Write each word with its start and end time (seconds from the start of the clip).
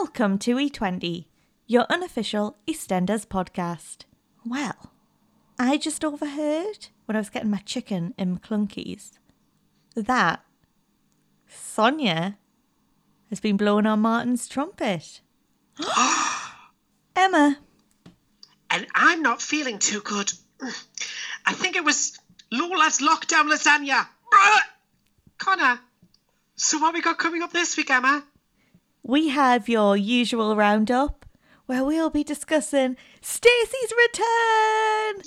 Welcome 0.00 0.38
to 0.38 0.54
E20, 0.54 1.24
your 1.66 1.84
unofficial 1.90 2.56
EastEnders 2.68 3.26
podcast. 3.26 4.04
Well, 4.46 4.92
I 5.58 5.76
just 5.76 6.04
overheard 6.04 6.86
when 7.06 7.16
I 7.16 7.18
was 7.18 7.30
getting 7.30 7.50
my 7.50 7.58
chicken 7.58 8.14
in 8.16 8.38
McKlunky's 8.38 9.18
that 9.96 10.44
Sonia 11.48 12.38
has 13.28 13.40
been 13.40 13.56
blowing 13.56 13.86
on 13.86 13.98
Martin's 13.98 14.46
trumpet. 14.46 15.20
Emma, 17.16 17.58
and 18.70 18.86
I'm 18.94 19.20
not 19.20 19.42
feeling 19.42 19.80
too 19.80 20.00
good. 20.00 20.30
I 21.44 21.54
think 21.54 21.74
it 21.74 21.84
was 21.84 22.16
Lola's 22.52 23.00
lockdown 23.00 23.50
lasagna. 23.52 24.06
Connor, 25.38 25.80
so 26.54 26.78
what 26.78 26.94
we 26.94 27.00
got 27.00 27.18
coming 27.18 27.42
up 27.42 27.52
this 27.52 27.76
week, 27.76 27.90
Emma? 27.90 28.22
We 29.02 29.28
have 29.28 29.68
your 29.68 29.96
usual 29.96 30.56
roundup 30.56 31.24
where 31.66 31.84
we'll 31.84 32.10
be 32.10 32.24
discussing 32.24 32.96
Stacey's 33.20 33.92
return. 34.06 35.22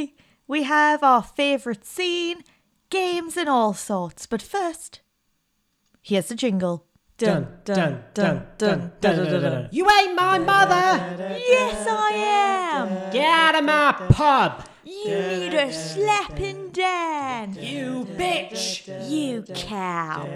Yay! 0.00 0.14
We 0.46 0.64
have 0.64 1.02
our 1.02 1.22
favourite 1.22 1.84
scene, 1.84 2.42
games, 2.90 3.36
and 3.36 3.48
all 3.48 3.74
sorts. 3.74 4.26
But 4.26 4.42
first, 4.42 5.00
here's 6.02 6.26
the 6.26 6.34
jingle. 6.34 6.84
Dun, 7.16 7.48
dun, 7.64 8.04
dun, 8.14 8.46
dun, 8.58 8.92
dun, 9.00 9.16
dun, 9.16 9.16
dun, 9.16 9.42
dun. 9.42 9.68
You 9.72 9.90
ain't 9.90 10.14
my 10.14 10.38
mother! 10.38 11.16
Yes, 11.36 11.86
I 11.88 12.10
am. 12.14 13.12
Get 13.12 13.24
out 13.24 13.56
of 13.56 13.64
my 13.64 13.92
pub! 14.14 14.64
You 14.88 15.20
need 15.20 15.52
a 15.52 15.70
slapping 15.70 16.70
down. 16.70 17.52
You 17.60 18.06
bitch! 18.16 18.88
You 19.06 19.42
cow. 19.54 20.26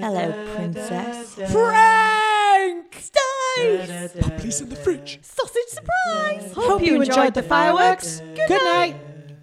Hello, 0.00 0.54
princess. 0.54 1.34
Frank! 1.50 2.94
Stace. 2.94 4.12
Puppies 4.20 4.60
in 4.60 4.68
the 4.68 4.76
fridge. 4.76 5.18
Sausage 5.22 5.68
surprise. 5.68 6.52
Hope 6.52 6.82
you 6.82 7.00
enjoyed 7.00 7.32
the 7.32 7.42
fireworks. 7.42 8.20
Good 8.34 8.50
night. 8.50 8.96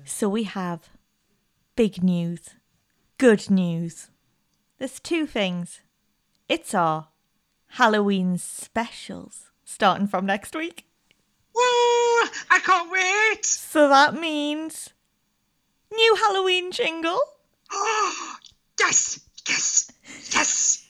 So 0.06 0.30
we 0.30 0.44
have 0.44 0.90
big 1.76 2.04
news, 2.04 2.50
good 3.18 3.50
news. 3.50 4.12
There's 4.78 5.00
two 5.00 5.26
things. 5.26 5.82
It's 6.48 6.76
our 6.76 7.08
Halloween 7.70 8.38
specials 8.38 9.50
starting 9.66 10.06
from 10.06 10.28
next 10.28 10.56
week. 10.56 10.86
Woo! 11.54 11.62
I 12.50 12.60
can't 12.64 12.92
wait! 12.92 13.46
So 13.46 13.90
that 13.90 14.14
means 14.14 14.90
new 15.94 16.16
Halloween 16.16 16.72
jingle. 16.72 17.20
yes! 18.80 19.20
Yes! 19.48 19.92
Yes! 20.34 20.88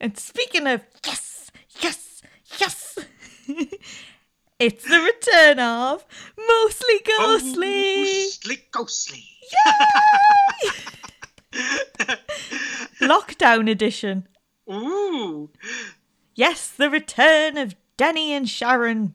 And 0.00 0.18
speaking 0.18 0.66
of 0.66 0.82
yes, 1.06 1.50
yes, 1.80 2.22
yes, 2.58 2.98
it's 4.58 4.84
the 4.84 5.00
return 5.00 5.58
of 5.58 6.04
Mostly 6.36 7.00
Ghostly. 7.04 8.02
Mostly 8.02 8.62
Ghostly, 8.70 9.24
ghostly. 9.24 9.24
Lockdown 13.00 13.70
edition. 13.70 14.28
Ooh. 14.70 15.50
Yes, 16.34 16.68
the 16.68 16.90
return 16.90 17.56
of 17.56 17.74
Denny 17.96 18.32
and 18.32 18.48
Sharon. 18.48 19.14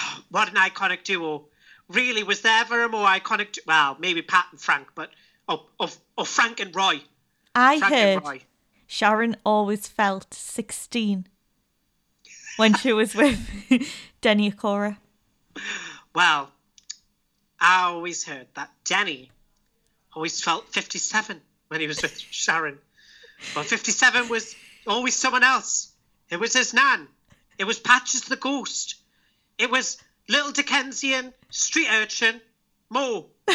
What 0.30 0.48
an 0.48 0.54
iconic 0.56 1.04
duo. 1.04 1.46
Really, 1.88 2.22
was 2.22 2.42
there 2.42 2.60
ever 2.60 2.84
a 2.84 2.88
more 2.88 3.06
iconic 3.06 3.52
du- 3.52 3.62
Well, 3.66 3.96
maybe 3.98 4.22
Pat 4.22 4.46
and 4.52 4.60
Frank, 4.60 4.88
but... 4.94 5.10
Oh, 5.48 5.66
oh, 5.80 5.90
oh 6.16 6.24
Frank 6.24 6.60
and 6.60 6.74
Roy. 6.74 7.00
I 7.54 7.78
Frank 7.78 7.94
heard 7.94 8.24
Roy. 8.24 8.40
Sharon 8.86 9.36
always 9.44 9.88
felt 9.88 10.32
16 10.32 11.26
when 12.56 12.74
she 12.74 12.92
was 12.92 13.14
with 13.14 13.38
Denny 14.20 14.50
Akora. 14.50 14.98
Well, 16.14 16.50
I 17.60 17.84
always 17.84 18.24
heard 18.24 18.46
that 18.54 18.70
Denny 18.84 19.30
always 20.14 20.42
felt 20.42 20.68
57 20.68 21.40
when 21.68 21.80
he 21.80 21.86
was 21.86 22.02
with 22.02 22.18
Sharon. 22.30 22.78
but 23.54 23.66
57 23.66 24.28
was 24.28 24.54
always 24.86 25.16
someone 25.16 25.44
else. 25.44 25.92
It 26.30 26.38
was 26.38 26.52
his 26.54 26.74
nan. 26.74 27.08
It 27.58 27.64
was 27.64 27.78
Patches 27.78 28.22
the 28.22 28.36
Ghost. 28.36 28.96
It 29.60 29.70
was 29.70 29.98
little 30.26 30.52
Dickensian 30.52 31.34
street 31.50 31.88
urchin 31.92 32.40
Mo. 32.88 33.26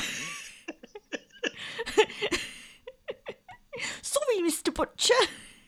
Sorry, 4.04 4.38
Mr. 4.44 4.72
Butcher. 4.72 5.16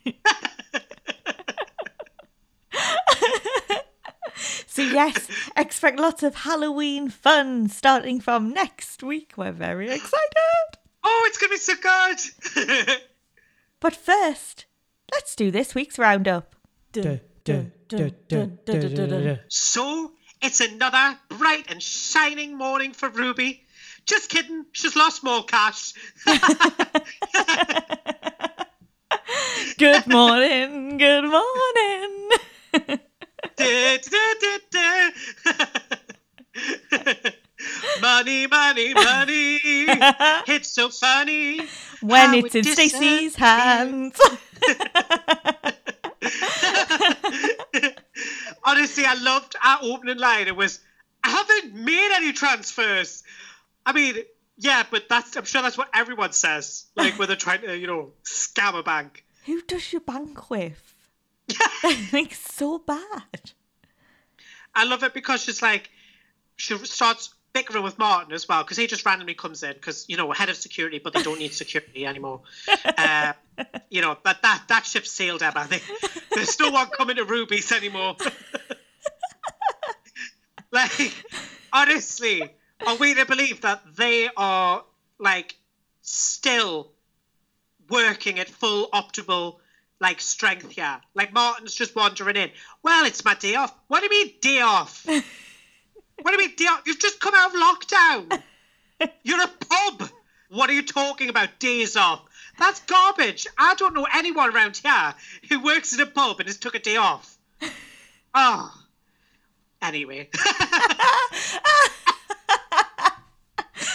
so, 4.68 4.84
yes, 4.84 5.28
expect 5.58 6.00
lots 6.00 6.22
of 6.22 6.36
Halloween 6.36 7.10
fun 7.10 7.68
starting 7.68 8.20
from 8.22 8.54
next 8.54 9.02
week. 9.02 9.34
We're 9.38 9.52
very 9.52 9.90
excited. 9.90 10.78
Oh, 11.04 11.24
it's 11.28 11.40
going 11.40 11.50
to 11.50 11.56
be 11.56 11.58
so 11.58 11.74
good. 12.86 13.02
But 13.80 13.96
first, 13.96 14.66
let's 15.12 15.36
do 15.36 15.52
this 15.52 15.76
week's 15.76 16.00
roundup. 16.00 16.56
Dun, 16.92 17.22
dun, 17.44 17.72
dun, 17.88 19.40
so, 19.50 20.14
it's 20.42 20.60
another 20.60 21.18
bright 21.30 21.66
and 21.70 21.82
shining 21.82 22.58
morning 22.58 22.92
for 22.94 23.10
Ruby. 23.10 23.64
Just 24.06 24.30
kidding. 24.30 24.66
She's 24.72 24.96
lost 24.96 25.24
more 25.24 25.44
cash. 25.44 25.94
Good 29.78 30.08
morning, 30.08 30.98
good 30.98 31.26
morning. 31.26 32.30
Money, 38.02 38.48
money, 38.48 38.94
money. 38.94 39.60
It's 40.48 40.70
so 40.70 40.90
funny. 40.90 41.60
when 42.02 42.34
it's 42.34 42.56
in 42.56 42.66
it 42.66 42.74
Stacey's 42.74 43.36
hands. 43.36 44.20
Honestly, 48.68 49.06
I 49.06 49.14
loved 49.14 49.56
our 49.64 49.80
opening 49.82 50.18
line. 50.18 50.48
It 50.48 50.56
was, 50.56 50.82
I 51.24 51.30
haven't 51.30 51.74
made 51.74 52.12
any 52.16 52.34
transfers. 52.34 53.24
I 53.86 53.94
mean, 53.94 54.18
yeah, 54.58 54.84
but 54.92 55.08
that's 55.08 55.38
I'm 55.38 55.46
sure 55.46 55.62
that's 55.62 55.78
what 55.78 55.90
everyone 55.94 56.34
says. 56.34 56.86
Like 56.94 57.18
when 57.18 57.30
they're 57.30 57.38
trying 57.38 57.62
to, 57.62 57.78
you 57.78 57.88
know, 57.88 58.12
scam 58.26 58.78
a 58.78 58.84
bank. 58.84 59.24
Who 59.46 59.62
does 59.62 59.94
your 59.94 60.02
bank 60.02 60.50
with? 60.50 60.96
like 62.12 62.34
so 62.34 62.80
bad. 62.80 63.52
I 64.76 64.84
love 64.84 65.02
it 65.04 65.14
because 65.14 65.44
she's 65.44 65.62
like, 65.62 65.90
she 66.58 66.78
starts 66.80 67.34
bickering 67.58 67.84
with 67.84 67.98
Martin 67.98 68.34
as 68.34 68.48
well 68.48 68.64
because 68.64 68.78
he 68.78 68.86
just 68.86 69.04
randomly 69.06 69.34
comes 69.34 69.64
in 69.64 69.74
because 69.74 70.06
you 70.08 70.16
know 70.16 70.32
head 70.32 70.50
of 70.50 70.56
security, 70.56 71.00
but 71.00 71.14
they 71.14 71.24
don't 71.24 71.40
need 71.40 71.54
security 71.54 72.06
anymore. 72.06 72.42
uh, 72.98 73.34
you 73.90 74.02
know, 74.02 74.16
but 74.24 74.42
that 74.44 74.64
that 74.68 74.86
ship 74.86 75.08
sailed, 75.08 75.42
Emma. 75.42 75.66
They, 75.68 75.82
there's 76.34 76.60
no 76.60 76.70
one 76.70 76.88
coming 76.88 77.16
to 77.16 77.26
Ruby's 77.26 77.72
anymore. 77.72 78.16
like, 80.72 81.14
honestly, 81.74 82.44
are 82.86 82.96
we 82.96 83.16
to 83.16 83.26
believe 83.26 83.62
that 83.62 83.82
they 83.96 84.30
are 84.38 84.84
like 85.18 85.56
still 86.02 86.92
working 87.90 88.40
at 88.40 88.50
full 88.50 88.88
optimal 88.92 89.58
like 90.00 90.22
strength 90.22 90.70
here? 90.70 91.02
Like 91.16 91.34
Martin's 91.34 91.74
just 91.74 91.96
wandering 91.96 92.36
in. 92.36 92.52
Well, 92.84 93.06
it's 93.06 93.26
my 93.26 93.34
day 93.34 93.56
off. 93.56 93.74
What 93.88 94.02
do 94.02 94.14
you 94.14 94.26
mean 94.26 94.36
day 94.42 94.62
off? 94.62 95.08
What 96.22 96.36
do 96.36 96.42
you 96.42 96.50
mean 96.50 96.68
off? 96.68 96.82
You've 96.86 97.00
just 97.00 97.20
come 97.20 97.34
out 97.36 97.54
of 97.54 97.62
lockdown. 97.62 98.42
You're 99.24 99.44
a 99.44 99.48
pub. 99.48 100.10
What 100.50 100.70
are 100.70 100.74
you 100.74 100.84
talking 100.84 101.30
about? 101.30 101.60
Days 101.60 101.96
off. 101.96 102.24
That's 102.58 102.80
garbage. 102.82 103.46
I 103.58 103.76
don't 103.76 103.94
know 103.94 104.08
anyone 104.14 104.54
around 104.54 104.78
here 104.78 105.14
who 105.50 105.64
works 105.64 105.94
in 105.94 106.00
a 106.00 106.06
pub 106.06 106.40
and 106.40 106.48
has 106.50 106.58
took 106.58 106.76
a 106.76 106.80
day 106.80 106.98
off. 106.98 107.38
Oh. 108.34 108.74
Anyway. 109.80 110.28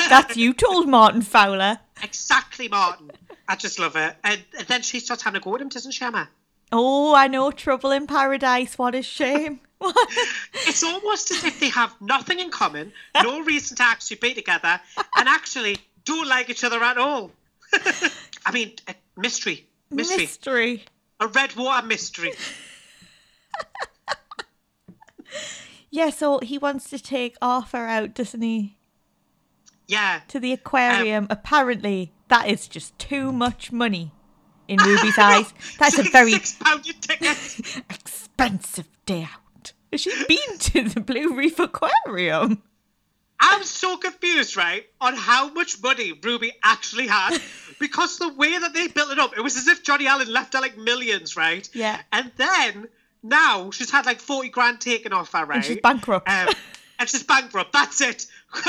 That's 0.08 0.36
you 0.36 0.52
told 0.52 0.88
Martin 0.88 1.22
Fowler. 1.22 1.80
exactly, 2.04 2.68
Martin. 2.68 3.10
I 3.48 3.56
just 3.56 3.80
love 3.80 3.96
it. 3.96 4.14
And, 4.22 4.40
and 4.56 4.68
then 4.68 4.82
she 4.82 5.00
starts 5.00 5.24
having 5.24 5.38
a 5.38 5.44
go 5.44 5.56
at 5.56 5.60
him, 5.60 5.68
doesn't 5.68 5.90
she, 5.90 6.04
Emma? 6.04 6.28
Oh, 6.70 7.16
I 7.16 7.26
know 7.26 7.50
trouble 7.50 7.90
in 7.90 8.06
paradise. 8.06 8.78
What 8.78 8.94
a 8.94 9.02
shame. 9.02 9.58
It's 10.66 10.82
almost 10.82 11.30
as 11.30 11.44
if 11.44 11.60
they 11.60 11.68
have 11.70 11.94
nothing 12.00 12.38
in 12.38 12.50
common, 12.50 12.92
no 13.22 13.40
reason 13.44 13.76
to 13.78 13.82
actually 13.82 14.16
be 14.16 14.34
together, 14.34 14.80
and 15.16 15.28
actually 15.28 15.78
don't 16.04 16.28
like 16.28 16.50
each 16.50 16.64
other 16.64 16.82
at 16.82 16.98
all. 16.98 17.30
I 18.46 18.52
mean, 18.52 18.74
a 18.88 18.94
mystery. 19.16 19.66
Mystery. 19.90 20.16
Mystery. 20.18 20.84
a 21.20 21.26
Redwater 21.26 21.86
mystery. 21.86 22.32
Yeah, 25.90 26.08
so 26.08 26.38
he 26.38 26.56
wants 26.56 26.88
to 26.88 26.98
take 26.98 27.36
Arthur 27.42 27.84
out, 27.86 28.14
doesn't 28.14 28.40
he? 28.40 28.76
Yeah. 29.86 30.20
To 30.28 30.40
the 30.40 30.52
aquarium. 30.52 31.24
Um, 31.24 31.28
Apparently, 31.28 32.12
that 32.28 32.48
is 32.48 32.66
just 32.66 32.98
too 32.98 33.30
much 33.30 33.70
money 33.70 34.10
in 34.68 34.78
Ruby's 34.78 35.18
eyes. 35.18 35.52
That's 35.78 35.98
a 35.98 36.04
very 36.04 36.32
six 36.32 36.56
pound 36.58 36.84
ticket. 37.02 37.36
expensive 37.90 38.88
day 39.04 39.24
out. 39.24 39.41
Has 39.92 40.00
she 40.00 40.24
been 40.26 40.58
to 40.58 40.88
the 40.88 41.00
Blue 41.00 41.34
Reef 41.34 41.58
Aquarium? 41.58 42.62
I'm 43.44 43.64
so 43.64 43.96
confused, 43.96 44.56
right, 44.56 44.86
on 45.00 45.14
how 45.14 45.50
much 45.52 45.82
money 45.82 46.12
Ruby 46.22 46.52
actually 46.64 47.06
had. 47.08 47.38
Because 47.80 48.16
the 48.18 48.32
way 48.34 48.56
that 48.56 48.72
they 48.74 48.86
built 48.86 49.10
it 49.10 49.18
up, 49.18 49.36
it 49.36 49.40
was 49.40 49.56
as 49.56 49.66
if 49.66 49.82
Johnny 49.82 50.06
Allen 50.06 50.32
left 50.32 50.54
her 50.54 50.60
like 50.60 50.76
millions, 50.78 51.36
right? 51.36 51.68
Yeah. 51.74 52.00
And 52.12 52.30
then 52.36 52.86
now 53.24 53.72
she's 53.72 53.90
had 53.90 54.06
like 54.06 54.20
40 54.20 54.50
grand 54.50 54.80
taken 54.80 55.12
off 55.12 55.32
her, 55.32 55.44
right? 55.44 55.56
And 55.56 55.64
she's 55.64 55.80
bankrupt. 55.80 56.28
Um, 56.28 56.48
and 57.00 57.08
she's 57.08 57.24
bankrupt. 57.24 57.72
That's 57.72 58.00
it. 58.00 58.26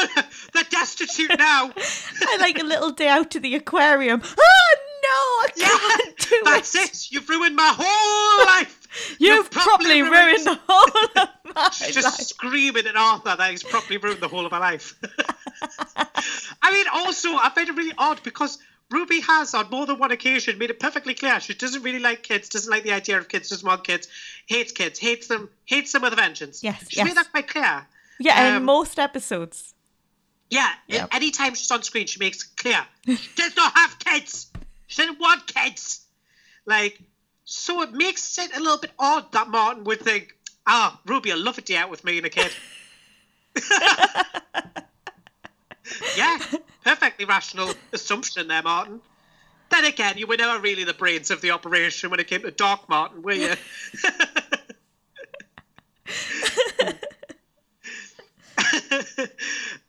They're 0.54 0.64
destitute 0.64 1.30
now. 1.38 1.72
I 2.22 2.38
like 2.40 2.58
a 2.60 2.64
little 2.64 2.90
day 2.90 3.08
out 3.08 3.30
to 3.31 3.40
the 3.40 3.54
aquarium. 3.54 4.19
Oh 4.24 4.76
no, 5.04 5.10
I 5.12 5.48
Yeah, 5.58 5.68
can't 5.68 6.18
do 6.18 6.42
that's 6.46 6.74
it. 6.74 6.90
it. 6.90 7.12
You've 7.12 7.30
ruined 7.30 7.56
my 7.56 7.72
whole 7.78 8.46
life. 8.48 8.73
You've 9.24 9.52
probably 9.52 10.02
ruined 10.02 10.46
the 10.46 10.60
whole 10.68 11.06
of 11.24 11.30
my 11.56 11.62
life. 11.64 11.74
She's 11.74 11.96
just 11.96 12.20
life. 12.20 12.28
screaming 12.28 12.86
at 12.88 12.96
Arthur 12.96 13.36
that 13.38 13.52
he's 13.52 13.64
probably 13.64 13.98
ruined 13.98 14.20
the 14.22 14.28
whole 14.28 14.46
of 14.46 14.52
my 14.52 14.60
life. 14.60 14.96
I 16.62 16.72
mean, 16.72 16.86
also, 16.94 17.30
I 17.36 17.52
find 17.54 17.70
it 17.70 17.75
really 17.75 17.94
odd 17.98 18.22
because 18.24 18.58
Ruby 18.92 19.22
has, 19.22 19.54
on 19.54 19.70
more 19.70 19.86
than 19.86 19.98
one 20.00 20.12
occasion, 20.12 20.58
made 20.58 20.70
it 20.70 20.80
perfectly 20.80 21.14
clear 21.14 21.40
she 21.40 21.54
doesn't 21.54 21.81
really 21.84 22.00
like 22.00 22.24
kids, 22.24 22.50
doesn't 22.50 22.70
like 22.72 22.84
the 22.84 22.92
idea 22.94 23.18
of 23.18 23.28
kids, 23.28 23.50
doesn't 23.50 23.66
want 23.68 23.84
kids, 23.84 24.08
hates 24.48 24.72
kids, 24.72 25.00
hates 25.00 25.28
them, 25.28 25.50
hates 25.66 25.92
them 25.92 26.02
with 26.04 26.14
a 26.14 26.16
vengeance. 26.16 26.64
Yes, 26.64 26.86
she 26.90 26.98
yes. 26.98 27.08
made 27.08 27.18
that 27.18 27.31
quite 27.31 27.48
clear. 27.48 27.88
Yeah, 28.19 28.50
in 28.50 28.56
Um, 28.58 28.64
most 28.66 29.00
episodes. 29.00 29.74
Yeah, 30.50 30.69
Yep. 30.88 31.10
anytime 31.16 31.56
she's 31.56 31.72
on 31.72 31.81
screen, 31.81 32.06
she 32.06 32.19
makes 32.19 32.44
it 32.44 32.50
clear. 32.58 32.86
She 33.08 33.30
does 33.36 33.56
not 33.56 33.74
have 33.76 33.98
kids. 34.00 34.52
She 34.88 35.02
doesn't 35.02 35.19
want 35.19 35.48
kids. 35.48 36.02
Like, 36.68 37.02
so 37.54 37.84
it 37.84 37.94
makes 37.94 38.38
it 38.40 38.56
a 38.56 38.60
little 38.60 38.80
bit 38.80 38.92
odd 38.98 39.32
that 39.32 39.48
Martin 39.48 39.84
would 39.84 40.02
think, 40.02 40.36
ah, 40.66 41.00
Ruby, 41.06 41.32
I'll 41.32 41.40
love 41.40 41.60
a 41.60 41.62
day 41.62 41.78
out 41.78 41.92
with 41.92 42.04
me 42.04 42.18
and 42.18 42.26
a 42.26 42.30
kid. 42.30 42.52
yeah, 46.18 46.40
perfectly 46.84 47.26
rational 47.26 47.72
assumption 47.94 48.48
there, 48.48 48.64
Martin. 48.64 49.02
Then 49.70 49.86
again, 49.86 50.18
you 50.18 50.26
were 50.26 50.36
never 50.36 50.60
really 50.60 50.84
the 50.84 50.96
brains 50.96 51.30
of 51.30 51.42
the 51.42 51.52
operation 51.52 52.10
when 52.10 52.20
it 52.20 52.28
came 52.28 52.42
to 52.42 52.50
Doc 52.50 52.90
Martin, 52.90 53.22
were 53.22 53.34
you? 53.34 53.54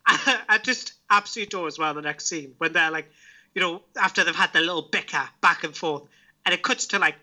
I, 0.07 0.41
I 0.49 0.59
just 0.63 0.93
absolutely 1.11 1.49
adore 1.49 1.67
as 1.67 1.79
well 1.79 1.95
the 1.95 2.03
next 2.03 2.27
scene 2.27 2.55
when 2.59 2.75
they're 2.75 2.91
like, 2.91 3.11
you 3.55 3.63
know, 3.63 3.81
after 3.99 4.23
they've 4.23 4.37
had 4.37 4.53
their 4.53 4.63
little 4.63 4.83
bicker 4.83 5.27
back 5.41 5.65
and 5.65 5.75
forth, 5.75 6.03
and 6.45 6.53
it 6.55 6.63
cuts 6.63 6.89
to 6.89 6.99
like 6.99 7.17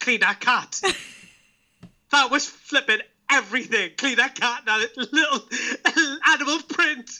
clean 0.00 0.20
that 0.20 0.40
cat. 0.40 0.80
that 2.10 2.30
was 2.30 2.46
flipping 2.46 3.00
everything. 3.30 3.90
Clean 3.96 4.16
that 4.16 4.34
cat, 4.34 4.62
that 4.66 4.88
little 4.96 6.18
animal 6.32 6.62
print. 6.68 7.10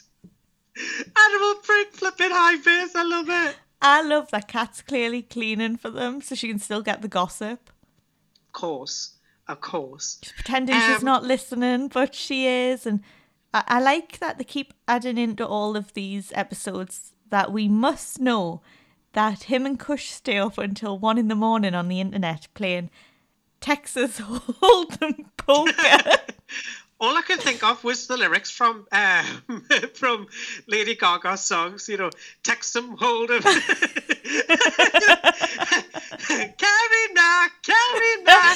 Animal 0.77 1.55
print 1.63 1.93
flipping 1.93 2.31
high 2.31 2.57
face. 2.57 2.95
I 2.95 3.03
love 3.03 3.29
it. 3.29 3.55
I 3.81 4.01
love 4.03 4.29
that 4.31 4.47
Kat's 4.47 4.81
clearly 4.81 5.21
cleaning 5.23 5.75
for 5.77 5.89
them 5.89 6.21
so 6.21 6.35
she 6.35 6.47
can 6.47 6.59
still 6.59 6.81
get 6.81 7.01
the 7.01 7.07
gossip. 7.07 7.69
Of 8.47 8.53
course, 8.53 9.15
of 9.47 9.59
course. 9.61 10.19
She's 10.21 10.31
Pretending 10.33 10.75
she's 10.75 10.99
Um, 10.99 11.05
not 11.05 11.23
listening, 11.23 11.87
but 11.87 12.13
she 12.13 12.45
is. 12.47 12.85
And 12.85 13.01
I, 13.53 13.63
I 13.67 13.79
like 13.81 14.19
that 14.19 14.37
they 14.37 14.43
keep 14.43 14.73
adding 14.87 15.17
into 15.17 15.45
all 15.47 15.75
of 15.75 15.93
these 15.93 16.31
episodes 16.35 17.13
that 17.29 17.51
we 17.51 17.67
must 17.67 18.19
know 18.19 18.61
that 19.13 19.43
him 19.43 19.65
and 19.65 19.79
Kush 19.79 20.09
stay 20.09 20.37
up 20.37 20.57
until 20.57 20.97
one 20.97 21.17
in 21.17 21.27
the 21.27 21.35
morning 21.35 21.73
on 21.75 21.87
the 21.87 21.99
internet 21.99 22.47
playing 22.53 22.89
Texas 23.59 24.19
Hold'em 24.21 25.25
poker. 25.37 25.71
All 26.99 27.17
I 27.17 27.23
could 27.23 27.39
think 27.39 27.63
of 27.63 27.83
was 27.83 28.05
the 28.05 28.15
lyrics 28.15 28.51
from 28.51 28.85
um, 28.91 29.25
from 29.95 30.27
Lady 30.67 30.93
Gaga's 30.95 31.41
songs. 31.41 31.89
You 31.89 31.97
know, 31.97 32.11
Texas 32.43 32.83
hold 32.99 33.31
'em. 33.31 33.41
carry 36.57 37.13
na, 37.13 37.47
carry 37.63 38.23
na. 38.23 38.53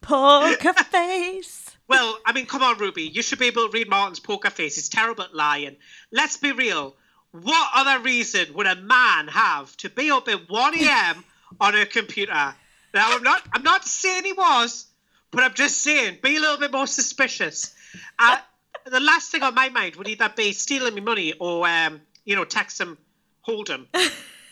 poker 0.00 0.72
face. 0.84 1.70
well, 1.88 2.18
I 2.26 2.32
mean, 2.32 2.46
come 2.46 2.64
on, 2.64 2.78
Ruby. 2.78 3.02
You 3.04 3.22
should 3.22 3.38
be 3.38 3.46
able 3.46 3.68
to 3.68 3.72
read 3.72 3.88
Martin's 3.88 4.18
poker 4.18 4.50
face. 4.50 4.74
He's 4.74 4.88
terrible 4.88 5.22
at 5.24 5.34
lying. 5.34 5.76
Let's 6.10 6.36
be 6.38 6.50
real. 6.50 6.96
What 7.42 7.70
other 7.74 8.02
reason 8.02 8.54
would 8.54 8.66
a 8.66 8.76
man 8.76 9.28
have 9.28 9.76
to 9.78 9.90
be 9.90 10.10
up 10.10 10.28
at 10.28 10.48
1 10.48 10.74
a.m. 10.80 11.24
on 11.60 11.74
a 11.74 11.86
computer? 11.86 12.54
Now, 12.94 13.14
I'm 13.14 13.22
not. 13.22 13.42
I'm 13.52 13.62
not 13.62 13.84
saying 13.84 14.24
he 14.24 14.32
was, 14.32 14.86
but 15.30 15.44
I'm 15.44 15.54
just 15.54 15.82
saying, 15.82 16.18
be 16.22 16.36
a 16.36 16.40
little 16.40 16.58
bit 16.58 16.72
more 16.72 16.86
suspicious. 16.86 17.74
Uh, 18.18 18.38
the 18.84 19.00
last 19.00 19.30
thing 19.30 19.42
on 19.42 19.54
my 19.54 19.68
mind 19.68 19.96
would 19.96 20.08
either 20.08 20.32
be 20.34 20.52
stealing 20.52 20.94
me 20.94 21.00
money 21.00 21.34
or, 21.38 21.66
um, 21.68 22.00
you 22.24 22.36
know, 22.36 22.44
tax 22.44 22.80
him, 22.80 22.96
hold 23.42 23.68
him. 23.68 23.86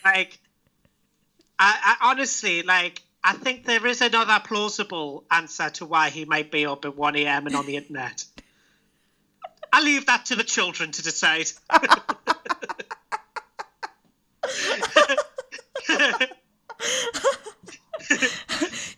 like, 0.05 0.39
I, 1.59 1.97
I 2.01 2.11
honestly 2.11 2.63
like. 2.63 3.03
I 3.27 3.33
think 3.33 3.65
there 3.65 3.87
is 3.87 4.03
another 4.03 4.39
plausible 4.45 5.25
answer 5.31 5.71
to 5.71 5.87
why 5.87 6.11
he 6.11 6.27
might 6.27 6.51
be 6.51 6.67
up 6.67 6.85
at 6.85 6.95
1 6.95 7.17
a.m. 7.17 7.47
and 7.47 7.57
on 7.57 7.65
the 7.65 7.77
internet. 7.79 8.23
I'll 9.73 9.83
leave 9.83 10.05
that 10.07 10.27
to 10.27 10.37
the 10.37 10.45
children 10.45 10.93
to 10.93 11.03
decide. 11.03 11.47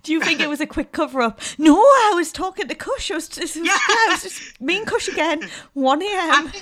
Do 0.03 0.13
you 0.13 0.21
think 0.21 0.41
it 0.41 0.49
was 0.49 0.61
a 0.61 0.67
quick 0.67 0.93
cover 0.93 1.21
up? 1.21 1.41
No, 1.59 1.75
I 1.77 2.13
was 2.15 2.31
talking 2.33 2.69
to 2.69 2.75
Kush. 2.75 3.11
I 3.11 3.15
was 3.15 3.29
just, 3.29 3.57
yeah. 3.57 3.77
I 3.77 4.09
was 4.11 4.23
just 4.23 4.61
me 4.61 4.79
and 4.79 4.87
Kush 4.87 5.09
again. 5.09 5.49
1 5.75 6.03
a.m. 6.03 6.53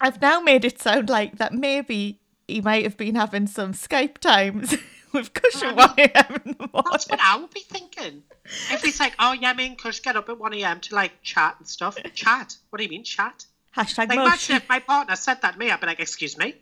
I've 0.00 0.20
now 0.20 0.40
made 0.40 0.64
it 0.64 0.80
sound 0.80 1.08
like 1.08 1.38
that 1.38 1.52
maybe 1.52 2.20
he 2.48 2.60
might 2.60 2.82
have 2.84 2.96
been 2.96 3.14
having 3.14 3.46
some 3.46 3.72
Skype 3.72 4.18
times 4.18 4.76
with 5.12 5.32
Kush 5.34 5.62
at 5.62 5.70
um, 5.70 5.76
1 5.76 5.90
a.m. 5.98 6.42
in 6.44 6.52
the 6.58 6.68
morning. 6.72 6.90
That's 6.90 7.08
what 7.08 7.20
I 7.22 7.36
would 7.36 7.50
be 7.54 7.60
thinking. 7.60 8.22
If 8.70 8.82
he's 8.82 9.00
like, 9.00 9.14
oh 9.18 9.32
yeah, 9.32 9.52
me 9.54 9.66
and 9.68 9.78
Kush 9.78 10.00
get 10.00 10.16
up 10.16 10.28
at 10.28 10.38
1 10.38 10.54
a.m. 10.54 10.80
to 10.80 10.94
like 10.94 11.22
chat 11.22 11.56
and 11.58 11.68
stuff. 11.68 11.96
Chat? 12.14 12.56
What 12.70 12.78
do 12.78 12.84
you 12.84 12.90
mean, 12.90 13.04
chat? 13.04 13.46
Hashtag 13.76 14.08
Like, 14.08 14.18
mush. 14.18 14.50
imagine 14.50 14.56
if 14.56 14.68
my 14.68 14.80
partner 14.80 15.16
said 15.16 15.40
that 15.42 15.52
to 15.54 15.58
me, 15.58 15.70
I'd 15.70 15.80
be 15.80 15.86
like, 15.86 16.00
excuse 16.00 16.36
me? 16.38 16.54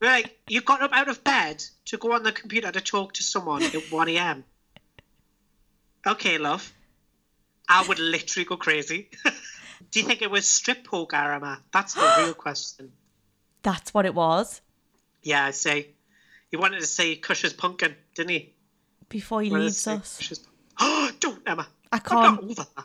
Like, 0.00 0.38
you 0.48 0.62
got 0.62 0.82
up 0.82 0.92
out 0.92 1.08
of 1.08 1.22
bed 1.22 1.62
to 1.86 1.98
go 1.98 2.12
on 2.12 2.22
the 2.22 2.32
computer 2.32 2.72
to 2.72 2.80
talk 2.80 3.14
to 3.14 3.22
someone 3.22 3.62
at 3.62 3.74
1 3.74 4.08
a.m. 4.10 4.44
Okay, 6.06 6.38
love. 6.38 6.72
I 7.68 7.86
would 7.86 7.98
literally 7.98 8.46
go 8.46 8.56
crazy. 8.56 9.10
Do 9.90 10.00
you 10.00 10.06
think 10.06 10.22
it 10.22 10.30
was 10.30 10.46
strip 10.46 10.84
poker, 10.84 11.16
Emma? 11.16 11.60
That's 11.72 11.94
the 11.94 12.14
real 12.18 12.34
question. 12.46 12.92
That's 13.62 13.92
what 13.92 14.06
it 14.06 14.14
was. 14.14 14.60
Yeah, 15.22 15.44
I 15.44 15.50
say. 15.50 15.88
He 16.50 16.56
wanted 16.56 16.80
to 16.80 16.86
say 16.86 17.16
Kush's 17.16 17.52
pumpkin, 17.52 17.94
didn't 18.14 18.30
he? 18.30 18.54
Before 19.08 19.42
he 19.42 19.50
Wanted 19.50 19.64
leaves 19.64 19.86
us. 19.86 20.40
Oh, 20.78 21.10
don't, 21.20 21.42
Emma. 21.46 21.68
I 21.92 21.98
can't. 21.98 22.36
not 22.36 22.44
over 22.44 22.54
that. 22.54 22.84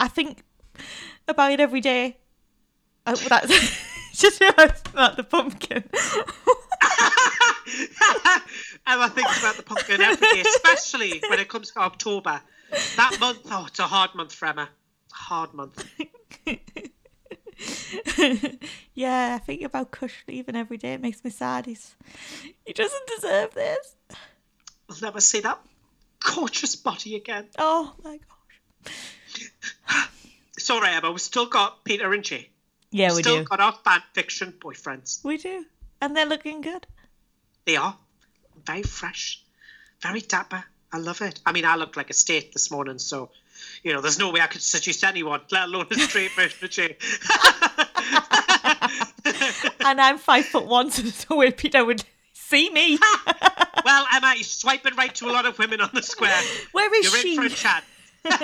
I 0.00 0.08
think 0.08 0.42
about 1.28 1.52
it 1.52 1.60
every 1.60 1.80
day. 1.80 2.16
Oh, 3.06 3.14
that's 3.14 3.52
just 4.12 4.40
realised 4.40 4.88
about 4.88 5.16
the 5.16 5.24
pumpkin. 5.24 5.84
Emma 8.86 9.08
thinks 9.08 9.40
about 9.40 9.56
the 9.56 9.62
pumpkin 9.62 10.00
every 10.00 10.28
day, 10.32 10.40
especially 10.40 11.22
when 11.28 11.38
it 11.38 11.48
comes 11.48 11.70
to 11.72 11.80
October. 11.80 12.40
That 12.96 13.16
month, 13.20 13.40
oh, 13.50 13.66
it's 13.68 13.78
a 13.78 13.84
hard 13.84 14.14
month 14.14 14.32
for 14.32 14.46
Emma. 14.46 14.68
Hard 15.12 15.54
month. 15.54 15.84
yeah, 18.94 19.34
I 19.34 19.38
think 19.44 19.62
about 19.62 19.90
Kush 19.90 20.14
leaving 20.28 20.56
every 20.56 20.76
day. 20.76 20.94
It 20.94 21.00
makes 21.00 21.22
me 21.24 21.30
sad. 21.30 21.66
He's 21.66 21.94
he 22.64 22.72
doesn't 22.72 23.06
deserve 23.06 23.54
this. 23.54 23.96
I'll 24.88 24.96
never 25.02 25.20
see 25.20 25.40
that 25.40 25.60
gorgeous 26.20 26.76
body 26.76 27.16
again. 27.16 27.48
Oh 27.58 27.94
my 28.02 28.18
gosh. 28.18 28.96
It's 30.56 30.68
all 30.70 30.80
right, 30.80 30.96
Emma. 30.96 31.10
We've 31.10 31.20
still 31.20 31.46
got 31.46 31.84
Peter 31.84 32.12
and 32.12 32.22
Jay. 32.22 32.50
Yeah, 32.90 33.14
we 33.14 33.22
still 33.22 33.38
do. 33.38 33.44
got 33.44 33.60
our 33.60 33.72
fan 33.72 34.02
fiction 34.14 34.52
boyfriends. 34.58 35.24
We 35.24 35.36
do, 35.36 35.64
and 36.00 36.16
they're 36.16 36.26
looking 36.26 36.60
good. 36.60 36.86
They 37.64 37.76
are 37.76 37.96
very 38.64 38.82
fresh, 38.82 39.42
very 40.00 40.20
dapper. 40.20 40.64
I 40.92 40.98
love 40.98 41.20
it. 41.20 41.40
I 41.46 41.52
mean, 41.52 41.64
I 41.64 41.76
looked 41.76 41.96
like 41.96 42.10
a 42.10 42.14
state 42.14 42.52
this 42.52 42.70
morning, 42.70 42.98
so 42.98 43.30
you 43.82 43.92
know, 43.92 44.00
there's 44.00 44.18
no 44.18 44.30
way 44.30 44.40
I 44.40 44.46
could 44.46 44.62
seduce 44.62 45.04
anyone, 45.04 45.40
let 45.50 45.64
alone 45.64 45.86
a 45.90 45.94
straight 45.94 46.32
version 46.32 46.64
of 46.64 46.70
Jay. 46.70 46.96
And 49.84 50.00
I'm 50.00 50.18
five 50.18 50.44
foot 50.44 50.66
one, 50.66 50.90
so 50.90 51.02
there's 51.02 51.28
no 51.28 51.36
way 51.36 51.50
Peter 51.50 51.84
would 51.84 52.04
see 52.32 52.70
me. 52.70 52.98
well, 53.84 54.06
Emma, 54.14 54.34
you're 54.36 54.44
swiping 54.44 54.94
right 54.94 55.14
to 55.16 55.26
a 55.28 55.32
lot 55.32 55.46
of 55.46 55.58
women 55.58 55.80
on 55.80 55.90
the 55.92 56.02
square. 56.02 56.40
Where 56.72 56.94
is 56.94 57.06
You're 57.06 57.22
she? 57.22 57.34
in 57.34 57.40
for 57.40 57.46
a 57.46 57.50
chat. 57.50 57.84
I'm 58.24 58.38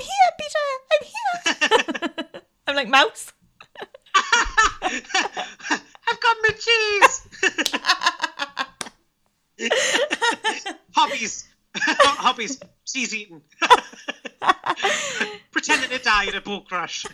here, 0.00 0.30
Peter. 0.38 0.64
I'm 0.92 1.06
here. 1.06 2.24
I'm 2.70 2.76
like 2.76 2.88
mouse. 2.88 3.32
I've 4.14 5.02
got 6.20 6.36
my 6.40 6.50
cheese. 6.50 7.28
hobbies, 10.94 11.48
hobbies. 11.74 12.60
She's 12.84 13.12
eating. 13.12 13.42
Pretending 15.50 15.90
to 15.90 15.98
die 15.98 16.26
in 16.26 16.36
a 16.36 16.40
boat 16.40 16.68
crash. 16.68 17.06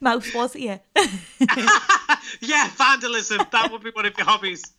Mouse 0.00 0.34
was 0.34 0.52
here. 0.52 0.80
yeah, 2.42 2.68
vandalism. 2.76 3.40
That 3.50 3.70
would 3.72 3.82
be 3.82 3.88
one 3.90 4.04
of 4.04 4.14
your 4.18 4.26
hobbies. 4.26 4.74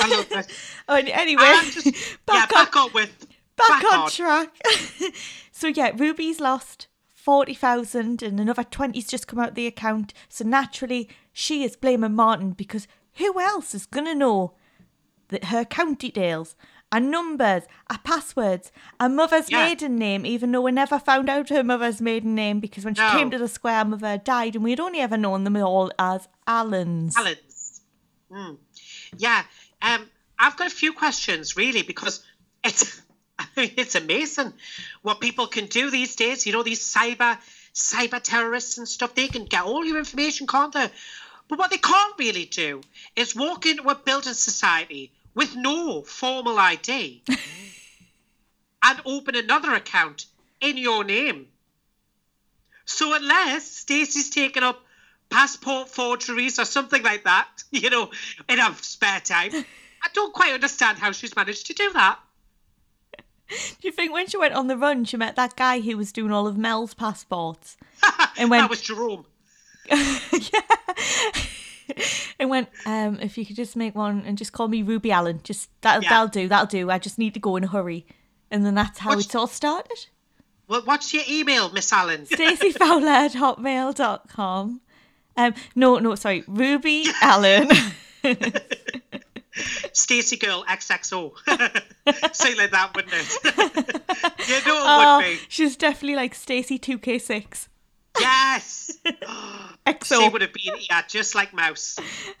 I 0.00 0.08
love 0.08 0.26
it. 0.30 0.46
Oh, 0.88 0.94
anyway, 0.94 1.54
just, 1.64 1.84
yeah, 1.84 1.92
back 2.24 2.50
on 2.56 2.64
back 2.64 2.76
on 2.76 2.92
with 2.94 3.27
back, 3.58 3.82
back 3.82 3.92
on, 3.92 3.98
on. 4.00 4.10
track. 4.10 4.56
so 5.52 5.66
yeah, 5.68 5.92
Ruby's 5.96 6.40
lost 6.40 6.86
forty 7.12 7.54
thousand, 7.54 8.22
and 8.22 8.40
another 8.40 8.64
twenty's 8.64 9.06
just 9.08 9.26
come 9.26 9.38
out 9.38 9.54
the 9.54 9.66
account. 9.66 10.14
So 10.28 10.44
naturally, 10.44 11.08
she 11.32 11.64
is 11.64 11.76
blaming 11.76 12.14
Martin 12.14 12.52
because 12.52 12.86
who 13.14 13.38
else 13.40 13.74
is 13.74 13.86
gonna 13.86 14.14
know 14.14 14.54
that 15.28 15.44
her 15.46 15.60
account 15.60 15.98
details, 15.98 16.56
her 16.92 17.00
numbers, 17.00 17.64
her 17.90 17.98
passwords, 18.02 18.72
her 18.98 19.08
mother's 19.10 19.50
Yeah. 19.50 19.66
maiden 19.66 19.96
name, 19.98 20.24
even 20.24 20.52
though 20.52 20.62
we 20.62 20.72
never 20.72 20.98
found 20.98 21.28
out 21.28 21.50
her 21.50 21.62
mother's 21.62 22.00
maiden 22.00 22.34
name 22.34 22.60
because 22.60 22.84
when 22.84 22.94
she 22.94 23.02
No. 23.02 23.10
came 23.10 23.30
to 23.30 23.36
the 23.38 23.48
square, 23.48 23.78
her 23.80 23.84
mother 23.84 24.16
died, 24.16 24.54
and 24.54 24.64
we'd 24.64 24.80
only 24.80 25.00
ever 25.00 25.18
known 25.18 25.44
them 25.44 25.56
all 25.56 25.92
as 25.98 26.28
Allens. 26.46 27.14
talents. 27.14 27.82
Mm. 28.30 28.58
Yeah, 29.18 29.44
um, 29.82 30.08
I've 30.38 30.56
got 30.56 30.66
a 30.68 30.70
few 30.70 30.92
questions 30.94 31.56
really 31.56 31.82
because 31.82 32.24
it's 32.64 33.02
it's 33.76 33.94
amazing 33.94 34.52
what 35.02 35.20
people 35.20 35.46
can 35.46 35.66
do 35.66 35.90
these 35.90 36.16
days. 36.16 36.46
You 36.46 36.52
know, 36.52 36.62
these 36.62 36.80
cyber 36.80 37.38
cyber 37.74 38.20
terrorists 38.22 38.78
and 38.78 38.88
stuff. 38.88 39.14
They 39.14 39.28
can 39.28 39.44
get 39.44 39.64
all 39.64 39.84
your 39.84 39.98
information, 39.98 40.46
can't 40.46 40.72
they? 40.72 40.90
But 41.48 41.58
what 41.58 41.70
they 41.70 41.78
can't 41.78 42.18
really 42.18 42.44
do 42.44 42.82
is 43.16 43.34
walk 43.34 43.66
into 43.66 43.88
a 43.88 43.94
building 43.94 44.34
society 44.34 45.12
with 45.34 45.56
no 45.56 46.02
formal 46.02 46.58
ID 46.58 47.22
and 48.82 49.00
open 49.04 49.34
another 49.34 49.74
account 49.74 50.26
in 50.60 50.76
your 50.76 51.04
name. 51.04 51.48
So 52.84 53.14
unless 53.14 53.70
Stacey's 53.70 54.30
taken 54.30 54.62
up 54.62 54.82
passport 55.30 55.88
forgeries 55.88 56.58
or 56.58 56.64
something 56.64 57.02
like 57.02 57.24
that, 57.24 57.48
you 57.70 57.90
know, 57.90 58.10
in 58.48 58.58
her 58.58 58.74
spare 58.80 59.20
time, 59.20 59.52
I 59.54 60.08
don't 60.12 60.34
quite 60.34 60.52
understand 60.52 60.98
how 60.98 61.12
she's 61.12 61.36
managed 61.36 61.66
to 61.66 61.74
do 61.74 61.92
that. 61.92 62.18
Do 63.48 63.88
you 63.88 63.92
think 63.92 64.12
when 64.12 64.26
she 64.28 64.36
went 64.36 64.54
on 64.54 64.66
the 64.66 64.76
run, 64.76 65.04
she 65.04 65.16
met 65.16 65.36
that 65.36 65.56
guy 65.56 65.80
who 65.80 65.96
was 65.96 66.12
doing 66.12 66.30
all 66.32 66.46
of 66.46 66.56
Mel's 66.58 66.94
passports? 66.94 67.76
And 68.38 68.50
when 68.50 68.60
that 68.60 68.70
was 68.70 68.80
Jerome. 68.82 69.24
Yeah. 69.90 70.60
and 72.38 72.50
went, 72.50 72.68
um, 72.84 73.18
if 73.20 73.38
you 73.38 73.46
could 73.46 73.56
just 73.56 73.74
make 73.74 73.94
one 73.94 74.22
and 74.26 74.36
just 74.36 74.52
call 74.52 74.68
me 74.68 74.82
Ruby 74.82 75.10
Allen, 75.10 75.40
just 75.42 75.70
that 75.80 76.02
Yeah. 76.02 76.10
that'll 76.10 76.28
do, 76.28 76.46
that'll 76.46 76.66
do. 76.66 76.90
I 76.90 76.98
just 76.98 77.18
need 77.18 77.32
to 77.34 77.40
go 77.40 77.56
in 77.56 77.64
a 77.64 77.66
hurry. 77.68 78.06
And 78.50 78.64
then 78.64 78.74
that's 78.74 78.98
how 78.98 79.10
What's- 79.10 79.24
it's 79.26 79.34
all 79.34 79.46
started. 79.46 80.06
What's 80.66 81.14
your 81.14 81.22
email, 81.28 81.70
Miss 81.72 81.90
Allen? 81.92 82.26
Stacey 82.30 82.72
Fowler 82.72 83.08
at 83.08 83.32
hotmail.com. 83.32 84.82
Um, 85.36 85.54
no, 85.74 85.98
no, 85.98 86.14
sorry, 86.14 86.44
Ruby 86.46 87.06
Allen. 87.22 87.68
Stacey 89.92 90.36
Girl 90.36 90.64
XXO. 90.68 91.32
Say 92.34 92.54
like 92.54 92.70
that, 92.70 92.92
wouldn't 92.94 93.14
it? 93.14 93.38
you 94.48 94.54
know 94.66 94.78
it 94.78 94.84
oh, 94.86 95.16
would 95.18 95.24
be. 95.24 95.38
she's 95.48 95.76
definitely 95.76 96.16
like 96.16 96.34
Stacey 96.34 96.78
2K6. 96.78 97.68
Yes. 98.20 98.98
XO. 99.86 100.20
She 100.22 100.28
would 100.28 100.42
have 100.42 100.52
been, 100.52 100.74
yeah, 100.88 101.02
just 101.06 101.34
like 101.34 101.54
Mouse. 101.54 101.98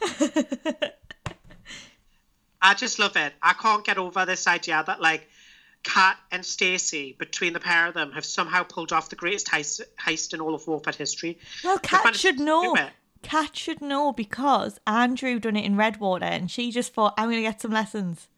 I 2.60 2.74
just 2.74 2.98
love 2.98 3.16
it. 3.16 3.32
I 3.40 3.52
can't 3.52 3.84
get 3.84 3.98
over 3.98 4.26
this 4.26 4.48
idea 4.48 4.82
that 4.86 5.00
like 5.00 5.28
Kat 5.84 6.16
and 6.32 6.44
Stacey, 6.44 7.14
between 7.18 7.52
the 7.52 7.60
pair 7.60 7.86
of 7.86 7.94
them, 7.94 8.12
have 8.12 8.24
somehow 8.24 8.64
pulled 8.64 8.92
off 8.92 9.10
the 9.10 9.16
greatest 9.16 9.46
heist, 9.46 9.80
heist 9.98 10.34
in 10.34 10.40
all 10.40 10.54
of 10.54 10.66
Walford 10.66 10.96
history. 10.96 11.38
Well, 11.62 11.78
Kat 11.78 12.16
should 12.16 12.40
know. 12.40 12.76
Kat 13.22 13.56
should 13.56 13.80
know 13.80 14.12
because 14.12 14.78
Andrew 14.86 15.38
done 15.38 15.56
it 15.56 15.64
in 15.64 15.76
Redwater 15.76 16.24
and 16.24 16.50
she 16.50 16.70
just 16.70 16.94
thought, 16.94 17.14
I'm 17.18 17.26
going 17.26 17.36
to 17.36 17.42
get 17.42 17.60
some 17.60 17.70
lessons. 17.72 18.28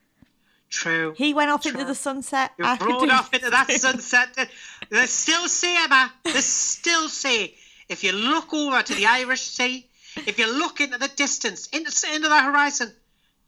True. 0.70 1.14
He 1.16 1.34
went 1.34 1.50
off 1.50 1.66
into 1.66 1.84
the 1.84 1.94
sunset. 1.96 2.52
You 2.58 2.64
I 2.64 2.76
rode 2.80 3.10
off 3.10 3.34
into 3.34 3.50
that 3.50 3.70
sunset. 3.72 4.48
They 4.88 5.06
still 5.06 5.48
say, 5.48 5.76
Emma, 5.84 6.12
they 6.24 6.30
still 6.40 7.08
say, 7.08 7.54
if 7.88 8.04
you 8.04 8.12
look 8.12 8.54
over 8.54 8.80
to 8.82 8.94
the 8.94 9.06
Irish 9.06 9.42
Sea, 9.42 9.86
if 10.26 10.38
you 10.38 10.46
look 10.52 10.80
into 10.80 10.96
the 10.98 11.08
distance, 11.08 11.66
into, 11.68 11.92
into 12.14 12.28
the 12.28 12.40
horizon, 12.40 12.92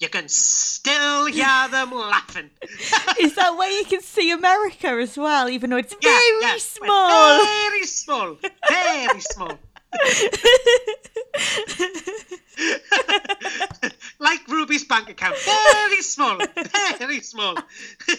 you 0.01 0.09
can 0.09 0.29
still 0.29 1.27
hear 1.27 1.69
them 1.71 1.93
laughing. 1.93 2.51
Is 3.21 3.37
that 3.37 3.57
where 3.57 3.71
you 3.71 3.85
can 3.85 4.01
see 4.01 4.33
America 4.33 4.89
as 4.89 5.17
well, 5.17 5.49
even 5.49 5.71
though 5.71 5.77
it's 5.77 5.95
Yeah, 6.01 6.11
very 6.11 6.43
yeah. 6.43 6.57
small? 6.59 7.45
Very 7.45 7.85
small. 7.87 8.37
Very 8.69 9.21
small. 9.21 9.59
like 14.19 14.49
Ruby's 14.49 14.85
bank 14.85 15.11
account. 15.11 15.37
Very 15.39 16.03
small. 16.03 16.39
Very 16.99 17.21
small. 17.21 17.57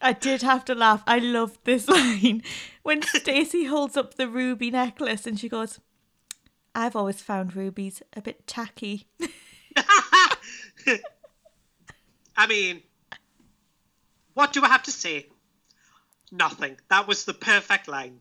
I 0.00 0.12
did 0.12 0.42
have 0.42 0.64
to 0.66 0.74
laugh. 0.74 1.02
I 1.06 1.18
loved 1.18 1.64
this 1.64 1.88
line 1.88 2.42
when 2.82 3.02
Stacey 3.02 3.64
holds 3.64 3.96
up 3.96 4.14
the 4.14 4.28
ruby 4.28 4.70
necklace 4.70 5.26
and 5.26 5.38
she 5.38 5.48
goes, 5.48 5.80
"I've 6.74 6.96
always 6.96 7.22
found 7.22 7.56
rubies 7.56 8.02
a 8.14 8.20
bit 8.20 8.46
tacky." 8.46 9.06
I 12.36 12.46
mean, 12.48 12.82
what 14.34 14.52
do 14.52 14.64
I 14.64 14.68
have 14.68 14.82
to 14.84 14.90
say? 14.90 15.26
Nothing. 16.30 16.78
That 16.88 17.06
was 17.06 17.24
the 17.24 17.34
perfect 17.34 17.88
line. 17.88 18.20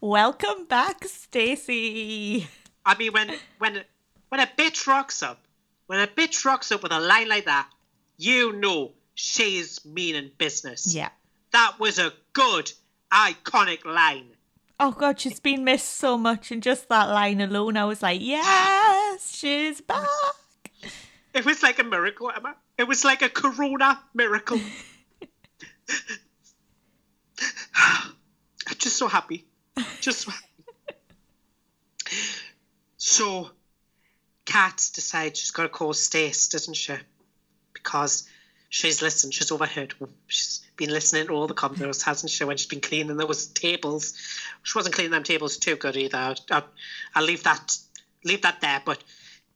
Welcome 0.00 0.66
back, 0.66 1.04
Stacey. 1.04 2.46
I 2.84 2.96
mean, 2.96 3.12
when 3.12 3.32
when 3.58 3.84
when 4.28 4.40
a 4.40 4.46
bitch 4.46 4.86
rocks 4.86 5.22
up, 5.22 5.46
when 5.86 6.00
a 6.00 6.06
bitch 6.06 6.44
rocks 6.44 6.70
up 6.72 6.82
with 6.82 6.92
a 6.92 7.00
line 7.00 7.28
like 7.28 7.46
that, 7.46 7.68
you 8.16 8.52
know 8.52 8.92
she's 9.14 9.84
meaning 9.84 10.30
business. 10.38 10.94
Yeah. 10.94 11.10
That 11.52 11.76
was 11.78 11.98
a 11.98 12.12
good, 12.32 12.70
iconic 13.12 13.84
line. 13.84 14.30
Oh 14.78 14.92
god, 14.92 15.18
she's 15.18 15.40
been 15.40 15.64
missed 15.64 15.96
so 15.96 16.18
much, 16.18 16.50
and 16.50 16.62
just 16.62 16.88
that 16.88 17.08
line 17.08 17.40
alone, 17.40 17.76
I 17.76 17.86
was 17.86 18.02
like, 18.02 18.20
"Yes, 18.20 19.34
she's 19.34 19.80
back." 19.80 20.06
It 21.32 21.44
was 21.44 21.62
like 21.62 21.78
a 21.78 21.84
miracle, 21.84 22.30
Emma. 22.34 22.56
It 22.78 22.88
was 22.88 23.04
like 23.04 23.22
a 23.22 23.28
corona 23.28 24.00
miracle. 24.14 24.60
I'm 27.74 28.76
just 28.78 28.96
so 28.96 29.08
happy. 29.08 29.44
Just 30.00 30.28
so 32.96 33.50
Kat 34.44 34.88
decides 34.94 35.38
she's 35.40 35.50
got 35.50 35.64
to 35.64 35.68
call 35.68 35.92
Stace, 35.92 36.48
doesn't 36.48 36.74
she? 36.74 36.94
Because 37.72 38.28
she's 38.68 39.02
listened, 39.02 39.34
she's 39.34 39.52
overheard. 39.52 39.94
She's 40.26 40.62
been 40.76 40.90
listening 40.90 41.26
to 41.26 41.32
all 41.32 41.46
the 41.46 41.54
convos, 41.54 42.02
hasn't 42.02 42.30
she, 42.30 42.44
when 42.44 42.56
she's 42.56 42.68
been 42.68 42.80
cleaning 42.80 43.16
those 43.16 43.46
tables. 43.46 44.14
She 44.62 44.78
wasn't 44.78 44.94
cleaning 44.94 45.12
them 45.12 45.22
tables 45.24 45.58
too 45.58 45.76
good 45.76 45.96
either. 45.96 46.16
I'll, 46.16 46.36
I'll, 46.50 46.64
I'll 47.14 47.24
leave 47.24 47.42
that 47.44 47.76
leave 48.24 48.42
that 48.42 48.60
there, 48.60 48.82
but 48.84 48.98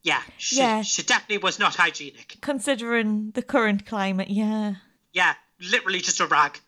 yeah, 0.03 0.23
she, 0.39 0.59
Yeah. 0.59 0.83
she 0.83 1.03
definitely 1.03 1.39
was 1.39 1.59
not 1.59 1.75
hygienic. 1.75 2.37
Considering 2.41 3.33
the 3.33 3.43
current 3.43 3.85
climate, 3.85 4.31
yeah. 4.31 4.75
Yeah, 5.13 5.35
literally 5.61 6.01
just 6.01 6.21
a 6.21 6.27
rag. 6.27 6.59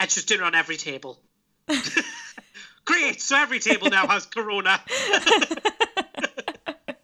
And 0.00 0.10
she's 0.10 0.24
doing 0.24 0.40
it 0.40 0.44
on 0.44 0.54
every 0.54 0.76
table. 0.76 1.20
Great, 2.88 3.20
so 3.20 3.36
every 3.36 3.58
table 3.58 3.90
now 3.90 4.06
has 4.06 4.24
corona. 4.24 4.80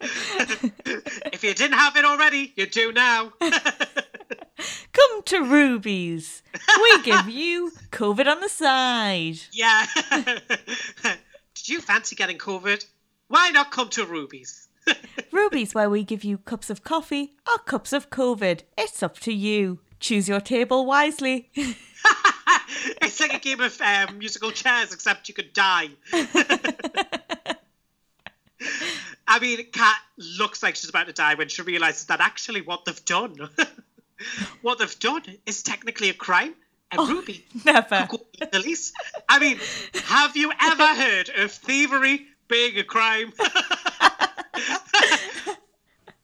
if 0.01 1.45
you 1.45 1.53
didn't 1.53 1.77
have 1.77 1.95
it 1.97 2.07
already, 2.07 2.55
you 2.57 2.67
do 2.67 2.91
now. 2.91 3.35
Come 3.41 5.23
to 5.27 5.43
Ruby's. 5.45 6.43
We 6.83 7.03
give 7.03 7.29
you 7.29 7.71
COVID 7.91 8.27
on 8.27 8.41
the 8.41 8.49
side. 8.49 9.37
yeah. 9.53 9.85
Did 11.55 11.69
you 11.69 11.83
fancy 11.83 12.17
getting 12.17 12.39
COVID? 12.39 12.83
Why 13.29 13.51
not 13.51 13.71
come 13.71 13.91
to 13.91 14.07
Ruby's? 14.07 14.69
Ruby's 15.33 15.75
where 15.75 15.91
we 15.91 16.03
give 16.03 16.25
you 16.25 16.39
cups 16.39 16.71
of 16.71 16.83
coffee 16.83 17.35
or 17.47 17.59
cups 17.59 17.93
of 17.93 18.09
COVID. 18.09 18.63
It's 18.79 19.03
up 19.03 19.19
to 19.21 19.35
you. 19.35 19.81
Choose 20.01 20.31
your 20.31 20.41
table 20.41 20.87
wisely. 20.87 21.51
It's 23.03 23.21
like 23.21 23.35
a 23.35 23.39
game 23.39 23.61
of 23.61 23.81
um, 23.81 24.19
musical 24.19 24.51
chairs, 24.51 24.93
except 24.93 25.29
you 25.29 25.35
could 25.35 25.53
die. 25.53 25.89
I 29.27 29.39
mean, 29.41 29.67
Kat 29.73 29.97
looks 30.39 30.63
like 30.63 30.77
she's 30.77 30.91
about 30.91 31.07
to 31.07 31.13
die 31.13 31.35
when 31.35 31.49
she 31.49 31.63
realizes 31.63 32.07
that 32.07 32.21
actually 32.21 32.61
what 32.61 32.85
they've 32.85 33.05
done, 33.05 33.37
what 34.63 34.79
they've 34.79 34.99
done 34.99 35.23
is 35.47 35.63
technically 35.63 36.11
a 36.11 36.15
crime. 36.15 36.55
And 36.93 37.09
Ruby 37.09 37.45
Never. 37.65 38.07
could 38.07 38.09
go 38.11 38.17
to 38.19 38.41
the 38.41 38.47
police. 38.47 38.93
I 39.29 39.39
mean, 39.39 39.59
have 40.05 40.37
you 40.37 40.53
ever 40.61 40.87
heard 40.95 41.31
of 41.31 41.51
thievery 41.51 42.27
being 42.47 42.79
a 42.79 42.85
crime? 42.85 43.33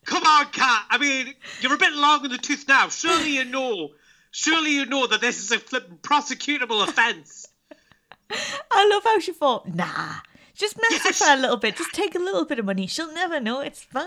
Come 0.05 0.25
on, 0.25 0.47
Kat. 0.53 0.85
I 0.91 0.99
mean, 0.99 1.35
you're 1.61 1.75
a 1.75 1.79
bit 1.79 1.93
long 1.95 2.25
in 2.25 2.31
the 2.31 2.39
tooth 2.39 2.67
now. 2.69 2.89
Surely 2.89 3.37
you 3.37 3.45
know. 3.45 3.91
Surely 4.31 4.73
you 4.73 4.87
know 4.87 5.07
that 5.07 5.21
this 5.21 5.39
is 5.39 5.51
a 5.51 5.59
prosecutable 5.59 6.87
offence. 6.87 7.49
I 8.71 8.89
love 8.89 9.03
how 9.05 9.19
she 9.19 9.33
thought, 9.33 9.69
nah, 9.75 10.15
just 10.61 10.77
mess 10.77 11.05
with 11.05 11.19
her 11.21 11.35
a 11.35 11.41
little 11.41 11.57
bit. 11.57 11.77
Just 11.77 11.93
take 11.93 12.15
a 12.15 12.19
little 12.19 12.45
bit 12.45 12.59
of 12.59 12.67
money. 12.67 12.87
She'll 12.87 13.13
never 13.13 13.41
know. 13.41 13.61
It's 13.61 13.83
fine. 13.83 14.05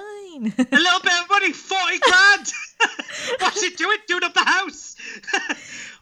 A 0.58 0.78
little 0.78 1.00
bit 1.02 1.14
of 1.22 1.30
money, 1.30 1.52
40 1.52 2.00
grand. 2.00 2.52
What's 3.40 3.64
it 3.64 3.76
doing? 3.76 3.98
Doing 4.08 4.24
up 4.24 4.34
the 4.34 4.42
house. 4.42 4.96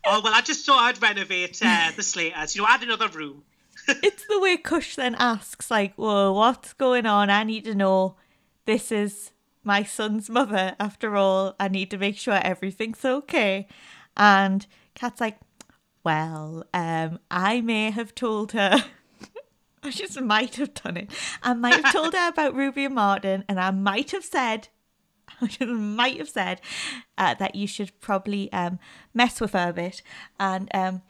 oh, 0.05 0.21
well, 0.21 0.33
I 0.33 0.41
just 0.41 0.65
thought 0.65 0.83
I'd 0.83 1.01
renovate 1.01 1.59
uh, 1.63 1.91
the 1.95 2.03
Slaters. 2.03 2.55
You 2.55 2.61
know, 2.61 2.67
add 2.69 2.83
another 2.83 3.07
room. 3.07 3.43
it's 3.87 4.25
the 4.27 4.39
way 4.39 4.57
Kush 4.57 4.97
then 4.97 5.15
asks, 5.15 5.71
like, 5.71 5.95
whoa, 5.95 6.33
what's 6.33 6.73
going 6.73 7.05
on? 7.05 7.29
I 7.29 7.43
need 7.43 7.63
to 7.65 7.73
know. 7.73 8.15
This 8.65 8.91
is 8.91 9.31
my 9.63 9.83
son's 9.83 10.29
mother, 10.29 10.75
after 10.79 11.15
all. 11.15 11.55
I 11.59 11.69
need 11.69 11.89
to 11.91 11.97
make 11.97 12.17
sure 12.17 12.39
everything's 12.43 13.05
okay. 13.05 13.67
And 14.17 14.65
Kat's 14.95 15.21
like, 15.21 15.39
well, 16.03 16.65
um, 16.73 17.19
I 17.29 17.61
may 17.61 17.91
have 17.91 18.15
told 18.15 18.53
her. 18.53 18.85
I 19.83 19.89
just 19.89 20.19
might 20.21 20.55
have 20.55 20.73
done 20.75 20.97
it. 20.97 21.11
I 21.41 21.53
might 21.53 21.83
have 21.83 21.91
told 21.93 22.13
her 22.13 22.29
about 22.29 22.55
Ruby 22.55 22.85
and 22.85 22.95
Martin, 22.95 23.43
and 23.47 23.59
I 23.59 23.71
might 23.71 24.11
have 24.11 24.23
said, 24.23 24.67
I 25.41 25.65
might 25.65 26.17
have 26.17 26.29
said 26.29 26.61
uh, 27.17 27.33
that 27.35 27.55
you 27.55 27.67
should 27.67 27.99
probably 27.99 28.51
um, 28.53 28.79
mess 29.13 29.41
with 29.41 29.53
her 29.53 29.69
a 29.69 29.73
bit. 29.73 30.01
And 30.39 30.69
um, 30.73 31.01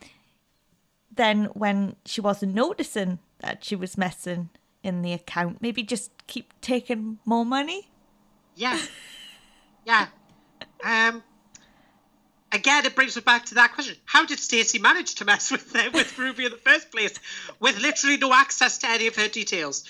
then 1.14 1.46
when 1.54 1.96
she 2.06 2.22
wasn't 2.22 2.54
noticing 2.54 3.20
that 3.40 3.64
she 3.64 3.76
was 3.76 3.98
messing 3.98 4.50
in 4.84 5.02
the 5.02 5.14
account, 5.14 5.62
maybe 5.62 5.84
just 5.84 6.12
keep 6.28 6.54
taking 6.62 7.20
more 7.26 7.46
money. 7.46 7.90
Yeah. 8.56 8.80
Yeah. 9.86 10.08
Um, 10.84 11.24
again, 12.52 12.86
it 12.86 12.96
brings 12.96 13.16
us 13.18 13.24
back 13.24 13.46
to 13.48 13.56
that 13.56 13.74
question: 13.74 13.96
How 14.06 14.26
did 14.26 14.40
Stacey 14.40 14.80
manage 14.80 15.16
to 15.16 15.26
mess 15.26 15.52
with 15.52 15.76
uh, 15.76 15.90
with 15.94 16.18
Ruby 16.18 16.46
in 16.46 16.52
the 16.52 16.58
first 16.58 16.92
place, 16.92 17.20
with 17.60 17.80
literally 17.80 18.18
no 18.18 18.34
access 18.34 18.78
to 18.80 18.90
any 18.90 19.08
of 19.08 19.16
her 19.16 19.28
details? 19.28 19.84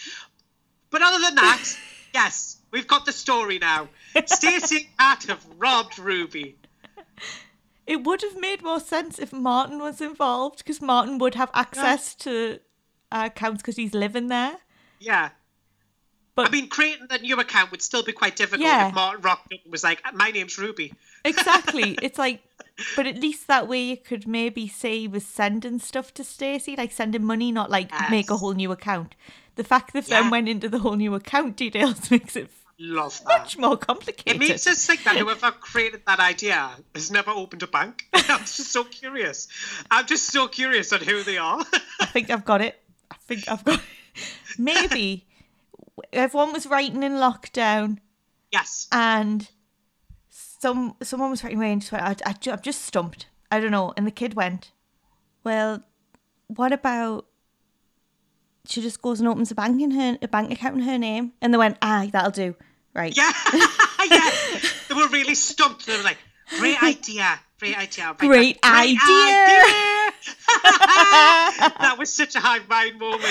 But 0.90 1.02
other 1.02 1.20
than 1.20 1.36
that, 1.36 1.64
yes, 2.14 2.58
we've 2.72 2.88
got 2.88 3.06
the 3.06 3.12
story 3.14 3.60
now. 3.60 3.90
Stacey 4.26 4.76
and 5.00 5.20
Kat 5.20 5.24
have 5.30 5.46
robbed 5.58 5.98
Ruby. 6.00 6.58
It 7.88 8.04
would 8.04 8.22
have 8.22 8.40
made 8.40 8.62
more 8.64 8.80
sense 8.80 9.20
if 9.20 9.34
Martin 9.34 9.80
was 9.80 10.02
involved, 10.02 10.60
because 10.60 10.82
Martin 10.82 11.18
would 11.18 11.36
have 11.36 11.50
access 11.54 12.16
to 12.16 12.60
uh, 13.12 13.24
accounts 13.26 13.62
because 13.62 13.76
he's 13.76 13.94
living 13.94 14.28
there. 14.28 14.58
Yeah. 15.00 15.30
But 16.36 16.48
I 16.48 16.52
mean, 16.52 16.70
creating 16.70 17.08
a 17.10 17.18
new 17.18 17.40
account 17.40 17.72
would 17.72 17.82
still 17.82 18.04
be 18.04 18.14
quite 18.14 18.36
difficult 18.36 18.62
Yeah. 18.62 18.88
if 18.88 18.94
Martin 18.94 19.22
rocked 19.22 19.52
up 19.54 19.60
and 19.64 19.72
was 19.72 19.84
like, 19.84 20.02
"My 20.14 20.32
name's 20.32 20.58
Ruby." 20.58 20.94
Exactly, 21.26 21.98
it's 22.02 22.18
like, 22.18 22.42
but 22.96 23.06
at 23.08 23.18
least 23.18 23.48
that 23.48 23.68
way 23.68 23.82
you 23.82 23.98
could 23.98 24.28
maybe 24.28 24.68
say 24.68 25.00
he 25.00 25.08
was 25.08 25.26
sending 25.26 25.80
stuff 25.80 26.14
to 26.16 26.24
Stacey, 26.24 26.76
like 26.76 26.92
sending 26.92 27.24
money, 27.24 27.52
not 27.52 27.70
like 27.70 27.92
make 28.10 28.30
a 28.32 28.38
whole 28.38 28.54
new 28.54 28.72
account. 28.72 29.16
The 29.56 29.64
fact 29.64 29.94
that 29.94 30.08
Yeah. 30.08 30.22
then 30.22 30.32
went 30.32 30.50
into 30.50 30.70
the 30.70 30.80
whole 30.80 30.96
new 30.96 31.14
account 31.16 31.58
details 31.58 32.10
makes 32.12 32.36
it 32.36 32.50
Love 32.80 33.20
that. 33.28 33.42
much 33.42 33.58
more 33.60 33.78
complicated. 33.78 34.42
It 34.42 34.48
makes 34.48 34.66
us 34.66 34.84
think 34.86 35.04
that 35.04 35.16
whoever 35.18 35.52
created 35.52 36.02
that 36.08 36.20
idea 36.20 36.72
has 36.96 37.12
never 37.12 37.30
opened 37.32 37.62
a 37.62 37.68
bank. 37.68 38.08
I'm 38.14 38.40
just 38.40 38.72
so 38.72 38.84
curious. 38.86 39.48
I'm 39.92 40.08
just 40.08 40.28
so 40.32 40.48
curious 40.48 40.92
on 40.92 41.02
who 41.02 41.22
they 41.24 41.38
are. 41.38 41.64
I 42.00 42.06
think 42.08 42.30
I've 42.32 42.46
got 42.46 42.62
it. 42.62 42.82
I 43.12 43.16
think 43.28 43.48
I've 43.48 43.64
got 43.64 43.76
it. 43.80 43.86
Maybe 44.58 45.28
everyone 46.12 46.54
was 46.54 46.66
writing 46.66 47.04
in 47.04 47.14
lockdown 47.14 48.00
yes. 48.52 48.88
and 48.92 49.48
some 50.62 50.96
someone 51.02 51.32
was 51.32 51.44
writing 51.44 51.58
away 51.58 51.72
and 51.72 51.82
just 51.82 51.92
went, 51.92 52.04
I, 52.04 52.16
I, 52.26 52.36
I'm 52.52 52.62
just 52.62 52.84
stumped. 52.84 53.26
I 53.52 53.60
don't 53.60 53.72
know. 53.72 53.94
And 53.98 54.06
the 54.06 54.12
kid 54.12 54.36
went, 54.36 54.72
well, 55.44 55.82
what 56.48 56.72
about 56.72 57.26
she 58.66 58.80
just 58.82 59.02
goes 59.02 59.20
and 59.20 59.28
opens 59.28 59.50
a 59.50 59.56
bank 59.56 59.82
in 59.82 59.92
her 59.92 60.18
a 60.22 60.28
bank 60.28 60.52
account 60.52 60.76
in 60.76 60.84
her 60.84 61.00
name? 61.00 61.34
And 61.42 61.52
they 61.52 61.58
went, 61.58 61.78
ah, 61.82 62.08
that'll 62.12 62.32
do. 62.32 62.56
Right. 62.94 63.16
Yeah. 63.16 63.32
yeah. 64.10 64.30
They 64.88 64.94
were 64.96 65.08
really 65.08 65.36
stumped. 65.36 65.88
They 65.88 65.98
were 65.98 66.04
like, 66.04 66.20
great 66.60 66.82
idea. 66.84 67.40
Great 67.60 67.78
idea. 67.78 68.06
Right, 68.06 68.18
Great 68.20 68.60
idea." 68.64 68.98
idea." 68.98 70.12
that 71.80 71.96
was 71.98 72.14
such 72.14 72.36
a 72.36 72.40
high 72.40 72.60
mind 72.70 73.00
moment. 73.00 73.24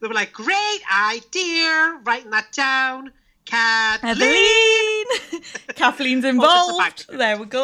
they 0.00 0.08
were 0.08 0.14
like, 0.14 0.32
great 0.32 0.80
idea. 0.92 2.00
Writing 2.04 2.30
that 2.30 2.52
down. 2.52 3.12
Kathleen. 3.48 4.18
Kathleen. 4.18 5.42
Kathleen's 5.74 6.24
involved. 6.24 7.06
it. 7.08 7.16
There 7.18 7.38
we 7.38 7.46
go. 7.46 7.62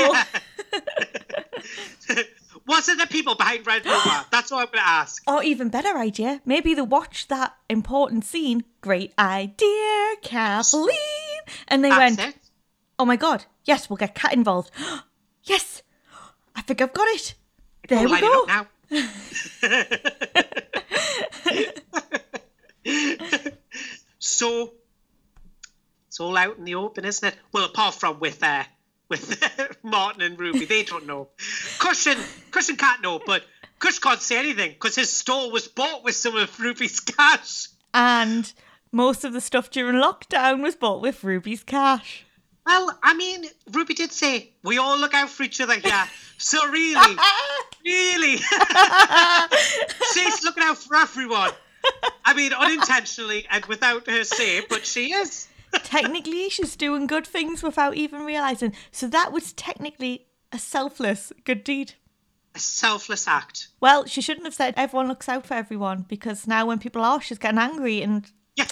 Was 2.66 2.88
it 2.88 2.98
the 2.98 3.06
people 3.08 3.34
behind 3.34 3.66
Red 3.66 3.84
Rover? 3.84 4.24
That's 4.30 4.50
what 4.50 4.60
I'm 4.60 4.66
going 4.66 4.78
to 4.78 4.86
ask. 4.88 5.22
Or 5.28 5.42
even 5.42 5.68
better 5.68 5.98
idea, 5.98 6.40
maybe 6.46 6.72
they 6.74 6.80
watched 6.82 7.28
that 7.28 7.54
important 7.68 8.24
scene. 8.24 8.64
Great 8.80 9.12
idea, 9.18 10.14
Kathleen. 10.22 10.88
And 11.68 11.84
they 11.84 11.90
That's 11.90 12.16
went, 12.16 12.34
it. 12.34 12.40
oh 12.98 13.04
my 13.04 13.16
god, 13.16 13.44
yes, 13.64 13.90
we'll 13.90 13.96
get 13.98 14.14
Kat 14.14 14.32
involved. 14.32 14.70
yes, 15.44 15.82
I 16.56 16.62
think 16.62 16.80
I've 16.80 16.94
got 16.94 17.08
it. 17.08 17.34
There 17.88 18.08
we 18.08 18.20
go. 18.20 18.44
now. 18.46 18.66
so 24.18 24.72
it's 26.14 26.20
all 26.20 26.36
out 26.36 26.58
in 26.58 26.64
the 26.64 26.76
open, 26.76 27.04
isn't 27.04 27.26
it? 27.26 27.34
Well, 27.50 27.64
apart 27.64 27.96
from 27.96 28.20
with 28.20 28.40
uh, 28.40 28.62
with 29.08 29.36
Martin 29.82 30.22
and 30.22 30.38
Ruby, 30.38 30.64
they 30.64 30.84
don't 30.84 31.08
know. 31.08 31.26
Cushion, 31.80 32.16
Cushion 32.52 32.76
can't 32.76 33.02
know, 33.02 33.20
but 33.26 33.44
Kush 33.80 33.98
can't 33.98 34.22
say 34.22 34.38
anything 34.38 34.70
because 34.70 34.94
his 34.94 35.10
store 35.10 35.50
was 35.50 35.66
bought 35.66 36.04
with 36.04 36.14
some 36.14 36.36
of 36.36 36.60
Ruby's 36.60 37.00
cash. 37.00 37.66
And 37.92 38.52
most 38.92 39.24
of 39.24 39.32
the 39.32 39.40
stuff 39.40 39.70
during 39.70 39.96
lockdown 39.96 40.62
was 40.62 40.76
bought 40.76 41.02
with 41.02 41.24
Ruby's 41.24 41.64
cash. 41.64 42.24
Well, 42.64 42.96
I 43.02 43.14
mean, 43.14 43.46
Ruby 43.72 43.94
did 43.94 44.12
say 44.12 44.52
we 44.62 44.78
all 44.78 44.96
look 44.96 45.14
out 45.14 45.30
for 45.30 45.42
each 45.42 45.60
other 45.60 45.74
here. 45.74 46.04
So 46.38 46.64
really, 46.68 47.16
really, 47.84 48.36
she's 50.12 50.44
looking 50.44 50.62
out 50.62 50.78
for 50.78 50.94
everyone. 50.94 51.50
I 52.24 52.34
mean, 52.34 52.52
unintentionally 52.52 53.46
and 53.50 53.66
without 53.66 54.08
her 54.08 54.22
say, 54.22 54.60
but 54.70 54.86
she 54.86 55.12
is. 55.12 55.48
Technically, 55.82 56.48
she's 56.48 56.76
doing 56.76 57.06
good 57.06 57.26
things 57.26 57.62
without 57.62 57.96
even 57.96 58.22
realizing. 58.24 58.72
So 58.90 59.06
that 59.08 59.32
was 59.32 59.52
technically 59.52 60.26
a 60.52 60.58
selfless 60.58 61.32
good 61.44 61.64
deed. 61.64 61.94
A 62.54 62.58
selfless 62.60 63.26
act. 63.26 63.68
Well, 63.80 64.06
she 64.06 64.20
shouldn't 64.20 64.46
have 64.46 64.54
said 64.54 64.74
everyone 64.76 65.08
looks 65.08 65.28
out 65.28 65.44
for 65.46 65.54
everyone 65.54 66.06
because 66.08 66.46
now 66.46 66.66
when 66.66 66.78
people 66.78 67.02
are, 67.02 67.20
she's 67.20 67.38
getting 67.38 67.58
angry 67.58 68.00
and, 68.02 68.30
Yeah. 68.54 68.66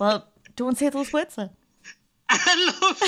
well, 0.00 0.26
don't 0.56 0.76
say 0.76 0.88
those 0.88 1.12
words 1.12 1.36
then. 1.36 1.50
I 2.28 2.74
love, 2.80 3.02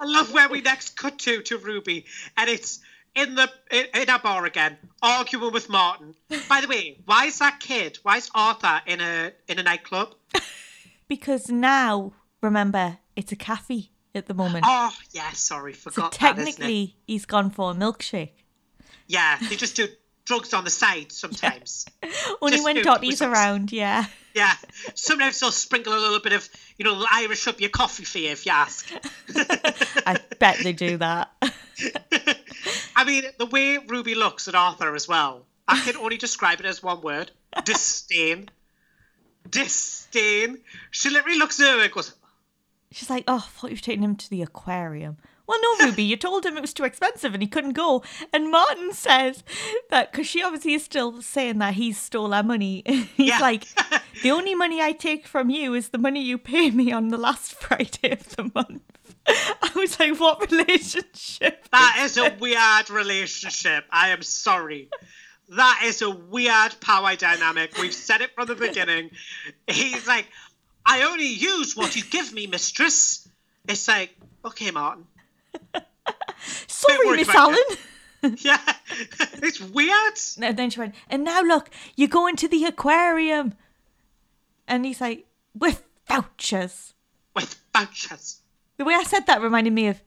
I 0.00 0.04
love 0.04 0.32
where 0.32 0.48
we 0.48 0.60
next 0.60 0.96
cut 0.96 1.18
to 1.20 1.42
to 1.42 1.58
Ruby, 1.58 2.06
and 2.36 2.50
it's 2.50 2.80
in 3.14 3.36
the 3.36 3.48
in, 3.70 3.86
in 3.94 4.10
a 4.10 4.18
bar 4.18 4.44
again, 4.44 4.76
arguing 5.00 5.52
with 5.52 5.68
Martin. 5.68 6.14
By 6.48 6.60
the 6.60 6.66
way, 6.66 6.98
why 7.04 7.26
is 7.26 7.38
that 7.38 7.60
kid? 7.60 7.98
Why 8.02 8.16
is 8.16 8.30
Arthur 8.34 8.82
in 8.86 9.00
a 9.00 9.32
in 9.48 9.58
a 9.58 9.62
nightclub? 9.62 10.14
Because 11.06 11.50
now, 11.50 12.14
remember, 12.44 12.98
it's 13.16 13.32
a 13.32 13.36
cafe 13.36 13.90
at 14.14 14.26
the 14.26 14.34
moment. 14.34 14.64
Oh 14.66 14.92
yeah, 15.12 15.32
sorry, 15.32 15.72
so 15.74 15.90
forgot 15.90 16.12
that. 16.12 16.16
It? 16.16 16.18
technically, 16.18 16.96
he's 17.06 17.26
gone 17.26 17.50
for 17.50 17.72
a 17.72 17.74
milkshake. 17.74 18.44
Yeah, 19.06 19.38
they 19.48 19.56
just 19.56 19.76
do 19.76 19.88
drugs 20.24 20.54
on 20.54 20.64
the 20.64 20.70
side 20.70 21.12
sometimes. 21.12 21.86
Only 22.40 22.56
Just 22.56 22.64
when 22.64 22.76
do 22.76 22.82
Dottie's 22.82 23.22
around, 23.22 23.72
yeah. 23.72 24.06
Yeah, 24.34 24.52
sometimes 24.94 25.38
they'll 25.38 25.52
sprinkle 25.52 25.92
a 25.92 25.98
little 25.98 26.20
bit 26.20 26.32
of, 26.32 26.48
you 26.78 26.84
know, 26.84 27.04
Irish 27.12 27.46
up 27.46 27.60
your 27.60 27.70
coffee 27.70 28.04
for 28.04 28.18
you 28.18 28.30
if 28.30 28.46
you 28.46 28.52
ask. 28.52 28.90
I 29.36 30.18
bet 30.38 30.58
they 30.62 30.72
do 30.72 30.96
that. 30.96 31.30
I 32.96 33.04
mean, 33.04 33.24
the 33.38 33.46
way 33.46 33.78
Ruby 33.78 34.14
looks 34.14 34.48
at 34.48 34.54
Arthur 34.54 34.94
as 34.94 35.06
well, 35.06 35.46
I 35.68 35.80
can 35.80 35.96
only 35.96 36.16
describe 36.16 36.60
it 36.60 36.66
as 36.66 36.82
one 36.82 37.00
word: 37.00 37.30
disdain. 37.64 38.48
Disdain. 39.48 40.58
She 40.90 41.10
literally 41.10 41.38
looks 41.38 41.60
at 41.60 41.76
her 41.76 41.82
and 41.82 41.92
goes, 41.92 42.12
She's 42.94 43.10
like, 43.10 43.24
oh, 43.26 43.36
I 43.36 43.40
thought 43.40 43.70
you 43.70 43.76
were 43.76 43.80
taken 43.80 44.04
him 44.04 44.16
to 44.16 44.30
the 44.30 44.40
aquarium. 44.42 45.16
Well, 45.46 45.58
no, 45.60 45.86
Ruby, 45.86 46.04
you 46.04 46.16
told 46.16 46.46
him 46.46 46.56
it 46.56 46.60
was 46.62 46.72
too 46.72 46.84
expensive 46.84 47.34
and 47.34 47.42
he 47.42 47.48
couldn't 47.48 47.72
go. 47.72 48.02
And 48.32 48.50
Martin 48.50 48.92
says 48.92 49.42
that 49.90 50.10
because 50.12 50.26
she 50.26 50.42
obviously 50.42 50.72
is 50.74 50.84
still 50.84 51.20
saying 51.20 51.58
that 51.58 51.74
he 51.74 51.92
stole 51.92 52.32
our 52.32 52.42
money. 52.42 52.82
He's 52.86 53.28
Yeah. 53.28 53.40
like, 53.40 53.66
the 54.22 54.30
only 54.30 54.54
money 54.54 54.80
I 54.80 54.92
take 54.92 55.26
from 55.26 55.50
you 55.50 55.74
is 55.74 55.88
the 55.90 55.98
money 55.98 56.22
you 56.22 56.38
pay 56.38 56.70
me 56.70 56.92
on 56.92 57.08
the 57.08 57.18
last 57.18 57.52
Friday 57.60 58.12
of 58.12 58.36
the 58.36 58.50
month. 58.54 58.82
I 59.26 59.70
was 59.74 59.98
like, 59.98 60.18
what 60.20 60.50
relationship? 60.50 61.68
That 61.72 61.96
is 62.04 62.16
a 62.16 62.34
weird 62.40 62.90
relationship. 62.90 63.84
I 63.90 64.10
am 64.10 64.22
sorry. 64.22 64.88
That 65.50 65.82
is 65.84 66.00
a 66.00 66.08
weird 66.10 66.76
power 66.80 67.16
dynamic. 67.16 67.76
We've 67.78 67.92
said 67.92 68.22
it 68.22 68.34
from 68.34 68.46
the 68.46 68.54
beginning. 68.54 69.10
He's 69.66 70.06
like, 70.06 70.26
I 70.86 71.02
only 71.02 71.26
use 71.26 71.76
what 71.76 71.96
you 71.96 72.02
give 72.02 72.32
me, 72.32 72.46
mistress. 72.46 73.28
It's 73.68 73.88
like, 73.88 74.14
okay, 74.44 74.70
Martin. 74.70 75.06
Sorry, 76.66 77.16
Miss 77.16 77.28
Allen. 77.28 77.58
Yeah, 78.38 78.58
it's 79.42 79.60
weird. 79.60 80.14
And 80.40 80.56
then 80.56 80.70
she 80.70 80.80
went, 80.80 80.94
and 81.10 81.24
now 81.24 81.42
look, 81.42 81.68
you 81.94 82.08
go 82.08 82.26
into 82.26 82.48
the 82.48 82.64
aquarium. 82.64 83.52
And 84.66 84.86
he's 84.86 84.98
like, 85.02 85.26
with 85.54 85.84
vouchers. 86.08 86.94
With 87.36 87.60
vouchers. 87.74 88.40
The 88.78 88.86
way 88.86 88.94
I 88.94 89.02
said 89.02 89.26
that 89.26 89.42
reminded 89.42 89.74
me 89.74 89.88
of 89.88 90.00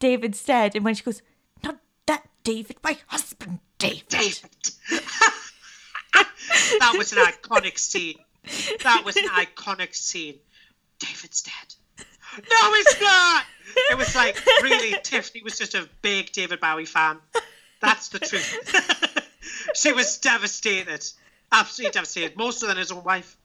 David 0.00 0.34
Stead. 0.34 0.74
And 0.74 0.84
when 0.84 0.96
she 0.96 1.04
goes, 1.04 1.22
not 1.62 1.78
that 2.06 2.28
David, 2.42 2.78
my 2.82 2.98
husband, 3.06 3.60
David. 3.78 4.08
David. 4.08 4.50
that 6.18 6.94
was 6.98 7.12
an 7.12 7.18
iconic 7.18 7.78
scene. 7.78 8.18
That 8.82 9.02
was 9.04 9.16
an 9.16 9.28
iconic 9.28 9.94
scene. 9.94 10.38
David's 10.98 11.42
dead. 11.42 11.74
No, 12.36 12.74
it's 12.74 13.00
not. 13.00 13.44
It 13.90 13.98
was 13.98 14.14
like 14.14 14.38
really. 14.62 14.96
Tiffany 15.02 15.42
was 15.42 15.58
just 15.58 15.74
a 15.74 15.88
big 16.02 16.32
David 16.32 16.60
Bowie 16.60 16.84
fan. 16.84 17.18
That's 17.80 18.08
the 18.08 18.18
truth. 18.18 19.28
she 19.74 19.92
was 19.92 20.18
devastated, 20.18 21.04
absolutely 21.52 21.92
devastated, 21.92 22.36
more 22.36 22.52
so 22.52 22.66
than 22.66 22.76
his 22.76 22.90
own 22.90 23.04
wife. 23.04 23.36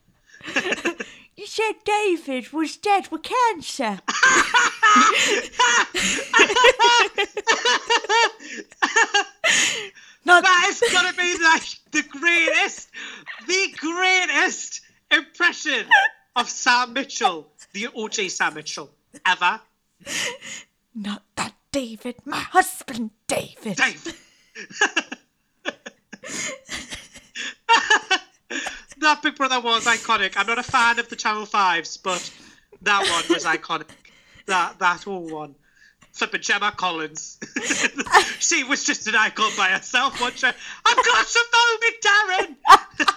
You 1.36 1.48
said 1.48 1.74
David 1.86 2.52
was 2.52 2.76
dead 2.76 3.08
with 3.12 3.24
cancer. 3.24 4.00
not 10.26 10.44
That 10.44 10.68
is 10.70 10.84
gonna 10.92 11.14
be 11.14 11.38
like 11.42 11.64
the 11.92 12.04
greatest, 12.04 12.90
the 13.48 13.74
greatest 13.78 14.82
impression 15.12 15.86
of 16.36 16.50
Sam 16.50 16.94
Mitchell, 16.94 17.48
the 17.74 17.88
OJ 17.88 18.30
Sam 18.32 18.54
Mitchell 18.54 18.90
ever. 19.26 19.60
not 20.96 21.24
that 21.36 21.54
David, 21.72 22.16
my 22.26 22.38
husband, 22.38 23.12
David. 23.28 23.78
Dave. 23.78 24.04
that 29.00 29.22
Big 29.22 29.36
Brother 29.36 29.60
was 29.60 29.86
iconic. 29.86 30.34
I'm 30.36 30.48
not 30.48 30.58
a 30.58 30.64
fan 30.64 31.00
of 31.00 31.10
the 31.10 31.16
Channel 31.16 31.46
Fives, 31.46 31.98
but 31.98 32.32
that 32.82 33.02
one 33.02 33.24
was 33.36 33.46
iconic. 33.46 33.90
That 34.48 34.80
that 34.80 35.04
whole 35.04 35.30
one. 35.30 35.56
Flipping 36.12 36.42
Gemma 36.42 36.74
Collins. 36.76 37.40
she 38.40 38.64
was 38.64 38.84
just 38.84 39.08
an 39.08 39.16
icon 39.16 39.52
by 39.56 39.70
herself, 39.70 40.20
wasn't 40.20 40.40
she? 40.40 40.48
I'm 40.86 40.98
claustrophobic, 40.98 42.02
Darren! 42.04 43.16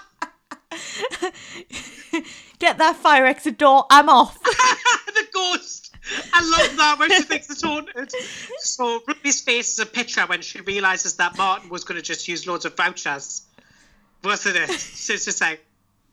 Get 2.58 2.78
that 2.78 2.96
fire 2.96 3.26
exit 3.26 3.58
door. 3.58 3.86
I'm 3.90 4.08
off. 4.08 4.42
the 4.42 5.26
ghost. 5.32 5.94
I 6.32 6.40
love 6.40 6.76
that 6.76 6.98
when 6.98 7.10
she 7.10 7.22
thinks 7.22 7.48
it's 7.50 7.62
haunted. 7.62 8.12
So 8.58 9.00
Ruby's 9.06 9.40
face 9.40 9.72
is 9.72 9.78
a 9.78 9.86
picture 9.86 10.22
when 10.22 10.42
she 10.42 10.60
realizes 10.60 11.16
that 11.16 11.36
Martin 11.36 11.70
was 11.70 11.84
going 11.84 11.96
to 12.00 12.04
just 12.04 12.26
use 12.28 12.46
loads 12.46 12.64
of 12.64 12.76
vouchers, 12.76 13.42
wasn't 14.24 14.56
it? 14.56 14.70
She's 14.70 15.24
just 15.24 15.40
like, 15.40 15.64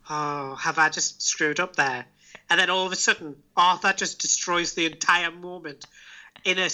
oh, 0.10 0.56
have 0.56 0.78
I 0.78 0.89
just 0.89 1.22
screwed 1.22 1.60
up 1.60 1.76
there? 1.76 2.06
And 2.50 2.60
then 2.60 2.70
all 2.70 2.86
of 2.86 2.92
a 2.92 2.96
sudden, 2.96 3.36
Arthur 3.58 3.94
just 3.94 4.20
destroys 4.20 4.74
the 4.74 4.86
entire 4.86 5.32
moment 5.32 5.86
in 6.46 6.58
a 6.58 6.70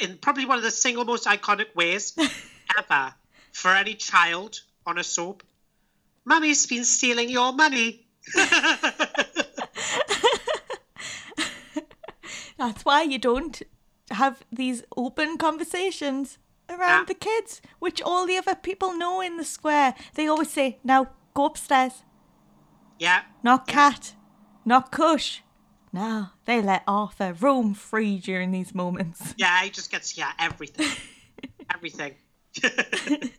in 0.00 0.18
probably 0.18 0.46
one 0.46 0.58
of 0.58 0.64
the 0.64 0.70
single 0.70 1.04
most 1.04 1.26
iconic 1.26 1.74
ways 1.74 2.16
ever 2.78 3.14
for 3.52 3.74
any 3.74 3.94
child 3.94 4.60
on 4.86 4.98
a 4.98 5.04
soap. 5.04 5.42
Mummy's 6.28 6.66
been 6.66 6.84
stealing 6.84 7.30
your 7.30 7.52
money. 7.52 8.06
That's 12.58 12.84
why 12.84 13.02
you 13.02 13.18
don't 13.18 13.62
have 14.10 14.44
these 14.50 14.82
open 14.96 15.38
conversations 15.38 16.38
around 16.68 17.00
Yeah. 17.00 17.04
the 17.06 17.14
kids, 17.14 17.62
which 17.78 18.02
all 18.02 18.26
the 18.26 18.36
other 18.36 18.54
people 18.54 18.92
know 18.96 19.20
in 19.20 19.36
the 19.36 19.44
square. 19.44 19.94
They 20.14 20.26
always 20.28 20.50
say, 20.50 20.78
now 20.84 21.06
go 21.34 21.44
upstairs. 21.46 22.02
Yeah, 22.98 23.22
Not 23.44 23.66
Kat. 23.68 24.14
Not 24.64 24.90
Kush. 24.90 25.40
No, 25.92 26.26
they 26.44 26.60
let 26.60 26.82
Arthur 26.86 27.32
roam 27.32 27.72
free 27.74 28.18
during 28.18 28.50
these 28.50 28.74
moments. 28.74 29.34
yeah, 29.38 29.62
he 29.62 29.70
just 29.70 29.90
gets 29.90 30.18
yeah 30.18 30.32
everything, 30.38 30.90
everything. 31.74 32.14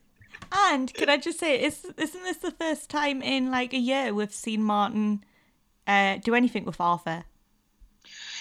And 0.52 0.94
can 0.94 1.10
I 1.10 1.18
just 1.18 1.40
say, 1.40 1.62
is, 1.62 1.86
isn't 1.98 2.24
this 2.24 2.38
the 2.38 2.52
first 2.52 2.90
time 2.90 3.22
in 3.22 3.52
like 3.52 3.74
a 3.74 3.78
year 3.78 4.14
we've 4.14 4.34
seen 4.34 4.64
Martin 4.64 5.24
uh, 5.88 6.18
do 6.18 6.36
anything 6.36 6.66
with 6.66 6.82
Arthur? 6.82 7.26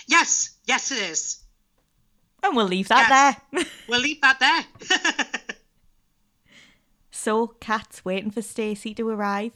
yes, 0.09 0.57
yes, 0.67 0.91
it 0.91 1.11
is. 1.11 1.43
And 2.43 2.57
we'll 2.57 2.67
leave 2.67 2.89
that 2.89 3.37
there. 3.53 3.65
We'll 3.89 4.01
leave 4.01 4.21
that 4.21 4.39
there. 4.39 4.99
so, 7.11 7.49
Kat's 7.59 8.05
waiting 8.05 8.31
for 8.31 8.43
Stacey 8.43 8.93
to 8.95 9.09
arrive. 9.09 9.53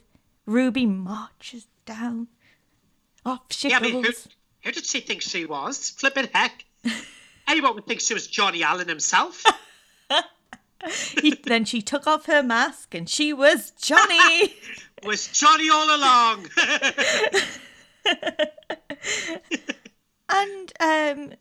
Ruby 0.47 0.87
marches 0.87 1.67
down. 1.85 2.29
Off 3.27 3.43
she 3.51 3.69
yeah, 3.69 3.77
I 3.77 3.81
mean, 3.81 3.93
who, 3.93 4.03
goes. 4.03 4.27
who 4.65 4.73
did 4.73 4.87
she 4.87 5.01
think 5.01 5.21
she 5.21 5.45
was? 5.45 5.91
Flipping 5.91 6.29
heck. 6.33 6.65
Anyone 7.49 7.75
would 7.75 7.87
think 7.87 8.01
she 8.01 8.15
was 8.15 8.27
Johnny 8.27 8.63
Allen 8.63 8.89
himself. 8.89 9.45
He, 11.21 11.31
then 11.45 11.65
she 11.65 11.81
took 11.83 12.07
off 12.07 12.27
her 12.27 12.43
mask 12.43 12.95
and 12.95 13.09
she 13.09 13.33
was 13.33 13.71
Johnny. 13.73 14.55
was 15.05 15.29
Johnny 15.29 15.69
all 15.71 15.97
along. 15.97 16.49
and 20.29 20.73
um, 20.81 21.33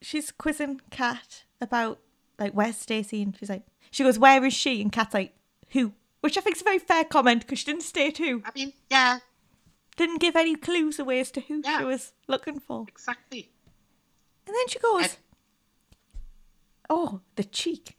she's 0.00 0.30
quizzing 0.32 0.80
Kat 0.90 1.44
about 1.60 2.00
like 2.38 2.52
where's 2.52 2.76
Stacey, 2.76 3.22
and 3.22 3.36
she's 3.38 3.50
like, 3.50 3.64
she 3.90 4.02
goes, 4.02 4.18
"Where 4.18 4.44
is 4.44 4.54
she?" 4.54 4.80
And 4.82 4.90
Kat's 4.92 5.14
like, 5.14 5.34
"Who?" 5.70 5.92
Which 6.20 6.36
I 6.36 6.40
think 6.40 6.56
is 6.56 6.62
a 6.62 6.64
very 6.64 6.78
fair 6.78 7.04
comment 7.04 7.42
because 7.42 7.60
she 7.60 7.64
didn't 7.66 7.82
state 7.82 8.18
who, 8.18 8.42
I 8.44 8.50
mean, 8.54 8.72
yeah, 8.90 9.18
didn't 9.96 10.20
give 10.20 10.36
any 10.36 10.54
clues 10.56 10.98
away 10.98 11.20
as 11.20 11.30
to 11.32 11.40
who 11.40 11.62
Yeah. 11.64 11.78
she 11.78 11.84
was 11.84 12.12
looking 12.28 12.58
for. 12.60 12.84
exactly. 12.88 13.50
And 14.46 14.54
then 14.54 14.68
she 14.68 14.78
goes, 14.78 15.16
"Oh, 16.88 17.20
the 17.36 17.44
cheek! 17.44 17.96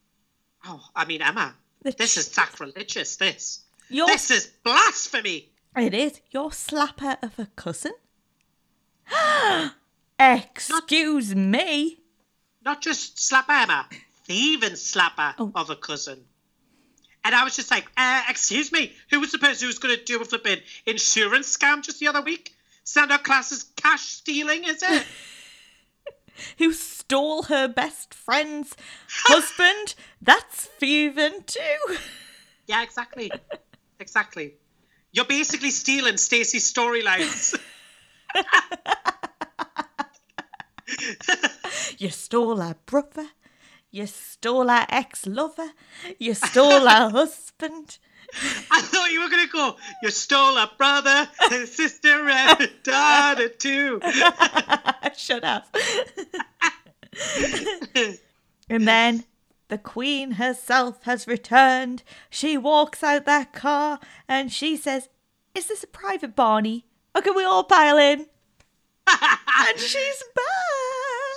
Oh, 0.65 0.81
I 0.95 1.05
mean, 1.05 1.21
Emma, 1.21 1.55
this 1.81 2.17
is 2.17 2.27
sacrilegious. 2.27 3.15
This, 3.15 3.61
Your 3.89 4.07
this 4.07 4.29
is 4.31 4.47
blasphemy. 4.63 5.49
It 5.75 5.93
is 5.93 6.21
your 6.31 6.49
slapper 6.51 7.17
of 7.23 7.39
a 7.39 7.47
cousin." 7.55 7.93
Excuse 10.19 11.35
me. 11.35 11.97
Not 12.63 12.81
just 12.81 13.17
slapper 13.17 13.63
Emma, 13.63 13.87
thieving 14.25 14.73
slapper 14.73 15.33
Oh. 15.39 15.51
of 15.55 15.69
a 15.69 15.75
cousin. 15.75 16.23
And 17.23 17.35
I 17.35 17.43
was 17.43 17.55
just 17.55 17.69
like, 17.71 17.85
uh, 17.97 18.23
excuse 18.29 18.71
me, 18.71 18.93
who 19.11 19.19
was 19.19 19.31
the 19.31 19.37
person 19.37 19.65
who 19.65 19.67
was 19.67 19.77
going 19.79 19.95
to 19.95 20.03
do 20.03 20.19
a 20.21 20.25
flipping 20.25 20.59
insurance 20.85 21.55
scam 21.55 21.81
just 21.83 21.99
the 21.99 22.07
other 22.07 22.21
week? 22.21 22.53
Class 23.23 23.51
as 23.51 23.63
cash 23.75 24.01
stealing, 24.01 24.63
is 24.63 24.81
it? 24.81 25.05
who 26.57 26.73
stole 26.73 27.43
her 27.43 27.67
best 27.67 28.13
friend's 28.13 28.75
husband. 29.09 29.95
That's 30.21 30.65
thieving 30.65 31.43
too. 31.45 31.97
yeah, 32.67 32.83
exactly. 32.83 33.31
Exactly. 33.99 34.53
You're 35.11 35.25
basically 35.25 35.71
stealing 35.71 36.17
Stacey's 36.17 36.71
storylines. 36.71 37.57
You 41.97 42.09
stole 42.09 42.57
her 42.57 42.75
brother. 42.85 43.27
You 43.91 44.07
stole 44.07 44.67
her 44.67 44.85
ex 44.89 45.25
lover. 45.25 45.71
You 46.19 46.33
stole 46.33 46.87
her 46.87 47.09
husband. 47.11 47.97
I 48.71 48.81
thought 48.81 49.11
you 49.11 49.21
were 49.21 49.29
going 49.29 49.45
to 49.45 49.51
go, 49.51 49.75
you 50.01 50.11
stole 50.11 50.57
a 50.57 50.71
brother, 50.77 51.27
and 51.51 51.67
sister, 51.67 52.29
and 52.29 52.61
a 52.61 52.67
daughter 52.83 53.49
too. 53.49 54.01
Shut 55.17 55.43
up. 55.43 55.75
and 58.69 58.87
then 58.87 59.25
the 59.67 59.77
Queen 59.77 60.31
herself 60.31 61.03
has 61.03 61.27
returned. 61.27 62.03
She 62.29 62.57
walks 62.57 63.03
out 63.03 63.25
that 63.25 63.53
car 63.53 63.99
and 64.27 64.51
she 64.51 64.77
says, 64.77 65.09
Is 65.55 65.67
this 65.67 65.83
a 65.83 65.87
private 65.87 66.35
Barney? 66.35 66.85
Or 67.15 67.21
can 67.21 67.35
we 67.35 67.43
all 67.43 67.63
pile 67.63 67.97
in? 67.97 68.27
and 69.07 69.79
she's 69.79 70.23
back. 70.35 70.45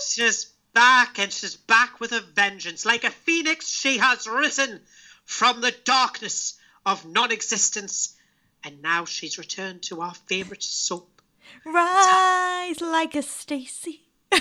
She's 0.07 0.53
back 0.75 1.19
and 1.19 1.33
she's 1.33 1.57
back 1.57 2.01
with 2.01 2.13
a 2.13 2.21
vengeance. 2.21 2.85
Like 2.85 3.05
a 3.05 3.11
phoenix, 3.11 3.69
she 3.69 3.99
has 3.99 4.27
risen 4.27 4.81
from 5.25 5.61
the 5.61 5.75
darkness 5.85 6.59
of 6.87 7.07
non 7.07 7.33
existence. 7.33 8.17
And 8.63 8.81
now 8.83 9.05
she's 9.05 9.37
returned 9.39 9.83
to 9.85 10.01
our 10.01 10.15
favourite 10.15 10.63
soap. 10.63 11.21
Rise 11.65 12.81
like 12.81 13.15
a 13.15 13.23
Stacey. 13.23 14.03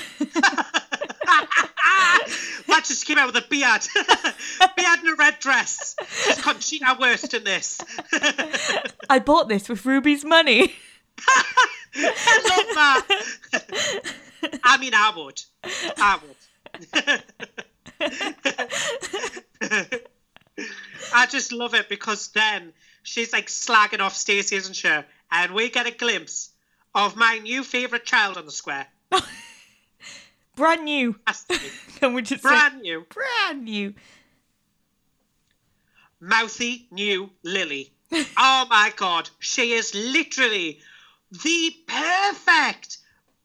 That 2.74 2.86
just 2.86 3.06
came 3.06 3.18
out 3.20 3.28
with 3.28 3.36
a 3.36 3.48
beard. 3.48 3.86
beard 4.76 5.00
and 5.00 5.10
a 5.10 5.16
red 5.16 5.40
dress. 5.40 5.96
She's 6.26 6.42
Conchita 6.42 6.98
Wurst 7.00 7.34
in 7.34 7.44
this. 7.44 7.80
I 9.10 9.20
bought 9.20 9.48
this 9.48 9.70
with 9.70 9.86
Ruby's 9.86 10.26
money. 10.26 10.74
I 11.28 12.40
love 12.50 12.66
that. 12.76 14.14
I 14.64 14.78
mean, 14.78 14.94
I 14.96 15.14
would. 15.16 15.42
I 15.98 16.20
would. 19.92 20.10
I 21.14 21.26
just 21.26 21.52
love 21.52 21.74
it 21.74 21.90
because 21.90 22.30
then 22.30 22.74
she's 23.04 23.32
like 23.34 23.48
slagging 23.48 24.00
off 24.00 24.16
Stacey, 24.16 24.56
isn't 24.56 24.76
she? 24.76 24.90
And 25.32 25.54
we 25.54 25.70
get 25.70 25.88
a 25.88 25.92
glimpse 25.92 26.50
of 26.96 27.16
my 27.16 27.40
new 27.40 27.64
favourite 27.64 28.06
child 28.06 28.38
on 28.38 28.46
the 28.46 28.52
square. 28.52 28.88
Brand 30.56 30.84
new. 30.84 31.16
Can 32.00 32.14
we 32.14 32.22
just 32.22 32.44
say 32.44 32.50
Brand 32.50 32.82
new, 32.82 33.06
brand 33.10 33.64
new? 33.64 33.94
mouthy 36.24 36.88
new 36.92 37.30
Lily. 37.44 37.92
Oh 38.38 38.68
my 38.70 38.94
god, 38.96 39.30
she 39.40 39.74
is 39.74 39.96
literally 39.96 40.80
the 41.32 41.76
perfect, 41.88 43.00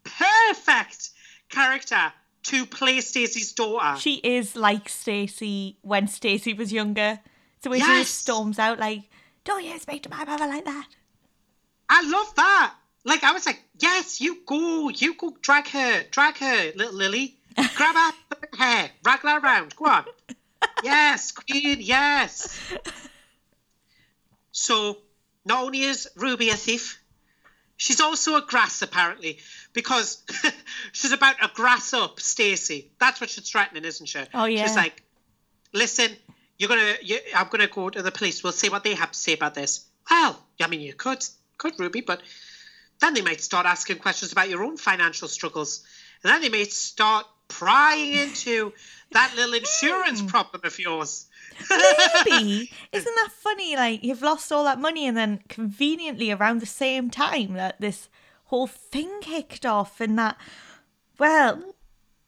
perfect 0.04 1.10
character 1.48 2.12
to 2.44 2.66
play 2.66 3.00
Stacey's 3.00 3.52
daughter. 3.52 3.98
She 3.98 4.16
is 4.16 4.54
like 4.54 4.90
Stacey 4.90 5.78
when 5.80 6.06
Stacey 6.06 6.52
was 6.52 6.70
younger. 6.70 7.20
When 7.68 7.80
she 7.80 7.86
Yes. 7.86 8.06
just 8.08 8.18
storms 8.20 8.58
out 8.58 8.78
like, 8.78 9.02
"Don't 9.44 9.64
you 9.64 9.78
speak 9.78 10.02
to 10.04 10.10
my 10.10 10.24
mother 10.24 10.46
like 10.46 10.64
that?" 10.64 10.86
I 11.88 12.02
love 12.02 12.34
that. 12.36 12.74
Like 13.04 13.24
I 13.24 13.32
was 13.32 13.46
like, 13.46 13.62
yes, 13.78 14.20
you 14.20 14.42
go, 14.44 14.88
you 14.90 15.14
go, 15.14 15.36
drag 15.40 15.68
her, 15.68 16.02
drag 16.10 16.36
her, 16.38 16.72
little 16.74 16.94
Lily, 16.94 17.38
grab 17.76 17.94
her 17.94 18.12
the 18.50 18.56
hair, 18.58 18.90
wraggle 19.04 19.30
her 19.30 19.38
around. 19.38 19.74
Go 19.76 19.86
on. 19.86 20.04
yes, 20.82 21.32
Queen, 21.32 21.78
yes. 21.80 22.58
So 24.52 24.98
not 25.44 25.64
only 25.64 25.82
is 25.82 26.08
Ruby 26.16 26.50
a 26.50 26.54
thief, 26.56 27.00
she's 27.76 28.00
also 28.00 28.36
a 28.36 28.42
grass 28.42 28.82
apparently 28.82 29.38
because 29.72 30.22
she's 30.92 31.12
about 31.12 31.38
to 31.40 31.50
grass 31.54 31.92
up 31.94 32.20
Stacey. 32.20 32.90
That's 32.98 33.20
what 33.20 33.30
she's 33.30 33.48
threatening, 33.48 33.84
isn't 33.84 34.06
she? 34.06 34.20
Oh, 34.34 34.44
yeah. 34.44 34.66
She's 34.66 34.76
like, 34.76 35.02
listen, 35.72 36.10
you're 36.58 36.68
gonna, 36.68 36.94
you, 37.02 37.18
I'm 37.34 37.48
gonna 37.48 37.68
go 37.68 37.88
to 37.88 38.02
the 38.02 38.10
police. 38.10 38.42
We'll 38.42 38.52
see 38.52 38.68
what 38.68 38.84
they 38.84 38.94
have 38.94 39.12
to 39.12 39.18
say 39.18 39.32
about 39.32 39.54
this. 39.54 39.86
Well, 40.10 40.38
I 40.60 40.66
mean, 40.66 40.80
you 40.80 40.92
could, 40.92 41.24
could 41.56 41.78
Ruby, 41.78 42.00
but 42.00 42.22
then 43.00 43.14
they 43.14 43.22
might 43.22 43.40
start 43.40 43.66
asking 43.66 43.98
questions 43.98 44.32
about 44.32 44.48
your 44.48 44.64
own 44.64 44.76
financial 44.76 45.28
struggles, 45.28 45.84
and 46.22 46.32
then 46.32 46.40
they 46.40 46.48
may 46.48 46.64
start 46.64 47.26
prying 47.46 48.12
into 48.12 48.72
that 49.12 49.32
little 49.36 49.54
insurance 49.54 50.20
hmm. 50.20 50.26
problem 50.26 50.62
of 50.64 50.78
yours. 50.78 51.26
Maybe 51.70 52.70
isn't 52.92 53.14
that 53.14 53.30
funny? 53.32 53.76
Like 53.76 54.04
you've 54.04 54.22
lost 54.22 54.50
all 54.52 54.64
that 54.64 54.80
money, 54.80 55.06
and 55.06 55.16
then 55.16 55.40
conveniently 55.48 56.32
around 56.32 56.60
the 56.60 56.66
same 56.66 57.10
time 57.10 57.54
that 57.54 57.80
this 57.80 58.08
whole 58.46 58.66
thing 58.66 59.20
kicked 59.20 59.64
off, 59.64 60.00
and 60.00 60.18
that 60.18 60.36
well, 61.18 61.74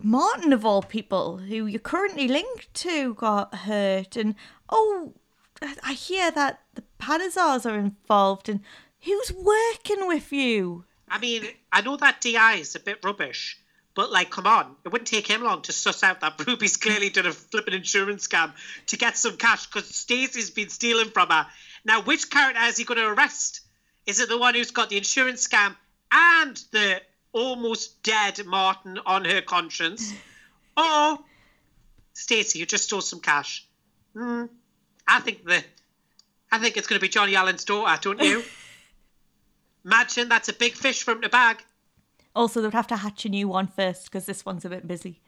Martin 0.02 0.52
of 0.52 0.64
all 0.64 0.82
people, 0.82 1.38
who 1.38 1.66
you're 1.66 1.78
currently 1.78 2.28
linked 2.28 2.72
to, 2.74 3.14
got 3.14 3.54
hurt, 3.54 4.16
and 4.16 4.34
oh, 4.68 5.12
I 5.82 5.92
hear 5.92 6.30
that 6.30 6.60
the 6.74 6.84
Panesars 6.98 7.70
are 7.70 7.78
involved, 7.78 8.48
and 8.48 8.60
who's 9.00 9.32
working 9.32 10.06
with 10.06 10.32
you? 10.32 10.84
I 11.08 11.18
mean, 11.18 11.44
I 11.72 11.82
know 11.82 11.96
that 11.96 12.20
DI 12.20 12.54
is 12.54 12.74
a 12.76 12.80
bit 12.80 13.04
rubbish, 13.04 13.58
but 13.94 14.10
like, 14.10 14.30
come 14.30 14.46
on, 14.46 14.76
it 14.84 14.92
wouldn't 14.92 15.08
take 15.08 15.26
him 15.26 15.42
long 15.42 15.62
to 15.62 15.72
suss 15.72 16.02
out 16.02 16.20
that 16.20 16.46
Ruby's 16.46 16.76
clearly 16.76 17.10
done 17.10 17.26
a 17.26 17.32
flipping 17.32 17.74
insurance 17.74 18.26
scam 18.26 18.52
to 18.86 18.96
get 18.96 19.18
some 19.18 19.36
cash 19.36 19.66
because 19.66 19.94
Stacey's 19.94 20.50
been 20.50 20.68
stealing 20.68 21.10
from 21.10 21.28
her. 21.28 21.46
Now, 21.84 22.02
which 22.02 22.30
character 22.30 22.62
is 22.62 22.76
he 22.76 22.84
going 22.84 23.00
to 23.00 23.08
arrest? 23.08 23.60
Is 24.06 24.20
it 24.20 24.28
the 24.28 24.38
one 24.38 24.54
who's 24.54 24.70
got 24.70 24.88
the 24.88 24.96
insurance 24.96 25.46
scam 25.46 25.76
and 26.12 26.56
the 26.72 27.02
almost 27.32 28.02
dead 28.02 28.44
Martin 28.46 28.98
on 29.06 29.24
her 29.24 29.40
conscience, 29.40 30.12
or 30.76 31.18
Stacey 32.12 32.60
who 32.60 32.66
just 32.66 32.84
stole 32.84 33.00
some 33.00 33.20
cash? 33.20 33.66
Hmm. 34.14 34.46
I 35.06 35.20
think 35.20 35.44
the, 35.44 35.62
I 36.52 36.58
think 36.58 36.76
it's 36.76 36.86
going 36.86 36.98
to 36.98 37.04
be 37.04 37.08
Johnny 37.08 37.34
Allen's 37.34 37.64
daughter, 37.64 37.98
don't 38.00 38.22
you? 38.22 38.42
Imagine 39.84 40.28
that's 40.28 40.48
a 40.48 40.52
big 40.52 40.74
fish 40.74 41.02
from 41.02 41.20
the 41.20 41.28
bag. 41.28 41.62
Also, 42.34 42.60
they'd 42.60 42.72
have 42.72 42.86
to 42.88 42.96
hatch 42.96 43.24
a 43.24 43.28
new 43.28 43.48
one 43.48 43.66
first 43.66 44.04
because 44.04 44.26
this 44.26 44.44
one's 44.44 44.64
a 44.64 44.68
bit 44.68 44.86
busy. 44.86 45.20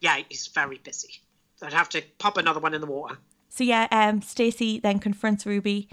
Yeah, 0.00 0.20
he's 0.28 0.46
very 0.46 0.78
busy. 0.78 1.20
I'd 1.62 1.72
have 1.72 1.88
to 1.90 2.02
pop 2.18 2.36
another 2.36 2.60
one 2.60 2.74
in 2.74 2.80
the 2.80 2.86
water. 2.86 3.16
So 3.48 3.64
yeah, 3.64 3.88
um, 3.90 4.20
Stacey 4.20 4.78
then 4.78 4.98
confronts 4.98 5.46
Ruby 5.46 5.88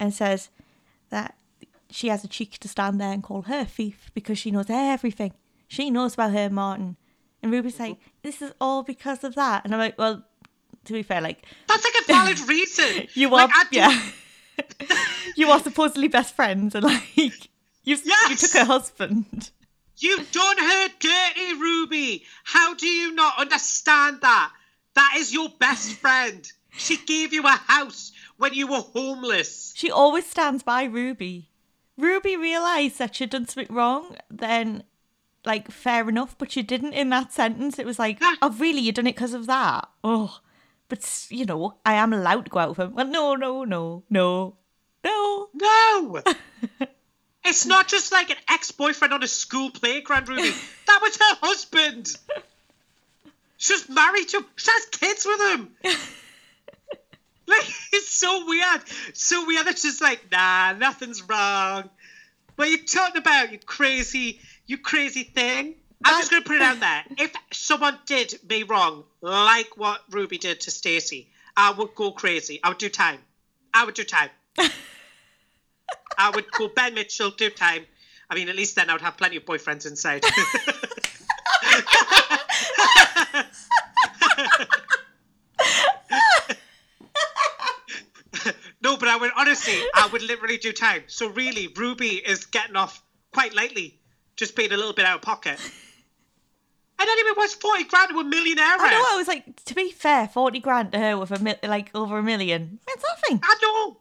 and 0.00 0.12
says 0.12 0.48
that 1.10 1.36
she 1.92 2.08
has 2.08 2.24
a 2.24 2.28
cheek 2.28 2.58
to 2.58 2.68
stand 2.68 3.00
there 3.00 3.12
and 3.12 3.22
call 3.22 3.42
her 3.42 3.64
thief 3.64 4.10
because 4.14 4.38
she 4.38 4.50
knows 4.50 4.66
everything. 4.68 5.32
She 5.68 5.90
knows 5.90 6.14
about 6.14 6.32
her 6.32 6.50
Martin. 6.50 6.96
And 7.42 7.50
Ruby's 7.52 7.78
like, 7.80 7.98
this 8.22 8.40
is 8.42 8.52
all 8.60 8.82
because 8.82 9.24
of 9.24 9.34
that. 9.34 9.64
And 9.64 9.74
I'm 9.74 9.80
like, 9.80 9.98
well, 9.98 10.24
to 10.84 10.92
be 10.92 11.02
fair, 11.02 11.20
like 11.20 11.44
That's 11.68 11.84
like 11.84 11.94
a 12.02 12.12
valid 12.12 12.40
reason. 12.48 13.08
you 13.14 13.34
are, 13.34 13.48
don't- 13.48 13.72
yeah, 13.72 14.10
you 15.36 15.48
are 15.50 15.60
supposedly 15.60 16.08
best 16.08 16.34
friends, 16.34 16.74
and 16.74 16.84
like 16.84 17.16
you, 17.16 17.30
you 17.84 17.96
took 18.36 18.52
her 18.52 18.64
husband. 18.64 19.50
You've 19.98 20.30
done 20.32 20.58
her 20.58 20.88
dirty, 20.98 21.54
Ruby. 21.60 22.24
How 22.44 22.74
do 22.74 22.86
you 22.86 23.14
not 23.14 23.38
understand 23.38 24.20
that? 24.22 24.52
That 24.94 25.14
is 25.18 25.32
your 25.32 25.48
best 25.58 25.94
friend. 25.94 26.50
She 26.76 26.96
gave 26.96 27.32
you 27.32 27.44
a 27.44 27.50
house 27.50 28.12
when 28.36 28.54
you 28.54 28.66
were 28.66 28.80
homeless. 28.80 29.72
She 29.76 29.90
always 29.90 30.26
stands 30.26 30.62
by 30.62 30.84
Ruby. 30.84 31.50
Ruby 31.98 32.36
realised 32.36 32.98
that 32.98 33.14
she'd 33.16 33.30
done 33.30 33.46
something 33.46 33.74
wrong, 33.74 34.16
then, 34.30 34.82
like, 35.44 35.70
fair 35.70 36.08
enough, 36.08 36.36
but 36.38 36.50
she 36.52 36.62
didn't 36.62 36.94
in 36.94 37.10
that 37.10 37.32
sentence. 37.32 37.78
It 37.78 37.86
was 37.86 37.98
like, 37.98 38.20
Yeah. 38.20 38.34
oh, 38.42 38.50
really? 38.50 38.80
You 38.80 38.92
done 38.92 39.06
it 39.06 39.14
because 39.14 39.34
of 39.34 39.46
that? 39.46 39.88
Oh, 40.02 40.40
but, 40.88 41.26
you 41.30 41.44
know, 41.44 41.76
I 41.84 41.94
am 41.94 42.12
allowed 42.12 42.44
to 42.46 42.50
go 42.50 42.58
out 42.60 42.68
with 42.70 42.78
him. 42.78 42.94
Well, 42.94 43.06
no, 43.06 43.34
no, 43.34 43.64
no, 43.64 44.02
no, 44.08 44.56
no. 45.04 45.48
No. 45.54 46.22
it's 47.44 47.66
not 47.66 47.88
just 47.88 48.12
like 48.12 48.30
an 48.30 48.36
ex-boyfriend 48.48 49.12
on 49.12 49.22
a 49.22 49.28
school 49.28 49.70
playground, 49.70 50.28
Ruby. 50.28 50.52
That 50.86 51.00
was 51.02 51.16
her 51.16 51.36
husband. 51.42 52.16
She's 53.56 53.88
married 53.88 54.28
to 54.30 54.38
him. 54.38 54.46
She 54.56 54.70
has 54.70 54.84
kids 54.86 55.24
with 55.26 55.40
him. 55.40 55.70
like 57.58 57.68
it's 57.92 58.10
so 58.10 58.46
weird. 58.46 58.82
So 59.14 59.46
weird 59.46 59.66
that 59.66 59.78
she's 59.78 60.00
like, 60.00 60.30
nah, 60.30 60.72
nothing's 60.72 61.22
wrong. 61.22 61.88
What 62.56 62.68
are 62.68 62.70
you 62.70 62.84
talking 62.84 63.18
about, 63.20 63.52
you 63.52 63.58
crazy, 63.58 64.40
you 64.66 64.78
crazy 64.78 65.24
thing? 65.24 65.74
I'm 66.04 66.20
just 66.20 66.30
gonna 66.30 66.42
put 66.44 66.56
it 66.56 66.62
out 66.62 66.80
there. 66.80 67.04
If 67.18 67.32
someone 67.52 67.98
did 68.06 68.34
me 68.48 68.64
wrong, 68.64 69.04
like 69.20 69.76
what 69.76 70.02
Ruby 70.10 70.38
did 70.38 70.60
to 70.62 70.70
Stacey, 70.70 71.28
I 71.56 71.72
would 71.72 71.94
go 71.94 72.10
crazy. 72.12 72.60
I 72.62 72.70
would 72.70 72.78
do 72.78 72.88
time. 72.88 73.20
I 73.72 73.84
would 73.84 73.94
do 73.94 74.04
time. 74.04 74.30
I 76.18 76.30
would 76.30 76.50
go 76.50 76.68
Ben 76.68 76.94
Mitchell, 76.94 77.30
do 77.30 77.50
time. 77.50 77.86
I 78.28 78.34
mean, 78.34 78.48
at 78.48 78.56
least 78.56 78.76
then 78.76 78.90
I 78.90 78.94
would 78.94 79.02
have 79.02 79.16
plenty 79.16 79.36
of 79.36 79.44
boyfriends 79.44 79.86
inside. 79.86 80.24
no, 88.82 88.96
but 88.96 89.01
I 89.12 89.16
would 89.16 89.30
honestly, 89.36 89.74
I 89.94 90.08
would 90.12 90.22
literally 90.22 90.56
do 90.58 90.72
time. 90.72 91.02
So 91.06 91.28
really, 91.28 91.68
Ruby 91.76 92.16
is 92.16 92.46
getting 92.46 92.76
off 92.76 93.02
quite 93.32 93.54
lightly, 93.54 94.00
just 94.36 94.56
being 94.56 94.72
a 94.72 94.76
little 94.76 94.92
bit 94.94 95.04
out 95.04 95.16
of 95.16 95.22
pocket. 95.22 95.58
And 96.98 97.08
anyway, 97.08 97.30
what's 97.34 97.54
forty 97.54 97.84
grand 97.84 98.10
to 98.10 98.20
a 98.20 98.24
millionaire? 98.24 98.64
I 98.78 98.90
know, 98.90 99.04
I 99.14 99.16
was 99.16 99.28
like, 99.28 99.64
to 99.64 99.74
be 99.74 99.90
fair, 99.90 100.28
40 100.28 100.60
grand 100.60 100.92
to 100.92 100.98
her 100.98 101.18
with 101.18 101.32
a 101.32 101.38
mil- 101.40 101.56
like 101.64 101.90
over 101.94 102.18
a 102.18 102.22
million. 102.22 102.78
It's 102.88 103.02
nothing. 103.02 103.40
I 103.42 103.56
know. 103.62 103.96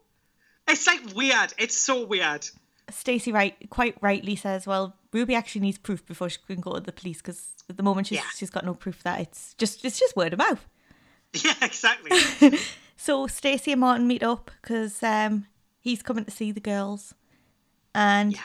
It's 0.68 0.86
like 0.88 1.16
weird. 1.16 1.54
It's 1.58 1.78
so 1.78 2.06
weird. 2.06 2.48
Stacey 2.90 3.32
right 3.32 3.56
quite 3.70 3.96
rightly 4.02 4.36
says, 4.36 4.68
"Well, 4.68 4.96
Ruby 5.14 5.34
actually 5.36 5.62
needs 5.62 5.78
proof 5.78 6.06
before 6.06 6.30
she 6.30 6.38
can 6.46 6.62
go 6.62 6.74
to 6.76 6.80
the 6.80 6.92
police 6.92 7.18
because 7.18 7.48
at 7.70 7.78
the 7.78 7.84
moment 7.84 8.08
she's 8.08 8.18
Yeah. 8.18 8.26
she's 8.38 8.50
got 8.50 8.66
no 8.66 8.74
proof 8.76 9.02
that 9.04 9.20
it's 9.22 9.56
just 9.56 9.84
it's 9.84 10.00
just 10.00 10.16
word 10.16 10.34
of 10.34 10.40
mouth." 10.40 10.66
Yeah, 11.34 11.54
exactly. 11.62 12.12
So 13.04 13.26
Stacey 13.26 13.72
and 13.72 13.82
Martin 13.82 14.06
meet 14.08 14.22
up 14.22 14.52
because 14.62 15.02
um, 15.02 15.48
he's 15.80 16.04
coming 16.04 16.24
to 16.24 16.30
see 16.30 16.52
the 16.52 16.60
girls, 16.60 17.16
and 17.96 18.34
Yeah. 18.34 18.40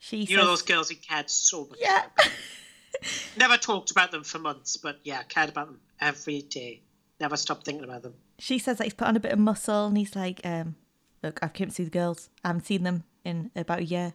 she 0.00 0.16
You 0.16 0.26
says, 0.26 0.36
know 0.36 0.46
those 0.46 0.62
girls 0.62 0.88
he 0.88 0.96
cared 0.96 1.30
so 1.30 1.66
much. 1.70 1.78
"Yeah." 1.80 2.02
Never 3.36 3.56
talked 3.56 3.92
about 3.92 4.10
them 4.10 4.24
for 4.24 4.40
months, 4.40 4.76
but 4.76 4.98
yeah, 5.04 5.22
cared 5.22 5.48
about 5.50 5.66
them 5.68 5.80
every 6.00 6.42
day. 6.42 6.82
Never 7.20 7.36
stopped 7.36 7.64
thinking 7.64 7.84
about 7.84 8.02
them. 8.02 8.14
she 8.40 8.58
says 8.58 8.78
that 8.78 8.84
he's 8.84 8.94
put 8.94 9.06
on 9.06 9.14
a 9.16 9.20
bit 9.20 9.30
of 9.32 9.38
muscle, 9.38 9.86
and 9.86 9.96
he's 9.96 10.16
like, 10.16 10.40
um, 10.44 10.74
"Look, 11.22 11.38
I've 11.40 11.52
came 11.52 11.68
to 11.68 11.74
see 11.74 11.84
the 11.84 11.90
girls. 11.90 12.30
I 12.42 12.48
haven't 12.48 12.66
seen 12.66 12.82
them 12.82 13.04
in 13.24 13.52
about 13.54 13.78
a 13.78 13.84
year," 13.84 14.14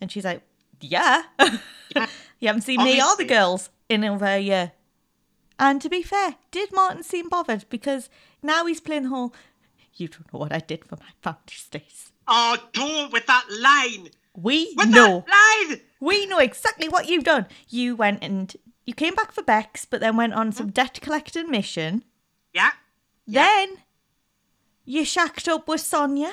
and 0.00 0.10
she's 0.10 0.24
like, 0.24 0.42
"Yeah, 0.80 1.22
you 2.40 2.48
haven't 2.48 2.62
seen 2.62 2.82
me 2.82 3.00
or 3.00 3.14
the 3.16 3.24
girls 3.24 3.70
in 3.88 4.04
over 4.04 4.24
a 4.26 4.40
year." 4.40 4.72
And 5.62 5.80
to 5.80 5.88
be 5.88 6.02
fair, 6.02 6.34
did 6.50 6.72
Martin 6.72 7.04
seem 7.04 7.28
bothered? 7.28 7.66
Because 7.70 8.10
now 8.42 8.66
he's 8.66 8.80
playing 8.80 9.04
the 9.04 9.08
whole, 9.10 9.32
"You 9.94 10.08
don't 10.08 10.32
know 10.32 10.40
what 10.40 10.52
I 10.52 10.58
did 10.58 10.84
for 10.84 10.96
my 10.96 11.10
Founders 11.22 11.68
Days." 11.70 12.10
Oh, 12.26 12.56
don't 12.72 13.12
with 13.12 13.26
that 13.26 13.46
line. 13.48 14.10
We 14.34 14.74
With 14.76 14.88
know. 14.88 15.24
that 15.24 15.68
line. 15.68 15.80
we 16.00 16.26
know 16.26 16.38
exactly 16.38 16.88
what 16.88 17.06
you've 17.08 17.22
done. 17.22 17.46
You 17.68 17.94
went 17.94 18.24
and 18.24 18.56
you 18.86 18.92
came 18.92 19.14
back 19.14 19.30
for 19.30 19.42
Bex, 19.42 19.84
but 19.84 20.00
then 20.00 20.16
went 20.16 20.34
on 20.34 20.50
some 20.50 20.66
hmm? 20.66 20.72
debt 20.72 20.98
collecting 21.00 21.48
mission. 21.48 22.02
Yeah, 22.52 22.72
Then 23.26 23.84
you 24.84 25.04
shacked 25.04 25.46
up 25.46 25.68
with 25.68 25.80
Sonia. 25.80 26.32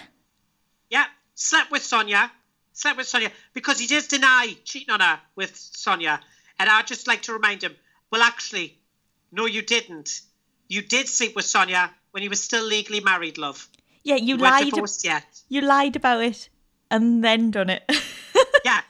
yeah. 0.90 1.06
Slept 1.36 1.70
with 1.72 1.84
Sonia. 1.84 2.32
Slept 2.74 2.98
with 2.98 3.08
Sonia 3.08 3.32
because 3.54 3.80
he 3.80 3.86
did 3.88 4.08
deny 4.08 4.58
cheating 4.66 4.90
on 4.94 5.02
her 5.02 5.22
with 5.36 5.56
Sonia. 5.56 6.20
And 6.58 6.68
I'd 6.70 6.88
just 6.88 7.08
like 7.08 7.22
to 7.24 7.34
remind 7.34 7.64
him, 7.64 7.76
well, 8.12 8.22
actually, 8.24 8.80
no, 9.32 9.46
you 9.46 9.62
didn't. 9.62 10.22
You 10.68 10.82
did 10.82 11.08
sleep 11.08 11.36
with 11.36 11.46
Sonia 11.46 11.92
when 12.12 12.24
you 12.24 12.30
were 12.30 12.36
still 12.36 12.64
legally 12.66 13.00
married, 13.00 13.38
love. 13.38 13.68
Yeah, 14.04 14.16
you 14.16 14.36
You 14.36 14.38
lied. 14.38 14.72
yet. 15.04 15.42
You 15.50 15.62
lied 15.62 15.96
about 15.96 16.22
it 16.24 16.50
and 16.92 17.24
then 17.24 17.52
done 17.52 17.70
it. 17.70 17.84
Yeah. 18.66 18.82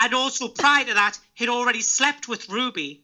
and 0.00 0.14
also 0.14 0.48
prior 0.48 0.84
to 0.84 0.94
that, 0.94 1.18
he'd 1.34 1.48
already 1.48 1.80
slept 1.82 2.28
with 2.28 2.48
Ruby. 2.48 3.02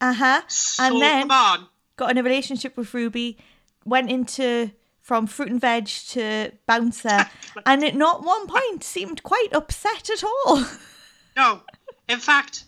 uh 0.00 0.12
huh. 0.12 0.42
So 0.48 0.84
And 0.84 1.00
then 1.02 1.22
come 1.22 1.30
on. 1.30 1.68
got 1.96 2.10
in 2.10 2.18
a 2.18 2.22
relationship 2.22 2.76
with 2.76 2.92
Ruby, 2.92 3.38
went 3.84 4.10
into 4.10 4.72
from 5.00 5.26
fruit 5.26 5.48
and 5.50 5.60
veg 5.60 5.86
to 6.10 6.52
bouncer, 6.66 7.26
and 7.66 7.82
at 7.82 7.94
not 7.96 8.24
one 8.24 8.46
point 8.46 8.84
seemed 8.84 9.22
quite 9.22 9.48
upset 9.52 10.10
at 10.10 10.22
all. 10.22 10.64
No. 11.36 11.62
In 12.08 12.18
fact, 12.18 12.64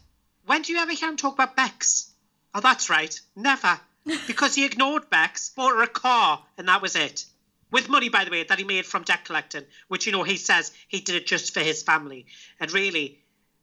when 0.46 0.62
do 0.62 0.72
you 0.72 0.78
ever 0.78 0.92
hear 0.92 1.10
him 1.10 1.16
talk 1.18 1.34
about 1.34 1.54
Bex? 1.54 2.13
Oh, 2.54 2.60
that's 2.60 2.88
right. 2.88 3.18
Never. 3.34 3.80
Because 4.26 4.54
he 4.54 4.64
ignored 4.64 5.10
Bex, 5.10 5.50
bought 5.50 5.74
her 5.74 5.82
a 5.82 5.88
car, 5.88 6.42
and 6.56 6.68
that 6.68 6.82
was 6.82 6.94
it. 6.94 7.24
With 7.70 7.88
money, 7.88 8.08
by 8.08 8.24
the 8.24 8.30
way, 8.30 8.44
that 8.44 8.58
he 8.58 8.64
made 8.64 8.86
from 8.86 9.02
debt 9.02 9.24
collecting, 9.24 9.64
which, 9.88 10.06
you 10.06 10.12
know, 10.12 10.22
he 10.22 10.36
says 10.36 10.72
he 10.86 11.00
did 11.00 11.16
it 11.16 11.26
just 11.26 11.54
for 11.54 11.60
his 11.60 11.82
family. 11.82 12.26
And 12.60 12.70
really, 12.70 13.18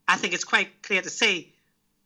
I 0.08 0.18
think 0.18 0.34
it's 0.34 0.44
quite 0.44 0.82
clear 0.82 1.02
to 1.02 1.10
see 1.10 1.54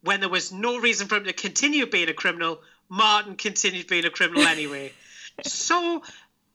when 0.02 0.20
there 0.20 0.30
was 0.30 0.52
no 0.52 0.78
reason 0.78 1.08
for 1.08 1.16
him 1.16 1.24
to 1.24 1.34
continue 1.34 1.88
being 1.88 2.10
a 2.10 2.14
criminal, 2.14 2.62
Martin 2.90 3.36
continued 3.36 3.88
being 3.88 4.06
a 4.06 4.12
criminal 4.12 4.44
anyway. 4.48 4.92
so 5.44 6.04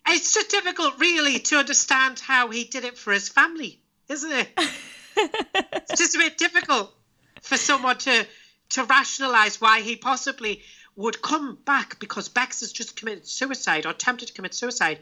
it's 0.06 0.34
just 0.34 0.50
difficult, 0.50 0.98
really, 0.98 1.40
to 1.40 1.56
understand 1.56 2.20
how 2.20 2.48
he 2.48 2.64
did 2.64 2.84
it 2.84 2.96
for 2.96 3.12
his 3.12 3.28
family, 3.28 3.80
isn't 4.08 4.30
it? 4.30 4.48
it's 5.16 5.98
just 5.98 6.14
a 6.14 6.18
bit 6.18 6.38
difficult 6.38 6.94
for 7.42 7.56
someone 7.56 7.98
to 7.98 8.26
to 8.70 8.84
rationalize 8.84 9.60
why 9.60 9.80
he 9.80 9.96
possibly 9.96 10.62
would 10.96 11.20
come 11.22 11.56
back 11.64 11.98
because 11.98 12.28
Bex 12.28 12.60
has 12.60 12.72
just 12.72 12.96
committed 12.96 13.26
suicide 13.26 13.86
or 13.86 13.90
attempted 13.90 14.26
to 14.28 14.34
commit 14.34 14.54
suicide 14.54 14.98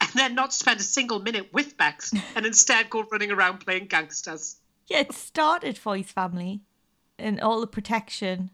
and 0.00 0.10
then 0.14 0.34
not 0.34 0.52
spend 0.52 0.80
a 0.80 0.82
single 0.84 1.18
minute 1.20 1.52
with 1.52 1.76
Bex 1.76 2.12
and 2.36 2.44
instead 2.46 2.90
go 2.90 3.04
running 3.10 3.30
around 3.30 3.58
playing 3.58 3.86
gangsters. 3.86 4.56
yeah, 4.88 4.98
it 5.00 5.12
started 5.12 5.78
for 5.78 5.96
his 5.96 6.10
family 6.10 6.60
and 7.18 7.40
all 7.40 7.60
the 7.60 7.66
protection. 7.66 8.50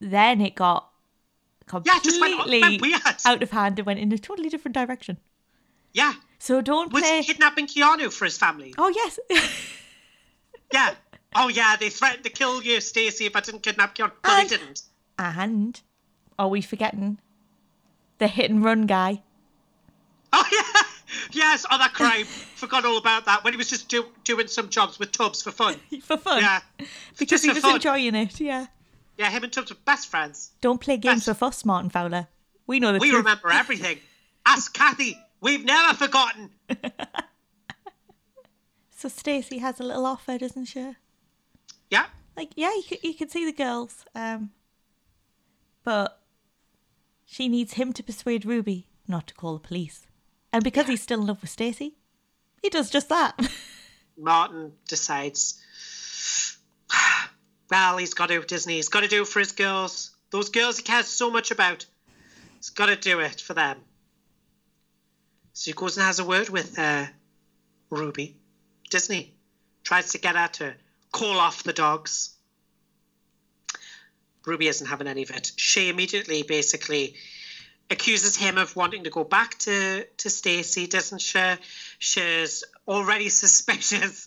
Then 0.00 0.40
it 0.40 0.54
got 0.54 0.90
Yeah, 1.72 1.78
went- 1.94 2.02
completely 2.02 2.60
went 2.60 2.80
weird. 2.82 3.02
out 3.24 3.42
of 3.42 3.50
hand 3.50 3.78
and 3.78 3.86
went 3.86 4.00
in 4.00 4.12
a 4.12 4.18
totally 4.18 4.48
different 4.48 4.74
direction. 4.74 5.18
Yeah. 5.92 6.14
So 6.38 6.60
don't 6.60 6.92
Was 6.92 7.02
play. 7.02 7.20
he 7.22 7.24
kidnapping 7.32 7.66
Keanu 7.66 8.12
for 8.12 8.24
his 8.24 8.36
family? 8.38 8.74
Oh 8.78 8.88
yes, 8.88 9.18
Yeah. 10.72 10.94
Oh 11.34 11.48
yeah, 11.48 11.76
they 11.76 11.88
threatened 11.90 12.24
to 12.24 12.30
kill 12.30 12.62
you, 12.62 12.80
Stacey, 12.80 13.26
if 13.26 13.34
I 13.36 13.40
didn't 13.40 13.62
kidnap 13.62 13.94
Keanu. 13.94 14.12
Well, 14.24 14.40
And- 14.40 14.48
they 14.50 14.56
didn't. 14.56 14.82
and 15.18 15.80
are 16.38 16.48
we 16.48 16.60
forgetting 16.60 17.18
the 18.18 18.26
hit 18.28 18.50
and 18.50 18.64
run 18.64 18.86
guy? 18.86 19.22
Oh 20.32 20.44
yeah, 20.52 20.82
yes. 21.32 21.66
Oh, 21.70 21.78
that 21.78 21.92
crime. 21.94 22.24
Forgot 22.24 22.84
all 22.84 22.96
about 22.98 23.24
that 23.26 23.44
when 23.44 23.52
he 23.52 23.56
was 23.56 23.68
just 23.68 23.88
do, 23.88 24.06
doing 24.24 24.46
some 24.46 24.68
jobs 24.68 24.98
with 24.98 25.12
Tubbs 25.12 25.42
for 25.42 25.50
fun. 25.50 25.76
For 26.02 26.16
fun, 26.16 26.40
Yeah, 26.42 26.60
because 27.18 27.28
just 27.28 27.44
he 27.44 27.50
was 27.50 27.58
fun. 27.62 27.74
enjoying 27.76 28.14
it. 28.14 28.40
Yeah. 28.40 28.66
Yeah, 29.18 29.30
him 29.30 29.44
and 29.44 29.52
Tubbs 29.52 29.70
were 29.70 29.76
best 29.84 30.08
friends. 30.10 30.52
Don't 30.62 30.80
play 30.80 30.96
games 30.96 31.26
That's- 31.26 31.40
with 31.40 31.42
us, 31.42 31.64
Martin 31.64 31.90
Fowler. 31.90 32.28
We 32.66 32.80
know 32.80 32.92
the 32.92 32.98
We 32.98 33.10
truth. 33.10 33.18
remember 33.24 33.50
everything. 33.52 33.98
Ask 34.46 34.72
Kathy. 34.72 35.18
We've 35.40 35.64
never 35.64 35.94
forgotten. 35.94 36.50
So 38.96 39.08
Stacey 39.08 39.58
has 39.58 39.80
a 39.80 39.82
little 39.82 40.06
offer, 40.06 40.38
doesn't 40.38 40.66
she? 40.66 40.94
Yeah, 41.92 42.06
Like, 42.38 42.52
yeah, 42.56 42.72
you 42.74 42.82
could, 42.88 43.04
you 43.04 43.12
could 43.12 43.30
see 43.30 43.44
the 43.44 43.52
girls, 43.52 44.06
um, 44.14 44.50
but 45.84 46.22
she 47.26 47.50
needs 47.50 47.74
him 47.74 47.92
to 47.92 48.02
persuade 48.02 48.46
Ruby 48.46 48.86
not 49.06 49.26
to 49.26 49.34
call 49.34 49.52
the 49.52 49.68
police, 49.68 50.06
and 50.54 50.64
because 50.64 50.86
he's 50.86 51.02
still 51.02 51.20
in 51.20 51.26
love 51.26 51.42
with 51.42 51.50
Stacey, 51.50 51.92
he 52.62 52.70
does 52.70 52.88
just 52.88 53.10
that. 53.10 53.38
Martin 54.16 54.72
decides. 54.88 55.60
Well, 57.70 57.96
he's 57.96 58.12
got 58.12 58.28
to, 58.28 58.42
Disney. 58.42 58.74
He's 58.74 58.90
got 58.90 59.00
to 59.00 59.08
do 59.08 59.22
it 59.22 59.28
for 59.28 59.38
his 59.38 59.52
girls. 59.52 60.10
Those 60.30 60.50
girls 60.50 60.76
he 60.76 60.82
cares 60.82 61.06
so 61.06 61.30
much 61.30 61.50
about. 61.50 61.86
He's 62.56 62.68
got 62.68 62.86
to 62.86 62.96
do 62.96 63.20
it 63.20 63.40
for 63.40 63.54
them. 63.54 63.78
So 65.54 65.70
he 65.70 65.72
goes 65.72 65.96
and 65.96 66.04
has 66.04 66.18
a 66.18 66.24
word 66.24 66.50
with 66.50 66.78
uh, 66.78 67.06
Ruby. 67.88 68.36
Disney 68.90 69.32
tries 69.84 70.12
to 70.12 70.18
get 70.18 70.36
at 70.36 70.58
her 70.58 70.74
call 71.12 71.38
off 71.38 71.62
the 71.62 71.72
dogs. 71.72 72.30
Ruby 74.44 74.66
isn't 74.66 74.86
having 74.86 75.06
any 75.06 75.22
of 75.22 75.30
it. 75.30 75.52
She 75.56 75.88
immediately 75.88 76.42
basically 76.42 77.14
accuses 77.90 78.36
him 78.36 78.58
of 78.58 78.74
wanting 78.74 79.04
to 79.04 79.10
go 79.10 79.22
back 79.22 79.58
to, 79.58 80.04
to 80.04 80.30
Stacey, 80.30 80.86
doesn't 80.86 81.20
she? 81.20 81.40
She's 81.98 82.64
already 82.88 83.28
suspicious. 83.28 84.26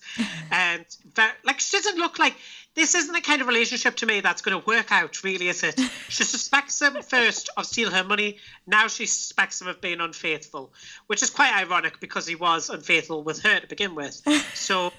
and 0.52 0.86
very, 1.14 1.32
like, 1.44 1.60
she 1.60 1.76
doesn't 1.78 1.98
look 1.98 2.20
like 2.20 2.36
this 2.76 2.94
isn't 2.94 3.14
the 3.14 3.22
kind 3.22 3.42
of 3.42 3.48
relationship 3.48 3.96
to 3.98 4.06
me 4.06 4.20
that's 4.20 4.42
going 4.42 4.60
to 4.60 4.66
work 4.68 4.92
out, 4.92 5.24
really, 5.24 5.48
is 5.48 5.64
it? 5.64 5.80
She 6.10 6.24
suspects 6.24 6.82
him 6.82 7.02
first 7.08 7.50
of 7.58 7.66
stealing 7.66 7.94
her 7.94 8.04
money. 8.04 8.38
Now 8.68 8.88
she 8.88 9.06
suspects 9.06 9.62
him 9.62 9.68
of 9.68 9.82
being 9.82 10.02
unfaithful, 10.02 10.74
which 11.08 11.24
is 11.24 11.30
quite 11.30 11.56
ironic 11.56 12.00
because 12.00 12.28
he 12.28 12.36
was 12.36 12.70
unfaithful 12.70 13.24
with 13.24 13.42
her 13.44 13.60
to 13.60 13.68
begin 13.68 13.96
with. 13.96 14.22
So, 14.54 14.92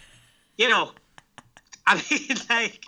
you 0.57 0.69
know, 0.69 0.93
I 1.87 2.03
mean, 2.11 2.37
like, 2.51 2.83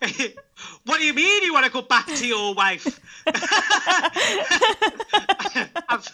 what 0.84 0.98
do 0.98 1.04
you 1.04 1.14
mean 1.14 1.42
you 1.42 1.52
want 1.52 1.66
to 1.66 1.72
go 1.72 1.82
back 1.82 2.06
to 2.06 2.26
your 2.26 2.54
wife? 2.54 3.00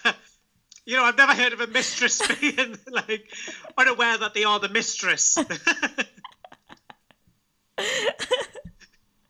You 0.84 0.96
know, 0.96 1.04
I've 1.04 1.16
never 1.16 1.32
heard 1.32 1.52
of 1.52 1.60
a 1.60 1.68
mistress 1.68 2.20
being 2.40 2.76
like 2.90 3.32
unaware 3.78 4.18
that 4.18 4.34
they 4.34 4.42
are 4.42 4.58
the 4.58 4.68
mistress. 4.68 5.38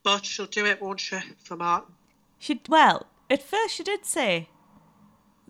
but 0.03 0.25
she'll 0.25 0.47
do 0.47 0.65
it, 0.65 0.81
won't 0.81 1.01
she, 1.01 1.19
for 1.45 1.57
Martin? 1.57 1.93
she 2.39 2.59
well, 2.71 3.07
at 3.31 3.43
first 3.43 3.75
she 3.75 3.83
did 3.83 4.07
say 4.07 4.49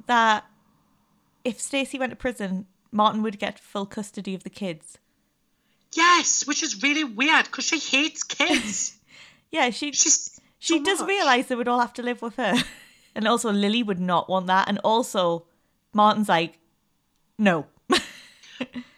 that 0.06 0.44
if 1.44 1.60
Stacey 1.60 2.00
went 2.00 2.10
to 2.10 2.16
prison, 2.16 2.66
Martin 2.90 3.22
would 3.22 3.38
get 3.38 3.58
full 3.58 3.86
custody 3.86 4.34
of 4.34 4.44
the 4.44 4.50
kids. 4.50 4.98
Yes, 5.94 6.46
which 6.46 6.62
is 6.62 6.82
really 6.82 7.04
weird 7.04 7.44
because 7.46 7.64
she 7.66 7.78
hates 7.78 8.22
kids. 8.22 8.96
Yeah, 9.50 9.68
she 9.68 9.92
She's 9.92 10.40
she 10.58 10.78
so 10.78 10.82
does 10.84 11.00
much. 11.00 11.08
realise 11.08 11.46
they 11.48 11.54
would 11.54 11.68
all 11.68 11.80
have 11.80 11.92
to 11.94 12.02
live 12.02 12.22
with 12.22 12.36
her. 12.36 12.54
And 13.14 13.28
also 13.28 13.52
Lily 13.52 13.82
would 13.82 14.00
not 14.00 14.30
want 14.30 14.46
that. 14.46 14.66
And 14.68 14.78
also 14.82 15.44
Martin's 15.92 16.30
like, 16.30 16.58
no. 17.38 17.66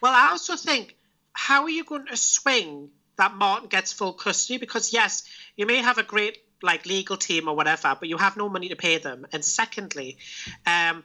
Well, 0.01 0.13
I 0.13 0.29
also 0.31 0.55
think, 0.55 0.95
how 1.33 1.63
are 1.63 1.69
you 1.69 1.83
going 1.83 2.05
to 2.05 2.15
swing 2.15 2.91
that 3.17 3.33
Martin 3.35 3.67
gets 3.67 3.91
full 3.91 4.13
custody? 4.13 4.57
Because 4.57 4.93
yes, 4.93 5.23
you 5.57 5.65
may 5.65 5.77
have 5.81 5.97
a 5.97 6.03
great 6.03 6.37
like 6.63 6.85
legal 6.85 7.17
team 7.17 7.49
or 7.49 7.55
whatever, 7.55 7.97
but 7.99 8.07
you 8.07 8.15
have 8.17 8.37
no 8.37 8.47
money 8.47 8.69
to 8.69 8.75
pay 8.77 8.97
them. 8.97 9.25
And 9.33 9.43
secondly, 9.43 10.17
um, 10.65 11.03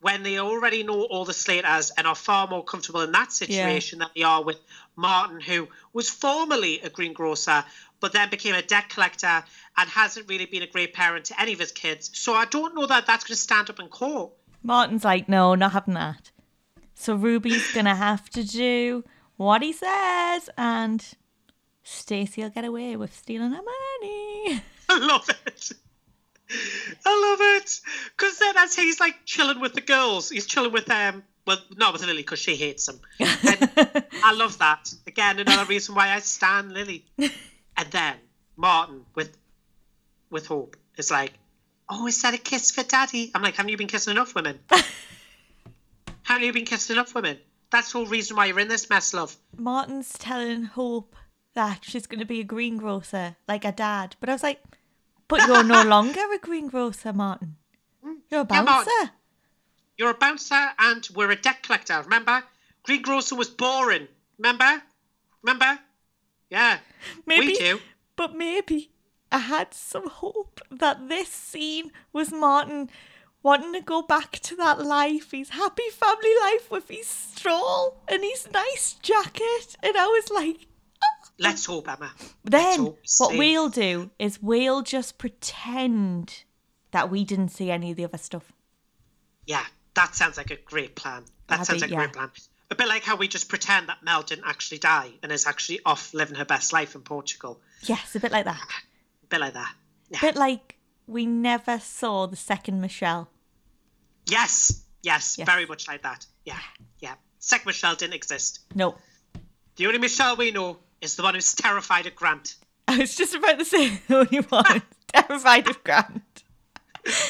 when 0.00 0.22
they 0.22 0.38
already 0.38 0.82
know 0.82 1.02
all 1.02 1.24
the 1.24 1.32
Slaters 1.32 1.90
and 1.96 2.06
are 2.06 2.14
far 2.14 2.46
more 2.46 2.64
comfortable 2.64 3.00
in 3.00 3.12
that 3.12 3.32
situation 3.32 3.98
than 3.98 4.08
they 4.14 4.22
are 4.22 4.42
with 4.42 4.58
Martin, 4.96 5.40
who 5.40 5.68
was 5.92 6.08
formerly 6.08 6.80
a 6.80 6.90
greengrocer, 6.90 7.64
but 8.00 8.12
then 8.12 8.30
became 8.30 8.54
a 8.54 8.62
debt 8.62 8.88
collector 8.88 9.44
and 9.76 9.90
hasn't 9.90 10.28
really 10.28 10.46
been 10.46 10.62
a 10.62 10.66
great 10.66 10.94
parent 10.94 11.26
to 11.26 11.40
any 11.40 11.52
of 11.52 11.58
his 11.58 11.72
kids. 11.72 12.10
So 12.16 12.32
I 12.32 12.44
don't 12.44 12.74
know 12.74 12.86
that 12.86 13.06
that's 13.06 13.24
going 13.24 13.34
to 13.34 13.40
stand 13.40 13.70
up 13.70 13.80
in 13.80 13.88
court. 13.88 14.32
Martin's 14.62 15.04
like, 15.04 15.28
no, 15.28 15.54
not 15.54 15.72
having 15.72 15.94
that. 15.94 16.30
So 16.94 17.14
Ruby's 17.14 17.72
gonna 17.74 17.94
have 17.94 18.28
to 18.30 18.42
do 18.42 19.04
what 19.36 19.62
he 19.62 19.72
says, 19.72 20.50
and 20.58 21.04
Stacey 21.84 22.42
will 22.42 22.50
get 22.50 22.64
away 22.64 22.96
with 22.96 23.16
stealing 23.16 23.52
her 23.52 23.62
money. 23.62 24.62
I 24.88 24.98
love 24.98 25.28
it. 25.46 25.72
I 26.50 27.30
love 27.30 27.62
it 27.62 27.80
because 28.16 28.38
then 28.38 28.56
as 28.56 28.74
he's 28.74 29.00
like 29.00 29.16
chilling 29.24 29.60
with 29.60 29.74
the 29.74 29.80
girls. 29.80 30.30
He's 30.30 30.46
chilling 30.46 30.72
with 30.72 30.86
them. 30.86 31.24
Well, 31.46 31.58
not 31.76 31.92
with 31.92 32.04
Lily 32.04 32.18
because 32.18 32.38
she 32.38 32.56
hates 32.56 32.88
him. 32.88 33.00
And 33.20 34.04
I 34.24 34.34
love 34.34 34.58
that. 34.58 34.92
Again, 35.06 35.38
another 35.38 35.64
reason 35.64 35.94
why 35.94 36.10
I 36.10 36.20
stand 36.20 36.72
Lily. 36.72 37.04
And 37.78 37.88
then 37.92 38.16
Martin 38.56 39.06
with 39.14 39.36
with 40.30 40.48
Hope 40.48 40.76
is 40.96 41.12
like, 41.12 41.32
"Oh, 41.88 42.08
is 42.08 42.20
that 42.22 42.34
a 42.34 42.38
kiss 42.38 42.72
for 42.72 42.82
Daddy?" 42.82 43.30
I'm 43.32 43.40
like, 43.40 43.54
"Haven't 43.54 43.70
you 43.70 43.76
been 43.76 43.86
kissing 43.86 44.10
enough 44.10 44.34
women? 44.34 44.58
Haven't 46.24 46.44
you 46.44 46.52
been 46.52 46.64
kissing 46.64 46.96
enough 46.96 47.14
women? 47.14 47.38
That's 47.70 47.92
the 47.92 47.98
whole 47.98 48.08
reason 48.08 48.36
why 48.36 48.46
you're 48.46 48.58
in 48.58 48.66
this 48.66 48.90
mess, 48.90 49.14
love." 49.14 49.36
Martin's 49.56 50.12
telling 50.18 50.64
Hope 50.64 51.14
that 51.54 51.84
she's 51.84 52.08
going 52.08 52.18
to 52.18 52.26
be 52.26 52.40
a 52.40 52.44
greengrocer 52.44 53.36
like 53.46 53.62
her 53.62 53.70
dad. 53.70 54.16
But 54.18 54.28
I 54.28 54.32
was 54.32 54.42
like, 54.42 54.60
but 55.28 55.46
you're 55.46 55.62
no 55.64 55.82
longer 55.84 56.20
a 56.34 56.38
greengrocer, 56.38 57.12
Martin. 57.12 57.56
Mm. 58.04 58.16
You're 58.30 58.40
a 58.40 58.44
bouncer. 58.44 58.70
Martin. 58.70 59.10
You're 59.96 60.10
a 60.10 60.14
bouncer 60.14 60.68
and 60.78 61.08
we're 61.14 61.30
a 61.30 61.36
debt 61.36 61.62
collector. 61.62 62.00
Remember? 62.02 62.44
Greengrocer 62.84 63.34
was 63.34 63.48
boring. 63.50 64.08
Remember? 64.38 64.82
Remember? 65.42 65.80
Yeah. 66.50 66.78
maybe, 67.26 67.48
We 67.48 67.56
do. 67.58 67.80
but 68.16 68.34
maybe 68.34 68.90
I 69.30 69.38
had 69.38 69.74
some 69.74 70.08
hope 70.08 70.60
that 70.70 71.08
this 71.08 71.28
scene 71.28 71.90
was 72.12 72.32
Martin 72.32 72.88
wanting 73.42 73.72
to 73.72 73.80
go 73.80 74.02
back 74.02 74.38
to 74.40 74.56
that 74.56 74.84
life, 74.84 75.32
his 75.32 75.50
happy 75.50 75.90
family 75.90 76.32
life 76.42 76.70
with 76.70 76.88
his 76.88 77.06
stroll 77.06 77.98
and 78.08 78.22
his 78.22 78.48
nice 78.52 78.94
jacket. 79.02 79.76
And 79.82 79.96
I 79.96 80.06
was 80.06 80.30
like, 80.30 80.67
Let's 81.38 81.64
hope, 81.66 81.88
Emma. 81.88 82.12
Then 82.44 82.78
hope 82.80 82.98
what 83.18 83.36
we'll 83.38 83.68
do 83.68 84.10
is 84.18 84.42
we'll 84.42 84.82
just 84.82 85.18
pretend 85.18 86.42
that 86.90 87.10
we 87.10 87.24
didn't 87.24 87.50
see 87.50 87.70
any 87.70 87.90
of 87.92 87.96
the 87.96 88.04
other 88.04 88.18
stuff. 88.18 88.52
Yeah, 89.46 89.64
that 89.94 90.14
sounds 90.14 90.36
like 90.36 90.50
a 90.50 90.56
great 90.56 90.94
plan. 90.96 91.24
That 91.46 91.58
That'd 91.60 91.66
sounds 91.66 91.82
be- 91.82 91.88
like 91.88 91.92
a 91.92 91.96
great 91.96 92.12
plan. 92.14 92.30
A 92.70 92.74
bit 92.74 92.88
like 92.88 93.02
how 93.02 93.16
we 93.16 93.28
just 93.28 93.48
pretend 93.48 93.88
that 93.88 94.02
Mel 94.02 94.22
didn't 94.22 94.44
actually 94.46 94.78
die 94.78 95.12
and 95.22 95.32
is 95.32 95.46
actually 95.46 95.80
off 95.86 96.12
living 96.12 96.34
her 96.34 96.44
best 96.44 96.72
life 96.72 96.94
in 96.94 97.00
Portugal. 97.00 97.60
Yes, 97.84 98.14
a 98.14 98.20
bit 98.20 98.30
like 98.30 98.44
that. 98.44 98.60
A 99.22 99.26
bit 99.28 99.40
like 99.40 99.54
that. 99.54 99.74
Yeah. 100.10 100.18
A 100.18 100.20
bit 100.20 100.36
like 100.36 100.76
we 101.06 101.24
never 101.24 101.78
saw 101.78 102.26
the 102.26 102.36
second 102.36 102.80
Michelle. 102.82 103.30
Yes, 104.26 104.82
yes, 105.02 105.36
Yes. 105.38 105.46
very 105.46 105.64
much 105.66 105.88
like 105.88 106.02
that. 106.02 106.26
Yeah, 106.44 106.58
yeah. 106.98 107.14
Second 107.38 107.66
Michelle 107.68 107.94
didn't 107.94 108.14
exist. 108.14 108.60
No. 108.74 108.96
The 109.76 109.86
only 109.86 109.98
Michelle 109.98 110.36
we 110.36 110.50
know 110.50 110.78
is 111.00 111.16
the 111.16 111.22
one 111.22 111.34
who's 111.34 111.54
terrified 111.54 112.06
of 112.06 112.14
Grant. 112.14 112.56
I 112.86 112.98
was 112.98 113.14
just 113.14 113.34
about 113.34 113.58
to 113.58 113.64
say 113.64 114.00
the 114.08 114.18
only 114.18 114.38
one 114.38 114.82
terrified 115.12 115.68
of 115.68 115.82
Grant. 115.84 116.44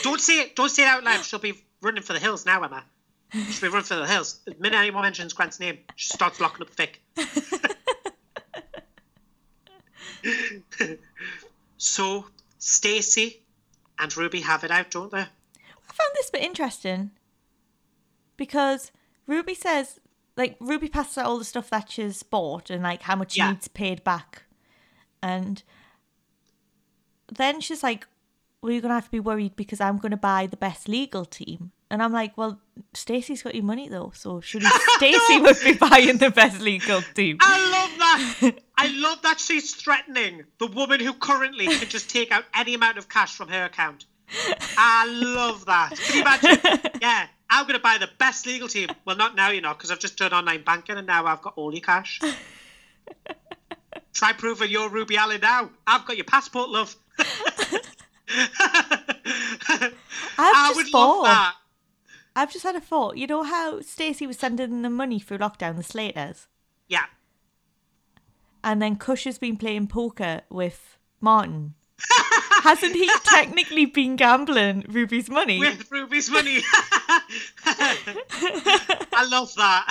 Don't 0.02 0.20
say 0.20 0.40
it. 0.40 0.56
Don't 0.56 0.68
say 0.70 0.82
it 0.84 0.88
out 0.88 1.04
loud. 1.04 1.24
She'll 1.24 1.38
be 1.38 1.54
running 1.80 2.02
for 2.02 2.12
the 2.12 2.18
hills 2.18 2.46
now, 2.46 2.62
Emma. 2.62 2.84
She'll 3.32 3.68
be 3.68 3.72
running 3.72 3.84
for 3.84 3.96
the 3.96 4.06
hills. 4.06 4.40
The 4.44 4.54
minute 4.58 4.78
anyone 4.78 5.02
mentions 5.02 5.32
Grant's 5.32 5.60
name, 5.60 5.78
she 5.96 6.08
starts 6.08 6.38
blocking 6.38 6.66
up 6.66 6.74
Vic. 6.74 7.02
so 11.76 12.26
Stacy 12.58 13.42
and 13.98 14.16
Ruby 14.16 14.40
have 14.40 14.64
it 14.64 14.70
out, 14.70 14.90
don't 14.90 15.10
they? 15.10 15.18
I 15.18 15.92
found 15.92 16.10
this 16.14 16.30
bit 16.30 16.42
interesting 16.42 17.10
because 18.36 18.92
Ruby 19.26 19.54
says, 19.54 19.98
like, 20.38 20.56
Ruby 20.60 20.88
passes 20.88 21.18
out 21.18 21.26
all 21.26 21.38
the 21.38 21.44
stuff 21.44 21.68
that 21.70 21.90
she's 21.90 22.22
bought 22.22 22.70
and, 22.70 22.82
like, 22.82 23.02
how 23.02 23.16
much 23.16 23.32
she 23.32 23.40
Yeah. 23.40 23.50
needs 23.50 23.68
paid 23.68 24.02
back. 24.04 24.44
And 25.22 25.62
then 27.30 27.60
she's 27.60 27.82
like, 27.82 28.06
well, 28.62 28.72
you're 28.72 28.80
going 28.80 28.90
to 28.90 28.94
have 28.94 29.04
to 29.04 29.10
be 29.10 29.20
worried 29.20 29.54
because 29.56 29.80
I'm 29.80 29.98
going 29.98 30.10
to 30.12 30.16
buy 30.16 30.46
the 30.46 30.56
best 30.56 30.88
legal 30.88 31.24
team. 31.24 31.72
And 31.90 32.02
I'm 32.02 32.12
like, 32.12 32.36
well, 32.36 32.60
Stacey's 32.94 33.42
got 33.42 33.54
your 33.54 33.64
money, 33.64 33.88
though. 33.88 34.12
So 34.14 34.40
surely 34.40 34.66
Stacey 34.96 35.40
would 35.40 35.56
be 35.64 35.72
buying 35.74 36.18
the 36.18 36.30
best 36.30 36.60
legal 36.60 37.02
team. 37.14 37.38
I 37.40 37.70
love 37.70 37.98
that. 37.98 38.54
I 38.78 38.88
love 38.88 39.22
that 39.22 39.40
she's 39.40 39.74
threatening 39.74 40.44
the 40.58 40.66
woman 40.66 41.00
who 41.00 41.12
currently 41.14 41.66
can 41.66 41.88
just 41.88 42.10
take 42.10 42.30
out 42.30 42.44
any 42.54 42.74
amount 42.74 42.98
of 42.98 43.08
cash 43.08 43.34
from 43.36 43.48
her 43.48 43.64
account. 43.64 44.06
I 44.76 45.06
love 45.06 45.64
that. 45.66 45.94
Can 45.96 46.14
you 46.16 46.20
imagine? 46.22 46.90
Yeah, 47.00 47.26
I'm 47.50 47.64
going 47.64 47.76
to 47.76 47.82
buy 47.82 47.98
the 47.98 48.08
best 48.18 48.46
legal 48.46 48.68
team. 48.68 48.88
Well, 49.04 49.16
not 49.16 49.34
now, 49.34 49.50
you 49.50 49.60
know, 49.60 49.72
because 49.72 49.90
I've 49.90 49.98
just 49.98 50.16
done 50.18 50.32
online 50.32 50.62
banking 50.64 50.96
and 50.96 51.06
now 51.06 51.26
I've 51.26 51.42
got 51.42 51.54
all 51.56 51.72
your 51.72 51.82
cash. 51.82 52.20
Try 54.12 54.32
proving 54.32 54.70
you're 54.70 54.90
Ruby 54.90 55.16
Allen 55.16 55.40
now. 55.40 55.70
I've 55.86 56.04
got 56.04 56.16
your 56.16 56.24
passport, 56.24 56.70
love. 56.70 56.94
I've 57.18 57.26
I 60.38 60.64
just 60.68 60.76
would 60.76 60.86
thought, 60.88 61.22
love 61.22 61.24
that. 61.24 61.54
I've 62.36 62.52
just 62.52 62.64
had 62.64 62.76
a 62.76 62.80
thought. 62.80 63.16
You 63.16 63.26
know 63.26 63.42
how 63.42 63.80
Stacey 63.80 64.26
was 64.26 64.38
sending 64.38 64.82
the 64.82 64.90
money 64.90 65.18
through 65.18 65.38
lockdown, 65.38 65.76
the 65.76 65.82
Slaters? 65.82 66.46
Yeah. 66.88 67.04
and 68.64 68.80
then 68.82 68.96
Kush 68.96 69.24
has 69.24 69.38
been 69.38 69.56
playing 69.56 69.86
poker 69.88 70.42
with 70.50 70.98
Martin. 71.20 71.74
Hasn't 72.62 72.94
he 72.94 73.10
technically 73.24 73.86
been 73.86 74.16
gambling 74.16 74.84
Ruby's 74.88 75.28
money? 75.30 75.58
With 75.60 75.90
Ruby's 75.90 76.30
money. 76.30 76.62
I 79.14 79.26
love 79.30 79.54
that. 79.56 79.86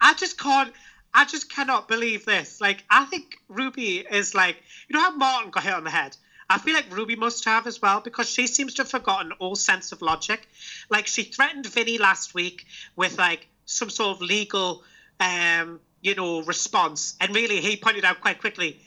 I 0.00 0.14
just 0.14 0.38
can't. 0.38 0.72
I 1.14 1.24
just 1.26 1.50
cannot 1.52 1.88
believe 1.88 2.24
this. 2.24 2.60
Like, 2.60 2.84
I 2.88 3.04
think 3.04 3.36
Ruby 3.48 3.98
is 3.98 4.34
like, 4.34 4.56
you 4.88 4.94
know 4.94 5.02
how 5.02 5.14
Martin 5.14 5.50
got 5.50 5.62
hit 5.64 5.74
on 5.74 5.84
the 5.84 5.90
head? 5.90 6.16
I 6.48 6.58
feel 6.58 6.74
like 6.74 6.94
Ruby 6.94 7.16
must 7.16 7.44
have 7.44 7.66
as 7.66 7.80
well 7.82 8.00
because 8.00 8.28
she 8.28 8.46
seems 8.46 8.74
to 8.74 8.82
have 8.82 8.90
forgotten 8.90 9.32
all 9.38 9.54
sense 9.54 9.92
of 9.92 10.00
logic. 10.02 10.48
Like, 10.90 11.06
she 11.06 11.22
threatened 11.24 11.66
Vinny 11.66 11.98
last 11.98 12.34
week 12.34 12.66
with 12.96 13.18
like 13.18 13.46
some 13.66 13.90
sort 13.90 14.16
of 14.16 14.22
legal, 14.22 14.84
um, 15.20 15.80
you 16.02 16.16
know, 16.16 16.42
response, 16.42 17.14
and 17.20 17.34
really 17.34 17.60
he 17.60 17.76
pointed 17.76 18.04
out 18.04 18.20
quite 18.20 18.40
quickly 18.40 18.80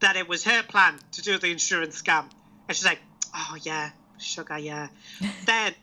that 0.00 0.16
it 0.16 0.26
was 0.26 0.42
her 0.44 0.62
plan 0.62 0.98
to 1.12 1.22
do 1.22 1.38
the 1.38 1.48
insurance 1.48 2.02
scam, 2.02 2.24
and 2.66 2.76
she's 2.76 2.84
like, 2.84 2.98
"Oh 3.34 3.56
yeah, 3.62 3.90
sugar, 4.18 4.58
yeah." 4.58 4.88
then 5.46 5.74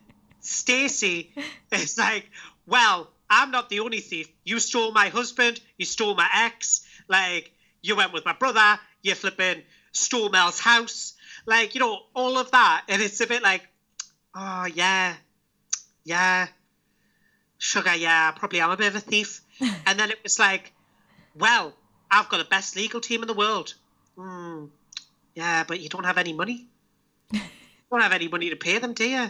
Stacy 0.42 1.32
is 1.72 1.98
like, 1.98 2.30
"Well, 2.66 3.10
I'm 3.30 3.52
not 3.52 3.70
the 3.70 3.82
only 3.82 4.00
thief. 4.00 4.28
You 4.44 4.60
stole 4.60 4.92
my 4.92 5.10
husband. 5.10 5.62
You 5.78 5.86
stole 5.86 6.16
my 6.16 6.28
ex. 6.34 6.86
Like, 7.08 7.52
you 7.82 7.96
went 7.96 8.12
with 8.12 8.26
my 8.26 8.34
brother. 8.34 8.80
You 9.04 9.14
flipping 9.14 9.62
stole 9.92 10.30
Mel's 10.30 10.60
house. 10.60 11.14
Like, 11.46 11.76
you 11.76 11.82
know, 11.82 12.00
all 12.16 12.40
of 12.40 12.50
that." 12.52 12.86
And 12.90 13.00
it's 13.00 13.22
a 13.22 13.28
bit 13.28 13.44
like, 13.44 13.62
"Oh 14.34 14.66
yeah, 14.66 15.14
yeah, 16.04 16.48
sugar, 17.60 17.96
yeah. 17.96 18.32
Probably 18.32 18.60
I'm 18.60 18.72
a 18.72 18.78
bit 18.78 18.88
of 18.88 18.96
a 18.96 19.00
thief." 19.00 19.42
and 19.86 20.00
then 20.00 20.10
it 20.10 20.24
was 20.24 20.40
like, 20.40 20.74
"Well, 21.36 21.74
I've 22.10 22.30
got 22.30 22.38
the 22.38 22.46
best 22.46 22.76
legal 22.76 23.02
team 23.02 23.22
in 23.22 23.28
the 23.28 23.34
world." 23.34 23.74
Hmm. 24.18 24.66
Yeah, 25.36 25.64
but 25.64 25.80
you 25.80 25.90
don't 25.90 26.06
have 26.06 26.18
any 26.18 26.34
money. 26.34 26.68
you 27.32 27.40
don't 27.92 28.02
have 28.02 28.12
any 28.14 28.28
money 28.28 28.50
to 28.50 28.56
pay 28.56 28.78
them, 28.80 28.94
do 28.94 29.08
you? 29.08 29.28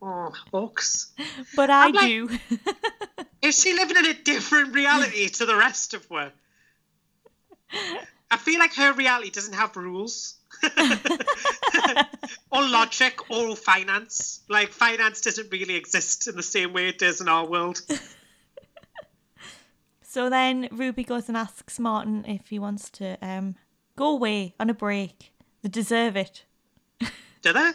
Oh, 0.00 0.32
Oaks. 0.52 1.12
but 1.54 1.70
I 1.70 1.88
like- 1.88 2.06
do. 2.06 2.30
Is 3.42 3.60
she 3.60 3.74
living 3.74 3.96
in 3.96 4.06
a 4.06 4.14
different 4.14 4.74
reality 4.74 5.28
to 5.28 5.46
the 5.46 5.54
rest 5.56 5.94
of 5.94 6.06
her? 6.10 6.32
I 8.30 8.36
feel 8.38 8.58
like 8.58 8.74
her 8.74 8.92
reality 8.92 9.30
doesn't 9.30 9.54
have 9.54 9.76
rules. 9.76 10.34
or 12.50 12.62
logic 12.66 13.30
or 13.30 13.54
finance. 13.54 14.40
Like 14.48 14.70
finance 14.70 15.20
doesn't 15.20 15.52
really 15.52 15.76
exist 15.76 16.26
in 16.28 16.34
the 16.36 16.42
same 16.42 16.72
way 16.72 16.88
it 16.88 16.98
does 16.98 17.20
in 17.20 17.28
our 17.28 17.46
world. 17.46 17.80
So 20.16 20.30
then 20.30 20.66
Ruby 20.72 21.04
goes 21.04 21.28
and 21.28 21.36
asks 21.36 21.78
Martin 21.78 22.24
if 22.26 22.48
he 22.48 22.58
wants 22.58 22.88
to 22.88 23.18
um, 23.20 23.54
go 23.96 24.08
away 24.08 24.54
on 24.58 24.70
a 24.70 24.72
break. 24.72 25.34
They 25.60 25.68
deserve 25.68 26.16
it. 26.16 26.46
Do 27.42 27.52
they? 27.52 27.72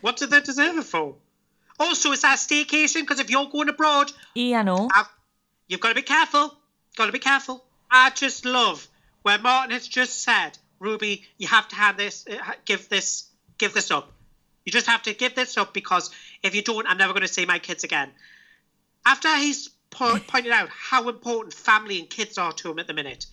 What 0.00 0.16
do 0.16 0.24
they 0.24 0.40
deserve 0.40 0.78
it 0.78 0.84
for? 0.84 1.16
Also, 1.78 2.10
is 2.12 2.22
that 2.22 2.36
a 2.36 2.38
staycation? 2.38 3.02
Because 3.02 3.20
if 3.20 3.28
you're 3.28 3.50
going 3.50 3.68
abroad, 3.68 4.12
Yeah, 4.34 4.60
I 4.60 4.62
know. 4.62 4.88
I've, 4.94 5.10
you've 5.68 5.80
got 5.80 5.90
to 5.90 5.94
be 5.94 6.00
careful. 6.00 6.56
Got 6.96 7.04
to 7.04 7.12
be 7.12 7.18
careful. 7.18 7.62
I 7.90 8.08
just 8.08 8.46
love 8.46 8.88
where 9.20 9.38
Martin 9.38 9.72
has 9.72 9.86
just 9.86 10.22
said, 10.22 10.56
Ruby, 10.80 11.24
you 11.36 11.48
have 11.48 11.68
to 11.68 11.76
have 11.76 11.98
this, 11.98 12.24
uh, 12.26 12.52
give 12.64 12.88
this, 12.88 13.28
give 13.58 13.74
this 13.74 13.90
up. 13.90 14.10
You 14.64 14.72
just 14.72 14.86
have 14.86 15.02
to 15.02 15.12
give 15.12 15.34
this 15.34 15.58
up 15.58 15.74
because 15.74 16.08
if 16.42 16.54
you 16.54 16.62
don't, 16.62 16.86
I'm 16.86 16.96
never 16.96 17.12
going 17.12 17.26
to 17.26 17.28
see 17.28 17.44
my 17.44 17.58
kids 17.58 17.84
again. 17.84 18.10
After 19.04 19.36
he's 19.36 19.68
po- 19.96 20.20
pointed 20.20 20.52
out 20.52 20.68
how 20.68 21.08
important 21.08 21.54
family 21.54 21.98
and 21.98 22.10
kids 22.10 22.38
are 22.38 22.52
to 22.52 22.70
him 22.70 22.78
at 22.78 22.86
the 22.86 22.94
minute, 22.94 23.26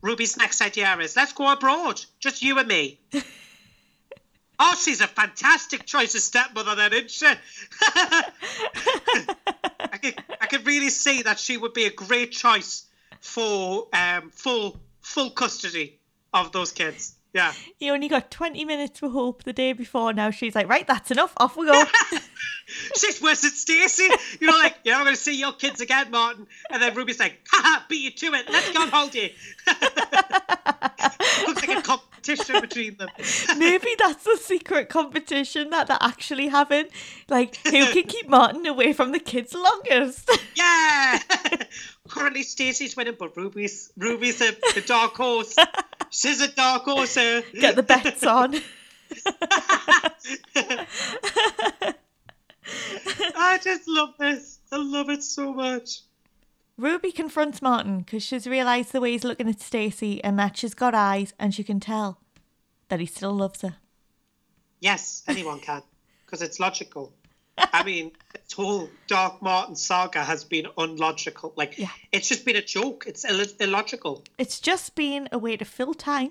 Ruby's 0.00 0.36
next 0.36 0.60
idea 0.60 0.96
is, 0.98 1.16
let's 1.16 1.32
go 1.32 1.50
abroad, 1.50 2.00
just 2.20 2.42
you 2.42 2.58
and 2.58 2.68
me. 2.68 3.00
Oh, 4.60 4.74
she's 4.74 5.00
a 5.00 5.06
fantastic 5.06 5.86
choice 5.86 6.16
of 6.16 6.20
stepmother, 6.20 6.74
then, 6.74 6.92
isn't 6.92 7.12
she? 7.12 7.26
I 7.94 8.24
could, 10.02 10.14
I 10.40 10.46
could 10.46 10.66
really 10.66 10.90
see 10.90 11.22
that 11.22 11.38
she 11.38 11.56
would 11.56 11.74
be 11.74 11.84
a 11.84 11.92
great 11.92 12.32
choice 12.32 12.84
for 13.20 13.86
um, 13.92 14.30
full 14.30 14.80
full 15.00 15.30
custody 15.30 16.00
of 16.34 16.50
those 16.50 16.72
kids. 16.72 17.14
Yeah. 17.34 17.52
He 17.76 17.90
only 17.90 18.08
got 18.08 18.30
20 18.30 18.64
minutes 18.64 19.00
for 19.00 19.08
hope 19.10 19.44
the 19.44 19.52
day 19.52 19.72
before. 19.72 20.12
Now 20.12 20.30
she's 20.30 20.54
like, 20.54 20.68
right, 20.68 20.86
that's 20.86 21.10
enough. 21.10 21.32
Off 21.36 21.56
we 21.56 21.66
go. 21.66 21.84
She's 22.96 23.20
worse 23.22 23.42
than 23.42 23.50
Stacey. 23.50 24.08
You 24.40 24.46
know, 24.46 24.56
like, 24.58 24.76
you're 24.84 24.94
not 24.94 25.04
going 25.04 25.16
to 25.16 25.20
see 25.20 25.38
your 25.38 25.52
kids 25.52 25.80
again, 25.80 26.10
Martin. 26.10 26.46
And 26.70 26.82
then 26.82 26.94
Ruby's 26.94 27.18
like, 27.18 27.40
haha, 27.50 27.82
beat 27.88 28.02
you 28.02 28.10
to 28.10 28.36
it. 28.36 28.50
Let's 28.50 28.72
go 28.72 28.82
on 28.82 28.88
holiday. 28.88 29.34
Looks 31.46 31.66
like 31.66 31.78
a 31.78 31.82
competition 32.18 32.60
between 32.60 32.96
them. 32.96 33.08
Maybe 33.58 33.88
that's 33.98 34.24
the 34.24 34.36
secret 34.36 34.88
competition 34.88 35.70
that 35.70 35.86
they're 35.88 35.96
actually 36.00 36.48
having. 36.48 36.86
Like, 37.28 37.56
who 37.56 37.70
can 37.92 38.04
keep 38.04 38.28
Martin 38.28 38.66
away 38.66 38.92
from 38.92 39.12
the 39.12 39.20
kids 39.20 39.54
longest? 39.54 40.30
Yeah. 40.54 41.20
Currently, 42.08 42.42
Stacey's 42.42 42.96
winning, 42.96 43.14
but 43.16 43.36
Ruby's 43.36 43.92
Ruby's 43.96 44.40
a, 44.40 44.56
a 44.76 44.80
dark 44.80 45.14
horse. 45.14 45.54
She's 46.10 46.40
a 46.40 46.48
dark 46.48 46.82
horse. 46.82 47.16
uh. 47.16 47.42
Get 47.54 47.76
the 47.76 47.84
bets 47.84 48.24
on. 48.26 48.56
I 53.36 53.60
just 53.62 53.86
love 53.86 54.14
this. 54.18 54.58
I 54.72 54.76
love 54.78 55.10
it 55.10 55.22
so 55.22 55.52
much. 55.52 56.00
Ruby 56.78 57.10
confronts 57.10 57.60
Martin 57.60 57.98
because 57.98 58.22
she's 58.22 58.46
realised 58.46 58.92
the 58.92 59.00
way 59.00 59.10
he's 59.12 59.24
looking 59.24 59.48
at 59.48 59.60
Stacy 59.60 60.22
and 60.22 60.38
that 60.38 60.56
she's 60.56 60.74
got 60.74 60.94
eyes 60.94 61.34
and 61.38 61.52
she 61.52 61.64
can 61.64 61.80
tell 61.80 62.20
that 62.88 63.00
he 63.00 63.06
still 63.06 63.32
loves 63.34 63.62
her. 63.62 63.76
Yes, 64.80 65.24
anyone 65.26 65.58
can, 65.58 65.82
because 66.24 66.40
it's 66.40 66.60
logical. 66.60 67.12
I 67.58 67.82
mean, 67.82 68.12
this 68.32 68.52
whole 68.52 68.88
Dark 69.08 69.42
Martin 69.42 69.74
saga 69.74 70.22
has 70.22 70.44
been 70.44 70.68
unlogical. 70.78 71.52
Like, 71.56 71.76
Yeah. 71.76 71.88
it's 72.12 72.28
just 72.28 72.44
been 72.44 72.54
a 72.54 72.62
joke. 72.62 73.04
It's 73.08 73.24
Ill- 73.24 73.44
illogical. 73.58 74.22
It's 74.38 74.60
just 74.60 74.94
been 74.94 75.28
a 75.32 75.38
way 75.38 75.56
to 75.56 75.64
fill 75.64 75.94
time 75.94 76.30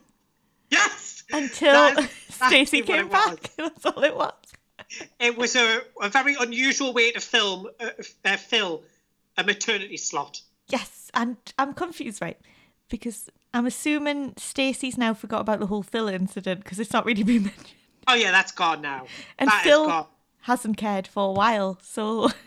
Yes. 0.71 1.23
until 1.33 1.91
Stacey 2.29 2.81
came 2.83 3.09
back. 3.09 3.51
That's 3.57 3.85
all 3.85 4.01
it 4.01 4.15
was. 4.15 4.33
It 5.19 5.37
was 5.37 5.57
a, 5.57 5.81
a 6.01 6.07
very 6.07 6.35
unusual 6.39 6.93
way 6.93 7.11
to 7.11 7.19
film 7.19 7.67
uh, 7.81 7.89
uh, 8.23 8.37
fill 8.37 8.83
a 9.37 9.43
maternity 9.43 9.97
slot. 9.97 10.41
Yes, 10.69 11.09
and 11.13 11.37
I'm 11.57 11.73
confused, 11.73 12.21
right? 12.21 12.37
Because 12.89 13.29
I'm 13.53 13.65
assuming 13.65 14.33
Stacey's 14.37 14.97
now 14.97 15.13
forgot 15.13 15.41
about 15.41 15.59
the 15.59 15.67
whole 15.67 15.83
Phil 15.83 16.07
incident 16.07 16.63
because 16.63 16.79
it's 16.79 16.93
not 16.93 17.05
really 17.05 17.23
been 17.23 17.43
mentioned. 17.43 17.71
Oh 18.07 18.15
yeah, 18.15 18.31
that's 18.31 18.51
gone 18.51 18.81
now. 18.81 19.05
And 19.37 19.49
That 19.49 19.63
Phil 19.63 20.09
hasn't 20.41 20.77
cared 20.77 21.07
for 21.07 21.29
a 21.29 21.31
while, 21.31 21.77
so 21.81 22.29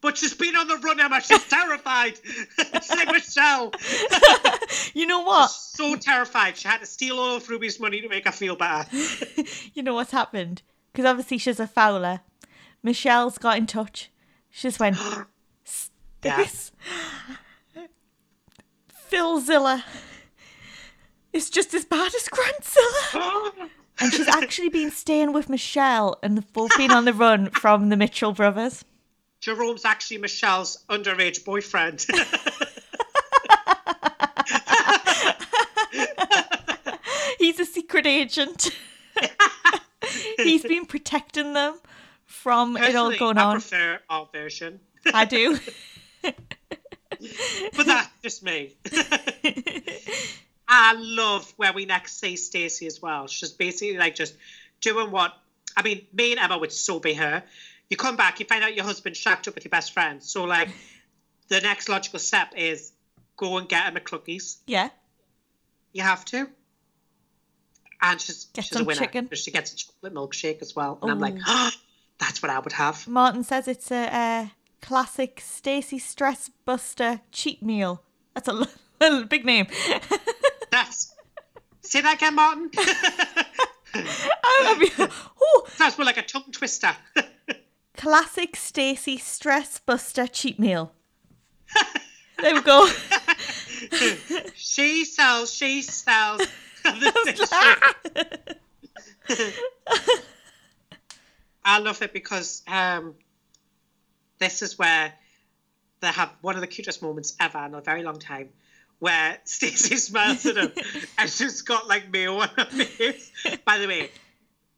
But 0.00 0.18
she's 0.18 0.34
been 0.34 0.54
on 0.54 0.68
the 0.68 0.76
run, 0.76 1.00
Emma. 1.00 1.20
She's 1.20 1.42
terrified. 1.48 2.18
she's 2.18 2.90
like 2.90 3.08
Michelle. 3.10 3.72
you 4.92 5.06
know 5.06 5.22
what? 5.22 5.50
So 5.50 5.96
terrified. 5.96 6.58
She 6.58 6.68
had 6.68 6.80
to 6.80 6.86
steal 6.86 7.18
all 7.18 7.36
of 7.36 7.48
Ruby's 7.48 7.80
money 7.80 8.02
to 8.02 8.08
make 8.08 8.26
her 8.26 8.32
feel 8.32 8.54
better. 8.54 8.86
You 9.72 9.82
know 9.82 9.94
what's 9.94 10.10
happened? 10.10 10.60
Because 10.92 11.06
obviously 11.06 11.38
she's 11.38 11.58
a 11.58 11.66
Fowler. 11.66 12.20
Michelle's 12.82 13.38
got 13.38 13.56
in 13.56 13.66
touch. 13.66 14.10
She 14.50 14.68
just 14.68 14.78
went, 14.78 14.98
This 16.24 16.72
Philzilla 19.10 19.82
is 21.32 21.50
just 21.50 21.74
as 21.74 21.84
bad 21.84 22.14
as 22.14 22.28
Grantzilla. 22.28 23.68
And 24.00 24.12
she's 24.12 24.26
actually 24.26 24.70
been 24.70 24.90
staying 24.90 25.32
with 25.32 25.48
Michelle 25.48 26.18
and 26.20 26.36
they've 26.36 26.52
both 26.52 26.76
been 26.76 26.90
on 26.90 27.04
the 27.04 27.12
run 27.12 27.48
from 27.50 27.90
the 27.90 27.96
Mitchell 27.96 28.32
brothers. 28.32 28.84
Jerome's 29.40 29.84
actually 29.84 30.18
Michelle's 30.18 30.84
underage 30.90 31.44
boyfriend. 31.44 32.04
He's 37.38 37.60
a 37.60 37.64
secret 37.64 38.06
agent. 38.06 38.70
He's 40.38 40.62
been 40.62 40.86
protecting 40.86 41.52
them 41.52 41.78
from 42.24 42.76
it 42.76 42.96
all 42.96 43.10
Personally, 43.10 43.18
going 43.18 43.38
I 43.38 43.44
on. 43.44 43.60
prefer 43.60 44.00
our 44.10 44.28
version. 44.32 44.80
I 45.12 45.24
do. 45.24 45.58
But 47.76 47.86
that's 47.86 48.08
just 48.22 48.42
me. 48.42 48.74
I 50.68 50.94
love 50.96 51.52
where 51.56 51.72
we 51.72 51.84
next 51.86 52.18
see 52.18 52.36
Stacey 52.36 52.86
as 52.86 53.00
well. 53.00 53.26
She's 53.26 53.52
basically 53.52 53.96
like 53.96 54.14
just 54.14 54.34
doing 54.80 55.10
what 55.10 55.32
I 55.76 55.82
mean, 55.82 56.06
me 56.12 56.32
and 56.32 56.40
Emma 56.40 56.58
would 56.58 56.72
so 56.72 57.00
be 57.00 57.14
her. 57.14 57.42
You 57.90 57.96
come 57.96 58.16
back, 58.16 58.40
you 58.40 58.46
find 58.46 58.64
out 58.64 58.74
your 58.74 58.84
husband 58.84 59.16
shacked 59.16 59.48
up 59.48 59.54
with 59.54 59.64
your 59.64 59.70
best 59.70 59.92
friend. 59.92 60.22
So 60.22 60.44
like 60.44 60.68
the 61.48 61.60
next 61.60 61.88
logical 61.88 62.18
step 62.18 62.52
is 62.56 62.92
go 63.36 63.58
and 63.58 63.68
get 63.68 63.86
him 63.86 63.96
a 63.96 64.00
McKlunky's. 64.00 64.58
Yeah. 64.66 64.90
You 65.92 66.02
have 66.02 66.24
to. 66.26 66.48
And 68.02 68.20
she's 68.20 68.46
Get 68.52 68.64
she's 68.64 68.80
a 68.80 68.84
winner. 68.84 69.00
chicken. 69.00 69.28
She 69.32 69.50
gets 69.50 69.72
a 69.72 69.76
chocolate 69.76 70.14
milkshake 70.14 70.60
as 70.62 70.74
well. 70.76 70.98
And 71.02 71.10
I'm 71.10 71.20
like, 71.20 71.34
Ooh. 71.34 71.42
oh, 71.46 71.70
that's 72.18 72.42
what 72.42 72.50
I 72.50 72.58
would 72.58 72.72
have. 72.72 73.06
Martin 73.08 73.44
says 73.44 73.68
it's 73.68 73.90
a, 73.90 74.14
uh 74.14 74.46
classic 74.84 75.40
Stacy 75.40 75.98
stress 75.98 76.50
buster 76.66 77.22
cheat 77.32 77.62
meal. 77.62 78.02
That's 78.34 78.48
a 79.00 79.24
big 79.24 79.46
name. 79.46 79.66
That's 80.70 81.14
say 81.80 82.02
that 82.02 82.16
again, 82.16 82.34
Martin. 82.34 82.70
I 83.94 84.76
mean, 84.78 84.90
ooh, 85.08 85.62
Sounds 85.68 85.96
more 85.96 86.04
like 86.04 86.18
a 86.18 86.22
tongue 86.22 86.52
twister. 86.52 86.94
classic 87.96 88.56
Stacy 88.56 89.16
stress 89.16 89.78
buster 89.78 90.26
cheat 90.26 90.58
meal. 90.58 90.92
There 92.42 92.54
we 92.54 92.60
go. 92.60 92.86
she 94.54 95.06
sells, 95.06 95.54
she 95.54 95.80
sells. 95.80 96.42
I 101.64 101.78
love 101.78 102.02
it 102.02 102.12
because 102.12 102.62
um, 102.66 103.14
this 104.38 104.62
is 104.62 104.78
where 104.78 105.12
they 106.00 106.08
have 106.08 106.30
one 106.40 106.54
of 106.54 106.60
the 106.60 106.66
cutest 106.66 107.02
moments 107.02 107.34
ever 107.40 107.58
in 107.64 107.74
a 107.74 107.80
very 107.80 108.02
long 108.02 108.18
time, 108.18 108.50
where 108.98 109.38
Stacey 109.44 109.96
smiles 109.96 110.44
at 110.46 110.56
him 110.56 110.72
and 111.18 111.30
she's 111.30 111.62
got 111.62 111.88
like 111.88 112.10
mayo 112.10 112.36
on 112.38 112.48
her 112.56 112.64
face. 112.66 113.30
By 113.64 113.78
the 113.78 113.86
way, 113.88 114.10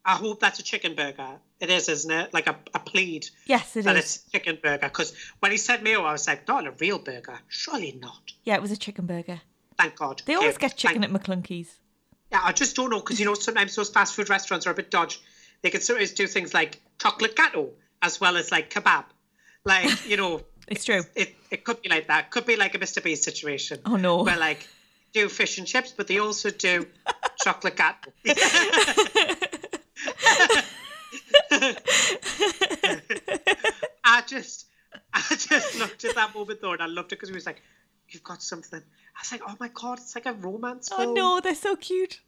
I 0.05 0.15
hope 0.17 0.41
that's 0.41 0.59
a 0.61 0.63
chicken 0.63 0.95
burger. 0.95 1.39
It 1.59 1.71
is, 1.71 1.89
isn't 1.89 2.11
it? 2.11 2.35
Like 2.35 2.47
a, 2.49 2.57
a 2.75 2.79
plead 2.79 3.29
yes, 3.47 3.77
it 3.77 3.85
that 3.87 3.97
is. 3.97 4.05
it's 4.05 4.31
chicken 4.31 4.59
burger. 4.63 4.87
Because 4.89 5.15
when 5.41 5.53
he 5.53 5.59
said 5.59 5.83
mayo, 5.83 6.03
I 6.05 6.13
was 6.13 6.27
like, 6.29 6.47
not 6.47 6.67
a 6.67 6.71
real 6.73 6.99
burger. 6.99 7.39
Surely 7.49 7.99
not. 8.01 8.33
Yeah, 8.45 8.57
it 8.57 8.63
was 8.63 8.71
a 8.71 8.77
chicken 8.77 9.07
burger. 9.07 9.41
Thank 9.79 9.97
God. 9.97 10.23
They 10.27 10.35
always 10.35 10.55
Okay, 10.57 10.69
get 10.69 10.77
chicken 10.77 11.03
thank- 11.03 11.15
at 11.15 11.23
McKlunky's. 11.23 11.75
Yeah, 12.31 12.41
I 12.43 12.53
just 12.53 12.75
don't 12.77 12.91
know 12.91 12.99
because 13.01 13.19
you 13.21 13.25
know 13.27 13.35
sometimes 13.35 13.75
those 13.77 13.89
fast 13.89 14.15
food 14.15 14.29
restaurants 14.29 14.67
are 14.67 14.71
a 14.71 14.75
bit 14.75 14.91
dodgy. 14.91 15.19
They 15.63 15.71
can 15.71 15.81
sometimes 15.81 16.13
do 16.13 16.27
things 16.27 16.53
like 16.53 16.81
chocolate 17.01 17.37
gato 17.37 17.71
as 18.03 18.21
well 18.21 18.37
as 18.37 18.51
like 18.51 18.69
kebab. 18.71 19.05
Like 19.67 20.09
you 20.09 20.17
know, 20.17 20.41
It's 20.69 20.85
true. 20.85 21.03
it 21.15 21.35
it 21.51 21.65
could 21.65 21.83
be 21.83 21.89
like 21.89 22.07
that. 22.09 22.31
Could 22.31 22.47
be 22.47 22.57
like 22.57 22.75
a 22.75 22.79
Mr. 22.79 23.03
Beast 23.03 23.25
situation. 23.25 23.79
Oh, 23.85 23.97
no. 23.97 24.23
Where 24.23 24.39
like 24.39 24.67
do 25.13 25.29
fish 25.29 25.59
and 25.59 25.67
chips, 25.67 25.93
but 25.97 26.07
they 26.09 26.19
also 26.19 26.51
do 26.51 26.87
chocolate 27.45 27.77
gato. 27.77 28.11
I 34.05 34.23
just 34.27 34.67
I 35.13 35.21
just 35.31 35.79
looked 35.79 36.05
at 36.05 36.15
that 36.15 36.35
moment 36.35 36.61
though, 36.61 36.73
and 36.73 36.83
I 36.83 36.87
loved 36.87 37.13
it 37.13 37.17
because 37.17 37.29
he 37.29 37.35
was 37.35 37.47
like, 37.47 37.63
"You've 38.09 38.23
got 38.23 38.43
something." 38.43 38.81
I 38.81 39.21
was 39.21 39.33
like, 39.33 39.43
"Oh 39.47 39.55
my 39.59 39.69
god, 39.69 39.99
it's 39.99 40.15
like 40.15 40.27
a 40.27 40.33
romance 40.33 40.89
Oh 40.93 40.97
film." 40.99 41.15
no, 41.15 41.41
they're 41.41 41.55
so 41.55 41.77
cute. 41.77 42.21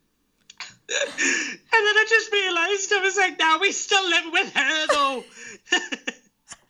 And 0.61 0.89
then 0.89 1.97
I 1.97 2.07
just 2.09 2.33
realised 2.33 2.93
I 2.93 3.01
was 3.03 3.17
like, 3.17 3.39
now 3.39 3.59
we 3.61 3.71
still 3.73 4.09
live 4.09 4.33
with 4.33 4.53
her 4.55 4.87
though. 4.89 5.25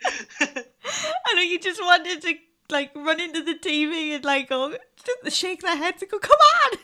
I 0.04 1.34
know 1.34 1.42
you 1.42 1.58
just 1.58 1.80
wanted 1.82 2.22
to 2.22 2.34
like 2.70 2.90
run 2.94 3.20
into 3.20 3.42
the 3.42 3.54
TV 3.54 4.14
and 4.14 4.24
like 4.24 4.48
go 4.48 4.74
shake 5.28 5.62
their 5.62 5.76
heads 5.76 6.02
and 6.02 6.10
go, 6.10 6.18
come 6.18 6.36
on. 6.72 6.78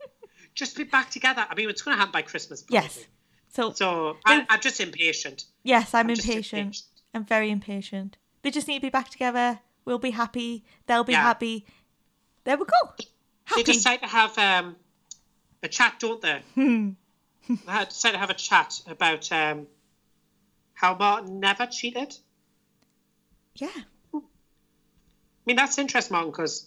just 0.54 0.76
be 0.76 0.84
back 0.84 1.10
together. 1.10 1.46
I 1.48 1.54
mean, 1.54 1.70
it's 1.70 1.82
going 1.82 1.94
to 1.96 1.98
happen 1.98 2.12
by 2.12 2.22
Christmas. 2.22 2.62
Probably. 2.62 2.84
Yes. 2.86 3.04
So, 3.48 3.72
So 3.72 4.16
I, 4.24 4.46
I'm 4.48 4.60
just 4.60 4.80
impatient. 4.80 5.44
yes, 5.64 5.92
I'm, 5.94 6.06
I'm 6.06 6.10
impatient. 6.10 6.60
impatient. 6.62 6.82
I'm 7.14 7.24
very 7.24 7.50
impatient. 7.50 8.16
They 8.42 8.50
just 8.50 8.68
need 8.68 8.76
to 8.76 8.82
be 8.82 8.90
back 8.90 9.08
together. 9.08 9.58
We'll 9.84 9.98
be 9.98 10.10
happy. 10.10 10.64
They'll 10.86 11.04
be 11.04 11.12
Yeah. 11.14 11.22
happy. 11.22 11.66
There 12.44 12.56
we 12.56 12.64
go. 12.64 12.92
They 12.98 13.04
Happy. 13.44 13.62
decide 13.64 13.96
to 14.02 14.06
have 14.06 14.38
um, 14.38 14.76
a 15.62 15.68
chat, 15.68 15.96
don't 15.98 16.20
they? 16.22 16.42
Hmm. 16.54 16.90
they 17.48 17.84
decide 17.86 18.12
to 18.12 18.18
have 18.18 18.30
a 18.30 18.34
chat 18.34 18.80
about 18.86 19.30
um, 19.32 19.66
how 20.74 20.94
Martin 20.94 21.40
never 21.40 21.66
cheated. 21.66 22.14
Yeah. 23.56 23.68
I 24.14 24.20
mean, 25.46 25.56
that's 25.56 25.78
interesting, 25.78 26.14
Martin, 26.14 26.30
because 26.30 26.66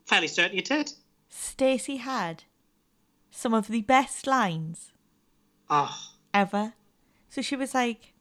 I'm 0.00 0.06
fairly 0.06 0.28
certain 0.28 0.56
you 0.56 0.62
did. 0.62 0.92
Stacey 1.28 1.96
had 1.96 2.44
some 3.30 3.52
of 3.52 3.66
the 3.68 3.82
best 3.82 4.26
lines 4.26 4.92
Oh, 5.68 5.96
ever. 6.32 6.74
So 7.28 7.42
she 7.42 7.56
was 7.56 7.74
like 7.74 8.12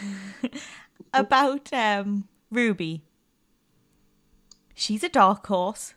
about 1.14 1.72
um 1.72 2.28
Ruby. 2.50 3.04
She's 4.74 5.04
a 5.04 5.08
dark 5.08 5.46
horse. 5.46 5.94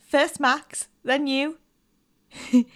First 0.00 0.38
Max, 0.38 0.88
then 1.02 1.26
you. 1.26 1.58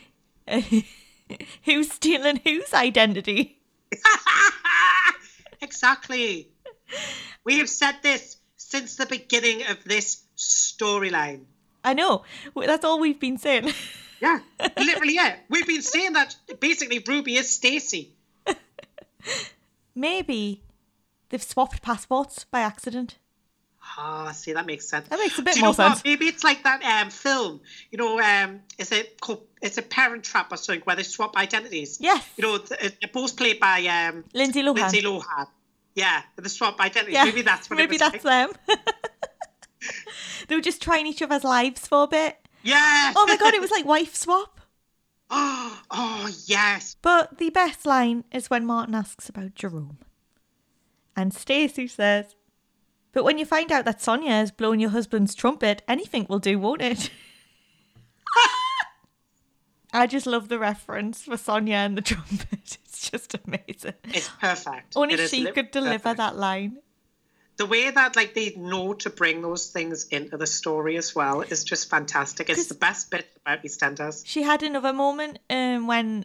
who's 1.64 1.92
stealing 1.92 2.40
whose 2.44 2.72
identity? 2.72 3.60
exactly. 5.60 6.48
We 7.44 7.58
have 7.58 7.68
said 7.70 7.96
this 8.02 8.36
since 8.56 8.96
the 8.96 9.06
beginning 9.06 9.62
of 9.66 9.82
this 9.84 10.22
storyline. 10.36 11.44
I 11.82 11.94
know. 11.94 12.24
That's 12.54 12.84
all 12.84 13.00
we've 13.00 13.20
been 13.20 13.38
saying. 13.38 13.72
Yeah, 14.20 14.40
literally, 14.76 15.14
yeah. 15.14 15.36
We've 15.48 15.64
been 15.64 15.80
saying 15.80 16.14
that 16.14 16.34
basically 16.58 16.98
Ruby 17.06 17.36
is 17.36 17.54
Stacy. 17.54 18.14
Maybe 19.94 20.62
they've 21.28 21.40
swapped 21.42 21.82
passports 21.82 22.44
by 22.44 22.60
accident. 22.60 23.18
Ah, 23.96 24.32
see, 24.32 24.52
that 24.52 24.66
makes 24.66 24.88
sense. 24.88 25.08
That 25.08 25.18
makes 25.18 25.38
a 25.38 25.42
bit 25.42 25.54
Do 25.54 25.60
you 25.60 25.64
more 25.66 25.72
know 25.72 25.84
what? 25.84 25.92
sense. 25.98 26.04
Maybe 26.04 26.26
it's 26.26 26.44
like 26.44 26.62
that 26.64 26.82
um, 26.82 27.10
film. 27.10 27.60
You 27.90 27.98
know, 27.98 28.20
um, 28.20 28.60
is 28.76 28.92
it 28.92 29.20
called? 29.20 29.46
It's 29.62 29.78
a 29.78 29.82
Parent 29.82 30.24
Trap 30.24 30.52
or 30.52 30.56
something 30.56 30.82
where 30.82 30.96
they 30.96 31.02
swap 31.04 31.36
identities. 31.36 31.98
Yes. 32.00 32.28
You 32.36 32.42
know, 32.42 32.58
th- 32.58 32.80
they're 33.00 33.10
both 33.12 33.36
played 33.36 33.58
by 33.60 33.86
um, 33.86 34.24
Lindsay 34.34 34.62
Lohan. 34.62 34.74
Lindsay 34.76 35.02
Lohan. 35.02 35.46
Yeah, 35.98 36.22
the 36.36 36.48
swap 36.48 36.78
identities. 36.78 37.14
Yeah, 37.14 37.24
Maybe 37.24 37.42
that's 37.42 37.68
what 37.68 37.76
maybe 37.76 37.96
it 37.96 38.00
was 38.00 38.12
that's 38.12 38.24
like. 38.24 38.56
them. 38.66 38.76
they 40.48 40.54
were 40.54 40.60
just 40.62 40.80
trying 40.80 41.08
each 41.08 41.20
other's 41.22 41.42
lives 41.42 41.88
for 41.88 42.04
a 42.04 42.06
bit. 42.06 42.38
Yeah. 42.62 43.12
Oh 43.16 43.26
my 43.26 43.36
god, 43.36 43.52
it 43.54 43.60
was 43.60 43.72
like 43.72 43.84
wife 43.84 44.14
swap. 44.14 44.60
Oh, 45.30 45.82
oh 45.90 46.30
yes. 46.46 46.96
But 47.02 47.36
the 47.36 47.50
best 47.50 47.84
line 47.84 48.24
is 48.32 48.48
when 48.48 48.64
Martin 48.64 48.94
asks 48.94 49.28
about 49.28 49.54
Jerome. 49.54 49.98
And 51.14 51.34
Stacey 51.34 51.86
says, 51.86 52.34
But 53.12 53.24
when 53.24 53.36
you 53.36 53.44
find 53.44 53.70
out 53.70 53.84
that 53.84 54.00
Sonia 54.00 54.30
has 54.30 54.50
blown 54.50 54.80
your 54.80 54.88
husband's 54.88 55.34
trumpet, 55.34 55.82
anything 55.86 56.24
will 56.30 56.38
do, 56.38 56.58
won't 56.58 56.80
it? 56.80 57.10
I 59.92 60.06
just 60.06 60.26
love 60.26 60.48
the 60.48 60.58
reference 60.58 61.24
for 61.24 61.36
Sonia 61.36 61.76
and 61.76 61.94
the 61.94 62.02
trumpet. 62.02 62.78
It's 62.98 63.10
just 63.10 63.36
amazing. 63.46 63.94
It's 64.12 64.28
perfect. 64.40 64.94
Only 64.96 65.14
It 65.14 65.30
she 65.30 65.46
could 65.52 65.70
deliver 65.70 65.98
perfect. 65.98 66.16
that 66.16 66.36
line. 66.36 66.78
The 67.56 67.66
way 67.66 67.90
that 67.90 68.16
like 68.16 68.34
they 68.34 68.54
know 68.56 68.92
to 68.94 69.10
bring 69.10 69.40
those 69.40 69.68
things 69.68 70.08
into 70.08 70.36
the 70.36 70.48
story 70.48 70.96
as 70.96 71.14
well 71.14 71.42
is 71.42 71.62
just 71.62 71.88
fantastic. 71.88 72.50
It's 72.50 72.66
the 72.66 72.74
best 72.74 73.10
bit 73.12 73.28
about 73.44 73.62
EastEnders. 73.62 74.24
She 74.26 74.42
had 74.42 74.64
another 74.64 74.92
moment 74.92 75.38
um, 75.48 75.86
when 75.86 76.24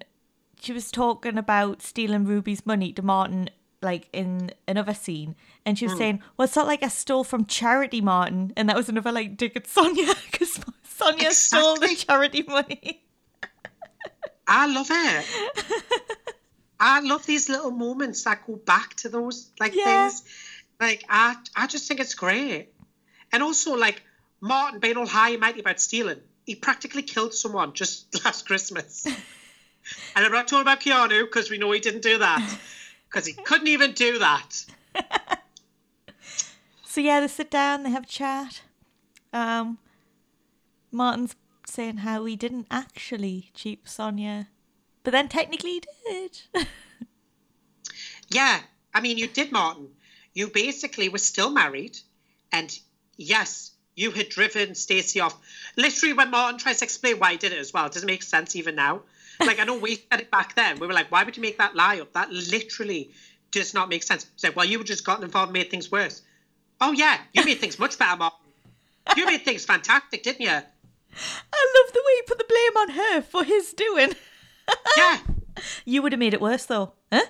she 0.59 0.73
was 0.73 0.89
talking 0.89 1.37
about 1.37 1.83
stealing 1.83 2.25
Ruby's 2.25 2.65
money 2.65 2.91
to 2.93 3.03
Martin, 3.03 3.51
like 3.83 4.09
in 4.11 4.51
another 4.67 4.95
scene, 4.95 5.35
and 5.67 5.77
she 5.77 5.85
was 5.85 5.97
saying, 5.97 6.23
"Well, 6.37 6.45
it's 6.45 6.55
not 6.55 6.65
like 6.67 6.81
I 6.81 6.87
stole 6.87 7.23
from 7.23 7.45
charity, 7.45 8.01
Martin," 8.01 8.51
and 8.57 8.67
that 8.67 8.75
was 8.75 8.89
another 8.89 9.11
like 9.11 9.37
dig 9.37 9.55
at 9.55 9.67
Sonia 9.67 10.13
because 10.31 10.59
Sonia 10.83 11.31
stole 11.33 11.75
the 11.75 11.95
charity 11.95 12.43
money. 12.47 13.03
I 14.47 14.65
love 14.67 14.87
it. 14.89 15.25
I 16.85 16.99
love 16.99 17.25
these 17.25 17.47
little 17.47 17.71
moments 17.71 18.25
that 18.25 18.45
go 18.45 18.57
back 18.57 18.95
to 18.97 19.09
those 19.09 19.49
like 19.57 19.73
Yeah. 19.73 19.83
things. 19.85 20.23
Like 20.81 21.05
I, 21.07 21.37
I 21.55 21.67
just 21.67 21.87
think 21.87 22.01
it's 22.01 22.13
great. 22.13 22.73
And 23.31 23.41
also 23.41 23.77
like 23.77 24.01
Martin 24.41 24.81
being 24.81 24.97
all 24.97 25.07
high 25.07 25.29
and 25.29 25.39
mighty 25.39 25.61
about 25.61 25.79
stealing. 25.79 26.19
He 26.45 26.55
practically 26.55 27.03
killed 27.03 27.33
someone 27.33 27.71
just 27.71 28.13
last 28.25 28.45
Christmas. 28.45 29.05
and 30.15 30.25
I'm 30.25 30.31
not 30.33 30.49
talking 30.49 30.63
about 30.63 30.81
Keanu 30.81 31.21
because 31.21 31.49
we 31.49 31.57
know 31.57 31.71
he 31.71 31.79
didn't 31.79 32.03
do 32.03 32.17
that. 32.17 32.43
Because 33.09 33.27
he 33.27 33.33
couldn't 33.33 33.67
even 33.67 33.91
do 33.91 34.17
that. 34.17 34.65
So 36.83 36.99
yeah, 36.99 37.19
they 37.19 37.27
sit 37.27 37.51
down, 37.51 37.83
they 37.83 37.91
have 37.91 38.05
a 38.05 38.07
chat. 38.07 38.63
Um, 39.31 39.77
Martin's 40.91 41.35
saying 41.67 41.97
how 41.97 42.25
he 42.25 42.35
didn't 42.35 42.65
actually 42.71 43.51
cheat 43.53 43.87
Sonia, 43.87 44.47
but 45.03 45.11
then 45.11 45.29
technically 45.29 45.71
he 45.71 45.83
did. 46.09 46.67
Yeah, 48.33 48.59
I 48.93 49.01
mean, 49.01 49.17
you 49.17 49.27
did, 49.27 49.51
Martin. 49.51 49.89
You 50.33 50.47
basically 50.47 51.07
were 51.09 51.19
still 51.19 51.51
married, 51.51 51.97
and 52.51 52.75
yes, 53.15 53.71
you 53.95 54.09
had 54.09 54.29
driven 54.29 54.73
Stacey 54.73 55.19
off. 55.19 55.37
Literally, 55.77 56.13
when 56.13 56.31
Martin 56.31 56.59
tries 56.59 56.79
to 56.79 56.85
explain 56.85 57.19
why 57.19 57.33
he 57.33 57.37
did 57.37 57.51
it 57.51 57.59
as 57.59 57.71
well, 57.71 57.85
it 57.85 57.93
doesn't 57.93 58.07
make 58.07 58.23
sense 58.23 58.55
even 58.55 58.75
now. 58.75 59.03
Like, 59.39 59.59
I 59.59 59.65
know 59.65 59.77
we 59.77 59.95
said 60.11 60.21
it 60.21 60.31
back 60.31 60.55
then. 60.55 60.79
We 60.79 60.87
were 60.87 60.93
like, 60.93 61.11
why 61.11 61.23
would 61.23 61.37
you 61.37 61.41
make 61.41 61.59
that 61.59 61.75
lie 61.75 61.99
up? 61.99 62.13
That 62.13 62.31
literally 62.31 63.11
does 63.51 63.73
not 63.73 63.89
make 63.89 64.01
sense. 64.01 64.25
Said, 64.35 64.55
well, 64.55 64.65
you 64.65 64.79
were 64.79 64.83
just 64.83 65.05
gotten 65.05 65.23
involved 65.23 65.49
and 65.49 65.53
made 65.53 65.69
things 65.69 65.91
worse. 65.91 66.23
Oh, 66.81 66.91
yeah, 66.91 67.19
you 67.33 67.45
made 67.45 67.59
things 67.59 67.77
much 67.77 67.99
better, 67.99 68.17
Martin. 68.17 68.39
You 69.15 69.25
made 69.27 69.43
things 69.45 69.65
fantastic, 69.65 70.23
didn't 70.23 70.41
you? 70.41 70.49
I 70.49 70.53
love 70.55 71.93
the 71.93 72.03
way 72.03 72.13
you 72.17 72.23
put 72.25 72.39
the 72.39 72.45
blame 72.45 72.77
on 72.77 72.89
her 72.89 73.21
for 73.21 73.43
his 73.43 73.73
doing. 73.73 74.13
Yeah. 74.97 75.19
You 75.85 76.01
would 76.01 76.11
have 76.11 76.19
made 76.19 76.33
it 76.33 76.41
worse 76.41 76.65
though, 76.65 76.93
huh? 77.11 77.21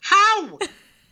How? 0.00 0.58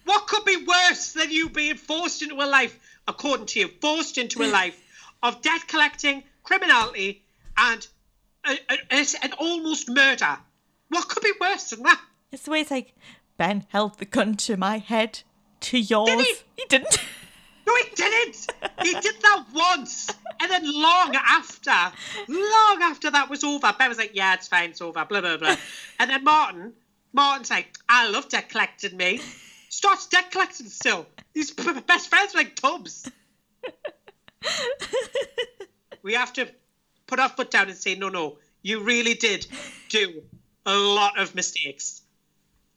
What 0.05 0.27
could 0.27 0.45
be 0.45 0.65
worse 0.67 1.13
than 1.13 1.31
you 1.31 1.49
being 1.49 1.77
forced 1.77 2.23
into 2.23 2.37
a 2.37 2.47
life, 2.47 2.79
according 3.07 3.47
to 3.47 3.61
you, 3.61 3.69
forced 3.81 4.19
into 4.19 4.43
a 4.43 4.49
life 4.51 4.81
of 5.23 5.41
debt 5.43 5.63
collecting, 5.69 6.25
criminality, 6.43 7.23
and 7.57 7.87
a, 8.47 8.59
a- 8.91 9.07
an 9.23 9.33
almost 9.39 9.89
murder? 9.89 10.39
What 10.89 11.09
could 11.09 11.23
be 11.23 11.33
worse 11.41 11.71
than 11.71 11.83
that? 11.85 12.01
It's 12.33 12.45
the 12.45 12.51
way 12.51 12.61
it's 12.61 12.71
like 12.71 12.95
Ben 13.37 13.67
held 13.69 13.99
the 13.99 14.05
gun 14.07 14.35
to 14.39 14.57
my 14.57 14.79
head, 14.79 15.21
to 15.61 15.79
yours. 15.79 16.09
he? 16.11 16.35
he 16.57 16.65
didn't. 16.69 16.99
No, 17.67 17.75
he 17.77 17.85
didn't. 17.95 18.47
He 18.83 18.95
did 18.95 19.15
that 19.23 19.45
once, 19.53 20.11
and 20.41 20.51
then 20.51 20.63
long 20.65 21.15
after, 21.17 21.93
long 22.29 22.79
after 22.83 23.11
that 23.11 23.29
was 23.29 23.45
over, 23.45 23.73
Ben 23.79 23.89
was 23.89 23.99
like, 23.99 24.11
"Yeah, 24.15 24.35
it's 24.35 24.49
fine, 24.49 24.71
it's 24.71 24.81
over." 24.81 25.05
Blah 25.05 25.21
blah 25.21 25.37
blah. 25.37 25.57
And 25.99 26.11
then 26.11 26.25
Martin, 26.25 26.73
Martin's 27.13 27.51
like, 27.51 27.69
"I 27.89 28.09
love 28.09 28.29
debt 28.29 28.49
collecting, 28.49 28.97
me." 28.97 29.21
Starts 29.69 30.07
debt 30.07 30.31
collecting 30.31 30.69
still. 30.69 31.09
He's 31.35 31.51
b- 31.51 31.63
b- 31.73 31.81
best 31.87 32.09
friends 32.09 32.35
like 32.35 32.55
Tubbs. 32.55 33.09
we 36.03 36.15
have 36.15 36.33
to 36.35 36.47
put 37.07 37.21
our 37.21 37.29
foot 37.29 37.51
down 37.51 37.69
and 37.69 37.79
say, 37.79 37.95
"No, 37.95 38.09
no, 38.09 38.35
you 38.63 38.81
really 38.83 39.15
did 39.15 39.47
do 39.89 40.23
a 40.67 40.77
lot 40.77 41.19
of 41.19 41.35
mistakes, 41.35 42.03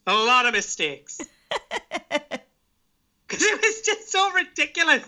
a 0.07 0.13
lot 0.15 0.45
of 0.45 0.53
mistakes." 0.53 1.19
Because 3.39 3.47
it 3.51 3.61
was 3.61 3.81
just 3.81 4.11
so 4.11 4.31
ridiculous. 4.31 5.03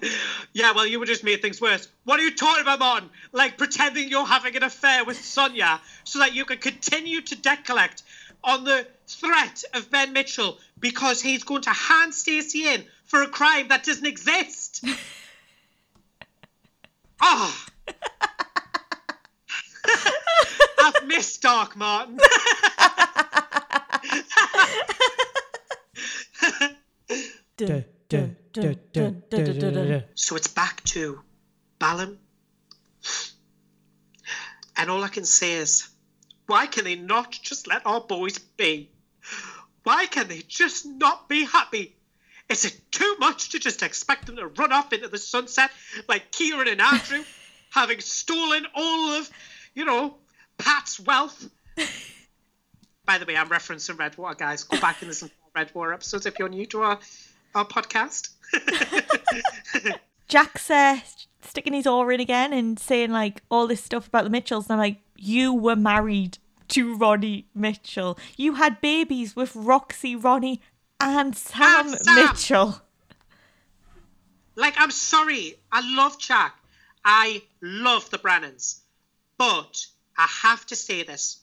Yeah, 0.52 0.74
well, 0.74 0.86
you 0.86 1.00
would 1.00 1.08
just 1.08 1.24
made 1.24 1.42
things 1.42 1.62
worse. 1.62 1.88
What 2.04 2.20
are 2.20 2.24
you 2.24 2.36
talking 2.36 2.62
about, 2.62 2.80
Martin? 2.80 3.10
Like 3.32 3.58
pretending 3.58 4.10
you're 4.10 4.26
having 4.26 4.56
an 4.58 4.64
affair 4.64 5.06
with 5.06 5.24
Sonia 5.24 5.80
so 6.04 6.20
that 6.20 6.36
you 6.36 6.44
can 6.44 6.58
continue 6.58 7.22
to 7.22 7.36
debt 7.36 7.64
collect 7.64 8.04
on 8.44 8.66
the 8.66 8.86
threat 9.08 9.64
of 9.74 9.90
Ben 9.90 10.12
Mitchell 10.12 10.58
because 10.80 11.22
he's 11.22 11.44
going 11.44 11.62
to 11.64 11.70
hand 11.70 12.14
Stacey 12.14 12.68
in 12.68 12.84
for 13.06 13.22
a 13.22 13.28
crime 13.28 13.70
that 13.70 13.84
doesn't 13.84 14.06
exist. 14.06 14.84
Ah. 17.20 17.66
I've 20.80 21.08
missed 21.08 21.42
Dark 21.42 21.76
Martin. 21.76 22.20
Duh, 27.58 27.82
So 30.16 30.36
it's 30.36 30.48
back 30.48 30.84
to 30.86 31.22
Ballum. 31.80 32.20
And 34.76 34.90
all 34.90 35.04
I 35.04 35.10
can 35.10 35.26
say 35.26 35.54
is, 35.54 35.90
why 36.46 36.68
can 36.68 36.86
they 36.86 36.96
not 36.96 37.32
just 37.32 37.68
let 37.68 37.86
our 37.86 38.02
boys 38.02 38.38
be? 38.38 38.92
Why 39.84 40.06
can 40.06 40.28
they 40.28 40.42
just 40.48 40.86
not 40.86 41.28
be 41.28 41.46
happy? 41.46 41.96
Is 42.50 42.64
it 42.64 42.80
too 42.92 43.16
much 43.20 43.50
to 43.50 43.60
just 43.60 43.84
expect 43.84 44.26
them 44.26 44.38
to 44.38 44.48
run 44.48 44.72
off 44.72 44.94
into 44.94 45.08
the 45.10 45.18
sunset 45.18 45.72
like 46.08 46.32
Kieran 46.32 46.68
and 46.68 46.82
Andrew, 46.82 47.24
having 47.72 48.00
stolen 48.00 48.66
all 48.74 49.12
of, 49.12 49.30
you 49.74 49.84
know, 49.86 50.16
Pat's 50.58 51.00
wealth? 51.00 51.50
By 53.06 53.18
the 53.18 53.26
way, 53.26 53.36
I'm 53.36 53.50
referencing 53.50 53.98
Red 53.98 54.12
Redwater, 54.12 54.36
guys. 54.36 54.64
Go 54.64 54.80
back 54.80 55.02
and 55.02 55.10
listen 55.10 55.30
to 55.30 55.34
our 55.46 55.64
Redwater 55.64 55.94
episodes 55.94 56.26
if 56.26 56.40
you're 56.40 56.50
new 56.50 56.66
to 56.68 56.82
our, 56.84 57.00
our 57.58 57.66
podcast. 57.66 58.30
Jack's 60.28 60.70
uh, 60.70 61.00
sticking 61.42 61.74
his 61.74 61.88
oar 61.88 62.12
in 62.12 62.20
again 62.20 62.54
and 62.54 62.80
saying 62.80 63.12
like 63.12 63.42
all 63.50 63.68
this 63.68 63.84
stuff 63.84 64.08
about 64.08 64.24
the 64.24 64.30
Mitchells, 64.30 64.66
and 64.66 64.74
I'm 64.74 64.80
like, 64.80 64.98
you 65.18 65.54
were 65.54 65.76
married 65.76 66.38
to 66.70 66.96
Ronnie 66.96 67.48
Mitchell. 67.56 68.18
You 68.36 68.56
had 68.56 68.82
babies 68.82 69.36
with 69.36 69.56
Roxy, 69.56 70.16
Ronnie, 70.16 70.62
and 71.00 71.36
Sam, 71.36 71.88
And 71.88 72.00
Sam. 72.00 72.16
Mitchell. 72.16 72.82
Like, 74.56 74.74
I'm 74.78 74.92
sorry. 74.92 75.56
I 75.72 75.96
love 75.96 76.20
Jack. 76.20 76.56
I 77.06 77.44
love 77.62 78.10
the 78.10 78.18
Brennans. 78.18 78.82
But 79.38 79.86
I 80.18 80.28
have 80.42 80.66
to 80.68 80.76
say 80.76 81.04
this. 81.04 81.40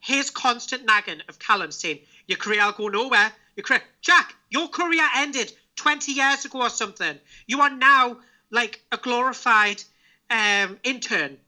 His 0.00 0.30
constant 0.30 0.84
nagging 0.84 1.22
of 1.28 1.38
Callum 1.38 1.70
saying, 1.70 2.00
Your 2.26 2.38
career 2.38 2.64
will 2.66 2.72
go 2.72 2.88
nowhere. 2.88 3.32
Your 3.56 3.64
career. 3.64 3.82
Jack, 4.00 4.34
your 4.50 4.68
career 4.68 5.06
ended 5.16 5.52
20 5.76 6.12
years 6.12 6.44
ago 6.44 6.62
or 6.62 6.70
something. 6.70 7.18
You 7.46 7.60
are 7.60 7.70
now 7.70 8.18
like 8.50 8.82
a 8.92 8.96
glorified 8.96 9.82
um, 10.30 10.78
intern. 10.82 11.38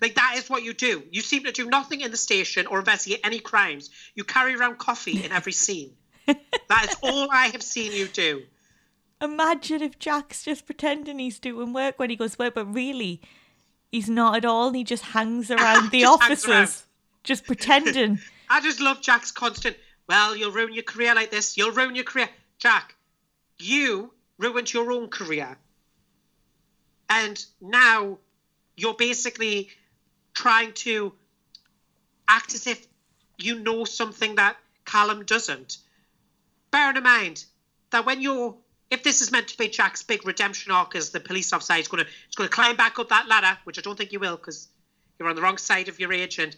Like, 0.00 0.14
that 0.16 0.34
is 0.36 0.50
what 0.50 0.62
you 0.62 0.74
do. 0.74 1.02
You 1.10 1.22
seem 1.22 1.44
to 1.44 1.52
do 1.52 1.66
nothing 1.68 2.02
in 2.02 2.10
the 2.10 2.16
station 2.18 2.66
or 2.66 2.78
investigate 2.78 3.20
any 3.24 3.38
crimes. 3.38 3.88
You 4.14 4.24
carry 4.24 4.54
around 4.54 4.76
coffee 4.78 5.24
in 5.24 5.32
every 5.32 5.52
scene. 5.64 5.92
that 6.26 6.86
is 6.90 6.96
all 7.02 7.28
I 7.30 7.46
have 7.48 7.62
seen 7.62 7.92
you 7.92 8.06
do. 8.08 8.42
Imagine 9.22 9.82
if 9.82 9.98
Jack's 9.98 10.42
just 10.44 10.66
pretending 10.66 11.18
he's 11.18 11.38
doing 11.38 11.72
work 11.72 11.98
when 11.98 12.10
he 12.10 12.16
goes 12.16 12.32
to 12.36 12.44
work, 12.44 12.54
but 12.54 12.66
really 12.74 13.22
He's 13.92 14.10
not 14.10 14.36
at 14.36 14.44
all. 14.44 14.72
He 14.72 14.84
just 14.84 15.04
hangs 15.04 15.50
around 15.50 15.90
the 15.90 16.00
Just 16.00 16.22
offices, 16.22 16.48
around. 16.48 16.72
just 17.24 17.46
pretending. 17.46 18.18
I 18.50 18.60
just 18.60 18.80
love 18.80 19.00
Jack's 19.00 19.30
constant. 19.30 19.76
Well, 20.08 20.36
you'll 20.36 20.52
ruin 20.52 20.72
your 20.72 20.84
career 20.84 21.14
like 21.14 21.30
this. 21.30 21.56
You'll 21.56 21.72
ruin 21.72 21.94
your 21.94 22.04
career, 22.04 22.28
Jack. 22.58 22.94
You 23.58 24.12
ruined 24.38 24.72
your 24.72 24.92
own 24.92 25.08
career, 25.08 25.58
and 27.08 27.42
now 27.60 28.18
you're 28.76 28.94
basically 28.94 29.70
trying 30.34 30.72
to 30.74 31.12
act 32.28 32.54
as 32.54 32.66
if 32.66 32.86
you 33.38 33.58
know 33.58 33.84
something 33.84 34.36
that 34.36 34.56
Callum 34.84 35.24
doesn't. 35.24 35.78
Bearing 36.70 36.96
in 36.96 37.02
mind 37.02 37.44
that 37.90 38.06
when 38.06 38.20
you're, 38.20 38.54
if 38.90 39.02
this 39.02 39.22
is 39.22 39.32
meant 39.32 39.48
to 39.48 39.58
be 39.58 39.68
Jack's 39.68 40.02
big 40.02 40.26
redemption 40.26 40.72
arc 40.72 40.94
as 40.94 41.10
the 41.10 41.20
police 41.20 41.52
officer, 41.52 41.74
he's 41.74 41.88
going 41.88 42.04
to, 42.04 42.10
he's 42.26 42.34
going 42.34 42.48
to 42.48 42.54
climb 42.54 42.76
back 42.76 42.98
up 42.98 43.08
that 43.08 43.28
ladder, 43.28 43.58
which 43.64 43.78
I 43.78 43.82
don't 43.82 43.96
think 43.96 44.12
you 44.12 44.20
will 44.20 44.36
because 44.36 44.68
you're 45.18 45.28
on 45.28 45.36
the 45.36 45.42
wrong 45.42 45.58
side 45.58 45.88
of 45.88 45.98
your 45.98 46.12
age 46.12 46.38
and 46.38 46.54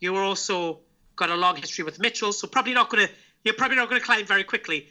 you 0.00 0.12
were 0.12 0.22
also 0.22 0.80
got 1.16 1.30
a 1.30 1.36
long 1.36 1.56
history 1.56 1.84
with 1.84 1.98
Mitchell, 1.98 2.32
so 2.32 2.46
probably 2.48 2.74
not 2.74 2.88
going 2.90 3.06
to, 3.06 3.12
you're 3.44 3.54
probably 3.54 3.76
not 3.76 3.88
going 3.88 4.00
to 4.00 4.04
climb 4.04 4.24
very 4.24 4.44
quickly. 4.44 4.88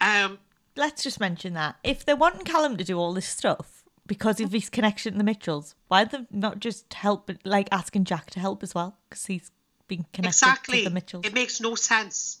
Um, 0.00 0.38
Let's 0.76 1.02
just 1.02 1.20
mention 1.20 1.52
that 1.54 1.76
if 1.84 2.04
they're 2.04 2.16
wanting 2.16 2.44
Callum 2.44 2.76
to 2.76 2.84
do 2.84 2.98
all 2.98 3.12
this 3.12 3.26
stuff 3.26 3.84
because 4.06 4.40
of 4.40 4.52
his 4.52 4.70
connection 4.70 5.12
to 5.12 5.18
the 5.18 5.24
Mitchells, 5.24 5.74
why 5.88 6.04
they 6.04 6.26
not 6.30 6.60
just 6.60 6.92
help, 6.94 7.30
like 7.44 7.68
asking 7.70 8.04
Jack 8.04 8.30
to 8.30 8.40
help 8.40 8.62
as 8.62 8.74
well? 8.74 8.96
Because 9.08 9.26
he's 9.26 9.50
been 9.88 10.04
connected 10.12 10.46
exactly. 10.46 10.78
to 10.78 10.84
the 10.84 10.94
Mitchells. 10.94 11.26
It 11.26 11.34
makes 11.34 11.60
no 11.60 11.74
sense. 11.74 12.40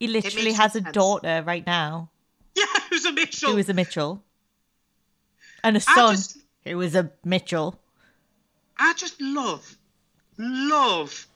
he 0.00 0.06
literally 0.08 0.52
has 0.52 0.74
a 0.74 0.80
sense. 0.80 0.92
daughter 0.94 1.42
right 1.46 1.66
now 1.66 2.10
Yeah, 2.56 2.64
who's 2.88 3.04
a 3.04 3.12
Mitchell? 3.12 3.52
who 3.52 3.58
is 3.58 3.68
a 3.68 3.74
Mitchell, 3.74 4.22
and 5.62 5.76
a 5.76 5.80
son 5.80 6.16
just- 6.16 6.38
who 6.64 6.80
is 6.80 6.94
a 6.94 7.10
Mitchell. 7.24 7.78
I 8.78 8.94
just 8.94 9.20
love, 9.20 9.76
love 10.38 11.26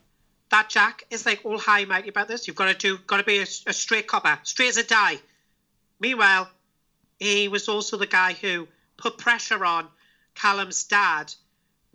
that 0.50 0.68
Jack 0.68 1.04
is 1.10 1.26
like 1.26 1.40
all 1.44 1.58
high 1.58 1.84
mighty 1.84 2.08
about 2.08 2.28
this. 2.28 2.46
You've 2.46 2.56
got 2.56 2.66
to 2.66 2.74
do, 2.74 2.98
got 3.06 3.18
to 3.18 3.24
be 3.24 3.38
a, 3.38 3.42
a 3.42 3.72
straight 3.72 4.06
copper, 4.06 4.38
straight 4.42 4.68
as 4.68 4.76
a 4.76 4.84
die. 4.84 5.18
Meanwhile, 5.98 6.48
he 7.18 7.48
was 7.48 7.68
also 7.68 7.96
the 7.96 8.06
guy 8.06 8.32
who 8.32 8.68
put 8.96 9.18
pressure 9.18 9.64
on 9.64 9.88
Callum's 10.34 10.84
dad 10.84 11.32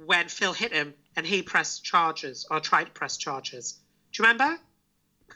when 0.04 0.28
Phil 0.28 0.54
hit 0.54 0.72
him, 0.72 0.94
and 1.16 1.26
he 1.26 1.42
pressed 1.42 1.84
charges 1.84 2.46
or 2.50 2.60
tried 2.60 2.86
to 2.86 2.92
press 2.92 3.18
charges. 3.18 3.80
Do 4.12 4.24
you 4.24 4.30
remember? 4.30 4.60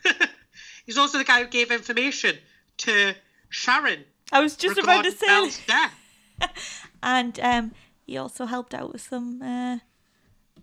He's 0.86 0.97
also 0.97 1.17
the 1.17 1.24
guy 1.24 1.43
who 1.43 1.49
gave 1.49 1.72
information 1.72 2.38
to 2.78 3.13
Sharon 3.49 4.03
I 4.32 4.41
was 4.41 4.55
just 4.55 4.78
about 4.78 5.05
to 5.05 5.11
say, 5.11 5.51
and 7.03 7.39
um, 7.39 7.72
he 8.05 8.17
also 8.17 8.45
helped 8.45 8.74
out 8.74 8.93
with 8.93 9.01
some 9.01 9.41
uh, 9.41 9.80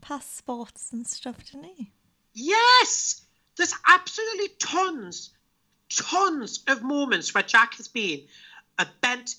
passports 0.01 0.93
and 0.93 1.07
stuff, 1.07 1.45
didn't 1.45 1.65
he? 1.77 1.91
Yes, 2.39 3.23
there's 3.57 3.75
absolutely 3.89 4.49
tons, 4.59 5.31
tons 5.89 6.63
of 6.69 6.83
moments 6.83 7.33
where 7.35 7.43
Jack 7.43 7.75
has 7.77 7.89
been 7.89 8.21
a 8.79 8.87
bent 9.01 9.35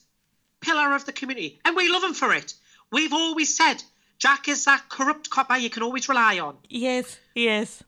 pillar 0.61 0.95
of 0.95 1.05
the 1.05 1.13
community, 1.13 1.59
and 1.63 1.75
we 1.75 1.89
love 1.89 2.03
him 2.03 2.15
for 2.15 2.33
it. 2.33 2.55
We've 2.91 3.13
always 3.13 3.55
said 3.55 3.83
Jack 4.17 4.47
is 4.47 4.65
that 4.65 4.89
corrupt 4.89 5.29
copper 5.29 5.55
you 5.57 5.69
can 5.69 5.83
always 5.83 6.09
rely 6.09 6.39
on. 6.39 6.57
Yes, 6.67 7.19
yes. 7.35 7.83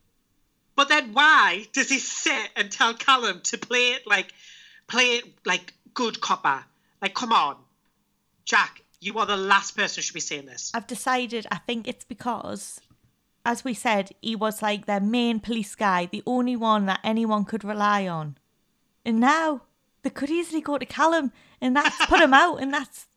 But 0.75 0.89
then 0.89 1.13
why 1.13 1.65
does 1.73 1.89
he 1.89 1.97
sit 1.97 2.51
and 2.55 2.71
tell 2.71 2.93
Callum 2.93 3.41
to 3.45 3.57
play 3.57 3.93
it 3.93 4.05
like, 4.05 4.31
play 4.87 5.15
it 5.17 5.25
like 5.43 5.73
good 5.93 6.21
copper? 6.21 6.63
Like, 7.01 7.15
come 7.15 7.33
on, 7.33 7.55
Jack, 8.45 8.83
you 9.01 9.17
are 9.17 9.25
the 9.25 9.37
last 9.37 9.75
person 9.75 9.95
who 9.97 10.01
should 10.03 10.13
be 10.13 10.19
saying 10.19 10.45
this. 10.45 10.71
I've 10.73 10.87
decided. 10.87 11.47
I 11.51 11.57
think 11.57 11.87
it's 11.87 12.05
because, 12.05 12.79
as 13.45 13.63
we 13.63 13.73
said, 13.73 14.11
he 14.21 14.35
was 14.35 14.61
like 14.61 14.85
their 14.85 14.99
main 14.99 15.39
police 15.39 15.75
guy, 15.75 16.05
the 16.05 16.23
only 16.25 16.55
one 16.55 16.85
that 16.87 16.99
anyone 17.03 17.45
could 17.45 17.63
rely 17.63 18.07
on. 18.07 18.37
And 19.05 19.19
now 19.19 19.61
they 20.03 20.09
could 20.09 20.29
easily 20.29 20.61
go 20.61 20.77
to 20.77 20.85
Callum, 20.85 21.31
and 21.61 21.75
that's 21.75 22.05
put 22.05 22.19
him 22.21 22.33
out, 22.33 22.57
and 22.61 22.73
that's 22.73 23.07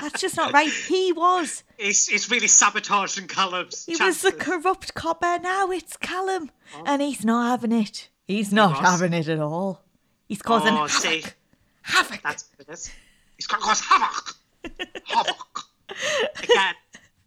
that's 0.00 0.20
just 0.20 0.36
not 0.36 0.52
right. 0.52 0.70
He 0.70 1.12
was. 1.12 1.64
It's, 1.76 2.08
it's 2.08 2.30
really 2.30 2.46
sabotaging 2.48 3.26
Callum's 3.26 3.84
He 3.86 3.92
was 3.92 4.22
the 4.22 4.30
chances. 4.30 4.46
corrupt 4.46 4.94
copper. 4.94 5.38
Now 5.42 5.70
it's 5.70 5.96
Callum, 5.96 6.50
and 6.86 7.02
he's 7.02 7.24
not 7.24 7.48
having 7.50 7.72
it. 7.72 8.08
He's 8.26 8.52
not 8.52 8.80
was. 8.80 8.80
having 8.90 9.12
it 9.12 9.28
at 9.28 9.38
all. 9.40 9.82
He's 10.28 10.42
causing 10.42 10.74
Oh, 10.74 10.86
havoc. 10.86 10.90
see. 10.90 11.24
Havoc. 11.82 12.22
That's 12.22 12.44
what 12.56 12.68
it 12.68 12.72
is. 12.72 12.90
He's 13.36 13.46
going 13.46 13.60
to 13.62 13.66
cause 13.66 13.80
havoc. 13.80 14.34
havoc. 15.06 15.60
Again, 16.42 16.74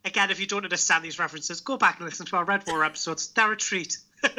again, 0.05 0.31
if 0.31 0.39
you 0.39 0.47
don't 0.47 0.63
understand 0.63 1.03
these 1.03 1.19
references, 1.19 1.61
go 1.61 1.77
back 1.77 1.97
and 1.99 2.05
listen 2.09 2.25
to 2.27 2.35
our 2.37 2.45
Redwater 2.45 2.83
episodes. 2.83 3.27
They're 3.27 3.51
a 3.51 3.57
treat. 3.57 3.97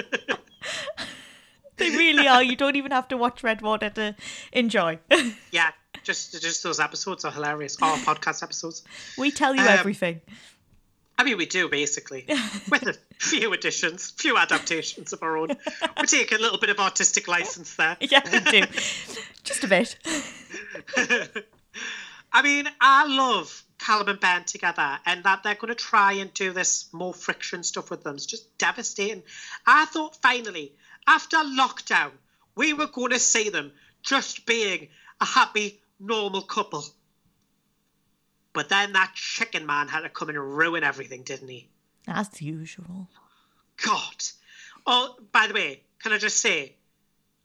They 1.79 1.91
really 1.91 2.29
are. 2.29 2.43
You 2.43 2.55
don't 2.55 2.77
even 2.77 2.93
have 2.93 3.09
to 3.09 3.17
watch 3.17 3.43
Redwater 3.43 3.91
to 3.91 4.15
enjoy. 4.53 4.99
yeah, 5.51 5.71
just 6.05 6.41
just 6.41 6.63
those 6.63 6.79
episodes 6.79 7.25
are 7.25 7.33
hilarious. 7.33 7.77
Our 7.81 7.97
podcast 7.97 8.43
episodes. 8.43 8.85
we 9.19 9.31
tell 9.31 9.55
you 9.55 9.63
Um, 9.63 9.69
everything. 9.69 10.21
I 11.19 11.25
mean, 11.25 11.39
we 11.39 11.47
do 11.47 11.69
basically, 11.69 12.27
with 12.71 12.87
a 12.87 12.95
few 13.19 13.53
additions, 13.53 14.11
few 14.11 14.37
adaptations 14.37 15.13
of 15.13 15.23
our 15.23 15.37
own. 15.37 15.49
We 16.01 16.07
take 16.07 16.31
a 16.33 16.39
little 16.39 16.59
bit 16.59 16.71
of 16.71 16.79
artistic 16.79 17.27
license 17.27 17.75
there. 17.77 17.97
Yeah, 18.01 18.21
we 18.31 18.41
do. 18.61 18.67
Just 19.43 19.65
a 19.65 19.69
bit. 19.69 19.97
I 22.33 22.43
mean, 22.43 22.69
I 22.81 23.07
love 23.07 23.62
Callum 23.83 24.09
and 24.09 24.21
Ben 24.21 24.45
together, 24.45 25.01
and 25.05 25.25
that 25.25 25.43
they're 25.43 25.57
going 25.57 25.75
to 25.75 25.75
try 25.75 26.13
and 26.13 26.33
do 26.33 26.53
this 26.53 26.89
more 26.93 27.13
friction 27.13 27.65
stuff 27.65 27.91
with 27.91 28.05
them. 28.05 28.15
It's 28.15 28.27
just 28.27 28.57
devastating. 28.57 29.25
I 29.67 29.87
thought 29.87 30.15
finally, 30.23 30.73
after 31.09 31.39
lockdown, 31.39 32.13
we 32.55 32.75
were 32.75 32.87
going 32.87 33.11
to 33.11 33.19
see 33.19 33.49
them 33.49 33.73
just 34.03 34.47
being 34.47 34.89
a 35.21 35.25
happy, 35.25 35.81
normal 35.99 36.43
couple. 36.43 36.85
But 38.53 38.69
then 38.69 38.93
that 38.93 39.15
chicken 39.15 39.67
man 39.67 39.89
had 39.89 40.03
to 40.03 40.09
come 40.09 40.29
and 40.29 40.39
ruin 40.39 40.85
everything, 40.85 41.25
didn't 41.25 41.49
he? 41.49 41.69
As 42.07 42.41
usual. 42.41 43.09
God. 43.85 44.23
Oh, 44.87 45.17
by 45.33 45.49
the 45.49 45.55
way, 45.55 45.83
can 46.01 46.13
I 46.13 46.19
just 46.19 46.39
say, 46.39 46.77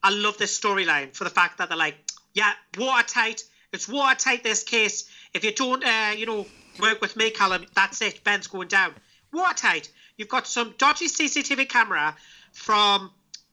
I 0.04 0.12
love 0.12 0.38
this 0.38 0.60
storyline 0.60 1.16
for 1.16 1.24
the 1.24 1.32
fact 1.32 1.58
that 1.58 1.70
they're 1.70 1.78
like, 1.78 1.98
yeah, 2.34 2.52
watertight. 2.78 3.44
It's 3.74 3.88
watertight, 3.90 4.44
this 4.44 4.64
case. 4.64 5.10
If 5.34 5.44
you 5.44 5.54
don't, 5.54 5.84
uh, 5.84 6.14
you 6.16 6.26
know, 6.26 6.46
work 6.82 7.02
with 7.02 7.16
me, 7.16 7.30
Callum, 7.32 7.66
that's 7.76 8.02
it. 8.02 8.24
Ben's 8.24 8.48
going 8.48 8.68
down. 8.68 8.94
Watertight. 9.34 9.92
You've 10.18 10.30
got 10.30 10.48
some 10.48 10.74
dodgy 10.78 11.08
CCTV 11.08 11.70
camera 11.70 12.16
from 12.54 13.12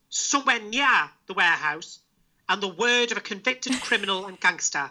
somewhere 0.09 0.61
near 0.61 1.11
the 1.27 1.35
warehouse 1.35 1.99
and 2.49 2.62
the 2.62 2.68
word 2.68 3.11
of 3.12 3.18
a 3.18 3.20
convicted 3.20 3.72
criminal 3.83 4.27
and 4.27 4.39
gangster. 4.41 4.89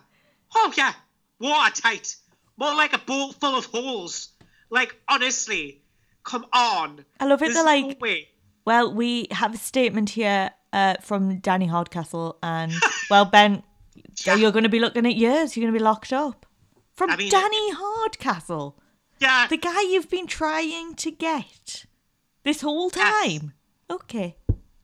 Oh, 0.56 0.74
yeah, 0.78 0.94
watertight. 1.40 2.16
More 2.58 2.76
like 2.76 2.94
a 2.94 3.00
boat 3.00 3.36
full 3.40 3.58
of 3.58 3.66
holes. 3.66 4.30
Like, 4.70 4.96
honestly, 5.08 5.82
come 6.24 6.46
on. 6.54 7.06
I 7.20 7.26
love 7.26 7.42
it. 7.42 7.46
There's 7.46 7.56
They're 7.56 7.64
no 7.82 7.88
like, 7.88 8.02
way. 8.02 8.28
well, 8.66 8.94
we 8.94 9.28
have 9.32 9.54
a 9.54 9.58
statement 9.58 10.12
here 10.12 10.52
uh, 10.72 10.96
from 11.02 11.40
Danny 11.40 11.68
Hardcastle, 11.68 12.38
and 12.44 12.74
well, 13.10 13.26
Ben, 13.26 13.64
Yeah. 14.26 14.36
you're 14.36 14.52
going 14.52 14.64
to 14.64 14.70
be 14.70 14.80
looking 14.80 15.06
at 15.06 15.16
years. 15.16 15.56
You're 15.56 15.64
going 15.64 15.74
to 15.74 15.80
be 15.80 15.84
locked 15.84 16.14
up. 16.14 16.43
From 17.04 17.12
I 17.12 17.16
mean- 17.18 17.30
Danny 17.32 17.72
Hardcastle, 17.74 18.80
Yeah. 19.20 19.48
the 19.48 19.58
guy 19.58 19.82
you've 19.82 20.10
been 20.10 20.26
trying 20.26 20.96
to 20.96 21.12
get 21.12 21.86
this 22.44 22.62
whole 22.62 22.90
time. 22.90 23.52
Okay. 23.90 24.38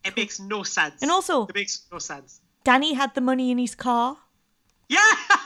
It 0.03 0.17
makes 0.17 0.37
no 0.37 0.63
sense. 0.63 1.01
And 1.01 1.11
also- 1.11 1.47
it 1.47 1.55
makes 1.55 1.83
no 1.89 1.97
sense. 1.99 2.41
Danny 2.65 2.93
had 2.93 3.15
the 3.15 3.21
money 3.21 3.51
in 3.51 3.57
his 3.57 3.73
car. 3.73 4.17
Yeah, 4.89 4.99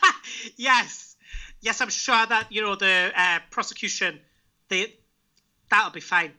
yes, 0.56 1.16
yes. 1.62 1.80
I'm 1.80 1.90
sure 1.90 2.26
that 2.26 2.52
you 2.52 2.64
know 2.64 2.74
the 2.76 3.12
uh, 3.16 3.40
prosecution, 3.52 4.20
they 4.70 4.96
that'll 5.70 5.92
be 5.92 6.00
fine. 6.00 6.32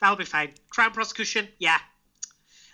That'll 0.00 0.14
be 0.16 0.24
fine. 0.24 0.52
Crown 0.70 0.92
prosecution, 0.92 1.48
yeah. 1.58 1.78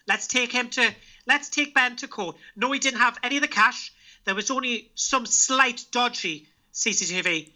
Let's 0.07 0.26
take 0.26 0.53
him 0.53 0.68
to. 0.70 0.95
Let's 1.26 1.49
take 1.49 1.74
Ben 1.74 1.97
to 1.97 2.09
court. 2.09 2.37
No, 2.57 2.70
he 2.72 2.78
didn't 2.78 3.01
have 3.01 3.16
any 3.22 3.37
of 3.37 3.43
the 3.43 3.49
cash. 3.49 3.91
There 4.24 4.35
was 4.35 4.51
only 4.51 4.91
some 4.97 5.24
slight 5.24 5.87
dodgy 5.93 6.49
CCTV 6.75 7.51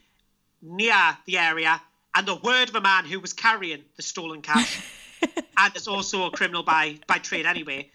near 0.63 1.17
the 1.27 1.39
area, 1.39 1.81
and 2.15 2.27
the 2.27 2.37
word 2.37 2.69
of 2.69 2.75
a 2.75 2.81
man 2.81 3.05
who 3.05 3.21
was 3.21 3.33
carrying 3.33 3.85
the 3.97 4.03
stolen 4.03 4.43
cash, 4.43 4.81
and 5.57 5.77
is 5.77 5.89
also 5.89 6.27
a 6.27 6.31
criminal 6.31 6.63
by 6.63 6.99
by 7.07 7.19
trade 7.19 7.47
anyway. 7.47 7.91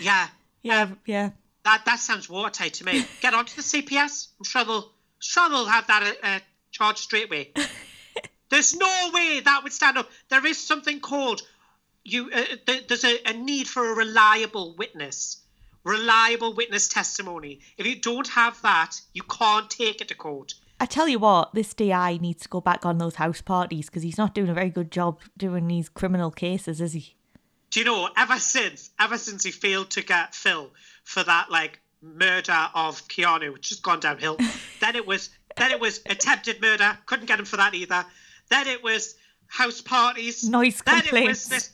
Yeah, 0.00 0.26
Yeah, 0.62 0.90
yeah. 1.06 1.30
that 1.64 1.84
that 1.84 2.00
sounds 2.00 2.28
watertight 2.28 2.74
to 2.74 2.84
me. 2.84 3.04
Get 3.20 3.34
onto 3.34 3.54
the 3.54 3.62
CPS. 3.62 4.28
I'm 4.38 4.44
sure 4.44 4.64
they'll 4.64 4.92
sure 5.20 5.48
they'll 5.48 5.66
have 5.66 5.86
that 5.86 6.02
uh, 6.22 6.26
uh, 6.26 6.38
charged 6.70 6.98
straight 6.98 7.26
away. 7.26 7.52
There's 8.50 8.74
no 8.76 9.10
way 9.12 9.40
that 9.40 9.60
would 9.62 9.72
stand 9.72 9.98
up. 9.98 10.08
There 10.28 10.44
is 10.46 10.58
something 10.58 11.00
called 11.00 11.42
you. 12.04 12.30
Uh, 12.32 12.44
th- 12.66 12.86
there's 12.86 13.04
a, 13.04 13.18
a 13.26 13.32
need 13.32 13.66
for 13.66 13.90
a 13.90 13.94
reliable 13.94 14.74
witness, 14.76 15.38
reliable 15.82 16.54
witness 16.54 16.88
testimony. 16.88 17.60
If 17.78 17.86
you 17.86 17.96
don't 17.96 18.28
have 18.28 18.60
that, 18.62 19.00
you 19.12 19.22
can't 19.22 19.68
take 19.70 20.00
it 20.00 20.08
to 20.08 20.14
court. 20.14 20.54
I 20.84 20.86
tell 20.86 21.08
you 21.08 21.18
what, 21.18 21.54
this 21.54 21.72
DI 21.72 22.18
needs 22.18 22.42
to 22.42 22.48
go 22.50 22.60
back 22.60 22.84
on 22.84 22.98
those 22.98 23.14
house 23.14 23.40
parties 23.40 23.86
because 23.86 24.02
he's 24.02 24.18
not 24.18 24.34
doing 24.34 24.50
a 24.50 24.54
very 24.54 24.68
good 24.68 24.92
job 24.92 25.18
doing 25.34 25.66
these 25.66 25.88
criminal 25.88 26.30
cases, 26.30 26.78
is 26.78 26.92
he? 26.92 27.16
Do 27.70 27.80
you 27.80 27.86
know, 27.86 28.10
ever 28.18 28.38
since, 28.38 28.90
ever 29.00 29.16
since 29.16 29.44
he 29.44 29.50
failed 29.50 29.88
to 29.92 30.02
get 30.02 30.34
Phil 30.34 30.70
for 31.02 31.22
that, 31.22 31.50
like, 31.50 31.80
murder 32.02 32.68
of 32.74 33.00
Keanu, 33.08 33.54
which 33.54 33.70
has 33.70 33.80
gone 33.80 33.98
downhill, 33.98 34.36
then 34.80 34.94
it 34.94 35.06
was, 35.06 35.30
then 35.56 35.70
it 35.70 35.80
was 35.80 36.02
attempted 36.04 36.60
murder, 36.60 36.98
couldn't 37.06 37.24
get 37.28 37.38
him 37.38 37.46
for 37.46 37.56
that 37.56 37.72
either. 37.72 38.04
Then 38.50 38.66
it 38.68 38.84
was 38.84 39.14
house 39.46 39.80
parties. 39.80 40.46
Noise 40.46 40.82
then 40.84 41.02
it 41.06 41.28
was 41.28 41.46
this 41.46 41.70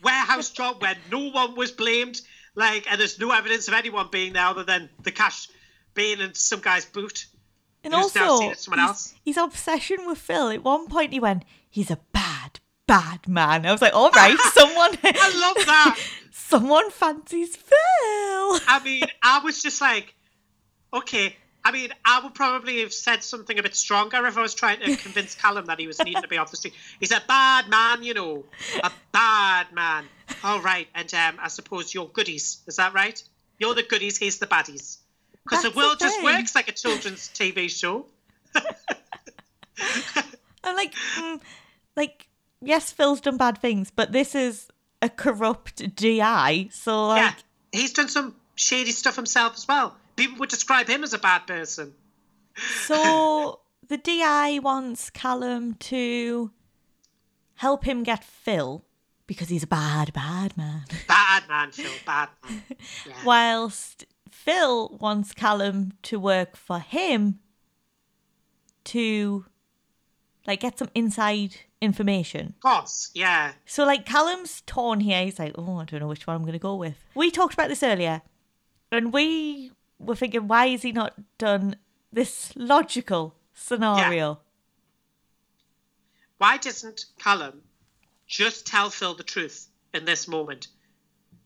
warehouse 0.00 0.50
job 0.50 0.80
where 0.80 0.94
no 1.10 1.28
one 1.30 1.56
was 1.56 1.72
blamed, 1.72 2.20
like, 2.54 2.86
and 2.88 3.00
there's 3.00 3.18
no 3.18 3.32
evidence 3.32 3.66
of 3.66 3.74
anyone 3.74 4.10
being 4.12 4.32
there 4.32 4.46
other 4.46 4.62
than 4.62 4.90
the 5.02 5.10
cash 5.10 5.48
being 5.94 6.20
in 6.20 6.34
some 6.34 6.60
guy's 6.60 6.84
boot. 6.84 7.26
And 7.84 7.94
also, 7.94 8.38
seen 8.38 8.52
it 8.52 8.58
someone 8.58 8.80
his, 8.80 8.88
else? 8.88 9.14
his 9.24 9.36
obsession 9.36 10.06
with 10.06 10.18
Phil. 10.18 10.48
At 10.48 10.64
one 10.64 10.88
point, 10.88 11.12
he 11.12 11.20
went, 11.20 11.44
"He's 11.68 11.90
a 11.90 12.00
bad, 12.12 12.60
bad 12.86 13.28
man." 13.28 13.66
I 13.66 13.72
was 13.72 13.82
like, 13.82 13.94
"All 13.94 14.10
right, 14.10 14.38
someone, 14.52 14.98
I 15.04 15.54
love 15.54 15.66
that. 15.66 16.00
someone 16.32 16.90
fancies 16.90 17.56
Phil." 17.56 17.74
I 18.66 18.80
mean, 18.84 19.04
I 19.22 19.40
was 19.44 19.62
just 19.62 19.80
like, 19.80 20.14
okay. 20.92 21.36
I 21.66 21.72
mean, 21.72 21.90
I 22.04 22.20
would 22.22 22.34
probably 22.34 22.80
have 22.80 22.92
said 22.92 23.24
something 23.24 23.58
a 23.58 23.62
bit 23.62 23.74
stronger 23.74 24.26
if 24.26 24.36
I 24.36 24.42
was 24.42 24.54
trying 24.54 24.80
to 24.80 24.96
convince 24.96 25.34
Callum 25.34 25.64
that 25.66 25.80
he 25.80 25.86
was 25.86 25.98
needing 25.98 26.20
to 26.20 26.28
be 26.28 26.36
off 26.36 26.50
the 26.50 26.58
street. 26.58 26.74
He's 27.00 27.10
a 27.10 27.22
bad 27.26 27.70
man, 27.70 28.02
you 28.02 28.12
know, 28.12 28.44
a 28.82 28.92
bad 29.12 29.72
man. 29.72 30.04
All 30.42 30.60
right, 30.60 30.86
and 30.94 31.12
um, 31.14 31.38
I 31.40 31.48
suppose 31.48 31.94
you're 31.94 32.06
goodies. 32.06 32.58
Is 32.66 32.76
that 32.76 32.92
right? 32.92 33.22
You're 33.58 33.74
the 33.74 33.82
goodies. 33.82 34.18
He's 34.18 34.38
the 34.38 34.46
baddies. 34.46 34.98
Because 35.44 35.62
the 35.62 35.68
That's 35.68 35.74
the 35.74 35.78
world 35.78 35.98
just 36.00 36.22
works 36.22 36.54
like 36.54 36.68
a 36.68 36.72
children's 36.72 37.28
TV 37.28 37.68
show. 37.70 38.06
I'm 40.64 40.76
like, 40.76 40.94
mm, 41.18 41.40
like, 41.96 42.28
yes, 42.62 42.92
Phil's 42.92 43.20
done 43.20 43.36
bad 43.36 43.58
things, 43.58 43.90
but 43.90 44.12
this 44.12 44.34
is 44.34 44.68
a 45.02 45.08
corrupt 45.08 45.94
DI. 45.96 46.68
So, 46.70 47.08
like, 47.08 47.20
yeah, 47.20 47.34
he's 47.72 47.92
done 47.92 48.08
some 48.08 48.34
shady 48.54 48.92
stuff 48.92 49.16
himself 49.16 49.54
as 49.56 49.68
well. 49.68 49.96
People 50.16 50.38
would 50.38 50.48
describe 50.48 50.88
him 50.88 51.02
as 51.04 51.12
a 51.12 51.18
bad 51.18 51.46
person. 51.46 51.92
so 52.56 53.60
the 53.88 53.98
DI 53.98 54.60
wants 54.60 55.10
Callum 55.10 55.74
to 55.74 56.50
help 57.56 57.84
him 57.84 58.02
get 58.02 58.24
Phil 58.24 58.84
because 59.26 59.48
he's 59.48 59.62
a 59.62 59.66
bad, 59.66 60.12
bad 60.12 60.56
man. 60.56 60.84
Bad 61.08 61.48
man, 61.48 61.70
Phil. 61.72 61.90
Bad 62.06 62.28
man. 62.44 62.62
Yeah. 63.06 63.14
Whilst 63.24 64.06
Phil 64.44 64.90
wants 65.00 65.32
Callum 65.32 65.94
to 66.02 66.20
work 66.20 66.54
for 66.54 66.78
him 66.78 67.38
to 68.84 69.46
like 70.46 70.60
get 70.60 70.78
some 70.78 70.90
inside 70.94 71.56
information. 71.80 72.48
Of 72.48 72.60
course, 72.60 73.10
yeah. 73.14 73.52
So 73.64 73.86
like 73.86 74.04
Callum's 74.04 74.62
torn 74.66 75.00
here. 75.00 75.24
He's 75.24 75.38
like, 75.38 75.54
oh, 75.56 75.78
I 75.78 75.86
don't 75.86 76.00
know 76.00 76.08
which 76.08 76.26
one 76.26 76.36
I'm 76.36 76.42
going 76.42 76.52
to 76.52 76.58
go 76.58 76.74
with. 76.74 76.98
We 77.14 77.30
talked 77.30 77.54
about 77.54 77.70
this 77.70 77.82
earlier, 77.82 78.20
and 78.92 79.14
we 79.14 79.72
were 79.98 80.14
thinking, 80.14 80.46
why 80.46 80.68
has 80.68 80.82
he 80.82 80.92
not 80.92 81.14
done 81.38 81.76
this 82.12 82.52
logical 82.54 83.36
scenario? 83.54 84.40
Why 86.36 86.58
doesn't 86.58 87.06
Callum 87.18 87.62
just 88.26 88.66
tell 88.66 88.90
Phil 88.90 89.14
the 89.14 89.22
truth 89.22 89.68
in 89.94 90.04
this 90.04 90.28
moment? 90.28 90.68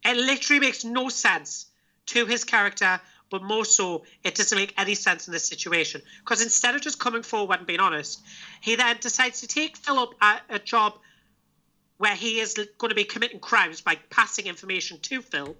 It 0.04 0.16
literally 0.16 0.58
makes 0.58 0.82
no 0.84 1.08
sense 1.08 1.66
to 2.08 2.26
his 2.26 2.44
character, 2.44 3.00
but 3.30 3.42
more 3.42 3.64
so, 3.64 4.04
it 4.24 4.34
doesn't 4.34 4.56
make 4.56 4.74
any 4.78 4.94
sense 4.94 5.26
in 5.26 5.32
this 5.32 5.44
situation. 5.44 6.02
Because 6.20 6.42
instead 6.42 6.74
of 6.74 6.80
just 6.80 6.98
coming 6.98 7.22
forward 7.22 7.58
and 7.58 7.66
being 7.66 7.80
honest, 7.80 8.20
he 8.60 8.76
then 8.76 8.96
decides 9.00 9.40
to 9.40 9.46
take 9.46 9.76
Phil 9.76 9.98
up 9.98 10.14
at 10.20 10.42
a 10.48 10.58
job 10.58 10.94
where 11.98 12.14
he 12.14 12.40
is 12.40 12.54
going 12.78 12.88
to 12.90 12.94
be 12.94 13.04
committing 13.04 13.40
crimes 13.40 13.80
by 13.80 13.96
passing 14.08 14.46
information 14.46 14.98
to 15.00 15.20
Phil 15.20 15.56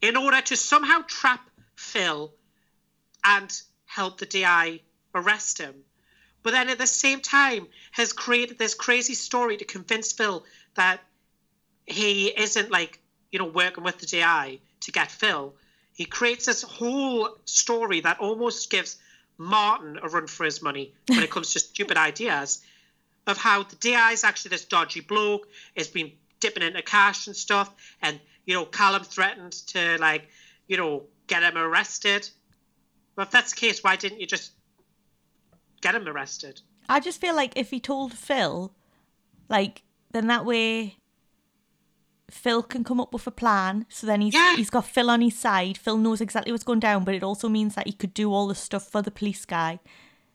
in 0.00 0.16
order 0.16 0.40
to 0.40 0.56
somehow 0.56 1.02
trap 1.06 1.48
Phil 1.76 2.32
and 3.24 3.52
help 3.84 4.18
the 4.18 4.26
DI 4.26 4.80
arrest 5.14 5.58
him. 5.58 5.74
But 6.42 6.52
then 6.52 6.68
at 6.68 6.78
the 6.78 6.86
same 6.86 7.20
time 7.20 7.66
has 7.92 8.12
created 8.12 8.58
this 8.58 8.74
crazy 8.74 9.14
story 9.14 9.56
to 9.56 9.64
convince 9.64 10.12
Phil 10.12 10.44
that 10.74 11.00
he 11.86 12.28
isn't 12.28 12.70
like, 12.70 13.00
you 13.30 13.38
know, 13.38 13.46
working 13.46 13.84
with 13.84 13.98
the 13.98 14.06
DI 14.06 14.60
to 14.80 14.92
get 14.92 15.10
Phil. 15.10 15.54
He 15.96 16.04
creates 16.04 16.44
this 16.44 16.60
whole 16.62 17.38
story 17.46 18.00
that 18.00 18.20
almost 18.20 18.70
gives 18.70 18.98
Martin 19.38 19.98
a 20.02 20.08
run 20.08 20.26
for 20.26 20.44
his 20.44 20.60
money 20.60 20.92
when 21.06 21.22
it 21.22 21.30
comes 21.30 21.54
to 21.54 21.58
stupid 21.70 21.96
ideas 21.96 22.62
of 23.26 23.38
how 23.38 23.62
the 23.62 23.76
DI 23.76 24.12
is 24.12 24.22
actually 24.22 24.50
this 24.50 24.66
dodgy 24.66 25.00
bloke, 25.00 25.48
has 25.74 25.88
been 25.88 26.12
dipping 26.38 26.62
into 26.62 26.82
cash 26.82 27.26
and 27.26 27.34
stuff, 27.34 27.74
and 28.02 28.20
you 28.44 28.54
know, 28.54 28.66
Callum 28.66 29.04
threatened 29.04 29.52
to 29.68 29.96
like, 29.98 30.28
you 30.68 30.76
know, 30.76 31.04
get 31.26 31.42
him 31.42 31.56
arrested. 31.56 32.28
Well, 33.16 33.24
if 33.24 33.32
that's 33.32 33.54
the 33.54 33.60
case, 33.60 33.82
why 33.82 33.96
didn't 33.96 34.20
you 34.20 34.26
just 34.26 34.52
get 35.80 35.94
him 35.94 36.06
arrested? 36.06 36.60
I 36.90 37.00
just 37.00 37.22
feel 37.22 37.34
like 37.34 37.54
if 37.56 37.70
he 37.70 37.80
told 37.80 38.12
Phil, 38.12 38.70
like, 39.48 39.82
then 40.12 40.26
that 40.26 40.44
way 40.44 40.98
Phil 42.30 42.62
can 42.62 42.82
come 42.84 43.00
up 43.00 43.12
with 43.12 43.26
a 43.26 43.30
plan. 43.30 43.86
So 43.88 44.06
then 44.06 44.20
he's 44.20 44.34
Yeah. 44.34 44.56
he's 44.56 44.70
got 44.70 44.84
Phil 44.84 45.10
on 45.10 45.20
his 45.20 45.38
side. 45.38 45.78
Phil 45.78 45.96
knows 45.96 46.20
exactly 46.20 46.52
what's 46.52 46.64
going 46.64 46.80
down, 46.80 47.04
but 47.04 47.14
it 47.14 47.22
also 47.22 47.48
means 47.48 47.74
that 47.76 47.86
he 47.86 47.92
could 47.92 48.12
do 48.14 48.32
all 48.32 48.46
the 48.48 48.54
stuff 48.54 48.88
for 48.88 49.02
the 49.02 49.10
police 49.10 49.44
guy. 49.44 49.78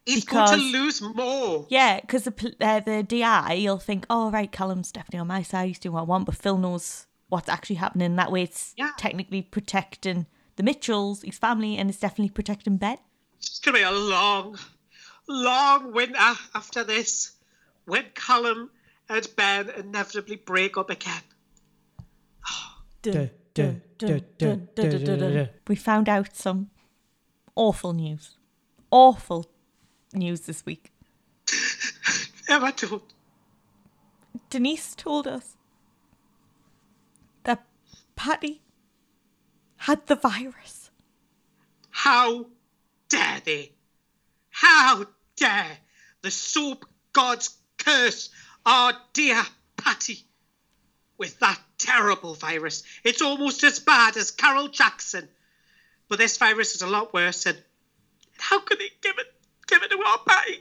He's 0.05 0.25
going 0.25 0.47
to 0.47 0.55
lose 0.57 0.99
more. 1.01 1.67
Yeah, 1.69 1.99
because 1.99 2.23
the 2.23 2.55
uh, 2.61 2.79
the 2.79 3.03
DI, 3.03 3.53
you'll 3.53 3.77
think, 3.77 4.05
oh 4.09 4.31
right, 4.31 4.51
Callum's 4.51 4.91
definitely 4.91 5.19
on 5.19 5.27
my 5.27 5.43
side. 5.43 5.67
He's 5.67 5.79
doing 5.79 5.93
what 5.93 6.01
I 6.01 6.05
want, 6.05 6.25
but 6.25 6.35
Phil 6.35 6.57
knows 6.57 7.05
what's 7.29 7.47
actually 7.49 7.75
happening. 7.77 8.15
That 8.15 8.31
way, 8.31 8.43
it's 8.43 8.73
Yeah. 8.77 8.91
technically 8.97 9.41
protecting 9.43 10.25
the 10.55 10.63
Mitchells, 10.63 11.21
his 11.21 11.37
family, 11.37 11.77
and 11.77 11.89
it's 11.89 11.99
definitely 11.99 12.31
protecting 12.31 12.77
Ben. 12.77 12.97
It's 13.37 13.59
going 13.59 13.73
to 13.75 13.79
be 13.79 13.83
a 13.83 13.91
long, 13.91 14.57
long 15.27 15.93
winter 15.93 16.33
after 16.55 16.83
this 16.83 17.33
when 17.85 18.05
Callum 18.15 18.71
and 19.07 19.27
Ben 19.35 19.69
inevitably 19.69 20.37
break 20.37 20.77
up 20.77 20.89
again. 20.89 21.21
Dun, 21.99 22.03
dun, 22.03 22.07
dun, 22.07 22.09
dun, 22.09 22.49
dun, 22.49 22.49
dun, 22.49 22.59
dun, 22.59 22.59
dun. 22.63 22.90
We 25.67 25.75
found 25.75 26.07
out 26.07 26.35
some 26.35 26.69
awful 27.55 27.93
news. 27.93 28.37
Awful 28.91 29.45
news 30.13 30.41
this 30.41 30.65
week. 30.65 30.91
Emma 32.47 32.71
told 32.71 33.13
Denise 34.49 34.95
told 34.95 35.27
us 35.27 35.55
that 37.43 37.65
Patty 38.15 38.61
had 39.77 40.05
the 40.07 40.15
virus. 40.15 40.91
How 41.89 42.47
dare 43.09 43.41
they? 43.45 43.71
How 44.49 45.05
dare 45.37 45.77
the 46.21 46.31
soap 46.31 46.85
gods 47.13 47.57
curse 47.77 48.29
our 48.65 48.93
dear 49.13 49.41
Patty 49.77 50.25
with 51.17 51.39
that 51.39 51.59
terrible 51.81 52.33
virus? 52.35 52.83
It's 53.03 53.21
almost 53.21 53.63
as 53.63 53.79
bad 53.79 54.17
as 54.17 54.31
Carol 54.31 54.67
Jackson. 54.67 55.27
But 56.09 56.19
this 56.19 56.37
virus 56.37 56.75
is 56.75 56.81
a 56.81 56.87
lot 56.87 57.13
worse, 57.13 57.45
and 57.45 57.57
how 58.37 58.59
could 58.59 58.79
they 58.79 58.89
give 59.01 59.15
it 59.17 59.27
give 59.67 59.81
it 59.83 59.89
to 59.91 59.97
our 60.05 60.19
Patty? 60.27 60.59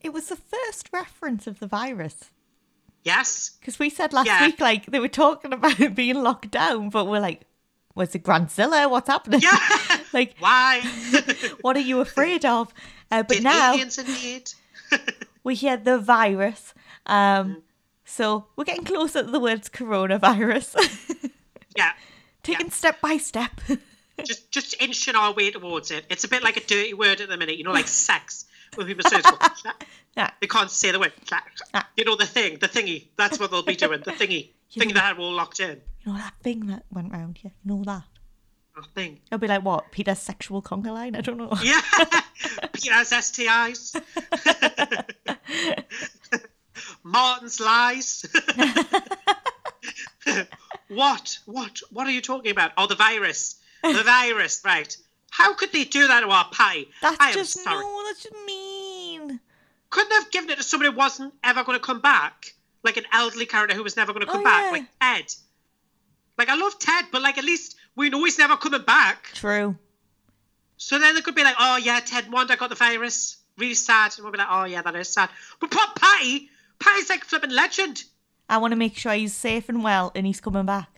It 0.00 0.12
was 0.12 0.28
the 0.28 0.36
first 0.36 0.88
reference 0.92 1.46
of 1.46 1.58
the 1.60 1.66
virus. 1.66 2.30
Yes. 3.04 3.50
Because 3.60 3.78
we 3.78 3.90
said 3.90 4.12
last 4.12 4.26
Yeah. 4.26 4.46
week, 4.46 4.60
like, 4.60 4.86
they 4.86 4.98
were 5.00 5.08
talking 5.08 5.52
about 5.58 5.78
it 5.80 5.94
being 5.94 6.22
locked 6.22 6.50
down, 6.50 6.88
but 6.90 7.06
we're 7.06 7.20
like, 7.20 7.42
was 7.94 8.14
it 8.14 8.22
Grantzilla? 8.22 8.90
What's 8.90 9.08
happening? 9.08 9.40
Yeah. 9.40 9.58
like, 10.12 10.34
Why? 10.38 10.80
what 11.60 11.76
are 11.76 11.80
you 11.80 12.00
afraid 12.00 12.44
of? 12.44 12.72
Uh, 13.10 13.22
but 13.22 13.34
Did 13.34 13.44
now 13.44 13.76
we 15.44 15.54
hear 15.54 15.76
the 15.76 15.98
virus. 15.98 16.72
Um, 17.06 17.62
so 18.12 18.46
we're 18.56 18.64
getting 18.64 18.84
closer 18.84 19.22
to 19.22 19.30
the 19.30 19.40
words 19.40 19.68
coronavirus. 19.70 20.76
yeah. 21.76 21.92
Taking 22.42 22.66
Yeah. 22.66 22.72
step 22.72 23.00
by 23.00 23.16
step. 23.16 23.52
just 24.24 24.50
just 24.50 24.80
inching 24.80 25.14
our 25.16 25.32
way 25.32 25.50
towards 25.50 25.90
it. 25.90 26.04
It's 26.10 26.24
a 26.24 26.28
bit 26.28 26.42
like 26.42 26.56
a 26.58 26.60
dirty 26.60 26.92
word 26.94 27.20
at 27.22 27.28
the 27.30 27.36
minute, 27.36 27.56
you 27.56 27.64
know, 27.64 27.72
like 27.72 27.88
sex. 28.08 28.44
When 28.74 28.86
people 28.86 29.08
say 29.08 29.20
yeah. 30.16 30.30
they 30.40 30.46
can't 30.46 30.70
say 30.70 30.90
the 30.92 30.98
word. 30.98 31.12
You 31.96 32.04
know 32.04 32.16
the 32.16 32.26
thing, 32.26 32.58
the 32.58 32.68
thingy. 32.68 33.08
That's 33.16 33.38
what 33.38 33.50
they'll 33.50 33.62
be 33.62 33.76
doing. 33.76 34.00
The 34.04 34.12
thingy, 34.12 34.50
You 34.70 34.82
thingy 34.82 34.94
that 34.94 35.02
had 35.04 35.18
all 35.18 35.32
locked 35.32 35.60
in. 35.60 35.80
You 36.00 36.12
know 36.12 36.18
that 36.18 36.34
thing 36.42 36.66
that 36.66 36.84
went 36.90 37.12
round 37.12 37.38
here? 37.38 37.52
You 37.64 37.76
know 37.76 37.84
that? 37.84 38.04
Thing. 38.94 39.20
It'll 39.26 39.38
be 39.38 39.48
like, 39.48 39.62
what? 39.62 39.92
Peter's 39.92 40.18
sexual 40.18 40.62
conga 40.62 40.86
line? 40.86 41.14
I 41.14 41.20
don't 41.20 41.36
know. 41.36 41.52
Yeah. 41.62 41.82
Peter's 42.72 43.10
STIs. 43.10 44.00
Martin's 47.02 47.60
lies. 47.70 48.24
what? 50.88 51.38
What? 51.46 51.80
What 51.90 52.06
are 52.06 52.10
you 52.10 52.20
talking 52.20 52.50
about? 52.50 52.72
Oh, 52.76 52.86
the 52.86 52.94
virus. 52.94 53.56
The 53.82 54.02
virus, 54.04 54.62
right. 54.64 54.96
How 55.30 55.54
could 55.54 55.72
they 55.72 55.84
do 55.84 56.06
that 56.08 56.20
to 56.20 56.28
our 56.28 56.44
pie? 56.52 56.86
That's 57.00 57.16
I 57.18 57.28
am 57.28 57.34
just, 57.34 57.52
sorry. 57.64 57.80
no, 57.80 58.02
that's 58.06 58.22
just 58.24 58.34
mean. 58.46 59.40
couldn't 59.90 60.12
have 60.12 60.30
given 60.30 60.50
it 60.50 60.58
to 60.58 60.62
somebody 60.62 60.90
who 60.90 60.96
wasn't 60.96 61.32
ever 61.42 61.64
going 61.64 61.78
to 61.78 61.84
come 61.84 62.00
back, 62.00 62.54
like 62.82 62.98
an 62.98 63.04
elderly 63.12 63.46
character 63.46 63.74
who 63.74 63.82
was 63.82 63.96
never 63.96 64.12
going 64.12 64.24
to 64.26 64.30
Oh, 64.30 64.34
come 64.34 64.44
back, 64.44 64.64
yeah. 64.66 64.70
like 64.72 64.86
Ted. 65.00 65.34
Like 66.38 66.48
I 66.48 66.56
love 66.56 66.78
Ted, 66.78 67.06
but 67.10 67.22
like 67.22 67.38
at 67.38 67.44
least 67.44 67.76
we 67.96 68.10
know 68.10 68.22
he's 68.24 68.38
never 68.38 68.56
coming 68.56 68.82
back. 68.82 69.30
True. 69.34 69.76
So 70.76 70.98
then 70.98 71.14
they 71.14 71.20
could 71.22 71.34
be 71.34 71.44
like, 71.44 71.56
oh 71.58 71.76
yeah, 71.76 72.00
Ted 72.00 72.24
and 72.24 72.32
Wanda 72.32 72.56
got 72.56 72.68
the 72.70 72.74
virus. 72.76 73.38
Really 73.58 73.74
sad. 73.74 74.12
And 74.16 74.24
we'll 74.24 74.32
be 74.32 74.38
like, 74.38 74.48
oh 74.50 74.64
yeah, 74.64 74.82
that 74.82 74.94
is 74.96 75.08
sad. 75.08 75.30
But 75.60 75.70
poor 75.70 75.84
Patty, 75.96 76.50
Like 77.08 77.24
flipping 77.24 77.50
legend. 77.50 78.04
I 78.48 78.58
want 78.58 78.72
to 78.72 78.76
make 78.76 78.96
sure 78.96 79.12
he's 79.12 79.34
safe 79.34 79.68
and 79.68 79.82
well 79.82 80.12
and 80.14 80.26
he's 80.26 80.40
coming 80.40 80.64
back. 80.66 80.88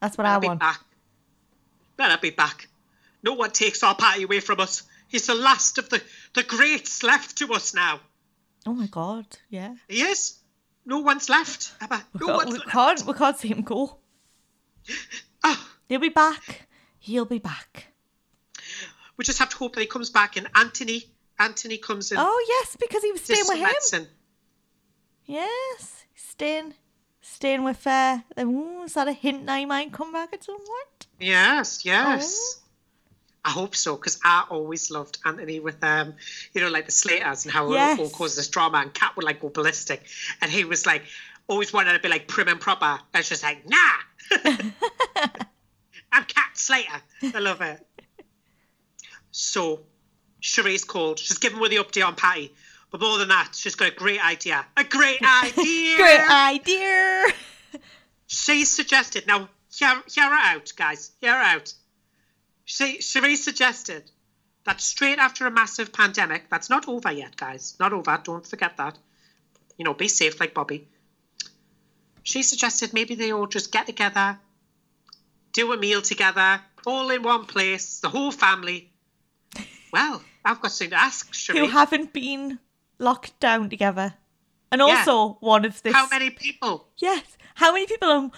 That's 0.00 0.18
what 0.18 0.26
I 0.26 0.30
Better 0.30 0.40
be 0.40 0.46
want. 0.48 0.60
back. 0.60 0.80
Better 1.96 2.18
be 2.20 2.30
back. 2.30 2.68
No 3.22 3.34
one 3.34 3.50
takes 3.52 3.82
our 3.82 3.94
Patty 3.94 4.24
away 4.24 4.40
from 4.40 4.60
us. 4.60 4.82
He's 5.08 5.26
the 5.26 5.34
last 5.34 5.78
of 5.78 5.88
the, 5.88 6.02
the 6.34 6.42
greats 6.42 7.02
left 7.02 7.38
to 7.38 7.52
us 7.54 7.74
now. 7.74 8.00
Oh 8.66 8.72
my 8.72 8.86
god, 8.86 9.26
yeah. 9.48 9.74
He 9.88 10.02
is. 10.02 10.38
No 10.84 10.98
one's 11.00 11.28
left. 11.28 11.72
Emma. 11.80 12.02
We 12.12 12.20
No 12.20 12.26
can't, 12.26 12.36
one's 12.38 12.52
we 12.52 12.58
left. 12.58 12.70
can't, 12.70 13.06
we 13.06 13.12
can't 13.14 13.38
see 13.38 13.48
him 13.48 13.62
go. 13.62 13.96
Oh, 15.44 15.68
He'll 15.88 16.00
be 16.00 16.08
back. 16.08 16.66
He'll 16.98 17.24
be 17.24 17.38
back. 17.38 17.86
we 19.16 19.24
just 19.24 19.38
have 19.38 19.48
to 19.50 19.56
hope 19.56 19.74
that 19.74 19.80
he 19.80 19.86
comes 19.86 20.10
back 20.10 20.36
and 20.36 20.48
Anthony 20.54 21.04
Anthony 21.38 21.78
comes 21.78 22.12
in. 22.12 22.18
Oh 22.20 22.44
yes, 22.48 22.76
because 22.80 23.02
he 23.02 23.12
was 23.12 23.22
staying 23.22 23.44
with 23.46 23.56
him. 23.56 23.62
medicine. 23.64 24.06
Yes, 25.26 26.04
staying, 26.14 26.74
staying 27.20 27.64
with. 27.64 27.86
Uh, 27.86 28.18
ooh, 28.40 28.82
is 28.84 28.94
that 28.94 29.08
a 29.08 29.12
hint 29.12 29.46
that 29.46 29.58
he 29.58 29.64
might 29.66 29.92
come 29.92 30.12
back 30.12 30.32
at 30.32 30.44
some 30.44 30.58
point? 30.58 31.06
Yes, 31.20 31.84
yes. 31.84 32.58
Oh. 32.58 32.58
I 33.44 33.50
hope 33.50 33.74
so 33.74 33.96
because 33.96 34.20
I 34.24 34.44
always 34.50 34.90
loved 34.90 35.18
Anthony 35.24 35.58
with 35.58 35.82
um, 35.82 36.14
you 36.54 36.60
know, 36.60 36.68
like 36.68 36.86
the 36.86 36.92
Slaters 36.92 37.44
and 37.44 37.52
how 37.52 37.72
Yes. 37.72 37.98
it 37.98 38.02
all 38.02 38.10
causes 38.10 38.36
this 38.36 38.48
drama 38.48 38.78
and 38.78 38.94
Kat 38.94 39.16
would 39.16 39.24
like 39.24 39.40
go 39.40 39.48
ballistic, 39.48 40.04
and 40.40 40.50
he 40.50 40.64
was 40.64 40.86
like 40.86 41.02
always 41.48 41.72
wanted 41.72 41.92
to 41.94 41.98
be 41.98 42.08
like 42.08 42.28
prim 42.28 42.48
and 42.48 42.60
proper. 42.60 42.84
And 42.86 43.20
it's 43.20 43.28
just 43.28 43.42
like 43.42 43.68
nah. 43.68 43.76
I'm 46.12 46.24
Kat 46.24 46.50
Slater. 46.54 47.02
I 47.34 47.38
love 47.38 47.60
it. 47.62 47.84
So, 49.30 49.80
Sheree's 50.42 50.84
called. 50.84 51.18
She's 51.18 51.38
given 51.38 51.58
with 51.58 51.70
the 51.70 51.78
update 51.78 52.06
on 52.06 52.14
Patty. 52.14 52.52
But 52.92 53.00
more 53.00 53.16
than 53.16 53.28
that, 53.28 53.54
she's 53.54 53.74
got 53.74 53.88
a 53.88 53.94
great 53.94 54.24
idea. 54.24 54.64
A 54.76 54.84
great 54.84 55.22
idea. 55.44 55.96
Great 55.96 56.30
idea. 56.30 57.24
She 58.26 58.66
suggested, 58.66 59.26
now, 59.26 59.48
hear, 59.74 60.02
hear 60.10 60.28
her 60.28 60.54
out, 60.54 60.72
guys. 60.76 61.10
Hear 61.20 61.32
her 61.32 61.42
out. 61.42 61.74
She, 62.66 62.98
Sheree 62.98 63.36
suggested 63.36 64.04
that 64.64 64.80
straight 64.82 65.18
after 65.18 65.46
a 65.46 65.50
massive 65.50 65.92
pandemic, 65.92 66.50
that's 66.50 66.68
not 66.68 66.86
over 66.86 67.10
yet, 67.10 67.34
guys. 67.34 67.76
Not 67.80 67.94
over. 67.94 68.20
Don't 68.22 68.46
forget 68.46 68.76
that. 68.76 68.98
You 69.78 69.86
know, 69.86 69.94
be 69.94 70.08
safe 70.08 70.38
like 70.38 70.52
Bobby. 70.52 70.86
She 72.22 72.42
suggested 72.42 72.92
maybe 72.92 73.14
they 73.14 73.32
all 73.32 73.46
just 73.46 73.72
get 73.72 73.86
together, 73.86 74.38
do 75.52 75.72
a 75.72 75.78
meal 75.78 76.02
together, 76.02 76.60
all 76.86 77.10
in 77.10 77.22
one 77.22 77.46
place, 77.46 78.00
the 78.00 78.10
whole 78.10 78.30
family. 78.30 78.90
Well, 79.92 80.22
I've 80.42 80.58
got 80.62 80.72
something 80.72 80.92
to 80.92 80.96
ask, 80.98 81.30
Sheree. 81.34 81.58
Who 81.58 81.68
haven't 81.68 82.14
been 82.14 82.58
locked 83.02 83.38
down 83.40 83.68
together, 83.68 84.14
and 84.70 84.80
Yeah. 84.80 84.86
also 85.06 85.36
one 85.40 85.64
of 85.64 85.82
this. 85.82 85.92
How 85.94 86.06
many 86.08 86.30
people? 86.30 86.88
Yes. 86.98 87.36
How 87.56 87.72
many 87.72 87.86
people? 87.86 88.08
Um, 88.08 88.32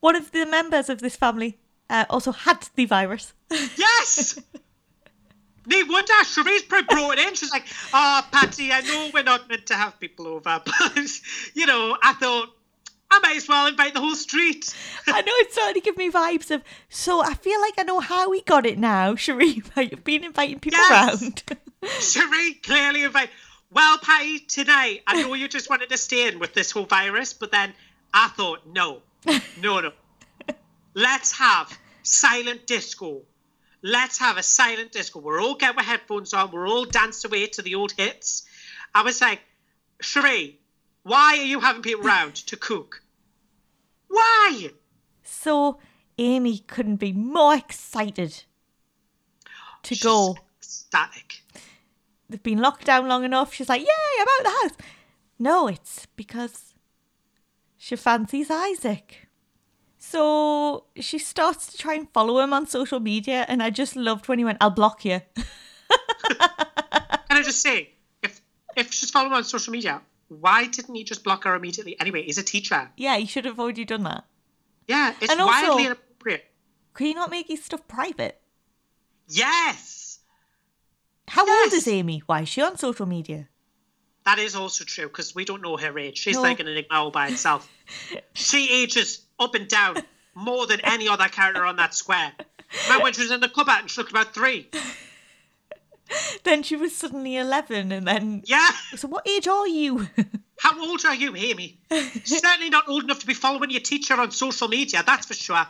one 0.00 0.16
of 0.16 0.30
the 0.32 0.46
members 0.46 0.88
of 0.88 1.00
this 1.00 1.16
family 1.16 1.58
uh, 1.90 2.04
also 2.10 2.32
had 2.32 2.68
the 2.74 2.84
virus. 2.86 3.32
Yes! 3.50 4.38
No 5.64 5.78
wonder 5.88 6.12
Sheree's 6.24 6.62
probably 6.64 6.92
brought 6.92 7.18
it 7.18 7.28
in. 7.28 7.34
She's 7.36 7.52
like, 7.52 7.64
oh, 7.94 8.26
Patty, 8.32 8.72
I 8.72 8.80
know 8.80 9.10
we're 9.14 9.22
not 9.22 9.48
meant 9.48 9.64
to 9.66 9.74
have 9.74 9.98
people 10.00 10.26
over, 10.26 10.60
but, 10.66 11.20
you 11.54 11.66
know, 11.66 11.96
I 12.02 12.14
thought 12.14 12.48
I 13.12 13.20
might 13.20 13.36
as 13.36 13.46
well 13.46 13.68
invite 13.68 13.94
the 13.94 14.00
whole 14.00 14.16
street. 14.16 14.74
I 15.06 15.20
know 15.20 15.32
it's 15.36 15.52
starting 15.52 15.80
to 15.80 15.84
give 15.84 15.96
me 15.96 16.10
vibes 16.10 16.50
of. 16.50 16.64
So 16.88 17.22
I 17.22 17.34
feel 17.34 17.60
like 17.60 17.74
I 17.78 17.84
know 17.84 18.00
how 18.00 18.32
he 18.32 18.40
got 18.40 18.66
it 18.66 18.76
now. 18.76 19.14
Sheree 19.14 19.62
might 19.76 19.90
have 19.92 20.02
been 20.02 20.24
inviting 20.24 20.58
people 20.58 20.80
Yes. 20.80 21.22
around. 21.22 21.42
Sheree 21.84 22.60
clearly 22.64 23.04
invite. 23.04 23.30
Well, 23.72 23.98
Patty, 23.98 24.38
tonight, 24.40 25.02
I 25.06 25.22
know 25.22 25.32
you 25.32 25.48
just 25.48 25.70
wanted 25.70 25.88
to 25.88 25.96
stay 25.96 26.28
in 26.28 26.38
with 26.38 26.52
this 26.52 26.70
whole 26.70 26.84
virus, 26.84 27.32
but 27.32 27.50
then 27.50 27.72
I 28.12 28.28
thought, 28.28 28.66
no, 28.66 29.00
no, 29.60 29.80
no. 29.80 29.92
Let's 30.94 31.32
have 31.38 31.76
silent 32.02 32.66
disco. 32.66 33.22
Let's 33.82 34.18
have 34.18 34.36
a 34.36 34.42
silent 34.42 34.92
disco. 34.92 35.20
We're 35.20 35.40
all 35.40 35.54
get 35.54 35.76
our 35.76 35.82
headphones 35.82 36.34
on. 36.34 36.50
We're 36.50 36.68
all 36.68 36.84
dance 36.84 37.24
away 37.24 37.46
to 37.46 37.62
the 37.62 37.74
old 37.76 37.92
hits. 37.92 38.44
I 38.94 39.02
was 39.02 39.22
like, 39.22 39.40
Sheree, 40.02 40.56
why 41.02 41.38
are 41.38 41.44
you 41.44 41.60
having 41.60 41.80
people 41.82 42.06
around 42.06 42.34
to 42.34 42.56
cook? 42.56 43.02
Why? 44.08 44.70
so 45.24 45.78
Amy 46.18 46.58
couldn't 46.58 46.96
be 46.96 47.12
more 47.12 47.54
excited 47.54 48.44
to 49.84 49.96
go. 49.96 50.36
Static. 50.60 51.41
They've 52.32 52.42
been 52.42 52.60
locked 52.60 52.84
down 52.86 53.06
long 53.08 53.24
enough. 53.24 53.52
She's 53.54 53.68
like, 53.68 53.82
"Yay, 53.82 54.20
I'm 54.20 54.26
out 54.26 54.40
of 54.40 54.44
the 54.44 54.58
house." 54.62 54.90
No, 55.38 55.68
it's 55.68 56.06
because 56.16 56.74
she 57.76 57.94
fancies 57.96 58.50
Isaac. 58.50 59.28
So 59.98 60.84
she 60.96 61.18
starts 61.18 61.66
to 61.68 61.78
try 61.78 61.94
and 61.94 62.08
follow 62.12 62.38
him 62.40 62.52
on 62.52 62.66
social 62.66 62.98
media, 63.00 63.44
and 63.48 63.62
I 63.62 63.70
just 63.70 63.94
loved 63.96 64.26
when 64.28 64.38
he 64.38 64.44
went, 64.44 64.58
"I'll 64.60 64.70
block 64.70 65.04
you." 65.04 65.20
Can 67.28 67.38
I 67.38 67.42
just 67.42 67.60
say, 67.62 67.92
if 68.22 68.40
if 68.76 68.92
she's 68.92 69.10
following 69.10 69.32
on 69.32 69.44
social 69.44 69.72
media, 69.72 70.00
why 70.28 70.66
didn't 70.66 70.94
he 70.94 71.04
just 71.04 71.22
block 71.24 71.44
her 71.44 71.54
immediately? 71.54 71.98
Anyway, 72.00 72.22
he's 72.24 72.38
a 72.38 72.42
teacher. 72.42 72.90
yeah, 72.96 73.16
he 73.16 73.26
should 73.26 73.44
have 73.44 73.58
already 73.60 73.84
done 73.84 74.02
that. 74.04 74.24
Yeah, 74.88 75.14
it's 75.20 75.30
And 75.30 75.40
also- 75.40 75.50
wildly 75.68 75.86
inappropriate. 75.86 76.50
Could 76.94 77.06
you 77.06 77.14
not 77.14 77.30
make 77.30 77.48
his 77.48 77.64
stuff 77.64 77.86
private? 77.88 78.40
Yes, 79.28 80.01
How 81.32 81.46
old 81.64 81.72
is 81.72 81.88
Amy? 81.88 82.22
Why 82.26 82.42
is 82.42 82.48
she 82.48 82.60
on 82.62 82.76
social 82.76 83.06
media? 83.06 83.48
that 84.24 84.38
is 84.38 84.54
also 84.54 84.84
true 84.84 85.08
because 85.08 85.34
we 85.34 85.44
don't 85.44 85.62
know 85.62 85.76
her 85.76 85.98
age. 85.98 86.16
She's 86.18 86.36
No. 86.36 86.42
like 86.42 86.60
an 86.60 86.68
enigma 86.68 86.94
all 86.96 87.10
by 87.10 87.26
itself. 87.28 87.68
she 88.34 88.70
ages 88.82 89.20
up 89.40 89.56
and 89.56 89.66
down 89.66 89.96
more 90.34 90.64
than 90.68 90.78
any 90.84 91.08
other 91.08 91.26
character 91.26 91.64
on 91.66 91.74
that 91.76 91.92
square. 91.92 92.32
Remember 92.84 93.02
when 93.02 93.12
she 93.14 93.22
was 93.22 93.30
in 93.32 93.40
the 93.40 93.48
club 93.48 93.68
out 93.68 93.80
and 93.80 93.90
she 93.90 94.00
looked 94.00 94.12
about 94.12 94.32
three? 94.34 94.68
Then 96.44 96.62
she 96.62 96.76
was 96.76 96.94
suddenly 96.94 97.36
11, 97.38 97.90
and 97.90 98.06
then. 98.06 98.42
Yeah. 98.44 98.70
So, 98.96 99.08
what 99.08 99.26
age 99.26 99.48
are 99.48 99.66
you? 99.66 100.06
How 100.58 100.78
old 100.78 101.04
are 101.06 101.14
you, 101.14 101.34
Amy? 101.34 101.78
Certainly 102.24 102.68
not 102.68 102.88
old 102.88 103.04
enough 103.04 103.20
to 103.20 103.26
be 103.26 103.32
following 103.34 103.70
your 103.70 103.80
teacher 103.80 104.14
on 104.20 104.30
social 104.30 104.68
media, 104.68 105.02
that's 105.06 105.26
for 105.26 105.34
sure. 105.34 105.66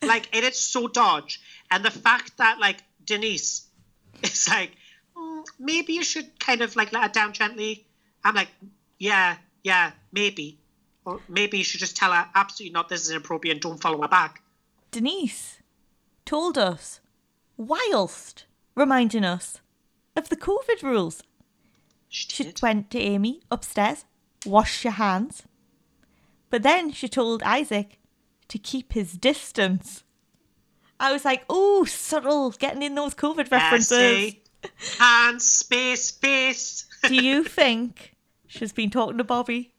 Like, 0.00 0.28
it 0.34 0.44
is 0.44 0.58
so 0.58 0.86
dodge. 0.86 1.40
And 1.72 1.84
the 1.84 1.90
fact 1.90 2.36
that, 2.38 2.60
like, 2.60 2.78
Denise 3.04 3.66
is 4.22 4.48
like, 4.48 4.70
"Mm, 5.40 5.46
maybe 5.58 5.92
you 5.92 6.04
should 6.04 6.38
kind 6.38 6.60
of, 6.62 6.76
like, 6.76 6.92
let 6.92 7.02
her 7.02 7.08
down 7.08 7.32
gently. 7.32 7.86
I'm 8.24 8.34
like, 8.34 8.48
yeah, 8.98 9.36
yeah, 9.62 9.92
maybe. 10.12 10.58
Or 11.04 11.20
maybe 11.28 11.58
you 11.58 11.64
should 11.64 11.80
just 11.80 11.96
tell 11.96 12.12
her, 12.12 12.28
absolutely 12.34 12.72
not, 12.72 12.88
this 12.88 13.02
is 13.02 13.10
inappropriate, 13.10 13.56
and 13.56 13.62
don't 13.62 13.80
follow 13.80 14.00
her 14.02 14.08
back. 14.08 14.42
Denise 14.90 15.58
told 16.24 16.58
us, 16.58 17.00
whilst 17.56 18.44
reminding 18.74 19.24
us 19.24 19.60
of 20.16 20.28
the 20.28 20.36
COVID 20.36 20.82
rules. 20.82 21.22
She 22.08 22.28
She 22.28 22.52
went 22.62 22.90
to 22.90 22.98
Amy 22.98 23.40
upstairs, 23.50 24.04
wash 24.44 24.84
your 24.84 24.94
hands. 24.94 25.44
But 26.50 26.62
then 26.62 26.92
she 26.92 27.08
told 27.08 27.42
Isaac 27.44 27.98
to 28.48 28.58
keep 28.58 28.92
his 28.92 29.12
distance. 29.12 30.02
I 30.98 31.12
was 31.12 31.24
like, 31.24 31.44
oh, 31.48 31.84
subtle, 31.84 32.50
getting 32.50 32.82
in 32.82 32.94
those 32.94 33.14
COVID 33.14 33.50
references. 33.50 33.88
see? 33.88 34.39
Hands, 34.98 35.44
space, 35.44 36.10
face. 36.10 36.86
Do 37.06 37.14
you 37.14 37.44
think 37.44 38.14
she's 38.46 38.72
been 38.72 38.90
talking 38.90 39.18
to 39.18 39.24
Bobby? 39.24 39.72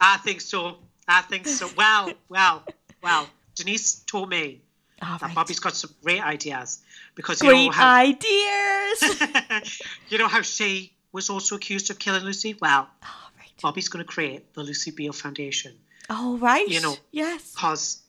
I 0.00 0.16
think 0.18 0.40
so. 0.40 0.78
I 1.08 1.22
think 1.22 1.46
so. 1.46 1.68
Well, 1.76 2.12
well, 2.28 2.64
well. 3.02 3.28
Denise 3.56 3.96
told 4.06 4.30
me 4.30 4.62
All 5.02 5.18
that 5.18 5.22
right. 5.22 5.34
Bobby's 5.34 5.58
got 5.58 5.74
some 5.74 5.90
great 6.02 6.22
ideas 6.22 6.78
because 7.14 7.42
you 7.42 7.48
know 7.50 7.54
Great 7.56 7.74
how 7.74 7.94
ideas. 7.96 9.82
you 10.08 10.18
know 10.18 10.28
how 10.28 10.40
she 10.42 10.92
was 11.12 11.28
also 11.28 11.56
accused 11.56 11.90
of 11.90 11.98
killing 11.98 12.22
Lucy. 12.22 12.56
Well, 12.60 12.88
All 13.02 13.30
right. 13.38 13.50
Bobby's 13.60 13.88
going 13.88 14.04
to 14.04 14.10
create 14.10 14.54
the 14.54 14.62
Lucy 14.62 14.92
Beale 14.92 15.12
Foundation 15.12 15.74
Oh 16.08 16.38
right. 16.38 16.66
You 16.68 16.80
know, 16.80 16.96
yes. 17.12 17.52
because 17.52 18.00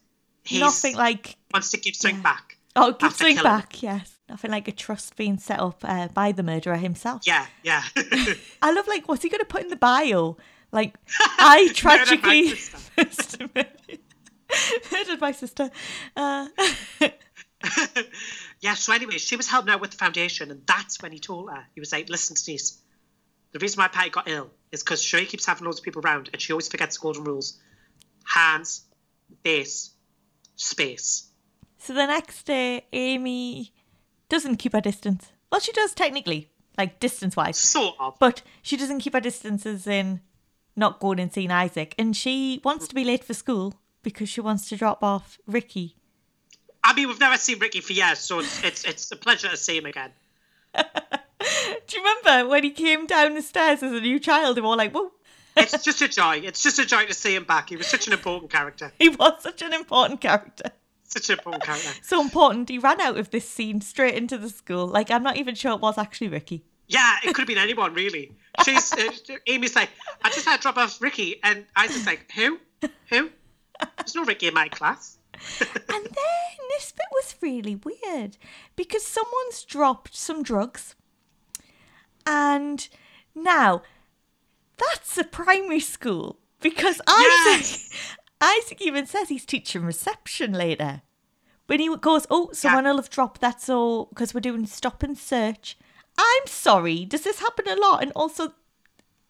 he 0.44 0.60
Nothing 0.60 0.96
like 0.96 1.36
wants 1.52 1.70
to 1.72 1.76
give 1.78 1.94
something 1.96 2.16
Yeah. 2.18 2.22
back. 2.22 2.56
oh, 2.76 2.92
give 2.92 3.12
something 3.12 3.42
back. 3.42 3.82
Yes. 3.82 4.16
Nothing 4.32 4.50
like 4.50 4.66
a 4.66 4.72
trust 4.72 5.14
being 5.16 5.36
set 5.36 5.60
up 5.60 5.84
uh, 5.84 6.08
by 6.08 6.32
the 6.32 6.42
murderer 6.42 6.78
himself. 6.78 7.20
Yeah, 7.26 7.44
yeah. 7.62 7.82
I 8.62 8.72
love 8.72 8.88
like 8.88 9.06
what's 9.06 9.22
he 9.22 9.28
going 9.28 9.40
to 9.40 9.44
put 9.44 9.60
in 9.60 9.68
the 9.68 9.76
bio? 9.76 10.38
Like 10.72 10.96
I 11.38 11.68
tragically 11.74 12.48
sister. 12.48 13.50
murdered 14.90 15.20
my 15.20 15.32
sister. 15.32 15.70
Uh, 16.16 16.48
yeah. 18.60 18.72
So 18.72 18.94
anyway, 18.94 19.18
she 19.18 19.36
was 19.36 19.46
helping 19.48 19.70
out 19.70 19.82
with 19.82 19.90
the 19.90 19.98
foundation, 19.98 20.50
and 20.50 20.62
that's 20.66 21.02
when 21.02 21.12
he 21.12 21.18
told 21.18 21.50
her. 21.50 21.66
He 21.74 21.80
was 21.80 21.92
like, 21.92 22.08
"Listen, 22.08 22.34
Denise, 22.42 22.80
The 23.52 23.58
reason 23.58 23.82
why 23.82 23.88
Patty 23.88 24.08
got 24.08 24.28
ill 24.28 24.50
is 24.70 24.82
because 24.82 25.02
Sheree 25.02 25.28
keeps 25.28 25.44
having 25.44 25.66
loads 25.66 25.80
of 25.80 25.84
people 25.84 26.00
around 26.02 26.30
and 26.32 26.40
she 26.40 26.54
always 26.54 26.68
forgets 26.68 26.96
the 26.96 27.02
golden 27.02 27.24
rules. 27.24 27.60
Hands, 28.24 28.82
face, 29.44 29.90
space. 30.56 31.28
So 31.76 31.92
the 31.92 32.06
next 32.06 32.44
day, 32.44 32.86
Amy 32.94 33.74
doesn't 34.32 34.56
keep 34.56 34.72
her 34.72 34.80
distance. 34.80 35.30
Well, 35.50 35.60
she 35.60 35.72
does 35.72 35.92
technically, 35.94 36.48
like 36.78 36.98
distance 36.98 37.36
wise, 37.36 37.58
Sort 37.58 37.94
of. 38.00 38.18
but 38.18 38.40
she 38.62 38.78
doesn't 38.78 39.00
keep 39.00 39.12
her 39.12 39.20
distances 39.20 39.86
in 39.86 40.22
not 40.74 41.00
going 41.00 41.20
and 41.20 41.30
seeing 41.30 41.50
Isaac. 41.50 41.94
And 41.98 42.16
she 42.16 42.60
wants 42.64 42.88
to 42.88 42.94
be 42.94 43.04
late 43.04 43.22
for 43.22 43.34
school 43.34 43.74
because 44.02 44.30
she 44.30 44.40
wants 44.40 44.70
to 44.70 44.76
drop 44.76 45.02
off 45.04 45.38
Ricky. 45.46 45.96
I 46.82 46.94
mean, 46.94 47.08
we've 47.08 47.20
never 47.20 47.36
seen 47.36 47.58
Ricky 47.58 47.80
for 47.82 47.92
years, 47.92 48.20
so 48.20 48.40
it's 48.40 48.64
it's, 48.64 48.84
it's 48.84 49.12
a 49.12 49.16
pleasure 49.16 49.50
to 49.50 49.56
see 49.56 49.76
him 49.76 49.84
again. 49.86 50.12
Do 50.74 51.96
you 51.96 52.02
remember 52.02 52.48
when 52.48 52.64
he 52.64 52.70
came 52.70 53.06
down 53.06 53.34
the 53.34 53.42
stairs 53.42 53.82
as 53.82 53.92
a 53.92 54.00
new 54.00 54.18
child 54.18 54.56
and 54.56 54.64
we're 54.64 54.70
all 54.70 54.76
like, 54.78 54.92
whoa, 54.94 55.12
It's 55.56 55.84
just 55.84 56.00
a 56.00 56.08
joy. 56.08 56.36
It's 56.42 56.62
just 56.62 56.78
a 56.78 56.86
joy 56.86 57.04
to 57.04 57.12
see 57.14 57.34
him 57.34 57.44
back. 57.44 57.68
He 57.68 57.76
was 57.76 57.86
such 57.86 58.06
an 58.06 58.14
important 58.14 58.50
character. 58.50 58.92
he 58.98 59.10
was 59.10 59.42
such 59.42 59.60
an 59.60 59.74
important 59.74 60.20
character. 60.22 60.70
Such 61.12 61.28
important 61.28 61.62
character. 61.62 61.90
So 62.02 62.22
important, 62.22 62.70
he 62.70 62.78
ran 62.78 62.98
out 63.00 63.18
of 63.18 63.30
this 63.30 63.46
scene 63.46 63.82
straight 63.82 64.14
into 64.14 64.38
the 64.38 64.48
school. 64.48 64.86
Like, 64.86 65.10
I'm 65.10 65.22
not 65.22 65.36
even 65.36 65.54
sure 65.54 65.72
it 65.72 65.80
was 65.80 65.98
actually 65.98 66.28
Ricky. 66.28 66.64
Yeah, 66.88 67.16
it 67.22 67.34
could 67.34 67.42
have 67.42 67.48
been 67.48 67.58
anyone 67.58 67.92
really. 67.92 68.32
She's 68.64 68.92
uh, 68.92 69.10
Amy's 69.46 69.76
like, 69.76 69.90
I 70.22 70.30
just 70.30 70.46
had 70.46 70.56
to 70.56 70.62
drop 70.62 70.78
off 70.78 71.00
Ricky, 71.02 71.38
and 71.42 71.66
Isaac's 71.76 72.06
like, 72.06 72.30
who, 72.34 72.58
who? 73.10 73.30
There's 73.98 74.14
no 74.14 74.24
Ricky 74.24 74.48
in 74.48 74.54
my 74.54 74.68
class. 74.68 75.18
And 75.60 76.04
then 76.04 76.68
this 76.70 76.92
bit 76.92 77.06
was 77.12 77.34
really 77.40 77.76
weird 77.76 78.38
because 78.76 79.04
someone's 79.04 79.64
dropped 79.64 80.14
some 80.14 80.42
drugs. 80.42 80.94
And 82.26 82.88
now 83.34 83.82
that's 84.76 85.18
a 85.18 85.24
primary 85.24 85.80
school 85.80 86.38
because 86.60 87.00
Isaac 87.06 87.80
Isaac 88.42 88.82
even 88.82 89.06
says 89.06 89.28
he's 89.28 89.46
teaching 89.46 89.84
reception 89.84 90.52
later. 90.52 91.02
When 91.66 91.78
he 91.78 91.96
goes, 91.96 92.26
Oh, 92.28 92.50
someone 92.52 92.84
will 92.84 92.96
have 92.96 93.08
dropped 93.08 93.40
that 93.40 93.60
so 93.60 94.06
because 94.06 94.34
we're 94.34 94.40
doing 94.40 94.66
stop 94.66 95.02
and 95.02 95.16
search. 95.16 95.78
I'm 96.18 96.46
sorry, 96.46 97.04
does 97.04 97.22
this 97.22 97.38
happen 97.38 97.68
a 97.68 97.76
lot? 97.76 98.02
And 98.02 98.12
also 98.16 98.52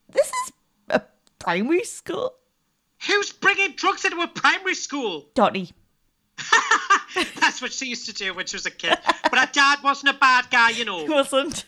this 0.08 0.26
is 0.26 0.52
a 0.88 1.02
primary 1.38 1.84
school. 1.84 2.34
Who's 3.06 3.32
bringing 3.32 3.72
drugs 3.72 4.04
into 4.04 4.20
a 4.20 4.28
primary 4.28 4.74
school? 4.74 5.26
Dotty. 5.34 5.72
That's 7.40 7.60
what 7.60 7.72
she 7.72 7.86
used 7.86 8.06
to 8.06 8.14
do 8.14 8.32
when 8.32 8.46
she 8.46 8.56
was 8.56 8.66
a 8.66 8.70
kid. 8.70 8.96
But 9.24 9.38
her 9.38 9.48
dad 9.52 9.80
wasn't 9.82 10.16
a 10.16 10.18
bad 10.18 10.46
guy, 10.50 10.70
you 10.70 10.84
know. 10.84 11.04
He 11.04 11.08
wasn't. 11.12 11.64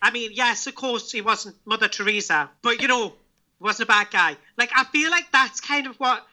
I 0.00 0.10
mean, 0.10 0.30
yes, 0.32 0.66
of 0.66 0.74
course, 0.74 1.10
he 1.10 1.22
wasn't 1.22 1.56
Mother 1.64 1.88
Teresa, 1.88 2.50
but 2.62 2.80
you 2.80 2.88
know, 2.88 3.08
he 3.08 3.64
wasn't 3.64 3.88
a 3.88 3.92
bad 3.92 4.10
guy. 4.10 4.36
Like, 4.56 4.70
I 4.76 4.84
feel 4.84 5.10
like 5.10 5.32
that's 5.32 5.60
kind 5.60 5.86
of 5.86 5.96
what 5.96 6.26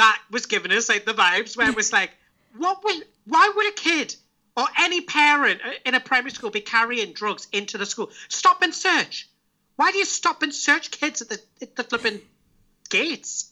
that 0.00 0.22
was 0.30 0.46
giving 0.46 0.72
us, 0.72 0.88
like 0.88 1.04
the 1.04 1.12
vibes, 1.12 1.58
where 1.58 1.68
it 1.68 1.76
was 1.76 1.92
like, 1.92 2.10
what 2.56 2.82
would, 2.84 3.04
why 3.26 3.52
would 3.54 3.68
a 3.68 3.72
kid 3.72 4.16
or 4.56 4.66
any 4.78 5.02
parent 5.02 5.60
in 5.84 5.94
a 5.94 6.00
primary 6.00 6.30
school 6.30 6.48
be 6.48 6.62
carrying 6.62 7.12
drugs 7.12 7.46
into 7.52 7.76
the 7.76 7.84
school? 7.84 8.10
Stop 8.28 8.62
and 8.62 8.74
search. 8.74 9.28
Why 9.76 9.92
do 9.92 9.98
you 9.98 10.06
stop 10.06 10.42
and 10.42 10.54
search 10.54 10.90
kids 10.90 11.20
at 11.20 11.28
the 11.28 11.40
at 11.60 11.76
the 11.76 11.84
flipping 11.84 12.22
gates? 12.88 13.50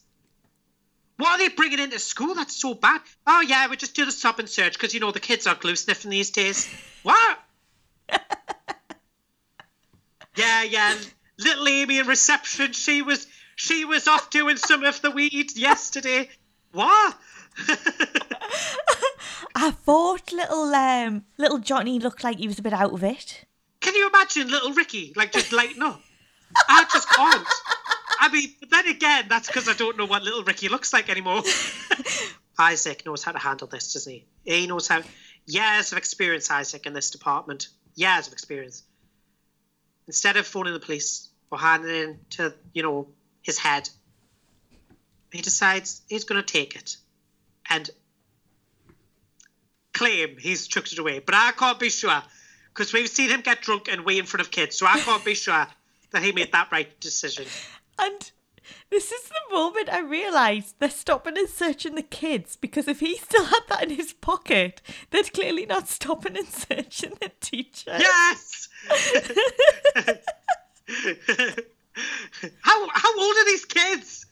What 1.18 1.32
are 1.32 1.38
they 1.38 1.48
bringing 1.48 1.80
into 1.80 1.98
school? 1.98 2.34
That's 2.34 2.56
so 2.56 2.72
bad. 2.72 3.02
Oh 3.26 3.42
yeah, 3.42 3.68
we 3.68 3.76
just 3.76 3.94
do 3.94 4.06
the 4.06 4.12
stop 4.12 4.38
and 4.38 4.48
search 4.48 4.72
because 4.72 4.94
you 4.94 5.00
know 5.00 5.10
the 5.10 5.20
kids 5.20 5.46
are 5.46 5.54
glue 5.54 5.76
sniffing 5.76 6.10
these 6.10 6.30
days. 6.30 6.66
What? 7.02 7.38
yeah, 10.36 10.62
yeah. 10.62 10.94
Little 11.38 11.68
Amy 11.68 11.98
in 11.98 12.06
reception, 12.06 12.72
she 12.72 13.02
was 13.02 13.26
she 13.58 13.84
was 13.84 14.06
off 14.06 14.30
doing 14.30 14.56
some 14.56 14.84
of 14.84 15.02
the 15.02 15.10
weed 15.10 15.56
yesterday. 15.56 16.28
What? 16.78 17.18
I 19.56 19.72
thought 19.72 20.32
little 20.32 20.72
um 20.72 21.24
little 21.36 21.58
Johnny 21.58 21.98
looked 21.98 22.22
like 22.22 22.38
he 22.38 22.46
was 22.46 22.60
a 22.60 22.62
bit 22.62 22.72
out 22.72 22.92
of 22.92 23.02
it. 23.02 23.46
Can 23.80 23.96
you 23.96 24.08
imagine 24.08 24.48
little 24.48 24.72
Ricky 24.72 25.12
like 25.16 25.32
just 25.32 25.52
lighting 25.52 25.82
up? 25.82 26.00
I 26.68 26.84
just 26.92 27.10
can't. 27.10 27.48
I 28.20 28.28
mean, 28.28 28.54
but 28.60 28.70
then 28.70 28.86
again, 28.86 29.24
that's 29.28 29.48
because 29.48 29.68
I 29.68 29.72
don't 29.72 29.98
know 29.98 30.06
what 30.06 30.22
little 30.22 30.44
Ricky 30.44 30.68
looks 30.68 30.92
like 30.92 31.08
anymore. 31.08 31.42
Isaac 32.60 33.04
knows 33.04 33.24
how 33.24 33.32
to 33.32 33.40
handle 33.40 33.66
this, 33.66 33.94
doesn't 33.94 34.12
he? 34.12 34.24
He 34.44 34.68
knows 34.68 34.86
how. 34.86 35.02
Years 35.46 35.90
of 35.90 35.98
experience, 35.98 36.48
Isaac, 36.48 36.86
in 36.86 36.92
this 36.92 37.10
department. 37.10 37.70
Years 37.96 38.28
of 38.28 38.32
experience. 38.32 38.84
Instead 40.06 40.36
of 40.36 40.46
phoning 40.46 40.74
the 40.74 40.80
police 40.80 41.28
or 41.50 41.58
handing 41.58 41.90
it 41.90 42.04
in 42.04 42.18
to, 42.30 42.54
you 42.72 42.84
know, 42.84 43.08
his 43.42 43.58
head, 43.58 43.90
he 45.32 45.42
decides 45.42 46.02
he's 46.08 46.24
going 46.24 46.42
to 46.42 46.52
take 46.52 46.76
it 46.76 46.96
and 47.68 47.90
claim 49.92 50.36
he's 50.38 50.66
chucked 50.66 50.92
it 50.92 50.98
away. 50.98 51.18
But 51.18 51.34
I 51.34 51.52
can't 51.52 51.78
be 51.78 51.90
sure 51.90 52.22
because 52.68 52.92
we've 52.92 53.08
seen 53.08 53.30
him 53.30 53.40
get 53.40 53.60
drunk 53.60 53.88
and 53.90 54.04
wee 54.04 54.18
in 54.18 54.26
front 54.26 54.42
of 54.42 54.50
kids, 54.50 54.76
so 54.76 54.86
I 54.86 55.00
can't 55.00 55.24
be 55.24 55.34
sure 55.34 55.66
that 56.12 56.22
he 56.22 56.32
made 56.32 56.52
that 56.52 56.72
right 56.72 56.98
decision. 57.00 57.46
And 58.00 58.30
this 58.90 59.10
is 59.10 59.24
the 59.24 59.52
moment 59.52 59.88
I 59.88 59.98
realised 59.98 60.76
they're 60.78 60.88
stopping 60.88 61.36
and 61.36 61.48
searching 61.48 61.96
the 61.96 62.02
kids 62.02 62.54
because 62.54 62.86
if 62.86 63.00
he 63.00 63.16
still 63.16 63.46
had 63.46 63.62
that 63.68 63.82
in 63.82 63.90
his 63.90 64.12
pocket, 64.12 64.80
they're 65.10 65.24
clearly 65.24 65.66
not 65.66 65.88
stopping 65.88 66.36
and 66.36 66.46
searching 66.46 67.14
the 67.20 67.32
teacher. 67.40 67.96
Yes. 67.98 68.68
how 72.62 72.88
how 72.88 73.20
old 73.20 73.36
are 73.36 73.46
these 73.46 73.64
kids? 73.64 74.26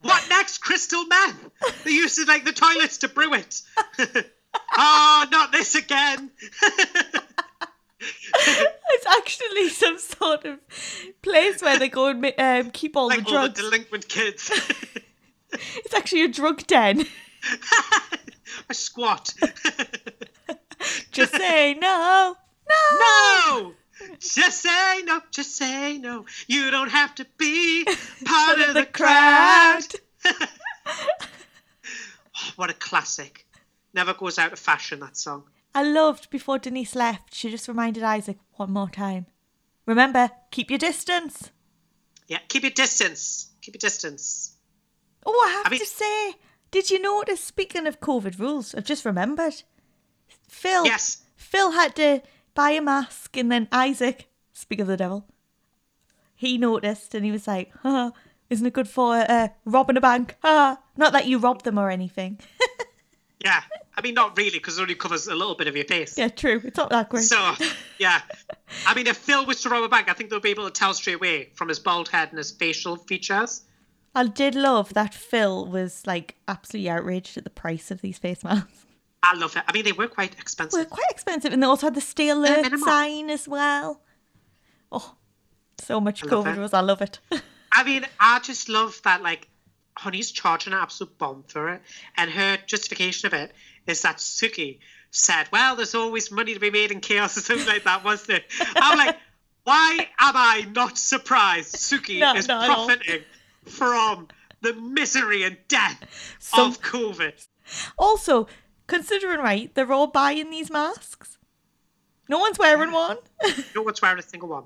What 0.00 0.26
next? 0.28 0.58
Crystal 0.58 1.04
meth? 1.06 1.50
They 1.84 1.90
used 1.92 2.16
to 2.16 2.24
like 2.24 2.44
the 2.44 2.52
toilets 2.52 2.98
to 2.98 3.08
brew 3.08 3.34
it. 3.34 3.62
oh, 4.76 5.26
not 5.30 5.52
this 5.52 5.74
again. 5.74 6.30
It's 8.96 9.06
actually 9.06 9.68
some 9.70 9.98
sort 9.98 10.44
of 10.44 10.58
place 11.22 11.62
where 11.62 11.78
they 11.78 11.88
go 11.88 12.08
and 12.08 12.32
um, 12.38 12.70
keep 12.70 12.96
all 12.96 13.08
like 13.08 13.20
the 13.20 13.24
all 13.24 13.42
the 13.42 13.48
drugs. 13.48 13.60
delinquent 13.60 14.08
kids. 14.08 14.50
it's 15.52 15.94
actually 15.94 16.24
a 16.24 16.28
drug 16.28 16.66
den. 16.66 17.06
A 18.68 18.74
squat. 18.74 19.32
Just 21.10 21.32
say 21.34 21.74
no, 21.74 22.36
no. 22.68 22.98
no. 22.98 23.72
Just 24.20 24.62
say 24.62 25.02
no. 25.04 25.20
Just 25.30 25.56
say 25.56 25.98
no. 25.98 26.24
You 26.46 26.70
don't 26.70 26.90
have 26.90 27.14
to 27.16 27.26
be 27.38 27.84
part 28.24 28.60
of 28.60 28.74
the 28.74 28.86
crowd. 28.86 29.80
Oh, 32.36 32.50
what 32.56 32.70
a 32.70 32.74
classic. 32.74 33.46
Never 33.92 34.12
goes 34.12 34.38
out 34.38 34.52
of 34.52 34.58
fashion, 34.58 35.00
that 35.00 35.16
song. 35.16 35.44
I 35.74 35.82
loved 35.84 36.30
before 36.30 36.58
Denise 36.58 36.94
left, 36.94 37.32
she 37.34 37.50
just 37.50 37.68
reminded 37.68 38.02
Isaac 38.02 38.38
one 38.54 38.72
more 38.72 38.88
time. 38.88 39.26
Remember, 39.86 40.30
keep 40.50 40.68
your 40.70 40.78
distance. 40.78 41.50
Yeah, 42.26 42.38
keep 42.48 42.62
your 42.64 42.70
distance. 42.72 43.50
Keep 43.60 43.74
your 43.74 43.80
distance. 43.80 44.56
Oh, 45.24 45.44
I 45.48 45.52
have 45.52 45.66
I 45.66 45.70
mean- 45.70 45.80
to 45.80 45.86
say, 45.86 46.34
did 46.70 46.90
you 46.90 47.00
notice, 47.00 47.40
speaking 47.42 47.86
of 47.86 48.00
COVID 48.00 48.38
rules, 48.38 48.74
I've 48.74 48.84
just 48.84 49.04
remembered. 49.04 49.62
Phil. 50.48 50.84
Yes. 50.86 51.22
Phil 51.36 51.70
had 51.72 51.94
to 51.96 52.20
buy 52.54 52.70
a 52.70 52.80
mask 52.80 53.36
and 53.36 53.50
then 53.50 53.68
Isaac, 53.72 54.28
speak 54.52 54.80
of 54.80 54.86
the 54.86 54.96
devil, 54.96 55.26
he 56.34 56.58
noticed 56.58 57.14
and 57.14 57.24
he 57.24 57.32
was 57.32 57.46
like, 57.46 57.72
huh, 57.82 58.12
isn't 58.50 58.66
it 58.66 58.72
good 58.72 58.88
for 58.88 59.14
uh, 59.16 59.48
robbing 59.64 59.96
a 59.96 60.00
bank? 60.00 60.36
Ah, 60.42 60.78
not 60.96 61.12
that 61.12 61.26
you 61.26 61.38
robbed 61.38 61.64
them 61.64 61.78
or 61.78 61.90
anything. 61.90 62.38
Yeah. 63.44 63.60
I 63.96 64.00
mean, 64.00 64.14
not 64.14 64.36
really, 64.36 64.58
because 64.58 64.78
it 64.78 64.82
only 64.82 64.94
covers 64.94 65.28
a 65.28 65.34
little 65.34 65.54
bit 65.54 65.68
of 65.68 65.76
your 65.76 65.84
face. 65.84 66.18
yeah, 66.18 66.28
true. 66.28 66.60
It's 66.64 66.78
not 66.78 66.90
that 66.90 67.10
great. 67.10 67.24
So, 67.24 67.54
yeah. 67.98 68.22
I 68.86 68.94
mean, 68.94 69.06
if 69.06 69.18
Phil 69.18 69.46
was 69.46 69.60
to 69.62 69.68
rob 69.68 69.84
a 69.84 69.88
bank, 69.88 70.08
I 70.08 70.14
think 70.14 70.30
they'll 70.30 70.40
be 70.40 70.50
able 70.50 70.64
to 70.64 70.70
tell 70.72 70.94
straight 70.94 71.16
away 71.16 71.50
from 71.54 71.68
his 71.68 71.78
bald 71.78 72.08
head 72.08 72.30
and 72.30 72.38
his 72.38 72.50
facial 72.50 72.96
features. 72.96 73.62
I 74.14 74.26
did 74.26 74.54
love 74.54 74.94
that 74.94 75.12
Phil 75.14 75.66
was 75.66 76.06
like 76.06 76.36
absolutely 76.48 76.88
outraged 76.88 77.36
at 77.36 77.44
the 77.44 77.50
price 77.50 77.90
of 77.90 78.00
these 78.00 78.18
face 78.18 78.42
masks. 78.42 78.86
I 79.26 79.34
love 79.36 79.56
it. 79.56 79.62
I 79.66 79.72
mean, 79.72 79.84
they 79.84 79.92
were 79.92 80.06
quite 80.06 80.34
expensive. 80.38 80.76
They're 80.78 80.84
quite 80.84 81.10
expensive, 81.10 81.52
and 81.52 81.62
they 81.62 81.66
also 81.66 81.86
had 81.86 81.94
the 81.94 82.28
alert 82.28 82.78
sign 82.78 83.30
as 83.30 83.48
well. 83.48 84.02
Oh, 84.92 85.14
so 85.78 86.00
much 86.00 86.22
I 86.22 86.26
COVID 86.26 86.56
rules. 86.56 86.74
I 86.74 86.80
love 86.80 87.00
it. 87.00 87.18
I 87.72 87.84
mean, 87.84 88.04
I 88.20 88.38
just 88.40 88.68
love 88.68 89.00
that, 89.04 89.22
like, 89.22 89.48
Honey's 89.96 90.30
charging 90.30 90.72
an 90.72 90.78
absolute 90.78 91.16
bomb 91.18 91.44
for 91.48 91.70
it. 91.70 91.82
And 92.16 92.30
her 92.30 92.58
justification 92.66 93.26
of 93.28 93.32
it 93.32 93.52
is 93.86 94.02
that 94.02 94.18
Suki 94.18 94.78
said, 95.10 95.46
well, 95.52 95.74
there's 95.76 95.94
always 95.94 96.30
money 96.30 96.54
to 96.54 96.60
be 96.60 96.70
made 96.70 96.90
in 96.90 97.00
chaos 97.00 97.36
or 97.38 97.40
something 97.40 97.66
like 97.66 97.84
that, 97.84 98.04
wasn't 98.04 98.38
it? 98.38 98.44
I'm 98.76 98.98
like, 98.98 99.16
why 99.64 100.08
am 100.18 100.36
I 100.36 100.66
not 100.74 100.98
surprised 100.98 101.74
Suki 101.76 102.20
No, 102.20 102.34
is 102.34 102.46
not 102.48 102.64
at 102.64 102.70
all. 102.70 102.86
profiting 102.86 103.22
from 103.64 104.28
the 104.60 104.74
misery 104.74 105.44
and 105.44 105.56
death 105.68 106.02
of 106.56 106.80
COVID? 106.82 107.46
also, 107.98 108.46
considering 108.86 109.40
right, 109.40 109.74
they're 109.74 109.92
all 109.92 110.06
buying 110.06 110.50
these 110.50 110.70
masks. 110.70 111.38
No 112.28 112.38
one's 112.38 112.58
wearing 112.58 112.92
one. 112.92 113.18
No 113.74 113.82
one's 113.82 114.00
wearing 114.00 114.18
a 114.18 114.22
single 114.22 114.48
one. 114.48 114.64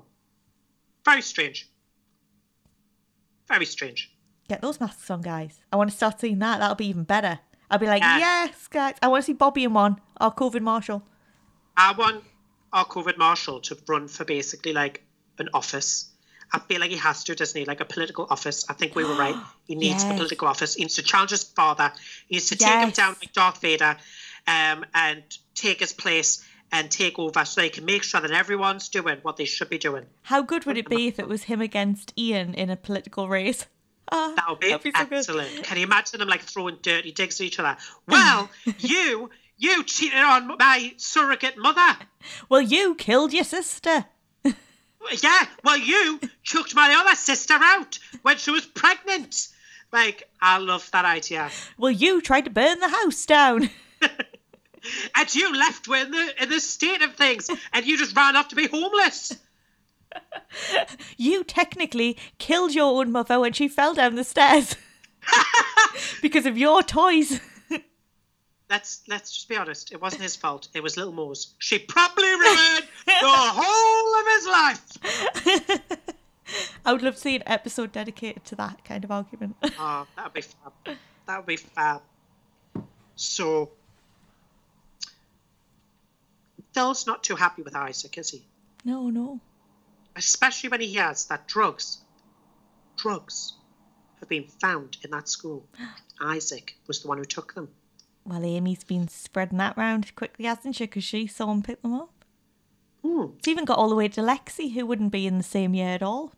Very 1.05 1.21
strange. 1.21 1.69
Very 3.47 3.65
strange. 3.65 4.11
Get 4.47 4.61
those 4.61 4.79
masks 4.79 5.09
on, 5.09 5.21
guys. 5.21 5.59
I 5.71 5.75
want 5.75 5.89
to 5.89 5.95
start 5.95 6.19
seeing 6.19 6.39
that. 6.39 6.59
That'll 6.59 6.75
be 6.75 6.87
even 6.87 7.03
better. 7.03 7.39
I'll 7.69 7.79
be 7.79 7.87
like, 7.87 8.01
Yeah. 8.01 8.17
yes, 8.19 8.67
guys. 8.67 8.95
I 9.01 9.07
want 9.07 9.23
to 9.23 9.25
see 9.25 9.33
Bobby 9.33 9.63
in 9.63 9.73
one. 9.73 9.99
Or 10.21 10.31
COVID 10.33 10.61
Marshall. 10.61 11.03
I 11.77 11.93
want 11.93 12.23
our 12.73 12.85
COVID 12.85 13.17
marshal 13.17 13.59
to 13.61 13.77
run 13.87 14.07
for 14.07 14.25
basically 14.25 14.73
like 14.73 15.03
an 15.37 15.49
office. 15.53 16.11
I 16.51 16.59
feel 16.59 16.79
like 16.79 16.91
he 16.91 16.97
has 16.97 17.23
to, 17.25 17.35
doesn't 17.35 17.57
he? 17.59 17.65
Like 17.65 17.79
a 17.81 17.85
political 17.85 18.25
office. 18.29 18.65
I 18.69 18.73
think 18.73 18.95
we 18.95 19.03
were 19.03 19.15
right. 19.15 19.35
He 19.67 19.75
needs 19.75 20.03
a 20.03 20.07
political 20.13 20.47
office. 20.47 20.75
He 20.75 20.83
needs 20.83 20.95
to 20.95 21.03
challenge 21.03 21.29
his 21.31 21.43
father. 21.43 21.91
He 22.27 22.35
needs 22.35 22.49
to 22.49 22.55
take 22.55 22.79
him 22.79 22.89
down 22.89 23.15
like 23.21 23.33
Darth 23.33 23.61
Vader 23.61 23.97
um, 24.47 24.83
and 24.95 25.21
take 25.53 25.79
his 25.79 25.93
place 25.93 26.43
and 26.71 26.89
take 26.89 27.19
over 27.19 27.45
so 27.45 27.61
they 27.61 27.69
can 27.69 27.85
make 27.85 28.01
sure 28.03 28.19
that 28.21 28.31
everyone's 28.31 28.89
doing 28.89 29.17
what 29.21 29.37
they 29.37 29.45
should 29.45 29.69
be 29.69 29.77
doing. 29.77 30.05
How 30.23 30.41
good 30.41 30.65
would 30.65 30.77
it 30.77 30.89
be 30.89 31.07
if 31.07 31.19
it 31.19 31.27
was 31.27 31.43
him 31.43 31.61
against 31.61 32.13
Ian 32.17 32.53
in 32.55 32.69
a 32.69 32.75
political 32.75 33.27
race? 33.29 33.65
Ah, 34.11 34.33
That 34.37 34.45
would 34.49 34.59
be, 34.59 34.67
be 34.67 34.91
so 34.97 35.05
good. 35.05 35.17
excellent. 35.19 35.63
Can 35.63 35.77
you 35.77 35.83
imagine 35.83 36.19
them 36.19 36.29
like 36.29 36.41
throwing 36.41 36.77
dirty 36.81 37.11
digs 37.11 37.39
at 37.39 37.45
each 37.45 37.59
other? 37.59 37.77
Well, 38.07 38.49
you, 38.79 39.29
you 39.55 39.83
cheated 39.83 40.17
on 40.19 40.55
my 40.57 40.93
surrogate 40.97 41.57
mother. 41.59 41.95
Well, 42.49 42.61
you 42.61 42.95
killed 42.95 43.33
your 43.33 43.43
sister. 43.43 44.05
Yeah, 45.21 45.45
well, 45.63 45.77
you 45.77 46.19
chucked 46.43 46.75
my 46.75 46.93
other 46.93 47.15
sister 47.15 47.55
out 47.59 47.99
when 48.21 48.37
she 48.37 48.51
was 48.51 48.65
pregnant. 48.65 49.47
Like, 49.91 50.29
I 50.41 50.57
love 50.59 50.89
that 50.91 51.05
idea. 51.05 51.49
Well, 51.77 51.91
you 51.91 52.21
tried 52.21 52.45
to 52.45 52.51
burn 52.51 52.79
the 52.79 52.89
house 52.89 53.25
down. 53.25 53.69
And 55.13 55.35
you 55.35 55.53
left 55.53 55.87
her 55.87 55.95
in 55.95 56.11
the 56.11 56.43
in 56.43 56.49
the 56.49 56.61
state 56.61 57.01
of 57.01 57.13
things, 57.15 57.49
and 57.73 57.85
you 57.85 57.97
just 57.97 58.15
ran 58.15 58.37
off 58.37 58.47
to 58.47 58.55
be 58.55 58.67
homeless. 58.67 59.35
You 61.17 61.43
technically 61.43 62.17
killed 62.37 62.73
your 62.73 62.99
own 62.99 63.11
mother 63.11 63.39
when 63.39 63.53
she 63.53 63.67
fell 63.67 63.93
down 63.93 64.15
the 64.15 64.23
stairs 64.23 64.75
because 66.21 66.45
of 66.45 66.57
your 66.57 66.83
toys. 66.83 67.39
Let's 68.69 69.01
let's 69.07 69.33
just 69.33 69.49
be 69.49 69.57
honest. 69.57 69.91
It 69.91 69.99
wasn't 70.01 70.21
his 70.21 70.35
fault. 70.35 70.67
It 70.75 70.83
was 70.83 70.95
Little 70.95 71.13
Mo's. 71.13 71.55
She 71.57 71.79
probably 71.79 72.29
ruined 72.29 72.83
the 73.05 73.13
whole 73.23 74.19
of 74.19 74.27
his 74.35 74.47
life. 74.47 76.09
I 76.85 76.93
would 76.93 77.01
love 77.01 77.15
to 77.15 77.19
see 77.19 77.35
an 77.35 77.43
episode 77.45 77.91
dedicated 77.91 78.45
to 78.45 78.55
that 78.55 78.83
kind 78.83 79.03
of 79.03 79.11
argument. 79.11 79.55
Oh, 79.79 80.05
that 80.15 80.25
would 80.25 80.33
be 80.33 80.41
fab. 80.41 80.97
That 81.27 81.37
would 81.37 81.45
be 81.45 81.55
fab. 81.57 82.01
So, 83.15 83.71
Phil's 86.73 87.05
not 87.05 87.23
too 87.23 87.35
happy 87.35 87.61
with 87.61 87.75
Isaac, 87.75 88.17
is 88.17 88.29
he? 88.31 88.45
no, 88.85 89.09
no. 89.09 89.39
especially 90.15 90.69
when 90.69 90.81
he 90.81 90.87
hears 90.87 91.25
that 91.25 91.47
drugs, 91.47 91.99
drugs, 92.97 93.53
have 94.19 94.29
been 94.29 94.45
found 94.45 94.97
in 95.03 95.11
that 95.11 95.27
school. 95.29 95.65
Isaac 96.21 96.75
was 96.87 97.01
the 97.01 97.07
one 97.07 97.17
who 97.17 97.25
took 97.25 97.53
them. 97.53 97.69
Well, 98.25 98.43
Amy's 98.43 98.83
been 98.83 99.07
spreading 99.07 99.57
that 99.57 99.77
round 99.77 100.15
quickly, 100.15 100.45
hasn't 100.45 100.75
she? 100.75 100.85
Because 100.85 101.03
she 101.03 101.27
saw 101.27 101.51
him 101.51 101.63
pick 101.63 101.81
them 101.81 101.93
up. 101.93 102.25
Hmm. 103.03 103.27
It's 103.37 103.47
even 103.47 103.65
got 103.65 103.77
all 103.77 103.89
the 103.89 103.95
way 103.95 104.07
to 104.09 104.21
Lexi, 104.21 104.73
who 104.73 104.85
wouldn't 104.85 105.11
be 105.11 105.25
in 105.25 105.37
the 105.37 105.43
same 105.43 105.73
year 105.73 105.89
at 105.89 106.03
all. 106.03 106.33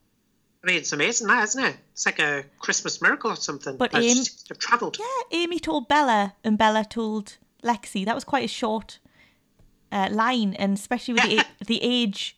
I 0.64 0.68
mean, 0.68 0.78
it's 0.78 0.94
amazing, 0.94 1.28
that 1.28 1.44
isn't 1.44 1.64
it? 1.64 1.76
It's 1.94 2.06
like 2.06 2.20
a 2.20 2.46
Christmas 2.60 3.02
miracle 3.02 3.32
or 3.32 3.36
something. 3.36 3.78
But 3.78 3.94
have 3.94 4.60
travelled. 4.60 4.98
Yeah, 5.00 5.40
Amy 5.40 5.60
told 5.60 5.88
Bella, 5.88 6.36
and 6.44 6.58
Bella 6.58 6.86
told 6.86 7.38
Lexi. 7.64 8.06
That 8.06 8.14
was 8.14 8.24
quite 8.24 8.46
a 8.46 8.48
short 8.48 9.00
uh, 9.92 10.10
line, 10.12 10.54
and 10.54 10.78
especially 10.78 11.16
with 11.16 11.24
the, 11.24 11.46
the 11.66 11.80
age, 11.82 12.38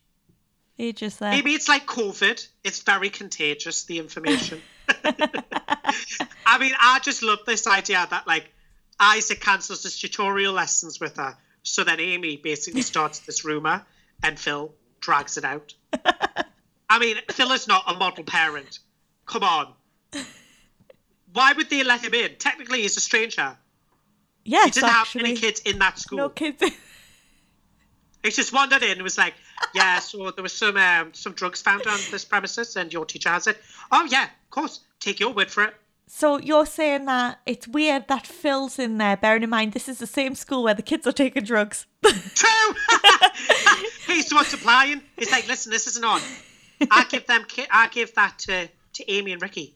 ages 0.79 1.17
there. 1.17 1.31
Maybe 1.31 1.53
it's 1.53 1.67
like 1.67 1.85
COVID. 1.85 2.47
It's 2.63 2.81
very 2.81 3.09
contagious, 3.09 3.83
the 3.83 3.99
information. 3.99 4.61
I 5.03 6.57
mean, 6.59 6.73
I 6.79 6.99
just 7.03 7.23
love 7.23 7.39
this 7.45 7.67
idea 7.67 8.07
that, 8.09 8.25
like, 8.25 8.53
Isaac 8.99 9.41
cancels 9.41 9.83
his 9.83 9.99
tutorial 9.99 10.53
lessons 10.53 10.99
with 10.99 11.17
her. 11.17 11.35
So 11.63 11.83
then 11.83 11.99
Amy 11.99 12.37
basically 12.37 12.81
starts 12.81 13.19
this 13.19 13.45
rumour 13.45 13.85
and 14.21 14.39
Phil 14.39 14.73
drags 14.99 15.37
it 15.37 15.45
out. 15.45 15.73
I 16.89 16.99
mean, 16.99 17.17
Phil 17.31 17.51
is 17.51 17.67
not 17.67 17.83
a 17.87 17.95
model 17.95 18.23
parent. 18.23 18.79
Come 19.25 19.43
on. 19.43 19.73
Why 21.33 21.53
would 21.53 21.69
they 21.69 21.83
let 21.83 22.03
him 22.03 22.13
in? 22.13 22.35
Technically, 22.37 22.83
he's 22.83 22.97
a 22.97 23.01
stranger. 23.01 23.57
Yes, 24.45 24.65
He 24.65 24.81
didn't 24.81 24.93
have 24.93 25.15
any 25.15 25.35
kids 25.35 25.61
in 25.61 25.79
that 25.79 25.97
school. 25.97 26.17
No 26.17 26.29
kids. 26.29 26.63
He 28.23 28.31
just 28.31 28.53
wandered 28.53 28.81
in 28.83 28.91
and 28.91 29.01
was 29.01 29.17
like, 29.17 29.33
"Yeah, 29.75 29.99
so 29.99 30.31
there 30.31 30.43
was 30.43 30.53
some 30.53 30.77
um, 30.77 31.13
some 31.13 31.33
drugs 31.33 31.61
found 31.61 31.85
on 31.85 31.99
this 32.09 32.23
premises, 32.23 32.77
and 32.77 32.91
your 32.93 33.05
teacher 33.05 33.27
has 33.27 33.47
it." 33.47 33.61
Oh 33.91 34.05
yeah, 34.05 34.23
of 34.23 34.49
course. 34.49 34.79
Take 35.01 35.19
your 35.19 35.33
word 35.33 35.51
for 35.51 35.63
it. 35.65 35.75
So 36.15 36.37
you're 36.37 36.67
saying 36.67 37.05
that 37.05 37.39
it's 37.47 37.67
weird 37.67 38.07
that 38.07 38.27
Phil's 38.27 38.77
in 38.77 38.99
there, 38.99 39.17
bearing 39.17 39.41
in 39.41 39.49
mind 39.49 39.73
this 39.73 39.89
is 39.89 39.97
the 39.97 40.05
same 40.05 40.35
school 40.35 40.61
where 40.61 40.75
the 40.75 40.83
kids 40.83 41.07
are 41.07 41.11
taking 41.11 41.43
drugs. 41.43 41.87
True. 42.03 42.75
He's 44.05 44.29
the 44.29 44.35
one 44.35 44.45
supplying. 44.45 45.01
He's 45.17 45.31
like, 45.31 45.47
"Listen, 45.47 45.71
this 45.71 45.87
isn't 45.87 46.05
on. 46.05 46.21
I 46.91 47.05
give 47.09 47.25
them. 47.25 47.45
Ki- 47.47 47.65
I 47.71 47.87
give 47.87 48.13
that 48.13 48.37
to 48.39 48.69
to 48.93 49.11
Amy 49.11 49.31
and 49.31 49.41
Ricky. 49.41 49.75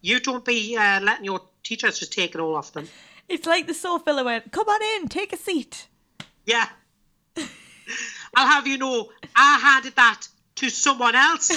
You 0.00 0.18
don't 0.18 0.46
be 0.46 0.78
uh, 0.78 1.00
letting 1.02 1.26
your 1.26 1.42
teachers 1.62 1.98
just 1.98 2.14
take 2.14 2.34
it 2.34 2.40
all 2.40 2.56
off 2.56 2.72
them." 2.72 2.88
it's 3.28 3.46
like 3.46 3.66
the 3.66 3.74
Sophia 3.74 4.24
went, 4.24 4.50
"Come 4.52 4.68
on 4.68 5.02
in, 5.02 5.08
take 5.08 5.34
a 5.34 5.36
seat." 5.36 5.88
Yeah. 6.46 6.66
I'll 8.34 8.46
have 8.46 8.66
you 8.66 8.78
know, 8.78 9.10
I 9.36 9.58
handed 9.58 9.94
that 9.96 10.26
to 10.54 10.70
someone 10.70 11.14
else. 11.14 11.50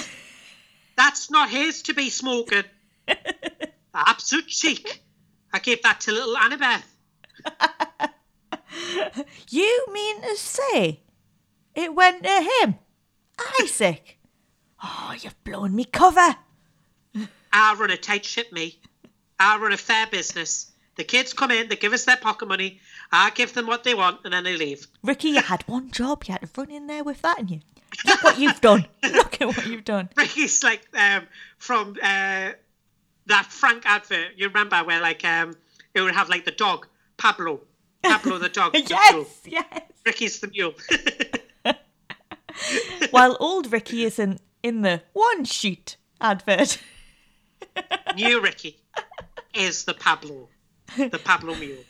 That's 0.98 1.32
not 1.32 1.50
his 1.50 1.84
to 1.84 1.94
be 1.94 2.10
smoking. 2.10 2.66
Absolute 3.94 4.48
cheek. 4.48 5.02
I 5.52 5.60
gave 5.60 5.82
that 5.84 6.02
to 6.02 6.11
little 6.11 6.36
Annabeth. 6.36 6.84
You 9.49 9.86
mean 9.91 10.22
to 10.22 10.36
say 10.36 11.02
it 11.76 11.95
went 11.95 12.24
to 12.24 12.49
him, 12.61 12.76
Isaac? 13.61 14.18
Oh, 14.84 15.16
you've 15.20 15.44
blown 15.44 15.76
me 15.76 15.86
cover. 15.86 16.36
I 17.52 17.74
run 17.74 17.90
a 17.90 17.98
tight 17.98 18.26
ship, 18.26 18.52
me. 18.52 18.80
I 19.40 19.57
run 19.57 19.74
a 19.74 19.78
fair 19.78 20.07
business. 20.07 20.72
The 20.95 21.03
kids 21.03 21.34
come 21.34 21.52
in, 21.52 21.70
they 21.70 21.78
give 21.78 21.94
us 21.94 22.06
their 22.06 22.18
pocket 22.18 22.48
money. 22.48 22.80
I 23.11 23.32
give 23.32 23.53
them 23.53 23.66
what 23.68 23.84
they 23.84 23.95
want, 23.95 24.20
and 24.24 24.34
then 24.34 24.44
they 24.44 24.56
leave. 24.56 24.86
Ricky, 25.02 25.30
you 25.30 25.41
had 25.41 25.68
one 25.68 25.91
job. 25.91 26.26
You 26.26 26.34
had 26.34 26.41
to 26.41 26.49
run 26.56 26.70
in 26.70 26.88
there 26.88 27.03
with 27.03 27.22
that, 27.22 27.40
and 27.40 27.49
you 27.49 27.61
look 28.06 28.24
what 28.24 28.38
you've 28.38 28.61
done. 28.61 28.86
Look 29.03 29.41
at 29.41 29.48
what 29.48 29.66
you've 29.66 29.86
done. 29.86 30.10
Ricky's 30.16 30.64
like 30.64 30.86
um, 30.95 31.24
from 31.57 31.95
uh, 32.03 32.52
that 33.30 33.45
Frank 33.45 33.84
advert. 33.85 34.34
You 34.35 34.47
remember 34.47 34.77
where 34.84 35.01
like 35.01 35.23
um, 35.26 35.56
it 35.93 36.01
would 36.01 36.14
have 36.14 36.30
like 36.30 36.45
the 36.45 36.51
dog 36.51 36.88
Pablo, 37.18 37.61
Pablo 38.03 38.38
the 38.38 38.49
dog. 38.49 38.76
Yes, 38.89 39.41
yes. 39.45 39.81
Ricky's 40.06 40.39
the 40.39 40.47
mule. 40.47 40.73
While 43.11 43.38
old 43.39 43.72
Ricky 43.72 44.03
isn't 44.03 44.41
in 44.64 44.81
the 44.81 45.01
one 45.14 45.45
sheet 45.45 45.97
advert. 46.19 46.80
New 48.15 48.41
Ricky 48.41 48.80
is 49.53 49.85
the 49.85 49.93
Pablo, 49.93 50.49
the 50.97 51.19
Pablo 51.23 51.56
mule. 51.56 51.84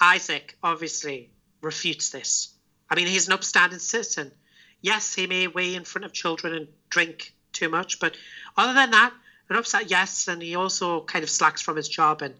Isaac 0.00 0.56
obviously 0.62 1.30
refutes 1.60 2.10
this. 2.10 2.54
I 2.88 2.94
mean, 2.94 3.06
he's 3.06 3.26
an 3.26 3.34
upstanding 3.34 3.78
citizen. 3.78 4.32
Yes, 4.80 5.14
he 5.14 5.26
may 5.26 5.46
weigh 5.46 5.74
in 5.74 5.84
front 5.84 6.06
of 6.06 6.12
children 6.12 6.54
and 6.54 6.68
drink 6.88 7.34
too 7.52 7.68
much, 7.68 8.00
but 8.00 8.16
other 8.56 8.72
than 8.72 8.92
that, 8.92 9.12
an 9.50 9.56
upstanding, 9.56 9.90
yes, 9.90 10.28
and 10.28 10.40
he 10.42 10.54
also 10.54 11.02
kind 11.02 11.22
of 11.22 11.30
slacks 11.30 11.60
from 11.60 11.76
his 11.76 11.88
job 11.88 12.22
and 12.22 12.34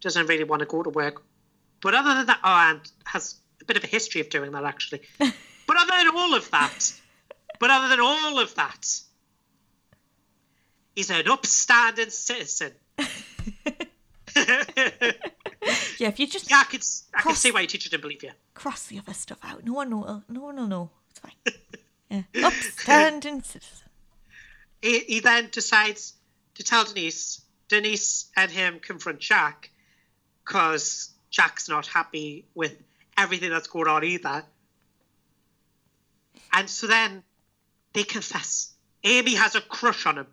doesn't 0.00 0.26
really 0.26 0.44
want 0.44 0.60
to 0.60 0.66
go 0.66 0.82
to 0.82 0.90
work. 0.90 1.22
But 1.82 1.94
other 1.94 2.14
than 2.14 2.26
that, 2.26 2.40
oh, 2.42 2.70
and 2.70 2.80
has 3.04 3.36
a 3.60 3.64
bit 3.64 3.76
of 3.76 3.84
a 3.84 3.86
history 3.86 4.20
of 4.20 4.28
doing 4.30 4.52
that 4.52 4.64
actually. 4.64 5.02
but 5.18 5.76
other 5.76 5.92
than 5.96 6.16
all 6.16 6.34
of 6.34 6.50
that, 6.50 6.92
but 7.60 7.70
other 7.70 7.88
than 7.88 8.00
all 8.00 8.38
of 8.38 8.54
that, 8.54 9.00
he's 10.94 11.10
an 11.10 11.28
upstanding 11.28 12.10
citizen. 12.10 12.72
Yeah, 15.98 16.08
if 16.08 16.18
you 16.18 16.26
just 16.26 16.50
Yeah, 16.50 16.58
I 16.60 16.64
could, 16.64 16.84
I 17.14 17.22
could 17.22 17.36
see 17.36 17.50
why 17.50 17.60
your 17.60 17.68
teacher 17.68 17.88
didn't 17.88 18.02
believe 18.02 18.22
you. 18.22 18.32
cross 18.54 18.86
the 18.86 18.98
other 18.98 19.14
stuff 19.14 19.38
out, 19.42 19.64
no 19.64 19.72
one 19.72 19.90
will. 19.90 20.22
No 20.28 20.40
one 20.40 20.56
will 20.56 20.66
know. 20.66 20.90
It's 21.10 21.20
fine. 21.20 21.32
Yeah. 22.10 22.46
Upstanding 22.46 23.42
citizen. 23.42 23.88
He, 24.82 24.98
he 25.00 25.20
then 25.20 25.48
decides 25.50 26.14
to 26.54 26.62
tell 26.62 26.84
Denise. 26.84 27.40
Denise 27.68 28.30
and 28.36 28.50
him 28.50 28.78
confront 28.80 29.20
Jack 29.20 29.70
because 30.44 31.10
Jack's 31.30 31.68
not 31.68 31.86
happy 31.86 32.46
with 32.54 32.76
everything 33.16 33.50
that's 33.50 33.68
going 33.68 33.88
on 33.88 34.04
either. 34.04 34.44
And 36.52 36.68
so 36.70 36.86
then 36.86 37.22
they 37.92 38.04
confess. 38.04 38.72
Amy 39.02 39.34
has 39.34 39.54
a 39.54 39.60
crush 39.60 40.06
on 40.06 40.18
him. 40.18 40.26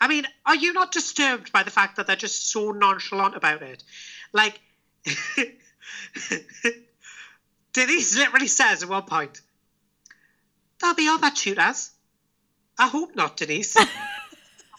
I 0.00 0.08
mean, 0.08 0.26
are 0.44 0.56
you 0.56 0.72
not 0.72 0.92
disturbed 0.92 1.52
by 1.52 1.62
the 1.62 1.70
fact 1.70 1.96
that 1.96 2.06
they're 2.06 2.16
just 2.16 2.50
so 2.50 2.72
nonchalant 2.72 3.36
about 3.36 3.62
it? 3.62 3.82
Like, 4.32 4.60
Denise 7.72 8.16
literally 8.16 8.48
says 8.48 8.82
at 8.82 8.88
one 8.88 9.04
point, 9.04 9.40
there'll 10.80 10.96
be 10.96 11.08
other 11.08 11.30
tutors. 11.30 11.90
I 12.78 12.88
hope 12.88 13.14
not, 13.14 13.36
Denise. 13.36 13.76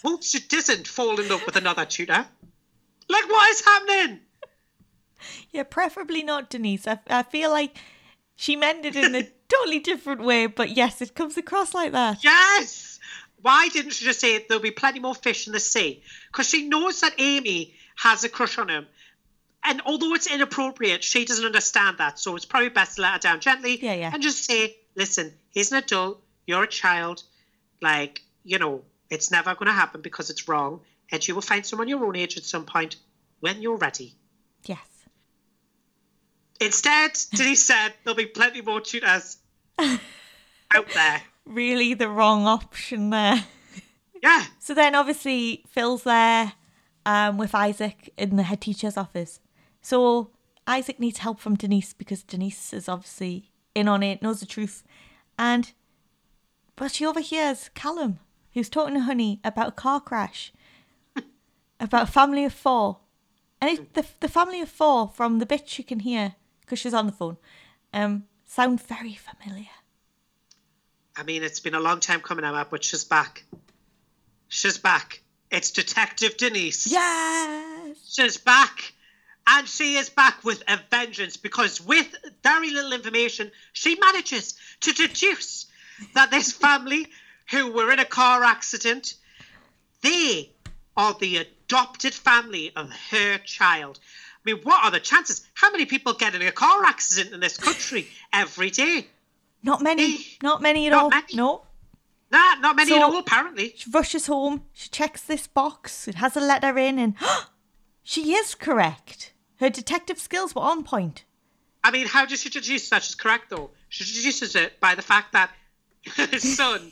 Hope 0.04 0.24
she 0.24 0.40
doesn't 0.40 0.88
fall 0.88 1.20
in 1.20 1.30
love 1.30 1.44
with 1.46 1.56
another 1.56 1.86
tutor. 1.86 2.26
Like, 3.10 3.30
what 3.30 3.50
is 3.52 3.62
happening? 3.64 4.20
Yeah, 5.52 5.64
preferably 5.64 6.24
not 6.24 6.50
Denise. 6.50 6.88
I, 6.88 7.00
I 7.08 7.24
feel 7.24 7.50
like 7.52 7.78
she 8.36 8.56
meant 8.56 8.86
it 8.86 8.96
in 8.96 9.16
a 9.16 9.24
totally 9.48 9.80
different 9.80 10.24
way, 10.24 10.48
but 10.48 10.72
yes, 10.72 11.02
it 11.02 11.16
comes 11.16 11.38
across 11.38 11.74
like 11.74 11.92
that. 11.94 12.24
Yes! 12.24 13.00
Why 13.42 13.68
didn't 13.70 13.92
she 13.92 14.06
just 14.06 14.20
say 14.20 14.46
there'll 14.48 14.64
be 14.64 14.72
plenty 14.72 15.00
more 15.00 15.16
fish 15.16 15.48
in 15.48 15.54
the 15.54 15.60
sea? 15.60 16.02
Because 16.32 16.48
she 16.50 16.68
knows 16.68 17.02
that 17.02 17.14
Amy 17.18 17.74
has 17.96 18.24
a 18.24 18.30
crush 18.30 18.58
on 18.58 18.70
him. 18.70 18.88
And 19.66 19.82
although 19.86 20.14
it's 20.14 20.28
inappropriate, 20.28 21.04
she 21.04 21.24
doesn't 21.26 21.46
understand 21.46 21.98
that. 22.00 22.20
So 22.20 22.36
it's 22.36 22.46
probably 22.46 22.70
best 22.70 22.96
to 22.96 23.02
let 23.02 23.14
her 23.14 23.20
down 23.20 23.40
gently 23.40 23.84
Yeah, 23.84 23.94
yeah. 23.94 24.12
and 24.14 24.22
just 24.22 24.44
say, 24.44 24.76
listen, 24.96 25.34
he's 25.52 25.72
an 25.72 25.78
adult, 25.80 26.22
you're 26.48 26.64
a 26.64 26.68
child. 26.68 27.24
Like, 27.82 28.22
you 28.44 28.60
know, 28.60 28.82
it's 29.14 29.30
never 29.30 29.53
going 29.53 29.68
to 29.68 29.73
happen 29.73 30.02
because 30.02 30.30
it's 30.30 30.48
wrong. 30.48 30.81
And 31.11 31.26
you 31.26 31.35
will 31.35 31.41
find 31.41 31.65
someone 31.65 31.88
your 31.88 32.03
own 32.03 32.15
age 32.15 32.35
at 32.38 32.44
some 32.44 32.65
point 32.65 32.95
when 33.40 33.61
you're 33.61 33.77
ready. 33.77 34.15
Yes. 34.65 34.80
Instead, 36.60 37.11
Denise 37.34 37.64
said 37.64 37.94
there'll 38.03 38.18
be 38.18 38.26
plenty 38.26 38.61
more 38.61 38.81
tutors 38.81 39.38
out 39.80 40.90
there. 40.94 41.22
Really 41.45 41.94
the 41.94 42.10
wrong 42.10 42.48
option 42.48 43.11
there. 43.11 43.45
Yeah. 44.22 44.45
So 44.60 44.73
then 44.73 44.95
obviously 44.95 45.64
Phil's 45.68 46.03
there 46.03 46.53
um, 47.06 47.38
with 47.38 47.53
Isaac 47.53 48.11
in 48.18 48.38
the 48.38 48.44
head 48.44 48.61
teacher's 48.61 48.98
office. 48.98 49.40
So 49.81 50.31
Isaac 50.65 50.99
needs 50.99 51.19
help 51.19 51.40
from 51.40 51.56
Denise 51.56 51.94
because 51.94 52.23
Denise 52.23 52.73
is 52.73 52.90
obviously 52.90 53.52
in 53.76 53.88
on 53.88 54.02
it, 54.02 54.22
knows 54.22 54.40
the 54.40 54.45
truth. 54.45 54.84
And 55.38 55.72
but 56.76 56.91
she 56.91 57.06
overhears 57.06 57.69
Callum, 57.76 58.19
who's 58.54 58.70
talking 58.70 58.94
to 58.96 59.02
Honey 59.02 59.40
about 59.44 59.70
a 59.70 59.72
car 59.72 60.00
crash, 60.00 60.54
about 61.80 62.10
a 62.10 62.12
family 62.12 62.46
of 62.46 62.54
four. 62.54 63.00
And 63.62 63.72
it, 63.72 63.94
the, 63.94 64.06
the 64.20 64.28
family 64.28 64.62
of 64.62 64.70
four, 64.70 65.10
from 65.10 65.40
the 65.40 65.46
bit 65.46 65.78
you 65.78 65.84
can 65.84 66.00
hear, 66.00 66.36
because 66.62 66.80
she's 66.80 66.94
on 66.94 67.06
the 67.06 67.12
phone, 67.12 67.38
um, 67.94 68.26
sound 68.46 68.82
very 68.82 69.16
familiar. 69.16 69.70
I 71.16 71.24
mean, 71.24 71.44
it's 71.44 71.60
been 71.60 71.76
a 71.76 71.80
long 71.80 72.00
time 72.00 72.22
coming, 72.22 72.44
Emma, 72.44 72.68
but 72.70 72.84
she's 72.84 73.04
back. 73.04 73.44
She's 74.48 74.78
back. 74.78 75.22
It's 75.52 75.72
Detective 75.72 76.38
Denise. 76.38 76.88
Yes! 76.88 77.98
She's 78.12 78.38
back. 78.38 78.94
And 79.46 79.68
she 79.68 79.96
is 79.96 80.10
back 80.10 80.44
with 80.44 80.64
a 80.68 80.80
vengeance 80.90 81.38
because, 81.38 81.82
with 81.82 82.16
very 82.44 82.72
little 82.72 82.94
information, 82.94 83.52
she 83.74 83.96
manages 83.96 84.56
to 84.82 84.94
deduce 84.94 85.68
that 86.16 86.32
this 86.32 86.52
family 86.52 87.08
who 87.52 87.72
were 87.72 87.91
in 87.91 87.99
a 87.99 88.06
car 88.06 88.44
accident, 88.44 89.15
they 90.02 90.52
are 90.95 91.15
the 91.20 91.38
adopted 91.38 92.14
family 92.14 92.72
of 92.76 92.90
her 93.11 93.38
child. 93.40 93.99
I 94.45 94.52
mean, 94.52 94.61
what 94.64 94.84
are 94.84 94.91
the 94.91 94.99
chances? 94.99 95.45
How 95.53 95.72
many 95.72 95.86
people 95.86 96.14
get 96.14 96.36
in 96.36 96.41
a 96.41 96.52
car 96.52 96.84
accident 96.86 97.34
in 97.34 97.40
this 97.40 97.57
country 97.57 98.07
every 98.32 98.70
day? 98.70 99.07
Not 99.64 99.82
many. 99.82 100.15
Eh, 100.15 100.18
Not 100.41 100.61
many 100.61 100.88
at 100.88 100.91
not 100.91 101.03
all. 101.03 101.10
many. 101.10 101.36
No. 101.36 101.64
Nah, 102.32 102.56
not 102.56 102.76
many 102.76 102.90
So- 102.90 102.98
at 102.98 103.02
all, 103.03 103.18
apparently. 103.18 103.74
She 103.78 103.90
rushes 103.90 104.28
home. 104.28 104.65
She 104.74 104.90
checks 104.90 105.22
this 105.22 105.48
box. 105.48 106.07
It 106.07 106.15
has 106.15 106.36
a 106.36 106.41
letter 106.41 106.78
in, 106.78 106.99
and 106.99 107.15
she 108.03 108.34
is 108.34 108.56
correct. 108.56 109.34
Her 109.60 109.70
detective 109.70 110.20
skills 110.20 110.53
were 110.53 110.61
on 110.64 110.84
point. 110.84 111.24
I 111.84 111.91
mean, 111.91 112.07
how 112.07 112.26
does 112.26 112.41
she 112.41 112.49
deduce 112.49 112.90
that 112.90 113.03
she's 113.03 113.15
correct, 113.15 113.49
though? 113.49 113.72
She 113.90 114.03
deduces 114.03 114.56
it 114.56 114.80
by 114.80 114.95
the 114.95 115.02
fact 115.02 115.32
that 115.34 115.52
her 116.18 116.40
son 116.40 116.91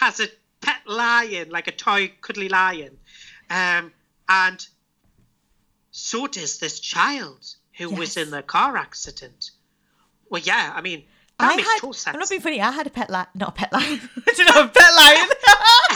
has 0.00 0.18
a 0.18 0.28
pet 0.60 0.80
lion, 0.86 1.50
like 1.50 1.68
a 1.68 1.72
toy 1.72 2.12
cuddly 2.22 2.48
lion. 2.48 2.96
Um, 3.50 3.92
and 4.28 4.66
so 5.90 6.26
does 6.26 6.58
this 6.58 6.80
child 6.80 7.54
who 7.76 7.90
was 7.90 8.16
in 8.16 8.30
the 8.30 8.42
car 8.42 8.76
accident. 8.76 9.50
Well, 10.28 10.42
yeah, 10.42 10.72
I 10.74 10.80
mean, 10.80 11.04
that 11.40 11.52
I 11.52 11.56
makes 11.56 11.68
had. 11.68 11.76
total 11.80 11.92
sense. 11.92 12.14
I'm 12.14 12.20
not 12.20 12.28
being 12.28 12.40
funny. 12.40 12.60
I 12.60 12.70
had 12.70 12.86
a 12.86 12.90
pet 12.90 13.10
lion. 13.10 13.26
Not 13.34 13.48
a 13.50 13.52
pet 13.52 13.72
lion. 13.72 14.00
I 14.28 14.32
don't 14.32 14.54
know 14.54 14.62
a 14.64 14.68
pet 14.68 14.94
lion. 14.96 15.28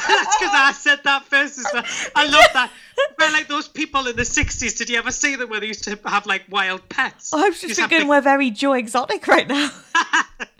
That's 0.09 0.37
because 0.39 0.55
I 0.55 0.73
said 0.77 1.01
that 1.05 1.25
first 1.25 1.59
as 1.59 1.67
well. 1.73 1.85
I 2.15 2.25
love 2.27 2.47
that. 2.55 2.71
But 3.19 3.33
like 3.33 3.49
those 3.49 3.69
people 3.69 4.07
in 4.07 4.17
the 4.17 4.23
60s, 4.23 4.77
did 4.79 4.89
you 4.91 4.99
ever 4.99 5.11
see 5.11 5.37
them 5.37 5.51
where 5.51 5.61
they 5.61 5.67
used 5.67 5.85
to 5.85 5.99
have 6.07 6.27
like 6.27 6.45
wild 6.51 6.89
pets? 6.89 7.31
Oh, 7.33 7.45
I 7.45 7.49
was 7.49 7.61
They 7.61 7.69
just 7.69 7.79
used 7.79 7.81
thinking 7.81 7.99
big- 8.01 8.09
we're 8.09 8.21
very 8.21 8.51
Joe 8.51 8.73
Exotic 8.75 9.27
right 9.27 9.49
now. 9.49 9.71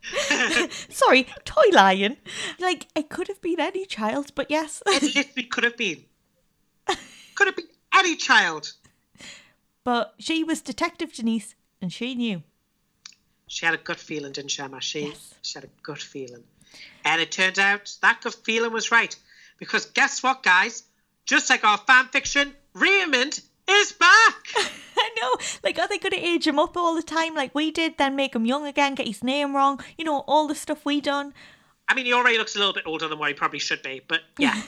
Sorry, 0.91 1.27
toy 1.45 1.63
lion. 1.73 2.17
Like 2.59 2.87
it 2.95 3.09
could 3.09 3.29
have 3.29 3.41
been 3.41 3.61
any 3.61 3.87
child, 3.87 4.33
but 4.35 4.51
yes. 4.51 4.83
It 4.87 5.03
literally 5.15 5.49
could 5.49 5.65
have 5.65 5.77
been. 5.77 6.05
Could 7.35 7.47
have 7.49 7.57
been 7.57 7.67
any 7.93 8.15
child. 8.17 8.73
but 9.83 10.15
she 10.19 10.45
was 10.45 10.61
Detective 10.61 11.13
Denise, 11.13 11.55
and 11.83 11.93
she 11.93 12.15
knew. 12.15 12.43
She 13.55 13.65
had 13.65 13.75
a 13.77 13.79
gut 13.79 14.01
feeling, 14.01 14.33
didn't 14.33 14.51
she, 14.51 14.63
Emma? 14.63 14.81
She, 14.81 15.07
Yes. 15.07 15.35
she 15.43 15.55
had 15.55 15.63
a 15.63 15.71
gut 15.85 16.03
feeling. 16.03 16.43
And 17.05 17.21
it 17.21 17.31
turned 17.31 17.57
out 17.61 17.97
that 18.03 18.21
gut 18.21 18.35
feeling 18.43 18.73
was 18.73 18.91
right. 18.91 19.15
Because 19.59 19.87
guess 19.87 20.25
what, 20.25 20.43
guys? 20.43 20.83
Just 21.25 21.49
like 21.51 21.63
our 21.63 21.79
fan 21.79 22.07
fiction, 22.09 22.53
Raymond 22.73 23.41
is 23.71 23.93
back! 23.93 24.49
I 24.97 25.11
know. 25.23 25.37
Like, 25.63 25.79
are 25.79 25.87
they 25.87 25.99
going 25.99 26.11
to 26.11 26.19
age 26.19 26.49
him 26.49 26.59
up 26.59 26.77
all 26.77 26.97
the 26.97 27.03
time 27.03 27.37
like 27.37 27.55
we 27.55 27.71
did, 27.71 27.97
then 27.97 28.17
make 28.17 28.35
him 28.35 28.45
young 28.45 28.67
again, 28.67 28.97
get 28.97 29.07
his 29.07 29.23
name 29.23 29.55
wrong? 29.55 29.79
You 29.97 30.05
know, 30.05 30.25
all 30.27 30.49
the 30.49 30.57
stuff 30.57 30.85
we 30.85 31.01
done. 31.01 31.33
I 31.87 31.95
mean, 31.95 32.07
he 32.07 32.13
already 32.13 32.39
looks 32.39 32.57
a 32.57 32.59
little 32.59 32.75
bit 32.75 32.89
older 32.89 33.07
than 33.07 33.21
what 33.21 33.29
he 33.29 33.35
probably 33.35 33.61
should 33.61 33.83
be, 33.83 34.03
but 34.09 34.23
yeah, 34.37 34.61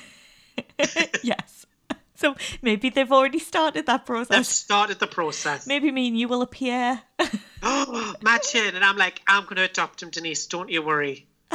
yes. 1.24 1.65
So 2.18 2.34
maybe 2.62 2.88
they've 2.88 3.12
already 3.12 3.38
started 3.38 3.86
that 3.86 4.06
process. 4.06 4.34
they've 4.34 4.46
started 4.46 4.98
the 5.00 5.06
process. 5.06 5.66
Maybe 5.66 5.90
me 5.90 6.08
and 6.08 6.18
you 6.18 6.28
will 6.28 6.40
appear. 6.40 7.02
oh, 7.62 8.14
Imagine, 8.22 8.74
and 8.74 8.84
I'm 8.84 8.96
like, 8.96 9.20
I'm 9.28 9.44
going 9.44 9.56
to 9.56 9.64
adopt 9.64 10.02
him, 10.02 10.08
Denise, 10.10 10.46
don't 10.46 10.70
you 10.70 10.82
worry. 10.82 11.26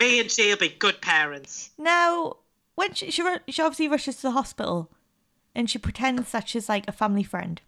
Me 0.00 0.20
and 0.20 0.30
she 0.30 0.48
will 0.48 0.56
be 0.56 0.70
good 0.70 1.02
parents. 1.02 1.70
now, 1.76 2.36
when 2.74 2.94
she, 2.94 3.10
she, 3.10 3.22
she 3.48 3.60
obviously 3.60 3.88
rushes 3.88 4.16
to 4.16 4.22
the 4.22 4.30
hospital 4.30 4.90
and 5.54 5.68
she 5.68 5.78
pretends 5.78 6.32
that 6.32 6.48
she's 6.48 6.68
like 6.68 6.88
a 6.88 6.92
family 6.92 7.22
friend. 7.22 7.60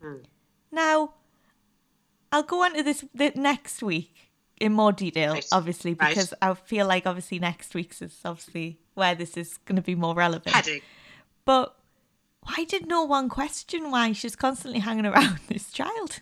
Hmm. 0.00 0.22
Now, 0.70 1.12
I'll 2.32 2.42
go 2.42 2.64
on 2.64 2.74
to 2.74 2.82
this 2.82 3.04
the 3.14 3.32
next 3.34 3.82
week 3.82 4.31
in 4.62 4.72
more 4.72 4.92
detail, 4.92 5.32
Right. 5.34 5.46
obviously, 5.52 5.94
Right. 5.94 6.08
because 6.14 6.32
I 6.40 6.54
feel 6.54 6.86
like 6.86 7.06
obviously 7.06 7.38
next 7.38 7.74
week's 7.74 8.00
is 8.00 8.18
obviously 8.24 8.78
where 8.94 9.14
this 9.14 9.36
is 9.36 9.58
going 9.66 9.76
to 9.76 9.82
be 9.82 9.94
more 9.94 10.14
relevant. 10.14 10.54
Heading. 10.54 10.82
But 11.44 11.76
why 12.42 12.64
did 12.64 12.86
no 12.86 13.02
one 13.04 13.28
question 13.28 13.90
why 13.90 14.12
she's 14.12 14.36
constantly 14.36 14.80
hanging 14.80 15.06
around 15.06 15.38
this 15.48 15.72
child? 15.72 16.20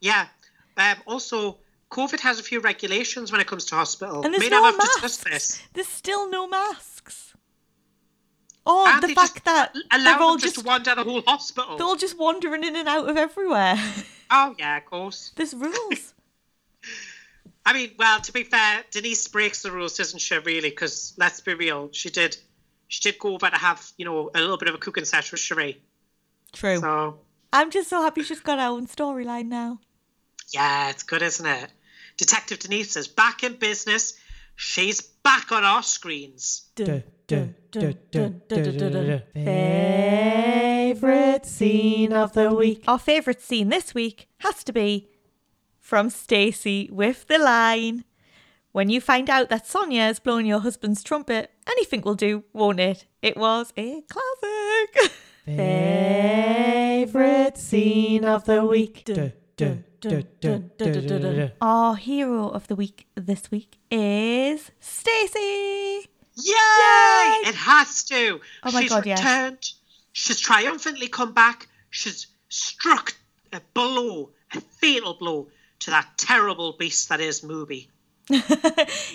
Yeah. 0.00 0.28
Um, 0.76 0.96
also, 1.06 1.58
COVID 1.90 2.20
has 2.20 2.38
a 2.40 2.42
few 2.42 2.60
regulations 2.60 3.30
when 3.32 3.40
it 3.40 3.46
comes 3.46 3.64
to 3.66 3.74
hospital. 3.74 4.22
And 4.24 4.32
there's 4.32 4.42
May 4.42 4.48
no 4.50 4.76
masks. 4.76 5.18
this. 5.18 5.62
There's 5.74 5.88
still 5.88 6.30
no 6.30 6.46
masks. 6.48 7.34
Oh, 8.64 8.86
And 8.86 9.02
the 9.02 9.08
fact 9.14 9.44
that 9.44 9.74
they're 9.90 10.18
all 10.20 10.36
just 10.36 10.54
just 10.54 10.66
wander 10.66 10.94
the 10.94 11.02
whole 11.02 11.22
hospital. 11.26 11.76
they're 11.76 11.86
all 11.86 11.96
just 11.96 12.16
wandering 12.16 12.62
in 12.62 12.76
and 12.76 12.88
out 12.88 13.08
of 13.08 13.16
everywhere. 13.16 13.76
Oh 14.34 14.54
yeah, 14.58 14.78
of 14.78 14.86
course. 14.86 15.30
There's 15.36 15.52
rules. 15.52 16.14
I 17.64 17.72
mean, 17.72 17.92
well, 17.98 18.20
to 18.20 18.32
be 18.32 18.44
fair, 18.44 18.84
Denise 18.90 19.28
breaks 19.28 19.62
the 19.62 19.70
rules, 19.70 19.96
doesn't 19.96 20.18
she? 20.18 20.36
Really? 20.36 20.70
Because 20.70 21.14
let's 21.16 21.40
be 21.40 21.54
real, 21.54 21.90
she 21.92 22.10
did. 22.10 22.36
She 22.88 23.00
did 23.00 23.18
go 23.18 23.34
over 23.34 23.48
to 23.48 23.56
have, 23.56 23.92
you 23.96 24.04
know, 24.04 24.30
a 24.34 24.40
little 24.40 24.58
bit 24.58 24.68
of 24.68 24.74
a 24.74 24.78
cooking 24.78 25.04
session 25.04 25.34
with 25.34 25.40
Sheree. 25.40 25.76
True. 26.52 26.78
So 26.78 27.20
I'm 27.52 27.70
just 27.70 27.88
so 27.88 28.02
happy 28.02 28.22
she's 28.22 28.40
got 28.40 28.58
her 28.58 28.66
own 28.66 28.86
storyline 28.86 29.46
now. 29.46 29.80
yeah, 30.52 30.90
it's 30.90 31.02
good, 31.02 31.22
isn't 31.22 31.46
it? 31.46 31.70
Detective 32.16 32.58
Denise 32.58 32.96
is 32.96 33.08
back 33.08 33.44
in 33.44 33.54
business. 33.54 34.14
She's 34.56 35.00
back 35.00 35.50
on 35.50 35.64
our 35.64 35.82
screens. 35.82 36.68
Favorite 39.34 41.46
scene 41.46 42.12
of 42.12 42.34
the 42.34 42.54
week. 42.54 42.84
Our 42.86 42.98
favourite 42.98 43.40
scene 43.40 43.70
this 43.70 43.94
week 43.94 44.28
has 44.38 44.62
to 44.64 44.72
be 44.72 45.08
from 45.92 46.08
Stacey 46.08 46.88
with 46.90 47.26
the 47.26 47.36
line 47.36 48.04
When 48.72 48.88
you 48.88 48.98
find 48.98 49.28
out 49.28 49.50
that 49.50 49.66
Sonia 49.66 50.04
is 50.04 50.20
blowing 50.20 50.46
your 50.46 50.60
husband's 50.60 51.02
trumpet, 51.02 51.50
anything 51.68 52.00
will 52.00 52.14
do, 52.14 52.44
won't 52.54 52.80
it? 52.80 53.04
It 53.20 53.36
was 53.36 53.74
a 53.76 54.02
classic. 54.08 55.12
Favorite 55.44 57.58
scene 57.58 58.24
of 58.24 58.46
the 58.46 58.64
week. 58.64 59.04
Dun, 59.04 59.34
dun, 59.58 59.84
dun. 60.40 61.52
Our 61.60 61.96
hero 61.96 62.48
of 62.48 62.68
the 62.68 62.74
week 62.74 63.06
this 63.14 63.50
week 63.50 63.76
is 63.90 64.70
Stacey. 64.80 66.08
Yay! 66.36 67.50
It 67.50 67.54
has 67.54 68.02
to. 68.04 68.40
Oh 68.62 68.72
my 68.72 68.80
She's 68.80 68.88
God, 68.88 69.04
yes. 69.04 69.18
returned. 69.18 69.72
She's 70.12 70.40
triumphantly 70.40 71.08
come 71.08 71.34
back. 71.34 71.68
She's 71.90 72.28
struck 72.48 73.14
a 73.52 73.60
blow, 73.74 74.30
a 74.54 74.62
fatal 74.62 75.18
blow 75.20 75.48
to 75.84 75.90
that 75.90 76.16
terrible 76.16 76.72
beast 76.72 77.08
that 77.08 77.20
is 77.20 77.40
Mooby. 77.40 77.88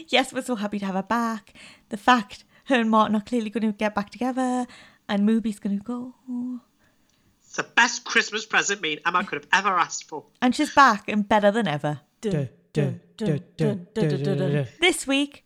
yes, 0.08 0.34
we're 0.34 0.42
so 0.42 0.56
happy 0.56 0.80
to 0.80 0.86
have 0.86 0.96
her 0.96 1.04
back. 1.04 1.54
The 1.90 1.98
fact 1.98 2.44
her 2.66 2.76
and 2.76 2.90
Martin 2.90 3.16
are 3.16 3.22
clearly 3.22 3.50
going 3.50 3.66
to 3.66 3.72
get 3.72 3.96
back 3.96 4.10
together 4.10 4.68
and 5.08 5.28
Mooby's 5.28 5.60
going 5.60 5.78
to 5.78 5.84
go. 5.84 6.14
It's 7.42 7.56
the 7.56 7.64
best 7.64 8.04
Christmas 8.04 8.46
present 8.46 8.82
me 8.82 8.94
and 8.94 9.02
Emma 9.06 9.24
could 9.24 9.44
have 9.44 9.50
ever 9.54 9.78
asked 9.78 10.10
for. 10.10 10.26
And 10.42 10.54
she's 10.56 10.74
back 10.74 11.08
and 11.08 11.28
better 11.28 11.52
than 11.52 11.68
ever. 11.68 12.02
Dun, 12.22 12.50
dun, 12.74 13.00
dun, 13.16 13.42
dun, 13.56 13.88
dun, 13.94 14.10
dun, 14.10 14.24
dun, 14.24 14.38
dun. 14.38 14.68
This 14.82 15.08
week, 15.08 15.46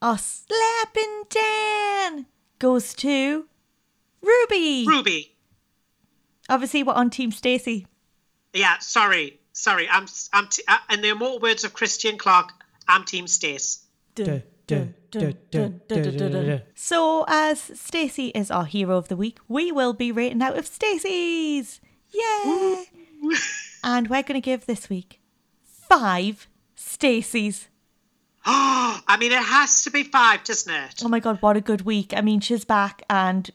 our 0.00 0.18
slapping 0.18 1.24
Dan 1.28 2.26
goes 2.58 2.94
to 2.94 3.46
Ruby. 4.22 4.86
Ruby. 4.86 5.36
Obviously, 6.48 6.82
we're 6.82 6.92
on 6.92 7.10
Team 7.10 7.30
Stacey. 7.32 7.86
Yeah, 8.52 8.78
sorry. 8.78 9.40
Sorry. 9.54 9.88
I'm, 9.88 10.06
I'm 10.32 10.48
t- 10.48 10.64
uh, 10.68 10.78
in 10.90 11.00
the 11.00 11.10
immortal 11.10 11.38
words 11.38 11.64
of 11.64 11.72
Christian 11.72 12.18
Clarke, 12.18 12.50
I'm 12.86 13.04
Team 13.04 13.26
Stace. 13.26 13.86
So, 16.74 17.24
as 17.28 17.60
Stacey 17.60 18.28
is 18.28 18.50
our 18.50 18.64
hero 18.64 18.96
of 18.96 19.08
the 19.08 19.16
week, 19.16 19.38
we 19.48 19.70
will 19.70 19.92
be 19.92 20.10
rating 20.10 20.42
out 20.42 20.58
of 20.58 20.66
Stacey's. 20.66 21.80
Yay! 22.10 22.84
and 23.84 24.08
we're 24.08 24.22
going 24.22 24.34
to 24.34 24.40
give 24.40 24.66
this 24.66 24.88
week 24.88 25.20
five 25.62 26.48
Stacey's. 26.74 27.68
I 28.46 29.16
mean, 29.18 29.32
it 29.32 29.42
has 29.42 29.84
to 29.84 29.90
be 29.90 30.02
five, 30.02 30.44
doesn't 30.44 30.72
it? 30.72 31.02
Oh 31.04 31.08
my 31.08 31.20
god, 31.20 31.40
what 31.40 31.56
a 31.56 31.60
good 31.60 31.82
week. 31.82 32.12
I 32.16 32.20
mean, 32.20 32.40
she's 32.40 32.64
back 32.64 33.02
and 33.08 33.50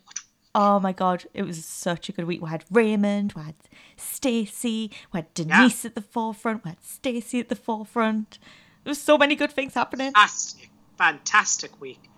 oh 0.55 0.79
my 0.79 0.91
god, 0.91 1.25
it 1.33 1.43
was 1.43 1.63
such 1.63 2.09
a 2.09 2.11
good 2.11 2.25
week. 2.25 2.41
We 2.41 2.49
had 2.49 2.65
Raymond, 2.71 3.33
we 3.33 3.43
had 3.43 3.55
Stacey, 3.97 4.91
we 5.13 5.19
had 5.19 5.33
Denise 5.33 5.85
at 5.85 5.95
the 5.95 6.01
forefront, 6.01 6.63
we 6.63 6.69
had 6.69 6.83
Stacey 6.83 7.39
at 7.39 7.49
the 7.49 7.55
forefront. 7.55 8.39
There 8.83 8.91
was 8.91 9.01
so 9.01 9.17
many 9.17 9.35
good 9.35 9.51
things 9.51 9.73
happening. 9.73 10.13
Fantastic, 10.13 10.69
fantastic 10.97 11.81
week. 11.81 12.09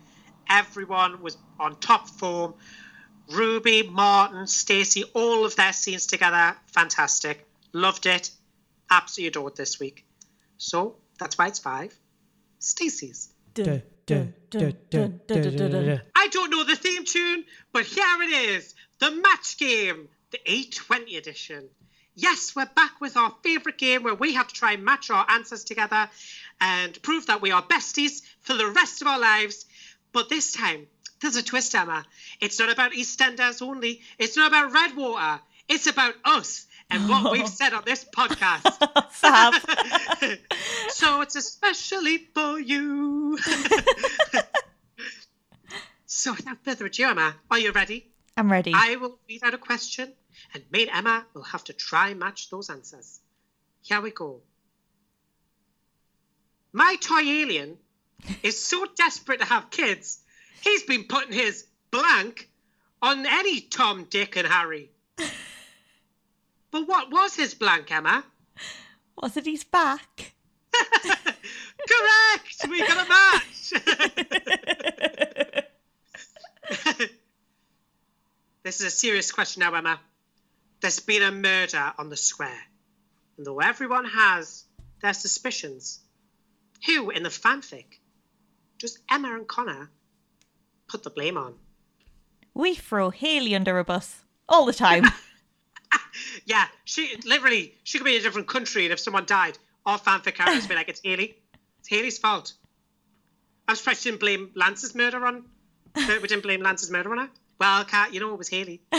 Everyone 0.50 1.22
was 1.22 1.38
on 1.60 1.80
top 1.80 2.08
form. 2.08 2.54
Ruby, 3.32 3.84
Martin, 3.84 4.48
Stacey, 4.48 5.04
all 5.14 5.46
of 5.46 5.56
their 5.56 5.74
scenes 5.74 6.06
together, 6.06 6.56
fantastic. 6.68 7.48
Loved 7.72 8.06
it. 8.06 8.32
Absolutely 8.90 9.28
adored 9.30 9.56
this 9.56 9.80
week. 9.80 10.06
So 10.58 10.98
that's 11.18 11.38
why 11.38 11.48
it's 11.48 11.60
five. 11.60 11.98
Stacey's. 12.60 13.30
Dun, 13.54 13.82
I 16.16 16.28
don't 16.28 16.50
know 16.50 16.64
the 16.64 16.76
theme 16.76 17.06
tune, 17.06 17.46
but 17.72 17.86
here 17.86 18.22
it 18.22 18.30
is 18.30 18.76
the 19.00 19.12
match 19.12 19.58
game, 19.58 20.10
the 20.32 20.40
E20 20.48 21.18
edition. 21.18 21.70
Yes, 22.16 22.54
we're 22.56 22.66
back 22.66 23.00
with 23.00 23.16
our 23.16 23.34
favourite 23.42 23.78
game 23.78 24.04
where 24.04 24.14
we 24.14 24.34
have 24.34 24.48
to 24.48 24.54
try 24.54 24.74
and 24.74 24.84
match 24.84 25.10
our 25.10 25.26
answers 25.30 25.64
together 25.64 26.10
and 26.60 27.02
prove 27.02 27.28
that 27.28 27.42
we 27.42 27.52
are 27.52 27.64
besties 27.64 28.22
for 28.42 28.54
the 28.54 28.68
rest 28.68 29.02
of 29.02 29.08
our 29.08 29.20
lives. 29.20 29.66
But 30.12 30.28
this 30.28 30.52
time, 30.52 30.88
there's 31.22 31.38
a 31.38 31.44
twist, 31.44 31.74
Emma. 31.74 32.06
It's 32.42 32.60
not 32.60 32.70
about 32.70 32.92
EastEnders 32.92 33.62
only, 33.62 34.02
it's 34.20 34.36
not 34.36 34.50
about 34.50 34.74
Redwater, 34.74 35.42
it's 35.70 35.88
about 35.88 36.16
us 36.26 36.68
and 36.92 37.10
what 37.10 37.32
we've 37.32 37.48
said 37.62 37.74
on 37.74 37.82
this 37.86 38.06
podcast. 38.06 38.68
So 40.90 41.22
it's 41.22 41.36
especially 41.36 42.18
for 42.18 42.60
you. 42.60 43.38
so 46.06 46.34
without 46.34 46.64
further 46.64 46.86
ado, 46.86 47.08
Emma, 47.08 47.36
are 47.50 47.58
you 47.58 47.72
ready? 47.72 48.08
I'm 48.38 48.52
ready. 48.52 48.72
I 48.76 48.98
will 48.98 49.18
read 49.28 49.44
out 49.44 49.56
a 49.56 49.58
question, 49.58 50.14
and 50.54 50.64
me 50.72 50.88
and 50.88 50.96
Emma 50.96 51.26
will 51.34 51.42
have 51.44 51.64
to 51.66 51.74
try 51.74 52.10
and 52.10 52.20
match 52.20 52.52
those 52.52 52.70
answers. 52.70 53.20
Here 53.82 54.00
we 54.00 54.12
go. 54.12 54.42
My 56.72 56.98
toy 57.02 57.22
alien 57.22 57.78
is 58.44 58.64
so 58.64 58.86
desperate 58.96 59.40
to 59.40 59.46
have 59.46 59.72
kids, 59.72 60.20
he's 60.62 60.84
been 60.84 61.06
putting 61.06 61.34
his 61.34 61.66
blank 61.90 62.48
on 63.02 63.26
any 63.26 63.62
Tom, 63.62 64.06
Dick, 64.10 64.36
and 64.36 64.48
Harry. 64.48 64.92
But 66.72 66.88
what 66.88 67.12
was 67.12 67.36
his 67.36 67.54
blank, 67.54 67.92
Emma? 67.92 68.24
Was 69.22 69.36
it 69.38 69.46
he's 69.46 69.66
back? 69.66 70.34
Correct! 70.74 72.66
We 72.70 72.80
got 72.80 73.06
a 73.06 73.10
match! 73.10 73.74
this 78.64 78.80
is 78.80 78.86
a 78.86 78.90
serious 78.90 79.32
question 79.32 79.60
now, 79.60 79.74
Emma. 79.74 80.00
There's 80.80 81.02
been 81.02 81.24
a 81.24 81.32
murder 81.32 81.94
on 81.98 82.10
the 82.10 82.18
square. 82.18 82.64
And 83.38 83.46
though 83.46 83.60
everyone 83.60 84.06
has 84.06 84.64
their 85.02 85.14
suspicions, 85.14 86.00
who 86.86 87.10
in 87.10 87.24
the 87.24 87.30
fanfic 87.30 88.00
does 88.80 88.98
Emma 89.10 89.36
and 89.36 89.48
Connor 89.48 89.92
put 90.88 91.04
the 91.04 91.10
blame 91.10 91.38
on? 91.38 91.56
We 92.54 92.76
throw 92.76 93.10
Hayley 93.10 93.56
under 93.56 93.78
a 93.78 93.84
bus 93.84 94.24
all 94.48 94.66
the 94.66 94.74
time. 94.74 95.06
Yeah, 96.46 96.66
she 96.86 97.16
literally 97.26 97.76
she 97.84 97.98
could 97.98 98.06
be 98.06 98.16
in 98.16 98.22
a 98.22 98.24
different 98.24 98.48
country, 98.48 98.86
and 98.86 98.94
if 98.94 99.00
someone 99.00 99.26
died, 99.26 99.58
all 99.86 99.98
fanfic 99.98 100.36
characters 100.36 100.68
be 100.68 100.76
like, 100.76 100.90
"It's 100.90 101.02
Hayley. 101.04 101.36
It's 101.80 101.90
Hayley's 101.90 102.18
fault." 102.18 102.54
I'm 103.68 103.76
surprised 103.76 104.02
she 104.04 104.10
didn't 104.10 104.20
blame 104.22 104.52
Lance's 104.56 104.96
murder 104.96 105.26
on. 105.26 105.46
her. 105.96 106.20
we 106.20 106.28
didn't 106.28 106.44
blame 106.44 106.62
Lance's 106.62 106.92
murder 106.92 107.12
on 107.12 107.18
her. 107.20 107.30
Well, 107.60 107.86
Kat, 107.86 108.14
you 108.14 108.20
know 108.20 108.34
it 108.34 108.38
was 108.38 108.50
Hayley. 108.50 108.82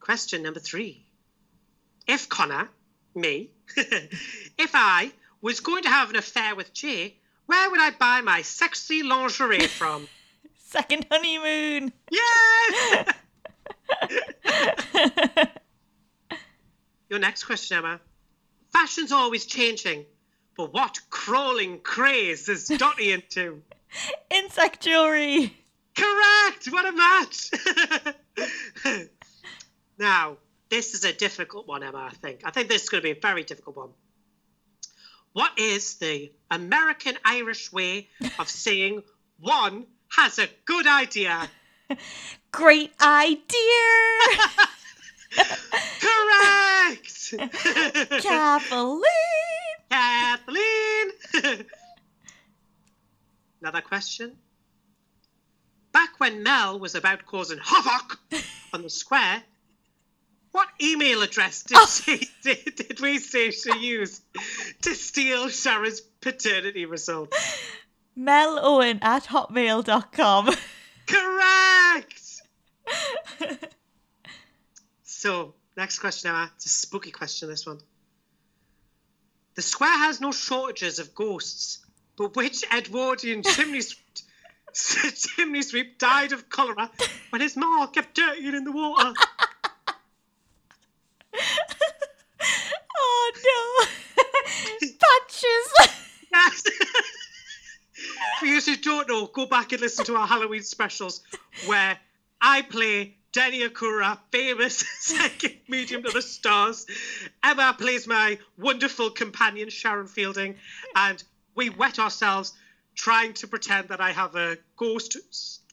Question 0.00 0.42
number 0.42 0.60
three: 0.60 1.04
If 2.06 2.28
Connor, 2.28 2.68
me, 3.14 3.50
if 3.76 4.70
I 4.74 5.12
was 5.40 5.60
going 5.60 5.82
to 5.82 5.88
have 5.88 6.10
an 6.10 6.16
affair 6.16 6.54
with 6.54 6.72
Jay, 6.72 7.16
where 7.46 7.70
would 7.70 7.80
I 7.80 7.90
buy 7.90 8.20
my 8.20 8.42
sexy 8.42 9.02
lingerie 9.02 9.66
from? 9.66 10.08
Second 10.58 11.06
honeymoon. 11.10 11.92
Yes! 12.10 13.14
Your 17.08 17.18
next 17.18 17.44
question, 17.44 17.78
Emma. 17.78 18.00
Fashion's 18.72 19.12
always 19.12 19.46
changing, 19.46 20.04
but 20.56 20.72
what 20.72 21.00
crawling 21.10 21.80
craze 21.80 22.48
is 22.48 22.68
Dotty 22.68 23.12
into? 23.12 23.62
Insect 24.30 24.82
jewelry. 24.82 25.54
Correct! 25.96 26.66
What 26.70 26.86
a 26.86 26.92
match! 26.92 27.50
now, 29.98 30.36
this 30.68 30.94
is 30.94 31.04
a 31.04 31.12
difficult 31.12 31.66
one, 31.66 31.82
Emma, 31.82 32.08
I 32.10 32.14
think. 32.14 32.42
I 32.44 32.50
think 32.50 32.68
this 32.68 32.82
is 32.82 32.88
going 32.88 33.02
to 33.02 33.06
be 33.06 33.18
a 33.18 33.20
very 33.20 33.42
difficult 33.42 33.76
one. 33.76 33.90
What 35.32 35.58
is 35.58 35.94
the 35.94 36.32
American 36.50 37.16
Irish 37.24 37.72
way 37.72 38.08
of 38.38 38.48
saying 38.48 39.02
one 39.40 39.86
has 40.10 40.38
a 40.38 40.48
good 40.64 40.86
idea? 40.86 41.48
Great 42.52 42.92
idea. 43.00 43.38
Correct! 46.00 47.34
Kathleen. 48.22 49.02
Kathleen! 49.90 51.08
Another 53.60 53.80
question. 53.80 54.32
Back 55.92 56.18
when 56.18 56.42
Mel 56.42 56.78
was 56.78 56.94
about 56.94 57.26
causing 57.26 57.58
havoc 57.58 58.18
on 58.72 58.82
the 58.82 58.90
square, 58.90 59.42
what 60.52 60.68
email 60.80 61.22
address 61.22 61.62
did 61.62 61.78
oh. 61.78 61.86
she 61.86 62.28
did, 62.42 62.74
did 62.76 63.00
we 63.00 63.18
say 63.18 63.50
she 63.50 63.76
used 63.78 64.22
to 64.82 64.94
steal 64.94 65.48
Sharon's 65.48 66.00
paternity 66.00 66.86
results? 66.86 67.36
Mel 68.14 68.58
Owen 68.60 68.98
at 69.02 69.24
hotmail.com. 69.24 70.54
Correct! 71.06 71.67
So, 75.02 75.54
next 75.76 75.98
question, 75.98 76.30
Emma. 76.30 76.50
It's 76.56 76.66
a 76.66 76.68
spooky 76.68 77.10
question, 77.10 77.48
this 77.48 77.66
one. 77.66 77.80
The 79.54 79.62
square 79.62 79.98
has 79.98 80.20
no 80.20 80.30
shortages 80.30 81.00
of 81.00 81.14
ghosts, 81.14 81.80
but 82.16 82.36
which 82.36 82.62
Edwardian 82.72 83.42
chimney 83.46 83.80
sweep, 83.80 84.04
chimney 85.16 85.62
sweep 85.62 85.98
died 85.98 86.32
of 86.32 86.48
cholera 86.48 86.90
when 87.30 87.42
his 87.42 87.56
ma 87.56 87.86
kept 87.88 88.14
dirtying 88.14 88.54
in 88.54 88.64
the 88.64 88.70
water? 88.70 89.12
oh 92.96 93.32
no. 93.44 93.86
Patches. 95.00 95.98
Yes. 96.32 96.62
For 98.38 98.46
you 98.46 98.60
who 98.60 98.76
don't 98.76 99.08
know, 99.08 99.26
go 99.26 99.46
back 99.46 99.72
and 99.72 99.80
listen 99.80 100.04
to 100.04 100.14
our 100.14 100.26
Halloween 100.28 100.62
specials 100.62 101.20
where 101.66 101.98
I 102.40 102.62
play 102.62 103.16
Denny 103.32 103.60
Akura, 103.68 104.18
famous 104.32 104.78
psychic 105.00 105.68
medium 105.68 106.02
to 106.02 106.10
the 106.10 106.22
stars. 106.22 106.86
Emma 107.42 107.74
plays 107.78 108.06
my 108.06 108.38
wonderful 108.56 109.10
companion 109.10 109.68
Sharon 109.68 110.06
Fielding, 110.06 110.56
and 110.96 111.22
we 111.54 111.70
wet 111.70 111.98
ourselves 111.98 112.52
trying 112.94 113.32
to 113.34 113.46
pretend 113.46 113.88
that 113.88 114.00
I 114.00 114.12
have 114.12 114.34
a 114.34 114.56
ghost 114.76 115.16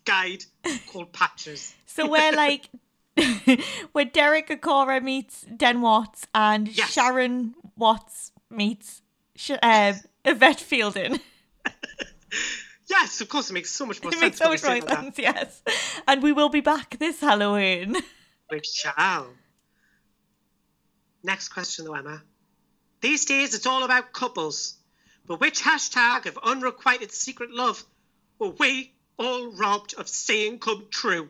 guide 0.06 0.44
called 0.88 1.12
Patches. 1.14 1.74
So 1.88 2.10
we're 2.10 2.34
like, 2.34 2.70
where 3.94 4.04
Derek 4.04 4.50
Acorah 4.50 5.02
meets 5.02 5.46
Den 5.56 5.80
Watts 5.80 6.28
and 6.36 6.68
Yes. 6.68 6.92
Sharon 6.92 7.56
Watts 7.78 8.34
meets 8.50 9.02
Sh- 9.38 9.52
uh, 9.64 9.94
Yvette 10.26 10.60
Fielding. 10.60 11.22
Yes, 12.88 13.20
of 13.22 13.30
course, 13.30 13.50
it 13.50 13.54
makes 13.54 13.72
so 13.72 13.86
much 13.86 14.02
more 14.04 14.10
It 14.12 14.20
sense. 14.20 14.22
makes 14.22 14.38
so 14.38 14.50
much 14.50 14.64
more 14.64 14.76
it 14.76 14.88
sense, 14.90 15.18
yes. 15.18 15.62
And 16.08 16.22
we 16.22 16.32
will 16.32 16.50
be 16.50 16.62
back 16.62 16.98
this 17.00 17.20
Halloween. 17.22 17.94
that. 17.94 18.04
We 18.52 18.62
shall. 18.64 19.34
Next 21.24 21.50
question, 21.50 21.86
though, 21.86 21.96
Emma. 21.96 22.22
These 23.02 23.26
days, 23.26 23.56
it's 23.56 23.66
all 23.66 23.84
about 23.84 24.14
couples. 24.14 24.76
But 25.26 25.40
which 25.40 25.64
hashtag 25.64 26.28
of 26.28 26.38
unrequited 26.44 27.12
secret 27.12 27.50
love 27.52 27.84
were 28.38 28.50
we 28.50 28.94
all 29.18 29.52
robbed 29.58 29.96
of 29.96 30.08
seeing 30.08 30.60
come 30.60 30.86
true? 30.92 31.30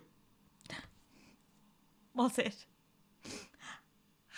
Was 2.14 2.38
it? 2.38 2.56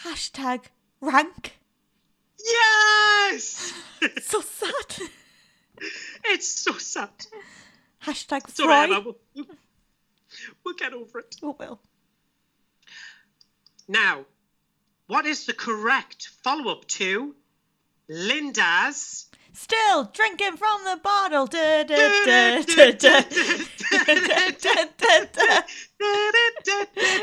Hashtag 0.04 0.66
rank. 1.02 1.58
Yes! 2.40 3.74
So 4.22 4.42
sad. 4.42 5.10
it's 6.26 6.48
so 6.48 6.74
sad. 6.74 7.10
Hashtag 8.04 8.50
It's 8.50 8.60
all 8.60 8.68
right, 8.68 8.88
Fry. 8.88 8.98
Emma. 8.98 9.12
We'll, 9.36 9.46
we'll 10.64 10.76
get 10.76 10.94
over 10.94 11.20
it. 11.20 11.36
Oh, 11.44 11.56
well. 11.58 11.80
Now, 13.88 14.26
what 15.08 15.26
is 15.26 15.46
the 15.46 15.54
correct 15.54 16.30
follow 16.44 16.72
up 16.72 16.86
to 16.88 17.36
Linda's? 18.10 19.28
Still 19.54 20.04
drinking 20.14 20.58
from 20.58 20.84
the 20.84 21.00
bottle. 21.02 21.48
Da, 21.52 21.84
da, 21.84 22.62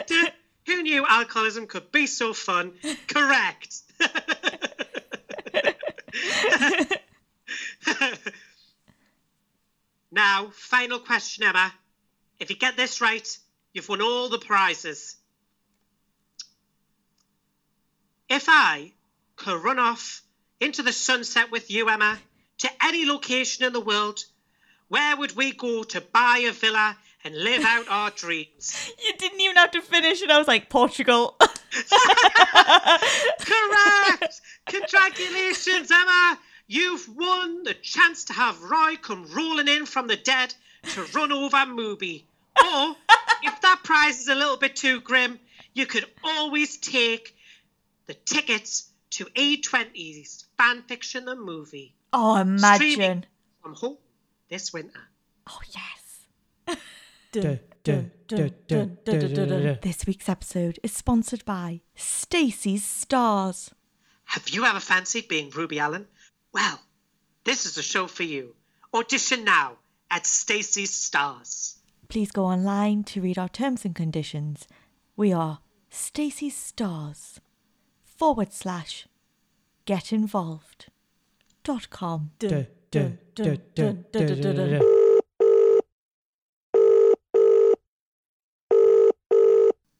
da. 0.06 0.24
Who 0.66 0.82
knew 0.82 1.06
alcoholism 1.06 1.66
could 1.66 1.92
be 1.92 2.06
so 2.06 2.32
fun? 2.32 2.72
Correct. 3.06 3.82
now, 10.14 10.50
final 10.54 11.00
question, 11.00 11.44
Emma. 11.44 11.72
If 12.38 12.50
you 12.50 12.56
get 12.56 12.76
this 12.76 13.00
right, 13.00 13.26
you've 13.72 13.88
won 13.88 14.00
all 14.00 14.28
the 14.28 14.38
prizes. 14.38 15.16
If 18.28 18.46
I 18.48 18.92
could 19.36 19.62
run 19.62 19.78
off 19.78 20.22
into 20.60 20.82
the 20.82 20.92
sunset 20.92 21.50
with 21.50 21.70
you, 21.70 21.88
Emma, 21.88 22.18
to 22.58 22.70
any 22.82 23.04
location 23.04 23.64
in 23.64 23.72
the 23.72 23.80
world, 23.80 24.24
where 24.88 25.16
would 25.16 25.34
we 25.34 25.52
go 25.52 25.82
to 25.82 26.00
buy 26.00 26.44
a 26.46 26.52
villa 26.52 26.96
and 27.24 27.34
live 27.36 27.64
out 27.64 27.88
our 27.88 28.10
dreams? 28.16 28.92
You 29.04 29.14
didn't 29.16 29.40
even 29.40 29.56
have 29.56 29.72
to 29.72 29.82
finish, 29.82 30.22
and 30.22 30.30
I 30.30 30.38
was 30.38 30.46
like, 30.46 30.70
Portugal. 30.70 31.36
Correct! 33.40 34.40
Congratulations, 34.66 35.90
Emma! 35.90 36.38
You've 36.66 37.08
won 37.14 37.62
the 37.64 37.74
chance 37.74 38.24
to 38.26 38.32
have 38.32 38.62
Roy 38.62 38.96
come 39.00 39.26
rolling 39.34 39.68
in 39.68 39.86
from 39.86 40.06
the 40.06 40.16
dead 40.16 40.54
to 40.94 41.02
run 41.14 41.30
over 41.32 41.56
Mooby. 41.58 42.24
Or, 42.58 42.96
if 43.42 43.60
that 43.60 43.80
prize 43.84 44.20
is 44.20 44.28
a 44.28 44.34
little 44.34 44.56
bit 44.56 44.76
too 44.76 45.00
grim, 45.00 45.38
you 45.74 45.86
could 45.86 46.06
always 46.22 46.76
take 46.78 47.36
the 48.06 48.14
tickets 48.14 48.88
to 49.10 49.24
E20's 49.26 50.46
fanfiction 50.58 51.24
the 51.24 51.36
movie 51.36 51.94
Oh, 52.12 52.36
imagine. 52.36 52.90
Streaming. 52.92 53.24
from 53.60 53.74
home 53.74 53.96
this 54.48 54.72
winter. 54.72 55.00
Oh, 55.48 55.60
yes. 55.74 56.78
Dun, 57.32 57.58
dun, 57.82 58.10
dun. 58.68 59.78
This 59.82 60.06
week's 60.06 60.28
episode 60.28 60.78
is 60.84 60.92
sponsored 60.92 61.44
by 61.44 61.80
Stacey's 61.96 62.84
Stars. 62.84 63.72
Have 64.26 64.48
you 64.48 64.64
ever 64.64 64.78
fancied 64.80 65.26
being 65.28 65.50
Ruby 65.50 65.80
Allen? 65.80 66.06
Well, 66.54 66.80
this 67.42 67.66
is 67.66 67.76
a 67.76 67.82
show 67.82 68.06
for 68.06 68.22
you. 68.22 68.54
Audition 68.94 69.44
now 69.44 69.78
at 70.08 70.24
Stacey's 70.24 70.94
Stars. 70.94 71.78
Please 72.08 72.30
go 72.30 72.44
online 72.44 73.02
to 73.04 73.20
read 73.20 73.38
our 73.38 73.48
terms 73.48 73.84
and 73.84 73.92
conditions. 73.92 74.68
We 75.16 75.32
are 75.32 75.58
Stacey's 75.90 76.56
Stars 76.56 77.40
forward 78.04 78.52
slash 78.52 79.08
get 79.84 80.12
involved 80.12 80.86
dot 81.64 81.90
com. 81.90 82.30
Dun, 82.38 82.68
dun, 82.92 83.18
dun. 83.34 84.04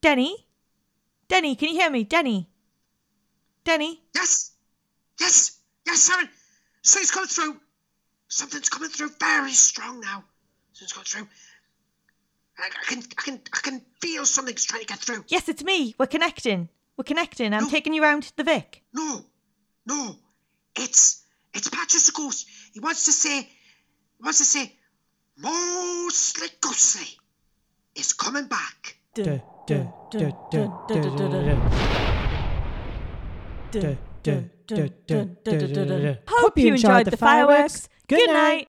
Denny? 0.01 0.47
Denny, 1.26 1.56
can 1.56 1.70
you 1.70 1.81
hear 1.81 1.90
me? 1.90 2.05
Denny? 2.05 2.48
Denny? 3.64 4.02
Yes, 4.14 4.52
yes, 5.18 5.59
yes, 5.85 6.06
Sharon. 6.06 6.28
Something's 6.85 7.11
coming 7.11 7.28
through. 7.28 7.56
Something's 8.28 8.69
coming 8.69 8.90
through 8.90 9.11
very 9.19 9.52
strong 9.52 10.01
now. 10.01 10.23
Something's 10.74 10.93
coming 10.93 11.06
through. 11.06 11.28
I, 12.59 12.66
I 12.66 12.85
can, 12.86 13.02
I 13.19 13.23
can, 13.23 13.40
I 13.52 13.59
can 13.62 13.82
feel 14.01 14.27
something's 14.27 14.65
trying 14.65 14.82
to 14.82 14.86
get 14.86 14.98
through. 14.98 15.24
Yes, 15.28 15.48
it's 15.48 15.65
me. 15.65 15.94
We're 15.98 16.06
connecting. 16.06 16.69
We're 16.97 17.05
connecting. 17.05 17.55
I'm 17.55 17.65
No. 17.65 17.70
taking 17.70 17.94
you 17.94 18.02
round 18.02 18.31
the 18.36 18.44
Vic. 18.44 18.82
No, 18.93 19.24
no, 19.86 20.16
it's, 20.77 21.24
it's 21.55 21.69
Patches 21.70 22.06
the 22.06 22.12
Ghost. 22.12 22.47
He 22.74 22.81
wants 22.81 23.06
to 23.06 23.12
say, 23.12 23.40
he 23.43 24.23
wants 24.23 24.39
to 24.39 24.44
say, 24.44 24.77
mostly 25.39 26.48
ghostly 26.61 27.09
is 27.94 28.12
coming 28.12 28.47
back. 28.47 28.98
Dun, 29.15 29.43
dun, 29.66 29.93
dun. 34.23 34.51
Hope 36.28 36.58
you 36.58 36.74
enjoyed 36.74 37.06
the 37.06 37.16
fireworks. 37.16 37.88
Good 38.08 38.30
night. 38.30 38.62